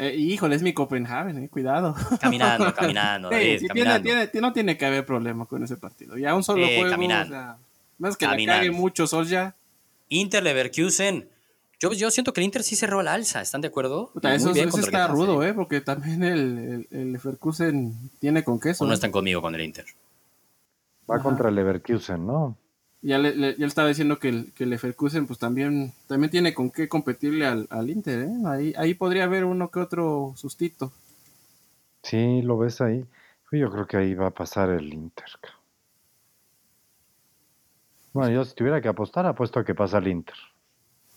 Eh, 0.00 0.14
híjole, 0.16 0.54
es 0.54 0.62
mi 0.62 0.72
Copenhagen, 0.72 1.42
eh, 1.42 1.48
cuidado. 1.48 1.94
Caminando, 2.20 2.72
caminando, 2.74 3.28
Sí, 3.30 3.34
David, 3.34 3.52
sí, 3.52 3.58
tiene, 3.58 3.68
caminando. 3.68 4.02
tiene- 4.04 4.26
tiene- 4.28 4.46
no 4.46 4.52
tiene 4.52 4.76
que 4.78 4.86
haber 4.86 5.04
problema 5.04 5.44
con 5.46 5.64
ese 5.64 5.76
partido. 5.76 6.16
Ya 6.16 6.34
un 6.36 6.44
solo 6.44 6.64
Sí, 6.66 6.76
juego, 6.76 6.90
caminando. 6.90 7.34
o 7.34 7.38
sea, 7.38 7.56
más 7.98 8.16
que 8.16 8.26
Caminando. 8.26 8.52
la 8.52 8.58
cague 8.68 8.70
mucho 8.70 9.06
Sol 9.08 9.26
ya. 9.26 9.56
Inter 10.08 10.42
Leverkusen. 10.44 11.28
Yo, 11.80 11.92
yo 11.92 12.10
siento 12.12 12.32
que 12.32 12.40
el 12.40 12.44
Inter 12.44 12.62
sí 12.62 12.76
cerró 12.76 13.00
al 13.00 13.08
alza, 13.08 13.40
¿están 13.40 13.60
de 13.60 13.68
acuerdo? 13.68 14.10
Puta, 14.12 14.34
eso, 14.34 14.50
está 14.52 15.06
rudo, 15.08 15.42
¿eh? 15.44 15.52
Porque 15.52 15.80
también 15.80 16.22
el, 16.22 16.58
el, 16.58 16.88
el 16.90 17.12
Leverkusen 17.14 17.94
tiene 18.20 18.42
con 18.44 18.58
queso. 18.60 18.84
O 18.84 18.86
no 18.86 18.92
¿eh? 18.92 18.94
están 18.94 19.10
conmigo 19.10 19.42
con 19.42 19.54
el 19.56 19.60
Inter. 19.62 19.84
Va 21.10 21.20
contra 21.22 21.48
el 21.48 21.54
Leverkusen, 21.56 22.24
¿no? 22.26 22.56
Ya 23.00 23.18
le, 23.18 23.34
le- 23.36 23.52
ya 23.52 23.58
le 23.60 23.66
estaba 23.66 23.88
diciendo 23.88 24.18
que 24.18 24.28
el, 24.28 24.52
que 24.54 24.64
el 24.64 24.70
Leverkusen 24.70 25.26
pues 25.26 25.38
también, 25.38 25.92
también 26.08 26.30
tiene 26.30 26.54
con 26.54 26.70
qué 26.70 26.88
competirle 26.88 27.46
al, 27.46 27.66
al 27.70 27.90
Inter, 27.90 28.20
¿eh? 28.24 28.32
Ahí, 28.46 28.74
ahí 28.76 28.94
podría 28.94 29.24
haber 29.24 29.44
uno 29.44 29.70
que 29.70 29.80
otro 29.80 30.32
sustito. 30.36 30.92
Sí, 32.02 32.42
lo 32.42 32.58
ves 32.58 32.80
ahí. 32.80 33.06
Yo 33.52 33.70
creo 33.70 33.86
que 33.86 33.96
ahí 33.98 34.14
va 34.14 34.26
a 34.28 34.34
pasar 34.34 34.70
el 34.70 34.92
Inter. 34.92 35.26
Bueno, 38.12 38.30
yo 38.34 38.44
si 38.44 38.54
tuviera 38.54 38.82
que 38.82 38.88
apostar, 38.88 39.24
apuesto 39.24 39.60
a 39.60 39.64
que 39.64 39.74
pasa 39.74 39.96
el 39.96 40.08
Inter. 40.08 40.36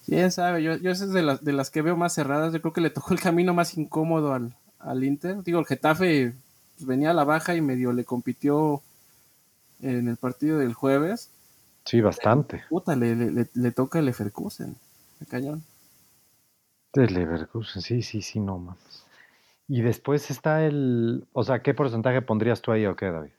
Quién 0.05 0.31
sabe, 0.31 0.63
yo, 0.63 0.75
yo 0.77 0.91
esa 0.91 1.05
es 1.05 1.11
de 1.13 1.21
las, 1.21 1.43
de 1.43 1.53
las 1.53 1.69
que 1.69 1.81
veo 1.81 1.95
más 1.95 2.13
cerradas. 2.13 2.53
Yo 2.53 2.61
creo 2.61 2.73
que 2.73 2.81
le 2.81 2.89
tocó 2.89 3.13
el 3.13 3.19
camino 3.21 3.53
más 3.53 3.77
incómodo 3.77 4.33
al, 4.33 4.55
al 4.79 5.03
Inter. 5.03 5.43
Digo, 5.43 5.59
el 5.59 5.65
Getafe 5.65 6.33
pues, 6.75 6.87
venía 6.87 7.11
a 7.11 7.13
la 7.13 7.23
baja 7.23 7.55
y 7.55 7.61
medio 7.61 7.93
le 7.93 8.03
compitió 8.05 8.81
en 9.81 10.07
el 10.07 10.17
partido 10.17 10.57
del 10.59 10.73
jueves. 10.73 11.29
Sí, 11.85 12.01
bastante. 12.01 12.63
Puta, 12.69 12.95
le, 12.95 13.15
le, 13.15 13.47
le- 13.53 13.71
toca 13.71 13.99
el 13.99 14.05
Leverkusen. 14.05 14.75
Qué 15.19 15.25
cañón. 15.25 15.63
Del 16.93 17.13
Leverkusen, 17.13 17.81
sí, 17.81 18.01
sí, 18.01 18.21
sí, 18.21 18.39
no 18.39 18.57
mames. 18.57 19.05
Y 19.67 19.81
después 19.81 20.29
está 20.31 20.65
el. 20.65 21.25
O 21.33 21.43
sea, 21.43 21.61
¿qué 21.61 21.73
porcentaje 21.73 22.21
pondrías 22.21 22.61
tú 22.61 22.71
ahí 22.71 22.85
o 22.85 22.95
qué, 22.95 23.07
David? 23.11 23.31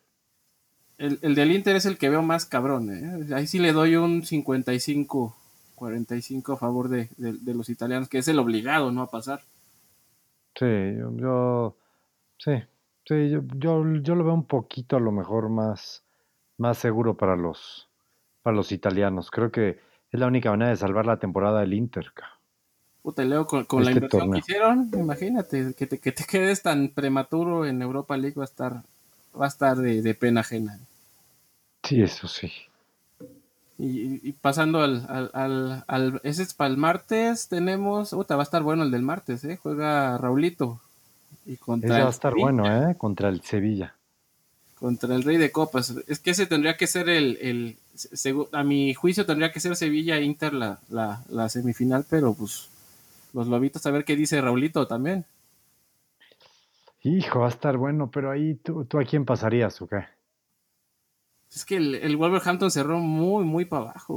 El, 0.99 1.19
el 1.23 1.35
del 1.35 1.51
Inter 1.53 1.77
es 1.77 1.85
el 1.87 1.99
que 1.99 2.09
veo 2.09 2.23
más 2.23 2.47
cabrón, 2.47 2.91
¿eh? 2.91 3.35
Ahí 3.35 3.47
sí 3.47 3.59
le 3.59 3.73
doy 3.73 3.97
un 3.97 4.25
55, 4.25 5.37
45 5.75 6.53
a 6.53 6.57
favor 6.57 6.89
de, 6.89 7.09
de, 7.17 7.33
de 7.35 7.55
los 7.55 7.69
italianos, 7.69 8.09
que 8.09 8.19
es 8.19 8.29
el 8.29 8.39
obligado, 8.39 8.91
¿no? 8.93 9.03
A 9.03 9.11
pasar. 9.11 9.43
Sí, 10.55 10.67
yo, 10.99 11.17
yo 11.17 11.77
sí, 12.39 12.53
sí, 13.07 13.31
yo, 13.31 13.41
yo, 13.57 13.85
yo 14.03 14.15
lo 14.15 14.25
veo 14.25 14.35
un 14.35 14.47
poquito 14.47 14.97
a 14.97 15.01
lo 15.01 15.13
mejor 15.13 15.49
más, 15.49 16.05
más 16.59 16.79
seguro 16.79 17.17
para 17.17 17.37
los, 17.37 17.91
para 18.43 18.57
los 18.57 18.73
italianos. 18.73 19.31
Creo 19.31 19.51
que 19.51 19.79
es 20.11 20.21
la 20.21 20.27
única 20.27 20.51
manera 20.51 20.71
de 20.71 20.77
salvar 20.77 21.07
la 21.07 21.19
temporada 21.19 21.61
del 21.61 21.75
Inter. 21.75 22.13
Puta, 23.03 23.25
Leo, 23.25 23.47
con, 23.47 23.65
con 23.65 23.85
la 23.85 23.91
Este 23.91 23.99
inversión 23.99 24.21
torneo. 24.21 24.35
que 24.35 24.39
hicieron, 24.53 24.91
imagínate, 24.95 25.75
que 25.75 25.87
te, 25.87 25.99
que 25.99 26.13
te 26.13 26.25
quedes 26.25 26.63
tan 26.63 26.89
prematuro 26.89 27.67
en 27.67 27.83
Europa 27.83 28.17
League 28.17 28.37
va 28.37 28.45
a 28.45 28.47
estar, 28.47 28.83
va 29.41 29.47
a 29.47 29.49
estar 29.49 29.77
de, 29.77 30.03
de 30.03 30.15
pena 30.15 30.43
ajena. 30.43 30.79
Sí, 31.83 32.01
eso 32.03 32.29
sí. 32.29 32.53
Y, 33.79 34.29
y 34.29 34.33
pasando 34.33 34.83
al, 34.83 35.05
al, 35.09 35.31
al, 35.33 35.85
al- 35.89 36.21
ese 36.23 36.45
es 36.45 36.55
para 36.55 36.71
el 36.71 36.77
martes, 36.77 37.49
tenemos, 37.49 38.11
puta, 38.11 38.37
va 38.37 38.43
a 38.43 38.45
estar 38.45 38.63
bueno 38.63 38.85
el 38.85 38.93
del 38.93 39.03
martes, 39.03 39.43
¿eh? 39.45 39.59
Juega 39.61 40.17
Raulito. 40.19 40.81
Y 41.45 41.57
contra 41.57 41.89
Ese 41.89 42.01
va 42.03 42.07
a 42.07 42.11
estar 42.11 42.33
Sevilla, 42.33 42.45
bueno, 42.45 42.91
¿eh? 42.91 42.95
Contra 42.97 43.29
el 43.31 43.41
Sevilla. 43.41 43.97
Contra 44.79 45.13
el 45.17 45.25
Rey 45.25 45.39
de 45.39 45.51
Copas. 45.51 45.97
Es 46.07 46.21
que 46.21 46.31
ese 46.31 46.47
tendría 46.47 46.77
que 46.77 46.87
ser 46.87 47.09
el, 47.09 47.37
el 47.41 47.77
a 48.53 48.63
mi 48.65 48.95
juicio 48.95 49.27
tendría 49.27 49.53
que 49.53 49.61
ser 49.61 49.77
Sevilla 49.77 50.17
e 50.17 50.23
Inter 50.25 50.53
la, 50.55 50.79
la, 50.89 51.23
la 51.29 51.49
semifinal, 51.49 52.05
pero 52.09 52.35
pues 52.35 52.69
los 53.33 53.47
lobitos 53.49 53.85
a 53.87 53.91
ver 53.91 54.05
qué 54.05 54.17
dice 54.17 54.41
Raulito 54.41 54.87
también. 54.87 55.25
Hijo, 57.05 57.41
va 57.41 57.47
a 57.47 57.51
estar 57.51 57.77
bueno, 57.77 58.11
pero 58.13 58.31
ahí 58.31 58.55
tú, 58.55 58.85
tú 58.85 58.99
a 59.01 59.05
quién 59.05 59.25
pasarías 59.25 59.81
o 59.83 59.87
qué? 59.89 60.05
Es 61.55 61.65
que 61.65 61.77
el, 61.77 61.95
el 61.97 62.17
Wolverhampton 62.17 62.71
cerró 62.71 62.99
muy, 62.99 63.45
muy 63.45 63.65
para 63.65 63.91
abajo. 63.91 64.15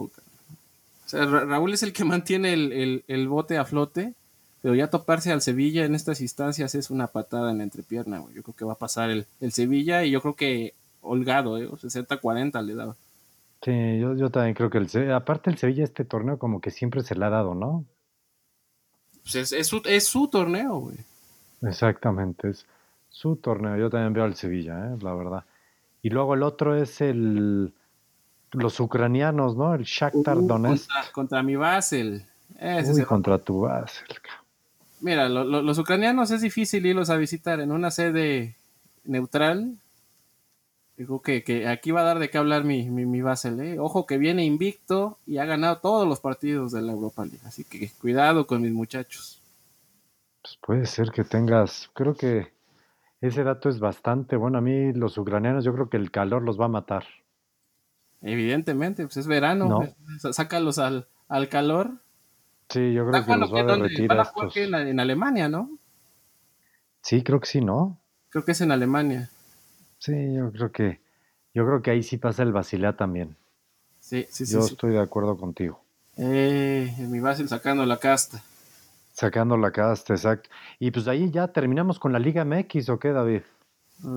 O 1.05 1.09
sea, 1.09 1.25
Ra- 1.25 1.45
Raúl 1.45 1.73
es 1.73 1.83
el 1.83 1.93
que 1.93 2.03
mantiene 2.05 2.53
el, 2.53 2.71
el- 2.71 3.03
el 3.07 3.27
bote 3.27 3.57
a 3.57 3.65
flote, 3.65 4.13
pero 4.61 4.75
ya 4.75 4.89
toparse 4.89 5.31
al 5.31 5.41
Sevilla 5.41 5.85
en 5.85 5.95
estas 5.95 6.21
instancias 6.21 6.75
es 6.75 6.89
una 6.89 7.07
patada 7.07 7.51
en 7.51 7.57
la 7.57 7.63
entrepierna, 7.63 8.19
güey. 8.19 8.35
Yo 8.35 8.43
creo 8.43 8.55
que 8.55 8.65
va 8.65 8.73
a 8.73 8.77
pasar 8.77 9.09
el, 9.09 9.25
el 9.41 9.51
Sevilla 9.51 10.03
y 10.05 10.11
yo 10.11 10.21
creo 10.21 10.35
que 10.35 10.73
holgado, 11.01 11.57
¿eh? 11.57 11.67
60-40 11.69 12.61
le 12.63 12.75
daba. 12.75 12.95
Sí, 13.63 13.99
yo, 13.99 14.15
yo 14.15 14.29
también 14.29 14.53
creo 14.53 14.69
que 14.69 14.77
el 14.77 15.11
aparte 15.11 15.49
el 15.49 15.57
Sevilla 15.57 15.83
este 15.83 16.05
torneo 16.05 16.37
como 16.37 16.61
que 16.61 16.69
siempre 16.71 17.01
se 17.01 17.15
le 17.15 17.25
ha 17.25 17.29
dado, 17.29 17.55
¿no? 17.55 17.83
Pues 19.23 19.35
es, 19.35 19.51
es 19.53 19.67
su, 19.67 19.81
es 19.85 20.07
su 20.07 20.27
torneo, 20.27 20.77
güey. 20.77 20.97
Exactamente, 21.63 22.49
es 22.49 22.65
su 23.09 23.37
torneo. 23.37 23.75
Yo 23.77 23.89
también 23.89 24.13
veo 24.13 24.23
al 24.23 24.35
Sevilla, 24.35 24.87
¿eh? 24.93 24.97
la 25.01 25.13
verdad. 25.15 25.43
Y 26.03 26.09
luego 26.09 26.35
el 26.35 26.43
otro 26.43 26.75
es 26.75 27.01
el 27.01 27.73
los 28.51 28.79
ucranianos, 28.79 29.57
¿no? 29.57 29.73
El 29.73 29.83
Shakhtar 29.83 30.37
Uh, 30.37 30.47
Donetsk. 30.47 30.87
contra, 30.87 31.11
contra 31.11 31.43
mi 31.43 31.55
Basel. 31.55 32.25
Ese 32.59 32.93
Uy, 32.93 33.03
contra 33.03 33.37
tu 33.39 33.61
Basel. 33.61 34.07
Mira, 35.01 35.27
lo- 35.27 35.43
lo- 35.43 35.61
los 35.61 35.77
ucranianos 35.79 36.29
es 36.31 36.41
difícil 36.41 36.85
irlos 36.85 37.09
a 37.09 37.17
visitar 37.17 37.59
en 37.59 37.71
una 37.71 37.89
sede 37.91 38.55
neutral. 39.03 39.77
Digo 40.97 41.21
que, 41.21 41.43
que 41.43 41.67
aquí 41.67 41.91
va 41.91 42.01
a 42.01 42.05
dar 42.05 42.19
de 42.19 42.29
qué 42.29 42.37
hablar 42.37 42.63
mi, 42.63 42.89
mi, 42.89 43.05
mi 43.05 43.21
Basel. 43.21 43.59
¿eh? 43.59 43.79
Ojo 43.79 44.05
que 44.05 44.17
viene 44.17 44.45
invicto 44.45 45.17
y 45.25 45.39
ha 45.39 45.45
ganado 45.45 45.79
todos 45.79 46.07
los 46.07 46.21
partidos 46.21 46.71
de 46.71 46.81
la 46.81 46.93
Europa 46.93 47.25
League. 47.25 47.41
Así 47.45 47.65
que 47.65 47.91
cuidado 47.99 48.47
con 48.47 48.61
mis 48.61 48.71
muchachos. 48.71 49.41
Pues 50.41 50.57
puede 50.61 50.85
ser 50.85 51.11
que 51.11 51.23
tengas, 51.23 51.89
creo 51.93 52.13
que 52.13 52.53
ese 53.19 53.43
dato 53.43 53.67
es 53.67 53.79
bastante 53.79 54.37
bueno. 54.37 54.59
A 54.59 54.61
mí 54.61 54.93
los 54.93 55.17
ucranianos, 55.17 55.65
yo 55.65 55.73
creo 55.73 55.89
que 55.89 55.97
el 55.97 56.11
calor 56.11 56.43
los 56.43 56.59
va 56.59 56.65
a 56.65 56.69
matar. 56.69 57.05
Evidentemente, 58.21 59.03
pues 59.03 59.17
es 59.17 59.27
verano. 59.27 59.67
No. 59.67 60.33
Sácalos 60.33 60.79
al, 60.79 61.07
al 61.27 61.49
calor. 61.49 61.91
Sí, 62.69 62.93
yo 62.93 63.07
creo 63.07 63.25
que 63.25 63.37
los 63.37 63.53
va 63.53 63.61
a 63.61 63.63
derretir 63.63 64.07
van 64.07 64.19
a 64.21 64.25
jugar 64.25 64.47
estos. 64.47 64.63
en, 64.63 64.75
en 64.75 64.99
Alemania, 64.99 65.49
¿no? 65.49 65.77
Sí, 67.01 67.21
creo 67.21 67.39
que 67.39 67.47
sí, 67.47 67.61
¿no? 67.61 67.99
Creo 68.29 68.45
que 68.45 68.53
es 68.53 68.61
en 68.61 68.71
Alemania. 68.71 69.29
Sí, 70.05 70.35
yo 70.35 70.51
creo 70.51 70.71
que, 70.71 70.99
yo 71.55 71.65
creo 71.65 71.81
que 71.81 71.89
ahí 71.89 72.03
sí 72.03 72.17
pasa 72.17 72.43
el 72.43 72.53
Basilea 72.53 72.95
también. 72.95 73.35
Sí, 73.99 74.27
sí, 74.29 74.45
sí. 74.45 74.53
Yo 74.53 74.61
sí. 74.61 74.73
estoy 74.73 74.91
de 74.91 74.99
acuerdo 74.99 75.35
contigo. 75.35 75.81
Eh, 76.17 76.93
mi 76.99 77.19
Basel 77.19 77.49
sacando 77.49 77.83
la 77.87 77.97
casta. 77.97 78.43
Sacando 79.13 79.57
la 79.57 79.71
casta, 79.71 80.13
exacto. 80.13 80.47
Y 80.77 80.91
pues 80.91 81.07
ahí 81.07 81.31
ya 81.31 81.47
terminamos 81.47 81.97
con 81.97 82.13
la 82.13 82.19
Liga 82.19 82.45
MX, 82.45 82.89
¿o 82.89 82.99
qué, 82.99 83.13
David? 83.13 83.41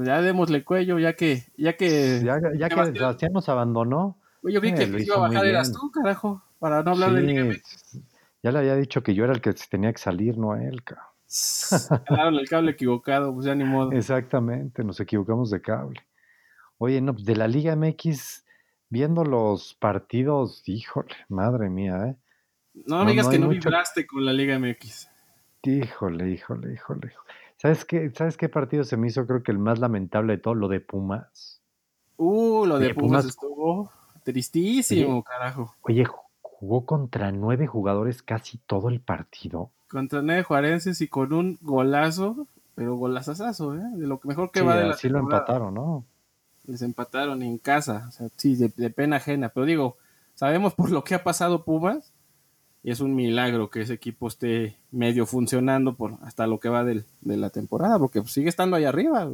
Ya 0.04 0.20
démosle 0.20 0.62
cuello, 0.62 0.98
ya 0.98 1.14
que, 1.14 1.44
ya 1.56 1.74
que, 1.74 2.20
Ya, 2.22 2.38
ya 2.54 2.68
que 2.68 2.92
Sebastián. 2.92 3.32
Nos 3.32 3.48
abandonó. 3.48 4.18
Yo 4.42 4.60
vi 4.60 4.68
Eh, 4.68 4.74
que 4.74 4.82
el 4.82 4.94
que 4.94 5.02
hizo 5.04 5.14
iba 5.14 5.24
a 5.24 5.28
bajar 5.30 5.46
eras 5.46 5.72
tú, 5.72 5.90
carajo, 5.90 6.42
para 6.58 6.82
no 6.82 6.90
hablar 6.90 7.14
de 7.14 7.22
Liga 7.22 7.44
MX. 7.44 7.98
Ya 8.42 8.52
le 8.52 8.58
había 8.58 8.76
dicho 8.76 9.02
que 9.02 9.14
yo 9.14 9.24
era 9.24 9.32
el 9.32 9.40
que 9.40 9.54
tenía 9.70 9.90
que 9.90 9.98
salir, 9.98 10.36
no 10.36 10.54
él. 10.54 10.84
ca. 10.84 11.07
Jalaron 12.08 12.34
el 12.36 12.48
cable 12.48 12.70
equivocado, 12.72 13.32
pues 13.34 13.46
ya 13.46 13.54
ni 13.54 13.64
modo. 13.64 13.92
Exactamente, 13.92 14.82
nos 14.84 14.98
equivocamos 15.00 15.50
de 15.50 15.60
cable. 15.60 16.00
Oye, 16.78 17.00
no, 17.00 17.12
pues 17.12 17.24
de 17.26 17.36
la 17.36 17.48
Liga 17.48 17.74
MX, 17.76 18.44
viendo 18.88 19.24
los 19.24 19.74
partidos, 19.74 20.62
híjole, 20.66 21.14
madre 21.28 21.68
mía, 21.68 22.06
¿eh? 22.06 22.16
No 22.86 23.04
no, 23.04 23.10
digas 23.10 23.26
no 23.26 23.32
que 23.32 23.38
no 23.40 23.46
mucho- 23.48 23.68
vibraste 23.68 24.06
con 24.06 24.24
la 24.24 24.32
Liga 24.32 24.58
MX. 24.58 25.08
Híjole, 25.64 26.30
híjole, 26.30 26.72
híjole. 26.74 27.12
¿Sabes 27.56 27.84
qué, 27.84 28.10
¿Sabes 28.14 28.36
qué 28.36 28.48
partido 28.48 28.84
se 28.84 28.96
me 28.96 29.08
hizo 29.08 29.26
creo 29.26 29.42
que 29.42 29.50
el 29.50 29.58
más 29.58 29.80
lamentable 29.80 30.34
de 30.34 30.38
todo? 30.38 30.54
Lo 30.54 30.68
de 30.68 30.80
Pumas. 30.80 31.60
Uh, 32.16 32.64
lo 32.64 32.78
de 32.78 32.94
Pumas, 32.94 33.24
Pumas- 33.24 33.26
estuvo 33.26 33.92
tristísimo, 34.22 35.22
carajo. 35.24 35.74
Oye, 35.82 36.04
ju- 36.06 36.20
jugó 36.40 36.86
contra 36.86 37.32
nueve 37.32 37.66
jugadores 37.66 38.22
casi 38.22 38.58
todo 38.58 38.88
el 38.88 39.00
partido. 39.00 39.70
Contra 39.88 40.20
nueve 40.22 40.42
juarenses 40.42 41.00
y 41.00 41.08
con 41.08 41.32
un 41.32 41.58
golazo, 41.62 42.46
pero 42.74 42.96
golazazazo, 42.96 43.74
¿eh? 43.74 43.82
De 43.94 44.06
lo 44.06 44.20
mejor 44.24 44.50
que 44.50 44.60
Sí, 44.60 44.66
va 44.66 44.76
de 44.76 44.84
la 44.86 44.90
así 44.94 45.08
lo 45.08 45.18
empataron, 45.20 45.74
¿no? 45.74 46.04
Les 46.66 46.82
empataron 46.82 47.42
en 47.42 47.56
casa, 47.58 48.04
o 48.08 48.12
sea, 48.12 48.28
sí, 48.36 48.54
de, 48.56 48.68
de 48.76 48.90
pena 48.90 49.16
ajena. 49.16 49.48
Pero 49.48 49.64
digo, 49.66 49.96
sabemos 50.34 50.74
por 50.74 50.90
lo 50.90 51.02
que 51.04 51.14
ha 51.14 51.24
pasado 51.24 51.64
Pumas 51.64 52.12
y 52.82 52.90
es 52.90 53.00
un 53.00 53.14
milagro 53.14 53.70
que 53.70 53.80
ese 53.80 53.94
equipo 53.94 54.28
esté 54.28 54.76
medio 54.90 55.24
funcionando 55.26 55.94
por 55.96 56.14
hasta 56.22 56.46
lo 56.46 56.60
que 56.60 56.68
va 56.68 56.84
del- 56.84 57.06
de 57.22 57.36
la 57.38 57.48
temporada, 57.50 57.98
porque 57.98 58.22
sigue 58.24 58.50
estando 58.50 58.76
ahí 58.76 58.84
arriba. 58.84 59.30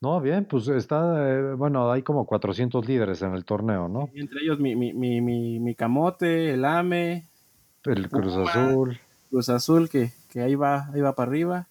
No, 0.00 0.20
bien, 0.20 0.44
pues 0.46 0.66
está, 0.68 1.28
eh, 1.30 1.54
bueno, 1.54 1.90
hay 1.92 2.02
como 2.02 2.24
400 2.26 2.86
líderes 2.88 3.22
en 3.22 3.34
el 3.34 3.44
torneo, 3.44 3.88
¿no? 3.88 4.08
Y 4.14 4.20
entre 4.20 4.40
ellos 4.42 4.58
mi, 4.58 4.74
mi, 4.74 4.92
mi, 4.92 5.20
mi, 5.20 5.60
mi 5.60 5.74
Camote, 5.74 6.54
el 6.54 6.64
AME, 6.64 7.26
El 7.84 8.08
Cruz. 8.08 8.36
Azul. 8.36 8.98
Cruz 9.32 9.48
Azul, 9.48 9.88
que, 9.88 10.12
que 10.30 10.42
ahí 10.42 10.54
va, 10.56 10.90
ahí 10.92 11.00
va 11.00 11.14
para 11.14 11.30
arriba. 11.30 11.68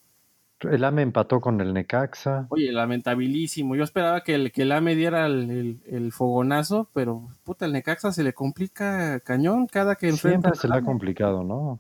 El 0.62 0.84
AME 0.84 1.03
empató 1.03 1.39
con 1.41 1.62
el 1.62 1.74
Necaxa. 1.76 2.47
Oye, 2.49 2.72
lamentabilísimo. 2.72 3.76
Yo 3.76 3.84
esperaba 3.84 4.22
que 4.24 4.34
el, 4.34 4.51
que 4.51 4.64
el 4.64 4.72
AME 4.72 4.95
diera 4.95 5.28
el, 5.28 5.49
el- 5.51 5.82
el 5.86 6.12
fogonazo, 6.12 6.89
pero 6.93 7.28
puta, 7.43 7.66
el 7.68 7.74
Necaxa 7.74 8.12
se 8.12 8.24
le 8.24 8.34
complica 8.34 9.20
cañón 9.20 9.68
cada 9.68 9.95
que 9.95 10.09
enfrenta 10.09 10.49
Siempre 10.49 10.59
se 10.59 10.68
le 10.68 10.76
ha 10.76 10.82
complicado, 10.82 11.43
¿no? 11.43 11.80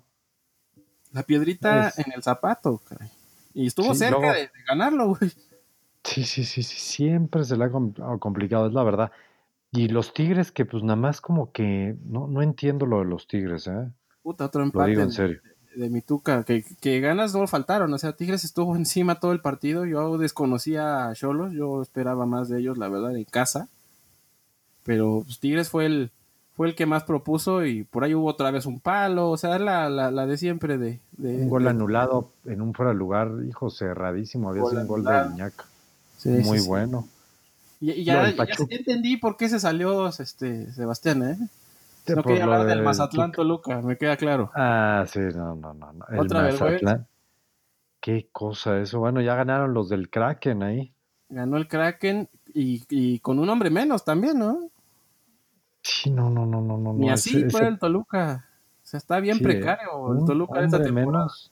La 1.13 1.23
piedrita 1.23 1.87
Es- 1.89 1.97
en 1.99 2.13
el 2.13 2.21
zapato, 2.21 2.79
caray. 2.87 3.09
Y 3.55 3.65
estuvo 3.67 3.93
Sí, 3.93 3.99
cerca 4.01 4.19
luego- 4.19 4.33
de, 4.33 4.39
de 4.41 4.63
ganarlo, 4.67 5.07
güey. 5.15 5.31
Sí, 6.03 6.23
sí, 6.23 6.43
sí, 6.45 6.61
sí, 6.63 6.77
siempre 6.77 7.43
se 7.43 7.57
le 7.57 7.63
ha 7.65 7.69
ah, 8.01 8.17
complicado, 8.19 8.67
es 8.67 8.73
la 8.73 8.83
verdad. 8.83 9.11
Y 9.71 9.87
los 9.89 10.13
Tigres 10.13 10.51
que 10.51 10.65
pues 10.65 10.83
nada 10.83 10.95
más 10.95 11.21
como 11.21 11.51
que 11.51 11.95
no, 12.05 12.27
no 12.27 12.41
entiendo 12.41 12.85
lo 12.85 12.99
de 12.99 13.05
los 13.05 13.27
Tigres, 13.27 13.67
¿eh? 13.67 13.89
Puta, 14.23 14.45
otro 14.45 14.61
Lo 14.61 14.65
empate 14.65 14.89
digo 14.89 15.01
en 15.03 15.11
serio. 15.11 15.39
de 15.43 15.49
mi 15.75 16.01
tuca. 16.01 16.43
Que, 16.43 16.63
que 16.79 16.99
ganas 16.99 17.33
no 17.33 17.45
faltaron. 17.47 17.93
O 17.93 17.97
sea, 17.97 18.13
Tigres 18.13 18.43
estuvo 18.43 18.75
encima 18.77 19.19
todo 19.19 19.31
el 19.31 19.39
partido. 19.41 19.85
Yo 19.85 20.17
desconocía 20.17 21.07
a 21.09 21.13
Cholos. 21.15 21.53
Yo 21.53 21.81
esperaba 21.81 22.25
más 22.25 22.49
de 22.49 22.59
ellos, 22.59 22.77
la 22.77 22.89
verdad, 22.89 23.15
en 23.15 23.23
casa. 23.25 23.67
Pero 24.83 25.21
pues, 25.25 25.39
Tigres 25.39 25.69
fue 25.69 25.85
el, 25.85 26.11
fue 26.55 26.67
el 26.67 26.75
que 26.75 26.85
más 26.85 27.03
propuso 27.03 27.65
y 27.65 27.83
por 27.83 28.03
ahí 28.03 28.13
hubo 28.15 28.27
otra 28.27 28.51
vez 28.51 28.65
un 28.65 28.79
palo. 28.79 29.29
O 29.29 29.37
sea, 29.37 29.59
la, 29.59 29.89
la, 29.89 30.11
la 30.11 30.25
de 30.25 30.37
siempre 30.37 30.77
de... 30.77 30.99
de- 31.17 31.35
Un 31.43 31.49
gol 31.49 31.63
de- 31.63 31.69
anulado 31.69 32.31
en 32.45 32.61
un 32.61 32.73
fuera 32.73 32.91
de 32.91 32.97
lugar, 32.97 33.31
hijo, 33.47 33.69
cerradísimo, 33.69 34.49
había 34.49 34.65
sido 34.65 34.81
un 34.81 34.87
gol 34.87 35.03
de. 35.03 35.27
Iñak. 35.33 35.53
Sí, 36.17 36.29
Muy 36.29 36.57
sí, 36.57 36.63
sí. 36.63 36.67
bueno. 36.67 37.07
Y, 37.79 38.03
ya, 38.03 38.29
ya 38.29 38.45
entendí 38.69 39.17
por 39.17 39.37
qué 39.37 39.49
se 39.49 39.59
salió 39.59 40.07
este 40.07 40.71
Sebastián, 40.71 41.23
¿eh? 41.23 41.37
Sí, 42.05 42.13
no 42.15 42.23
quería 42.23 42.43
hablar 42.43 42.65
del 42.65 42.79
de 42.79 42.83
Mazatlán. 42.85 43.31
Toluca, 43.31 43.81
me 43.81 43.97
queda 43.97 44.17
claro. 44.17 44.51
Ah, 44.55 45.05
sí, 45.07 45.19
no, 45.19 45.55
no, 45.55 45.73
no. 45.73 45.93
no. 45.93 46.05
El 46.07 46.19
Otra 46.19 46.41
vergüenza. 46.41 46.65
Mazatlán. 46.75 47.07
Qué 48.01 48.29
cosa 48.31 48.79
eso. 48.79 48.99
Bueno, 48.99 49.21
ya 49.21 49.35
ganaron 49.35 49.73
los 49.73 49.89
del 49.89 50.09
Kraken 50.09 50.63
ahí. 50.63 50.93
Ganó 51.29 51.57
el 51.57 51.67
Kraken 51.67 52.29
y, 52.53 52.83
y 52.89 53.19
con 53.19 53.39
un 53.39 53.47
hombre 53.49 53.69
menos 53.69 54.03
también, 54.03 54.39
¿no? 54.39 54.69
Sí, 55.83 56.09
no, 56.11 56.29
no, 56.29 56.45
no, 56.45 56.61
no, 56.61 56.77
no. 56.77 56.93
Ni 56.93 57.09
así 57.09 57.37
ese- 57.37 57.49
fue 57.51 57.61
ese- 57.61 57.69
el 57.69 57.79
Toluca. 57.79 58.47
sea, 58.81 58.97
está 58.97 59.19
bien 59.19 59.37
Sí, 59.37 59.43
precario 59.43 60.13
el 60.17 60.25
Toluca 60.25 60.59
de 60.59 60.65
esta 60.65 60.83
temporada. 60.83 61.25
menos. 61.25 61.51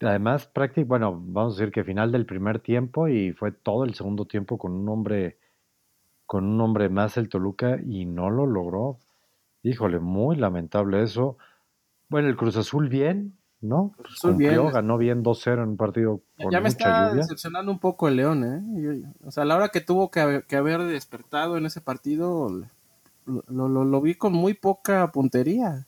Además, 0.00 0.46
prácticamente, 0.46 0.88
bueno, 0.88 1.12
vamos 1.18 1.54
a 1.54 1.60
decir 1.60 1.72
que 1.72 1.82
final 1.82 2.12
del 2.12 2.26
primer 2.26 2.60
tiempo 2.60 3.08
y 3.08 3.32
fue 3.32 3.50
todo 3.50 3.84
el 3.84 3.94
segundo 3.94 4.26
tiempo 4.26 4.58
con 4.58 4.72
un 4.72 4.86
hombre, 4.90 5.38
con 6.26 6.44
un 6.44 6.60
hombre 6.60 6.90
más 6.90 7.16
el 7.16 7.30
Toluca 7.30 7.78
y 7.82 8.04
no 8.04 8.28
lo 8.30 8.46
logró. 8.46 8.98
Híjole, 9.68 9.98
muy 9.98 10.36
lamentable 10.36 11.02
eso. 11.02 11.38
Bueno, 12.08 12.28
el 12.28 12.36
Cruz 12.36 12.56
Azul 12.56 12.88
bien, 12.88 13.36
¿no? 13.60 13.92
Cruz 13.96 14.14
Azul 14.18 14.30
Cumplió, 14.32 14.62
bien. 14.62 14.72
ganó 14.72 14.96
bien 14.96 15.22
2-0 15.24 15.62
en 15.64 15.70
un 15.70 15.76
partido 15.76 16.22
Ya- 16.38 16.44
con 16.44 16.52
ya 16.52 16.60
me 16.60 16.68
mucha 16.68 16.88
está 16.88 17.08
lluvia. 17.08 17.22
decepcionando 17.22 17.72
un 17.72 17.80
poco 17.80 18.06
el 18.06 18.14
León, 18.16 18.44
¿eh? 18.44 18.62
Yo- 18.80 19.08
o 19.26 19.30
sea, 19.32 19.42
a 19.42 19.46
la 19.46 19.56
hora 19.56 19.70
que 19.70 19.80
tuvo 19.80 20.10
que 20.12 20.20
haber, 20.20 20.44
que 20.44 20.54
haber 20.56 20.82
despertado 20.84 21.56
en 21.56 21.66
ese 21.66 21.80
partido, 21.80 22.48
lo, 23.24 23.42
lo- 23.48 23.68
lo- 23.68 23.84
lo 23.84 24.00
vi 24.00 24.14
con 24.14 24.32
muy 24.34 24.54
poca 24.54 25.10
puntería. 25.10 25.86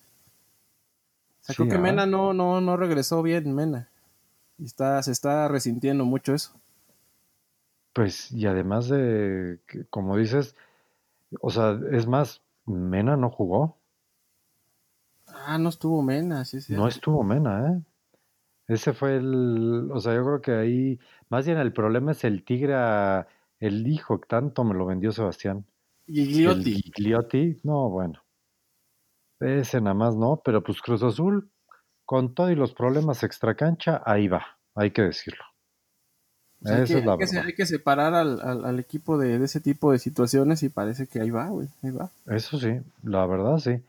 O 1.40 1.44
sea, 1.44 1.54
Sí, 1.54 1.56
creo 1.56 1.68
que 1.68 1.76
¿ah? 1.76 1.80
Mena 1.80 2.04
no, 2.06 2.32
no, 2.34 2.60
no 2.60 2.76
regresó 2.76 3.22
bien, 3.22 3.54
Mena. 3.54 3.88
Y 4.58 4.64
está, 4.64 5.00
se 5.04 5.12
está 5.12 5.46
resintiendo 5.46 6.04
mucho 6.04 6.34
eso. 6.34 6.60
Pues, 7.92 8.32
y 8.32 8.44
además 8.46 8.88
de, 8.88 9.60
como 9.88 10.16
dices, 10.16 10.56
o 11.40 11.50
sea, 11.50 11.78
es 11.92 12.08
más, 12.08 12.42
Mena 12.68 13.16
no 13.16 13.30
jugó. 13.30 13.78
Ah, 15.26 15.58
no 15.58 15.68
estuvo 15.68 16.02
Mena, 16.02 16.44
sí, 16.44 16.60
sí. 16.60 16.74
No 16.74 16.86
estuvo 16.88 17.22
Mena, 17.22 17.72
¿eh? 17.72 17.82
Ese 18.68 18.92
fue 18.94 19.16
el, 19.16 19.90
o 19.92 20.00
sea, 20.00 20.14
yo 20.14 20.24
creo 20.24 20.42
que 20.42 20.52
ahí, 20.52 21.00
más 21.30 21.46
bien 21.46 21.58
el 21.58 21.72
problema 21.72 22.12
es 22.12 22.24
el 22.24 22.44
Tigre, 22.44 22.74
a- 22.76 23.26
el 23.60 23.86
hijo 23.88 24.20
que 24.20 24.28
tanto 24.28 24.64
me 24.64 24.74
lo 24.74 24.86
vendió 24.86 25.12
Sebastián. 25.12 25.66
Y 26.06 26.22
El 26.22 26.36
Gliotti. 26.36 26.74
Gigliotti, 26.74 27.60
no, 27.64 27.90
bueno. 27.90 28.22
Ese 29.40 29.80
nada 29.80 29.94
más 29.94 30.14
no, 30.14 30.40
pero 30.44 30.62
pues 30.62 30.80
Cruz 30.80 31.02
Azul, 31.02 31.50
con 32.04 32.34
todo 32.34 32.52
y 32.52 32.54
los 32.54 32.72
problemas 32.72 33.24
extracancha, 33.24 34.00
ahí 34.06 34.28
va, 34.28 34.58
hay 34.76 34.92
que 34.92 35.02
decirlo. 35.02 35.44
O 36.64 36.68
sea, 36.68 36.78
hay, 36.78 36.84
que, 36.86 36.98
es 36.98 37.04
la 37.04 37.12
hay 37.12 37.18
que 37.18 37.26
se- 37.26 37.34
verdad. 37.36 37.46
hay 37.48 37.54
que 37.54 37.66
separar 37.66 38.14
al, 38.14 38.40
al- 38.40 38.64
al 38.64 38.78
equipo 38.80 39.16
de, 39.18 39.38
de 39.38 39.44
ese 39.44 39.60
tipo 39.60 39.92
de 39.92 39.98
situaciones 39.98 40.62
y 40.62 40.68
parece 40.68 41.06
que 41.06 41.20
ahí 41.20 41.30
va, 41.30 41.46
güey. 41.48 41.68
Ahí 41.82 41.90
va. 41.90 42.10
Eso 42.26 42.58
sí, 42.58 42.80
la 43.04 43.24
verdad 43.26 43.58
sí. 43.58 43.80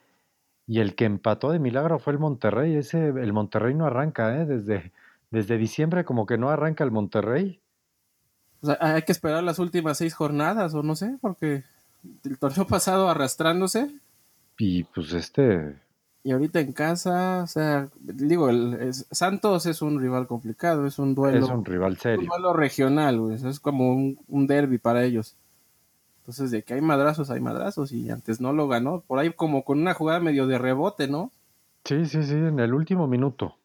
Y 0.68 0.80
el 0.80 0.94
que 0.96 1.06
empató 1.06 1.52
de 1.52 1.58
milagro 1.60 1.98
fue 1.98 2.14
el 2.14 2.20
Monterrey. 2.20 2.76
Ese, 2.76 3.08
el 3.08 3.34
Monterrey 3.34 3.74
no 3.74 3.86
arranca, 3.88 4.40
¿eh? 4.40 4.46
Desde, 4.46 4.92
desde 5.32 5.58
diciembre 5.58 6.06
como 6.06 6.28
que 6.28 6.38
no 6.38 6.50
arranca 6.50 6.84
el 6.84 6.92
Monterrey. 6.92 7.60
O 8.62 8.68
sea, 8.68 8.78
hay 8.80 9.02
que 9.02 9.14
esperar 9.14 9.42
las 9.44 9.58
últimas 9.58 9.98
seis 9.98 10.14
jornadas, 10.14 10.74
o 10.76 10.84
no 10.84 10.96
sé, 10.96 11.18
porque 11.22 11.64
el 12.24 12.38
torneo 12.38 12.68
pasado 12.68 13.10
arrastrándose 13.10 13.90
Y 14.60 14.84
pues 14.84 15.12
este, 15.14 15.76
y 16.24 16.32
ahorita 16.32 16.60
en 16.60 16.74
casa, 16.74 17.44
o 17.44 17.48
sea, 17.48 17.90
digo, 18.00 18.50
el, 18.50 18.74
es- 18.82 19.08
Santos 19.12 19.66
es 19.66 19.82
un 19.82 20.00
rival 20.00 20.28
complicado, 20.28 20.86
es 20.86 21.00
un 21.00 21.16
duelo, 21.16 21.46
es 21.46 21.50
un 21.52 21.66
rival 21.66 21.92
un 21.94 21.98
serio. 21.98 22.30
duelo 22.30 22.54
regional, 22.54 23.20
güey, 23.20 23.36
es 23.36 23.60
como 23.60 23.92
un, 23.92 24.20
un 24.28 24.48
derby 24.48 24.78
para 24.78 25.04
ellos. 25.04 25.36
Entonces, 26.22 26.52
de 26.52 26.64
que 26.64 26.76
hay 26.76 26.82
madrazos, 26.82 27.32
hay 27.32 27.42
madrazos, 27.42 27.92
y 27.92 28.10
antes 28.12 28.40
no 28.42 28.54
lo 28.54 28.68
ganó, 28.68 29.02
por 29.02 29.20
ahí 29.20 29.32
como 29.34 29.64
con 29.66 29.80
una 29.80 29.94
jugada 29.96 30.20
medio 30.20 30.48
de 30.48 30.58
rebote, 30.60 31.08
¿no? 31.08 31.32
Sí, 31.84 32.06
sí, 32.06 32.24
sí, 32.24 32.36
en 32.36 32.60
el 32.60 32.74
último 32.74 33.06
minuto. 33.08 33.58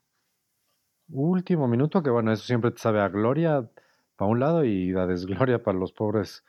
Último 1.13 1.67
minuto, 1.69 2.03
que 2.03 2.11
bueno, 2.11 2.33
eso 2.33 2.45
siempre 2.45 2.71
te 2.71 2.79
sabe 2.79 3.01
a 3.01 3.09
gloria 3.09 3.69
para 4.17 4.31
un 4.31 4.41
lado 4.41 4.65
y 4.65 4.93
a 4.95 5.07
desgloria 5.07 5.63
para 5.63 5.79
los 5.79 5.93
pobres, 5.93 6.45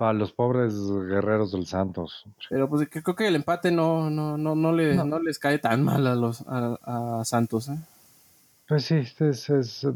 para 0.00 0.14
los 0.14 0.32
pobres 0.32 0.74
guerreros 0.90 1.52
del 1.52 1.66
Santos. 1.66 2.24
Pero 2.48 2.68
pues 2.70 2.88
creo 2.90 3.14
que 3.14 3.28
el 3.28 3.36
empate 3.36 3.70
no, 3.70 4.08
no, 4.08 4.38
no, 4.38 4.54
no, 4.54 4.72
le, 4.72 4.96
No. 4.96 5.04
no 5.04 5.18
les 5.20 5.38
cae 5.38 5.58
tan 5.58 5.82
mal 5.84 6.06
a 6.06 6.14
los 6.14 6.42
a, 6.48 7.18
a 7.20 7.24
Santos, 7.26 7.68
¿eh? 7.68 7.78
Pues 8.66 8.84
sí, 8.86 8.94
es, 8.96 9.50
es- 9.50 9.86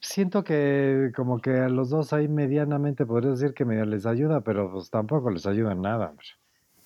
siento 0.00 0.42
que 0.42 1.12
como 1.14 1.40
que 1.40 1.58
a 1.60 1.68
los 1.68 1.88
dos 1.90 2.12
ahí 2.12 2.26
medianamente 2.26 3.06
podría 3.06 3.30
decir 3.30 3.54
que 3.54 3.64
medio 3.64 3.84
les 3.84 4.06
ayuda, 4.06 4.40
pero 4.40 4.70
pues 4.72 4.90
tampoco 4.90 5.30
les 5.30 5.46
ayuda 5.46 5.72
en 5.72 5.82
nada. 5.82 6.08
hombre. 6.10 6.26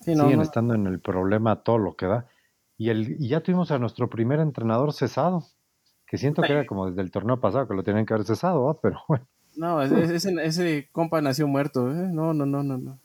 Sí, 0.01 0.13
no, 0.15 0.23
Siguen 0.23 0.37
no. 0.37 0.43
estando 0.43 0.75
en 0.75 0.85
el 0.85 0.99
problema 0.99 1.63
todo 1.63 1.79
lo 1.79 1.95
que 1.95 2.05
da. 2.05 2.27
Y, 2.77 2.89
el, 2.89 3.17
y 3.19 3.29
ya 3.29 3.41
tuvimos 3.41 3.71
a 3.71 3.79
nuestro 3.79 4.09
primer 4.09 4.39
entrenador 4.39 4.93
cesado, 4.93 5.43
que 6.05 6.17
siento 6.17 6.41
que 6.43 6.51
era 6.51 6.65
como 6.67 6.87
desde 6.87 7.01
el 7.01 7.09
torneo 7.09 7.39
pasado 7.39 7.67
que 7.67 7.73
lo 7.73 7.83
tenían 7.83 8.05
que 8.05 8.13
haber 8.13 8.25
cesado, 8.27 8.65
¿va? 8.65 8.79
pero 8.79 8.99
bueno, 9.07 9.25
No, 9.55 9.81
ese, 9.81 10.15
ese, 10.15 10.33
ese 10.45 10.89
compa 10.91 11.21
nació 11.21 11.47
muerto, 11.47 11.91
¿eh? 11.91 12.09
No, 12.11 12.33
no, 12.33 12.45
no, 12.45 12.63
no, 12.63 12.77
no. 12.77 12.99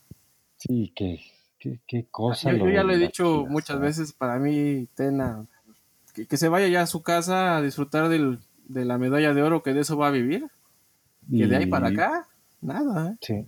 sí, 0.56 0.92
qué, 0.96 1.20
qué, 1.58 1.78
qué 1.86 2.06
cosa. 2.10 2.52
Yo, 2.52 2.68
ya 2.70 2.82
lo 2.82 2.92
he 2.92 2.98
dicho 2.98 3.44
muchas 3.48 3.76
¿eh? 3.76 3.80
veces, 3.80 4.12
para 4.12 4.38
mí, 4.38 4.88
Tena, 4.94 5.46
que, 6.14 6.26
que 6.26 6.36
se 6.36 6.48
vaya 6.48 6.68
ya 6.68 6.82
a 6.82 6.86
su 6.86 7.02
casa 7.02 7.56
a 7.56 7.62
disfrutar 7.62 8.08
del, 8.08 8.38
de 8.66 8.84
la 8.84 8.98
medalla 8.98 9.34
de 9.34 9.42
oro, 9.42 9.62
que 9.62 9.74
de 9.74 9.80
eso 9.80 9.96
va 9.96 10.08
a 10.08 10.12
vivir. 10.12 10.46
Que 11.30 11.46
de 11.46 11.56
ahí 11.56 11.66
para 11.66 11.88
acá, 11.88 12.26
nada, 12.62 13.10
¿eh? 13.12 13.16
Sí. 13.20 13.46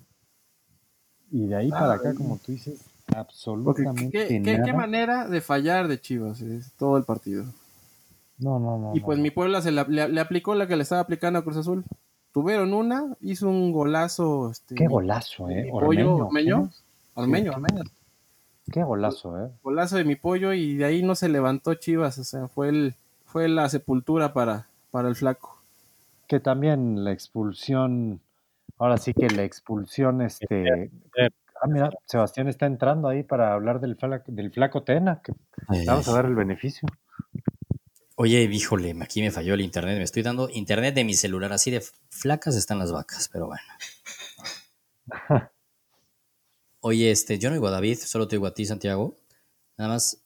Y 1.33 1.47
de 1.47 1.57
ahí 1.57 1.69
Nada, 1.69 1.81
para 1.83 1.95
acá, 1.95 2.11
¿eh? 2.11 2.15
como 2.15 2.37
tú 2.39 2.53
dices, 2.53 2.85
absolutamente 3.17 4.11
qué, 4.29 4.43
qué- 4.43 4.53
nada. 4.53 4.65
qué 4.65 4.73
manera 4.75 5.27
de 5.29 5.41
fallar 5.41 5.89
de 5.89 6.01
Chivas, 6.01 6.41
es 6.43 6.73
todo 6.73 6.99
el 6.99 7.05
partido. 7.05 7.45
No, 8.39 8.59
no, 8.59 8.79
no. 8.79 8.97
Y 8.97 9.01
pues 9.01 9.17
no. 9.19 9.23
mi 9.23 9.31
Puebla 9.31 9.63
se 9.63 9.71
la- 9.71 9.85
le, 9.85 10.09
le 10.09 10.21
aplicó 10.21 10.55
la 10.55 10.67
que 10.67 10.77
le 10.77 10.83
estaba 10.83 11.01
aplicando 11.01 11.39
a 11.39 11.45
Cruz 11.45 11.57
Azul. 11.57 11.85
Tuvieron 12.33 12.73
una, 12.75 13.17
hizo 13.21 13.49
un 13.49 13.73
golazo. 13.73 14.51
Este, 14.51 14.75
Qué 14.75 14.87
golazo, 14.87 15.47
mi 15.47 15.55
¿eh? 15.55 15.69
pollo, 15.71 16.17
Ormeño. 16.17 16.27
Ormeño. 16.27 16.57
¿cómo 16.57 16.67
es? 16.69 16.85
Ormeño. 17.15 17.53
Ormeño. 17.53 17.83
Qué 18.71 18.85
golazo, 18.85 19.45
¿eh? 19.45 19.51
Golazo 19.63 19.97
de 19.97 20.05
mi 20.05 20.15
pollo 20.17 20.53
y 20.53 20.77
de 20.77 20.85
ahí 20.85 21.03
no 21.03 21.15
se 21.17 21.29
levantó 21.29 21.75
Chivas. 21.75 22.19
O 22.19 22.25
sea, 22.25 22.47
fue, 22.47 22.69
el, 22.69 22.95
fue 23.25 23.49
la 23.49 23.69
sepultura 23.69 24.33
para, 24.33 24.69
para 24.93 25.09
el 25.09 25.17
flaco. 25.17 25.61
Que 26.29 26.39
también 26.39 27.03
la 27.03 27.11
expulsión, 27.11 28.21
ahora 28.79 28.99
sí 28.99 29.13
que 29.13 29.29
la 29.29 29.43
expulsión, 29.43 30.23
este... 30.23 30.91
Ah, 31.63 31.67
mira, 31.67 31.91
Sebastián 32.07 32.47
está 32.49 32.67
entrando 32.67 33.09
ahí 33.09 33.23
para 33.25 33.53
hablar 33.53 33.81
del, 33.81 33.97
fla- 33.99 34.23
del 34.27 34.53
flaco 34.53 34.83
Tena, 34.85 35.21
que 35.23 35.33
vamos 35.87 36.09
a 36.09 36.13
dar 36.13 36.25
el 36.27 36.35
beneficio. 36.37 36.89
Oye, 38.23 38.43
híjole, 38.43 38.95
aquí 39.01 39.23
me 39.23 39.31
falló 39.31 39.55
el 39.55 39.63
internet. 39.63 39.97
Me 39.97 40.05
estoy 40.05 40.23
dando 40.23 40.51
internet 40.51 40.95
de 40.95 41.05
mi 41.05 41.15
celular. 41.15 41.55
Así 41.55 41.71
de 41.71 41.81
flacas 42.11 42.55
están 42.55 42.79
las 42.79 42.93
vacas, 42.93 43.31
pero 43.33 43.47
bueno. 43.47 43.63
Oye, 46.81 47.11
este, 47.11 47.39
yo 47.39 47.49
no 47.49 47.55
oigo 47.55 47.69
a 47.69 47.71
David, 47.71 47.97
solo 47.97 48.29
te 48.29 48.37
oigo 48.37 48.47
a 48.47 48.53
ti, 48.53 48.67
Santiago. 48.67 49.17
Nada 49.79 49.93
más, 49.95 50.23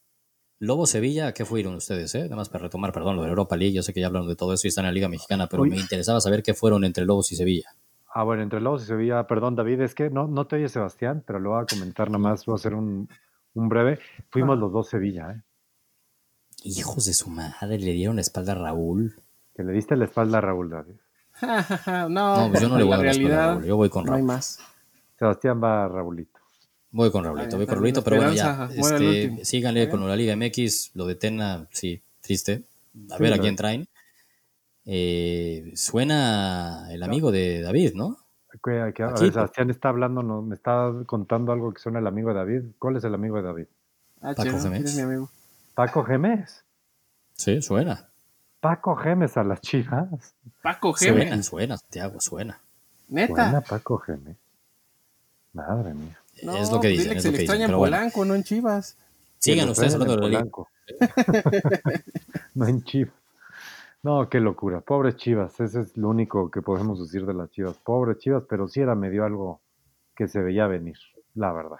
Lobo 0.58 0.86
Sevilla, 0.86 1.28
¿a 1.28 1.34
qué 1.34 1.44
fueron 1.44 1.76
ustedes? 1.76 2.12
Eh? 2.16 2.24
Nada 2.24 2.34
más 2.34 2.48
para 2.48 2.64
retomar, 2.64 2.92
perdón, 2.92 3.14
lo 3.14 3.22
de 3.22 3.28
Europa 3.28 3.56
League. 3.56 3.76
Yo 3.76 3.84
sé 3.84 3.94
que 3.94 4.00
ya 4.00 4.08
hablaron 4.08 4.26
de 4.26 4.34
todo 4.34 4.52
eso 4.52 4.66
y 4.66 4.70
están 4.70 4.86
en 4.86 4.88
la 4.88 4.94
Liga 4.94 5.08
Mexicana, 5.08 5.46
pero 5.46 5.62
Uy. 5.62 5.70
me 5.70 5.76
interesaba 5.76 6.20
saber 6.20 6.42
qué 6.42 6.52
fueron 6.52 6.82
entre 6.82 7.04
Lobos 7.04 7.30
y 7.30 7.36
Sevilla. 7.36 7.76
Ah, 8.12 8.24
bueno, 8.24 8.42
entre 8.42 8.60
Lobos 8.60 8.82
y 8.82 8.86
Sevilla, 8.86 9.24
perdón, 9.28 9.54
David, 9.54 9.82
es 9.82 9.94
que 9.94 10.10
no, 10.10 10.26
no 10.26 10.48
te 10.48 10.56
oye 10.56 10.68
Sebastián, 10.68 11.22
pero 11.24 11.38
lo 11.38 11.50
voy 11.50 11.62
a 11.62 11.66
comentar 11.66 12.10
nomás, 12.10 12.44
voy 12.44 12.54
a 12.54 12.56
hacer 12.56 12.74
un, 12.74 13.08
un 13.54 13.68
breve. 13.68 14.00
Fuimos 14.30 14.58
los 14.58 14.72
dos 14.72 14.88
Sevilla, 14.88 15.30
¿eh? 15.30 15.42
Hijos 16.64 17.04
de 17.04 17.12
su 17.14 17.28
madre, 17.30 17.78
le 17.78 17.92
dieron 17.92 18.16
la 18.16 18.22
espalda 18.22 18.52
a 18.52 18.56
Raúl. 18.56 19.14
Que 19.54 19.62
le 19.62 19.72
diste 19.72 19.94
la 19.96 20.06
espalda 20.06 20.38
a 20.38 20.40
Raúl, 20.40 20.70
David. 20.70 20.94
no, 21.42 22.08
No, 22.08 22.48
pues 22.50 22.60
yo 22.62 22.68
no 22.68 22.78
le 22.78 22.84
voy 22.84 22.94
a 22.94 22.96
dar 22.96 23.04
la 23.06 23.12
espalda 23.12 23.44
a 23.44 23.46
Raúl. 23.52 23.64
Yo 23.64 23.76
voy 23.76 23.90
con 23.90 24.04
no 24.06 24.12
hay 24.12 24.18
Raúl. 24.20 24.26
más. 24.26 24.58
Sebastián 25.18 25.60
va 25.62 25.84
a 25.84 25.88
Raulito. 25.88 26.40
Voy 26.90 27.10
con 27.10 27.24
Raulito, 27.24 27.56
voy 27.56 27.66
con 27.66 27.74
Raulito, 27.76 28.00
bien, 28.00 28.04
pero 28.04 28.16
bueno, 28.16 28.32
ya. 28.32 28.68
Este, 28.72 29.44
síganle 29.44 29.88
con 29.88 30.06
la 30.08 30.16
Liga 30.16 30.34
MX, 30.36 30.92
lo 30.94 31.06
de 31.06 31.16
Tena, 31.16 31.66
sí, 31.72 32.02
triste. 32.20 32.62
A 33.10 33.16
Sí, 33.16 33.22
ver 33.22 33.32
a 33.34 33.38
quién 33.38 33.56
traen. 33.56 33.88
Eh, 34.86 35.72
suena 35.74 36.86
el 36.90 37.02
amigo 37.02 37.32
de 37.32 37.62
David, 37.62 37.92
¿no? 37.94 38.16
Que- 38.62 38.92
que- 38.94 39.02
ver, 39.04 39.18
Sebastián 39.32 39.70
está 39.70 39.88
hablando, 39.88 40.22
no, 40.22 40.40
me 40.42 40.54
está 40.54 40.92
contando 41.06 41.52
algo 41.52 41.72
que 41.72 41.80
suena 41.80 41.98
el 41.98 42.06
amigo 42.06 42.28
de 42.28 42.34
David. 42.36 42.62
¿Cuál 42.78 42.96
es 42.96 43.04
el 43.04 43.14
amigo 43.14 43.36
de 43.36 43.42
David? 43.42 43.66
Ah, 44.20 44.32
Paco 44.36 44.42
chido, 44.44 44.58
Gémez. 44.60 44.78
¿quién 44.78 44.86
es 44.86 44.96
mi 44.96 45.02
amigo? 45.02 45.30
Paco 45.74 46.04
Gemes. 46.04 46.64
Sí, 47.34 47.60
suena. 47.62 48.08
Paco 48.60 48.96
Gemes 48.96 49.36
a 49.36 49.44
las 49.44 49.60
chivas. 49.60 50.34
Paco 50.62 50.96
Suena, 50.96 51.24
Gémez. 51.24 51.46
suena, 51.46 51.76
Santiago, 51.76 52.20
suena. 52.20 52.60
Neta. 53.08 53.32
Buena 53.32 53.60
Paco 53.60 53.98
Gemes. 53.98 54.36
Madre 55.52 55.94
mía. 55.94 56.18
No, 56.42 56.56
es 56.56 56.70
lo 56.70 56.80
que 56.80 56.88
dicen, 56.88 57.04
dile 57.04 57.14
que 57.14 57.18
es 57.18 57.22
se 57.22 57.32
le 57.32 57.38
extraña 57.38 57.66
en 57.66 57.76
bueno, 57.76 57.96
Polanco, 57.96 58.24
no 58.24 58.34
en 58.34 58.42
Chivas. 58.42 58.96
sigan 59.38 59.68
ustedes 59.68 59.94
lo 59.94 60.02
hablando 60.02 60.16
de 60.16 60.22
Polanco. 60.22 60.68
no 62.54 62.66
en 62.66 62.82
Chivas. 62.84 63.14
No, 64.02 64.28
qué 64.28 64.40
locura. 64.40 64.80
Pobres 64.80 65.16
Chivas. 65.16 65.58
Ese 65.60 65.80
es 65.80 65.96
lo 65.96 66.08
único 66.08 66.50
que 66.50 66.60
podemos 66.60 67.00
decir 67.00 67.24
de 67.26 67.34
las 67.34 67.50
Chivas. 67.50 67.76
Pobres 67.76 68.18
Chivas, 68.18 68.44
pero 68.48 68.68
sí 68.68 68.80
era 68.80 68.94
medio 68.94 69.24
algo 69.24 69.60
que 70.14 70.28
se 70.28 70.40
veía 70.40 70.66
venir, 70.66 70.98
la 71.34 71.52
verdad. 71.52 71.78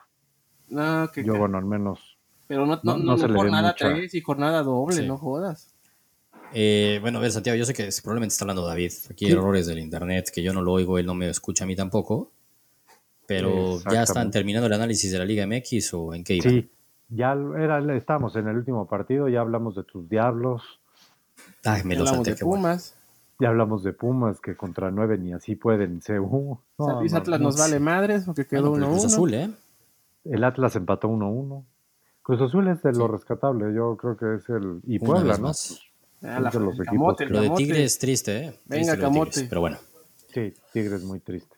No, 0.69 1.11
que, 1.13 1.25
Yo, 1.25 1.37
bueno, 1.37 1.59
al 1.59 1.65
menos. 1.65 2.14
Pero 2.47 2.67
no, 2.67 2.81
no, 2.83 2.97
no- 2.99 3.17
no, 3.17 3.27
no 3.29 3.35
jornada 3.35 3.69
mucha- 3.73 3.95
3 3.95 4.15
y 4.15 4.21
jornada 4.21 4.63
doble, 4.63 4.97
Sí. 4.97 5.07
no 5.07 5.17
jodas. 5.19 5.71
Eh, 6.53 6.99
bueno, 7.01 7.19
a 7.19 7.23
ver, 7.23 7.33
Santiago, 7.33 7.57
yo 7.59 7.65
sé 7.65 7.75
que 7.75 7.89
probablemente 8.03 8.33
está 8.33 8.45
hablando 8.45 8.65
David. 8.67 8.93
Aquí 9.11 9.25
hay 9.25 9.33
Sí. 9.33 9.37
errores 9.37 9.67
del 9.67 9.79
internet 9.81 10.31
que 10.33 10.43
yo 10.43 10.53
no 10.53 10.63
lo 10.63 10.73
oigo, 10.73 10.99
él 10.99 11.07
no 11.07 11.15
me 11.15 11.29
escucha 11.29 11.65
a 11.65 11.67
mí 11.67 11.75
tampoco. 11.75 12.31
Pero 13.27 13.81
ya 13.91 14.03
están 14.03 14.31
terminando 14.31 14.67
el 14.67 14.73
análisis 14.75 15.11
de 15.11 15.19
la 15.19 15.25
Liga 15.25 15.45
MX 15.47 15.95
o 15.95 16.13
en 16.15 16.23
qué 16.25 16.35
iban. 16.35 16.51
Sí, 16.53 16.71
ya 17.09 17.33
era, 17.59 17.97
estamos 17.97 18.37
en 18.37 18.49
el 18.49 18.57
último 18.57 18.87
partido, 18.87 19.29
ya 19.29 19.41
hablamos 19.41 19.75
de 19.77 19.85
tus 19.85 20.09
diablos, 20.09 20.63
Ay, 21.65 21.83
me 21.85 21.95
lo 21.95 22.01
Hablamos 22.03 22.27
salté, 22.27 22.39
de 22.39 22.45
bueno. 22.45 22.63
Pumas. 22.63 22.95
ya 23.41 23.49
hablamos 23.49 23.83
de 23.83 23.93
Pumas 23.95 24.41
que 24.41 24.55
contra 24.57 24.91
nueve 24.91 25.17
ni 25.19 25.33
así 25.33 25.57
pueden. 25.57 26.03
Se, 26.03 26.21
uh, 26.21 26.59
no, 26.79 26.99
Atlas 27.01 27.41
no. 27.41 27.47
nos 27.47 27.59
vale 27.59 27.81
madres 27.81 28.25
porque 28.27 28.47
quedó 28.47 28.71
Bueno, 28.71 28.75
pero 28.75 28.87
el 28.87 28.93
1-1. 28.93 29.01
Cruz 29.01 29.13
Azul, 29.13 29.35
¿eh? 29.35 29.51
El 30.25 30.45
Atlas 30.45 30.77
empató 30.77 31.09
1-1. 31.09 31.65
Cruz 32.25 32.41
Azul 32.41 32.67
es 32.69 32.83
de 32.83 32.93
lo 32.93 33.07
rescatable, 33.07 33.73
yo 33.75 33.97
creo 33.97 34.17
que 34.17 34.37
es 34.37 34.49
el... 34.49 34.81
Y 34.87 34.97
Una 34.99 35.07
Puebla, 35.07 35.37
¿no? 35.37 35.43
más. 35.49 35.79
Ah, 36.23 36.41
la- 36.41 36.49
Es 36.49 36.55
los 36.57 36.79
el 36.81 36.87
camote, 36.87 37.25
el 37.25 37.31
Lo 37.31 37.41
de. 37.43 37.51
Tigre 37.51 37.85
es 37.85 37.99
triste, 37.99 38.37
¿eh? 38.47 38.61
Venga, 38.65 38.97
camote. 38.99 39.31
Tigres, 39.33 39.49
pero 39.51 39.61
bueno. 39.61 39.77
Sí, 40.33 40.55
Tigres 40.73 41.03
muy 41.05 41.21
triste. 41.21 41.55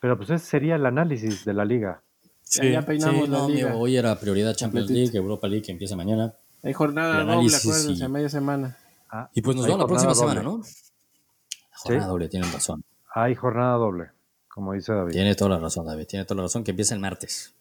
Pero 0.00 0.16
pues 0.18 0.28
ese 0.30 0.44
sería 0.44 0.76
el 0.76 0.84
análisis 0.86 1.44
de 1.46 1.54
la 1.54 1.64
liga. 1.64 2.02
Ya- 2.50 2.64
ya 2.64 2.82
peinamos 2.82 3.26
la 3.28 3.38
no, 3.38 3.48
liga. 3.48 3.68
amigo, 3.70 3.80
hoy 3.82 3.96
era 3.96 4.14
prioridad 4.20 4.54
Champions 4.54 4.86
Completito. 4.88 5.12
League, 5.14 5.18
Europa 5.18 5.48
League 5.48 5.64
que 5.64 5.72
empieza 5.72 5.96
mañana. 5.96 6.34
Hay 6.62 6.74
jornada 6.74 7.24
doble, 7.24 7.56
acuérdense, 7.56 7.92
y- 7.92 8.02
a 8.02 8.08
media 8.08 8.28
semana. 8.28 8.76
Ah, 9.10 9.30
Y 9.32 9.40
pues 9.40 9.56
nos 9.56 9.64
vemos 9.64 9.80
la 9.80 9.86
próxima 9.86 10.14
semana. 10.14 10.42
¿no? 10.42 10.60
Jornada 11.74 12.06
doble, 12.06 12.28
tienen 12.28 12.52
razón. 12.52 12.84
Hay 13.14 13.34
jornada 13.34 13.76
doble, 13.76 14.10
como 14.48 14.74
dice 14.74 14.92
David. 14.92 15.12
Tiene 15.12 15.34
toda 15.34 15.50
la 15.52 15.58
razón, 15.58 15.86
David. 15.86 16.06
Tiene 16.06 16.24
toda 16.26 16.36
la 16.36 16.42
razón 16.42 16.64
que 16.64 16.70
empieza 16.72 16.94
el 16.94 17.00
martes. 17.00 17.54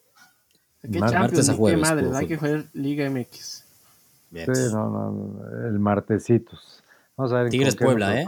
¿Qué 0.81 0.99
Mar- 0.99 1.11
Champions 1.11 1.49
a 1.49 1.53
jueves, 1.53 1.77
¿Qué 1.79 1.81
madres? 1.81 2.05
puro 2.07 2.17
Hay 2.17 2.27
que 2.27 2.37
jugar 2.37 2.65
Liga 2.73 3.05
MX. 3.09 3.65
Bien. 4.31 4.55
Sí, 4.55 4.61
no, 4.73 4.89
no, 4.89 5.67
el 5.67 5.77
martesitos. 5.79 6.83
Vamos 7.15 7.33
a 7.33 7.43
ver. 7.43 7.51
Tigres 7.51 7.75
Puebla, 7.75 8.21
¿eh? 8.21 8.27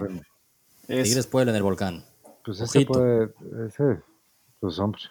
Tigres 0.87 1.27
Puebla 1.27 1.51
en 1.51 1.55
el 1.55 1.63
volcán. 1.63 2.03
Pues 2.43 2.59
ese 2.59 2.79
Ojito. 2.79 2.93
puede, 2.93 3.33
ese, 3.67 4.01
pues 4.59 4.77
hombre, 4.79 5.01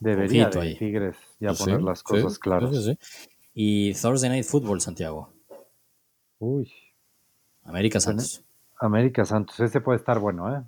debería 0.00 0.50
de. 0.50 0.74
Tigres 0.74 1.16
ya 1.40 1.48
Pues 1.48 1.58
poner 1.60 1.78
sí, 1.78 1.84
las 1.84 2.02
cosas 2.02 2.34
sí, 2.34 2.40
claras. 2.40 2.76
sí, 2.76 2.82
sí. 2.82 2.98
Y 3.54 3.94
Thursday 3.94 4.28
Night 4.28 4.44
Football, 4.44 4.80
Santiago. 4.82 5.32
Uy, 6.38 6.70
América 7.64 7.98
Santos. 8.00 8.44
América 8.78 9.24
Santos, 9.24 9.58
ese 9.60 9.80
puede 9.80 9.98
estar 9.98 10.18
bueno, 10.18 10.54
¿eh? 10.54 10.62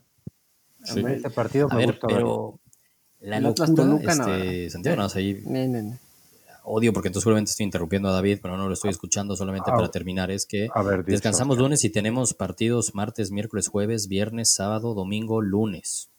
Sí. 0.84 1.00
Ese 1.00 1.28
partido 1.30 1.68
A 1.70 1.74
me 1.74 1.80
ver, 1.80 1.90
gusta 1.90 2.06
verlo. 2.06 2.58
La 3.20 3.38
El 3.38 3.46
Atlas 3.46 3.68
locura, 3.70 3.84
Toluca, 3.86 4.14
no. 4.14 4.34
este, 4.34 4.70
Santiago, 4.70 4.96
no, 4.96 5.06
o 5.06 5.08
sea, 5.08 5.20
ahí 5.20 5.42
odio 6.64 6.92
porque 6.92 7.08
entonces 7.08 7.22
seguramente 7.24 7.50
estoy 7.50 7.64
interrumpiendo 7.64 8.08
a 8.08 8.12
David, 8.12 8.40
pero 8.42 8.56
no 8.56 8.66
lo 8.68 8.74
estoy 8.74 8.90
escuchando 8.90 9.34
solamente 9.36 9.70
Ah, 9.72 9.76
para 9.76 9.90
terminar. 9.90 10.30
Es 10.30 10.44
que 10.46 10.68
a 10.74 10.82
ver, 10.82 10.98
dicho. 10.98 11.12
descansamos 11.12 11.56
lunes 11.58 11.82
y 11.84 11.90
tenemos 11.90 12.34
partidos 12.34 12.94
martes, 12.94 13.30
miércoles, 13.30 13.68
jueves, 13.68 14.06
viernes, 14.08 14.52
sábado, 14.54 14.92
domingo, 14.94 15.40
lunes. 15.40 16.10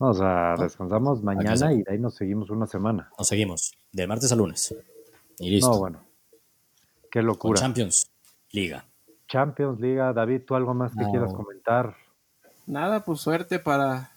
No, 0.00 0.08
o 0.08 0.14
sea, 0.14 0.54
descansamos 0.58 1.22
mañana 1.22 1.72
y 1.72 1.82
de 1.82 1.92
ahí 1.92 1.98
nos 1.98 2.14
seguimos 2.16 2.50
una 2.50 2.66
semana. 2.66 3.10
Nos 3.18 3.28
seguimos, 3.28 3.72
del 3.92 4.08
martes 4.08 4.32
a 4.32 4.36
lunes. 4.36 4.74
Y 5.38 5.50
listo. 5.50 5.70
No, 5.70 5.78
bueno. 5.78 6.00
Qué 7.10 7.20
Con 7.20 7.26
locura. 7.26 7.60
Champions, 7.60 8.10
Liga. 8.50 8.86
Champions 9.28 9.78
Liga, 9.78 10.12
David, 10.12 10.42
¿tú 10.46 10.54
algo 10.54 10.72
más 10.74 10.92
que 10.92 11.02
No. 11.02 11.10
quieras 11.10 11.32
comentar? 11.34 11.94
Nada, 12.66 13.04
pues 13.04 13.20
suerte 13.20 13.58
para, 13.58 14.10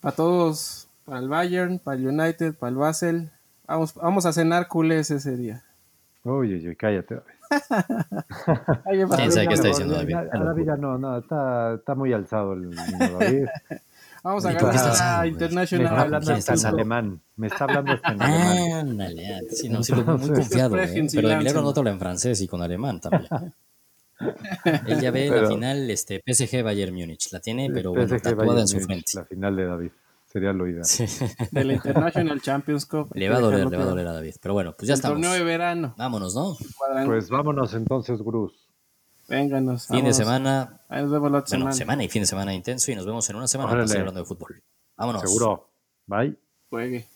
para 0.00 0.14
todos, 0.16 0.87
para 1.08 1.20
el 1.20 1.28
Bayern, 1.28 1.78
para 1.78 1.96
el 1.96 2.06
United, 2.06 2.54
para 2.54 2.70
el 2.70 2.76
Basel. 2.76 3.30
Vamos, 3.66 3.94
vamos 3.94 4.26
a 4.26 4.32
cenar 4.32 4.68
culés 4.68 5.10
ese 5.10 5.36
día. 5.36 5.64
Uy, 6.22 6.54
uy, 6.54 6.68
uy, 6.68 6.76
cállate. 6.76 7.20
¿Quién 9.16 9.32
sabe 9.32 9.48
qué 9.48 9.54
está 9.54 9.68
diciendo 9.68 9.94
David? 9.94 10.10
Ya, 10.10 10.38
David 10.38 10.64
ya 10.66 10.76
no, 10.76 10.98
no, 10.98 11.18
está, 11.18 11.74
está 11.74 11.94
muy 11.94 12.12
alzado 12.12 12.52
el 12.52 12.68
niño 12.70 13.18
David. 13.18 13.46
Vamos 14.22 14.44
a 14.44 14.52
¿Y 14.52 14.56
por 14.56 14.70
qué 14.70 14.76
estás 14.76 14.98
ganar 14.98 15.14
a 15.14 15.18
güey? 15.20 15.30
Me 15.30 15.36
está 15.38 15.44
International. 15.44 15.98
hablando 15.98 16.26
¿quién 16.26 16.36
hasta 16.38 16.52
en 16.52 16.56
está 16.56 16.68
alemán. 16.68 17.20
Me 17.36 17.46
está 17.46 17.64
hablando 17.64 17.92
hasta 17.92 18.12
en 18.12 18.22
alemán. 18.22 18.72
Ándale, 18.90 19.40
sí, 19.50 19.68
no, 19.68 19.82
sí, 19.82 19.94
lo- 19.94 20.18
muy 20.18 20.28
confiado, 20.30 20.76
¿eh? 20.78 21.06
Pero 21.14 21.28
de 21.28 21.36
milagro 21.36 21.62
no 21.62 21.72
te 21.72 21.80
habla 21.80 21.92
en 21.92 21.98
francés 21.98 22.40
y 22.42 22.48
con 22.48 22.60
alemán 22.60 23.00
también. 23.00 23.26
Él 24.86 25.00
ya 25.00 25.10
ve 25.12 25.28
la 25.28 25.34
Pero- 25.36 25.48
final 25.48 25.88
este, 25.90 26.20
PSG 26.26 26.62
Bayern 26.64 26.92
Múnich, 26.94 27.32
la 27.32 27.40
tiene, 27.40 27.70
pero 27.72 27.92
bueno, 27.92 28.14
tatuada 28.18 28.60
en 28.60 28.68
su 28.68 28.80
frente. 28.80 29.12
La 29.14 29.24
final 29.24 29.56
de 29.56 29.64
David. 29.64 29.90
Sería 30.38 30.52
lo 30.52 30.68
ideal. 30.68 30.84
Sí. 30.84 31.04
de 31.50 31.64
la 31.64 31.72
International 31.74 32.40
Champions 32.40 32.86
Cup. 32.86 33.10
Le 33.14 33.28
va 33.28 33.36
a 33.36 33.40
doler, 33.40 33.66
le 33.68 33.76
va 33.76 33.82
a 33.82 33.86
doler 33.86 34.06
a 34.06 34.12
David. 34.12 34.34
Pero 34.40 34.54
bueno, 34.54 34.74
pues 34.78 34.86
ya 34.86 34.94
El 34.94 34.98
estamos. 34.98 35.14
torneo 35.16 35.32
de 35.32 35.42
verano. 35.42 35.94
Vámonos, 35.98 36.34
¿no? 36.34 36.56
Pues 37.06 37.28
vámonos 37.28 37.74
entonces, 37.74 38.22
Gruz. 38.22 38.68
Vénganos. 39.28 39.88
Fin 39.88 40.04
de 40.04 40.14
semana, 40.14 40.80
Ahí 40.88 41.02
nos 41.02 41.10
vemos 41.10 41.30
la 41.30 41.38
otra 41.38 41.50
bueno, 41.58 41.72
semana. 41.72 41.72
semana 41.72 42.04
y 42.04 42.08
fin 42.08 42.22
de 42.22 42.26
semana 42.26 42.54
intenso 42.54 42.90
y 42.90 42.94
nos 42.94 43.04
vemos 43.04 43.28
en 43.28 43.36
una 43.36 43.46
semana 43.48 43.70
para 43.70 43.86
seguir 43.86 44.00
hablando 44.00 44.20
de 44.20 44.26
fútbol. 44.26 44.62
Vámonos. 44.96 45.22
Seguro. 45.22 45.68
Bye. 46.06 46.36
Juegue. 46.70 47.06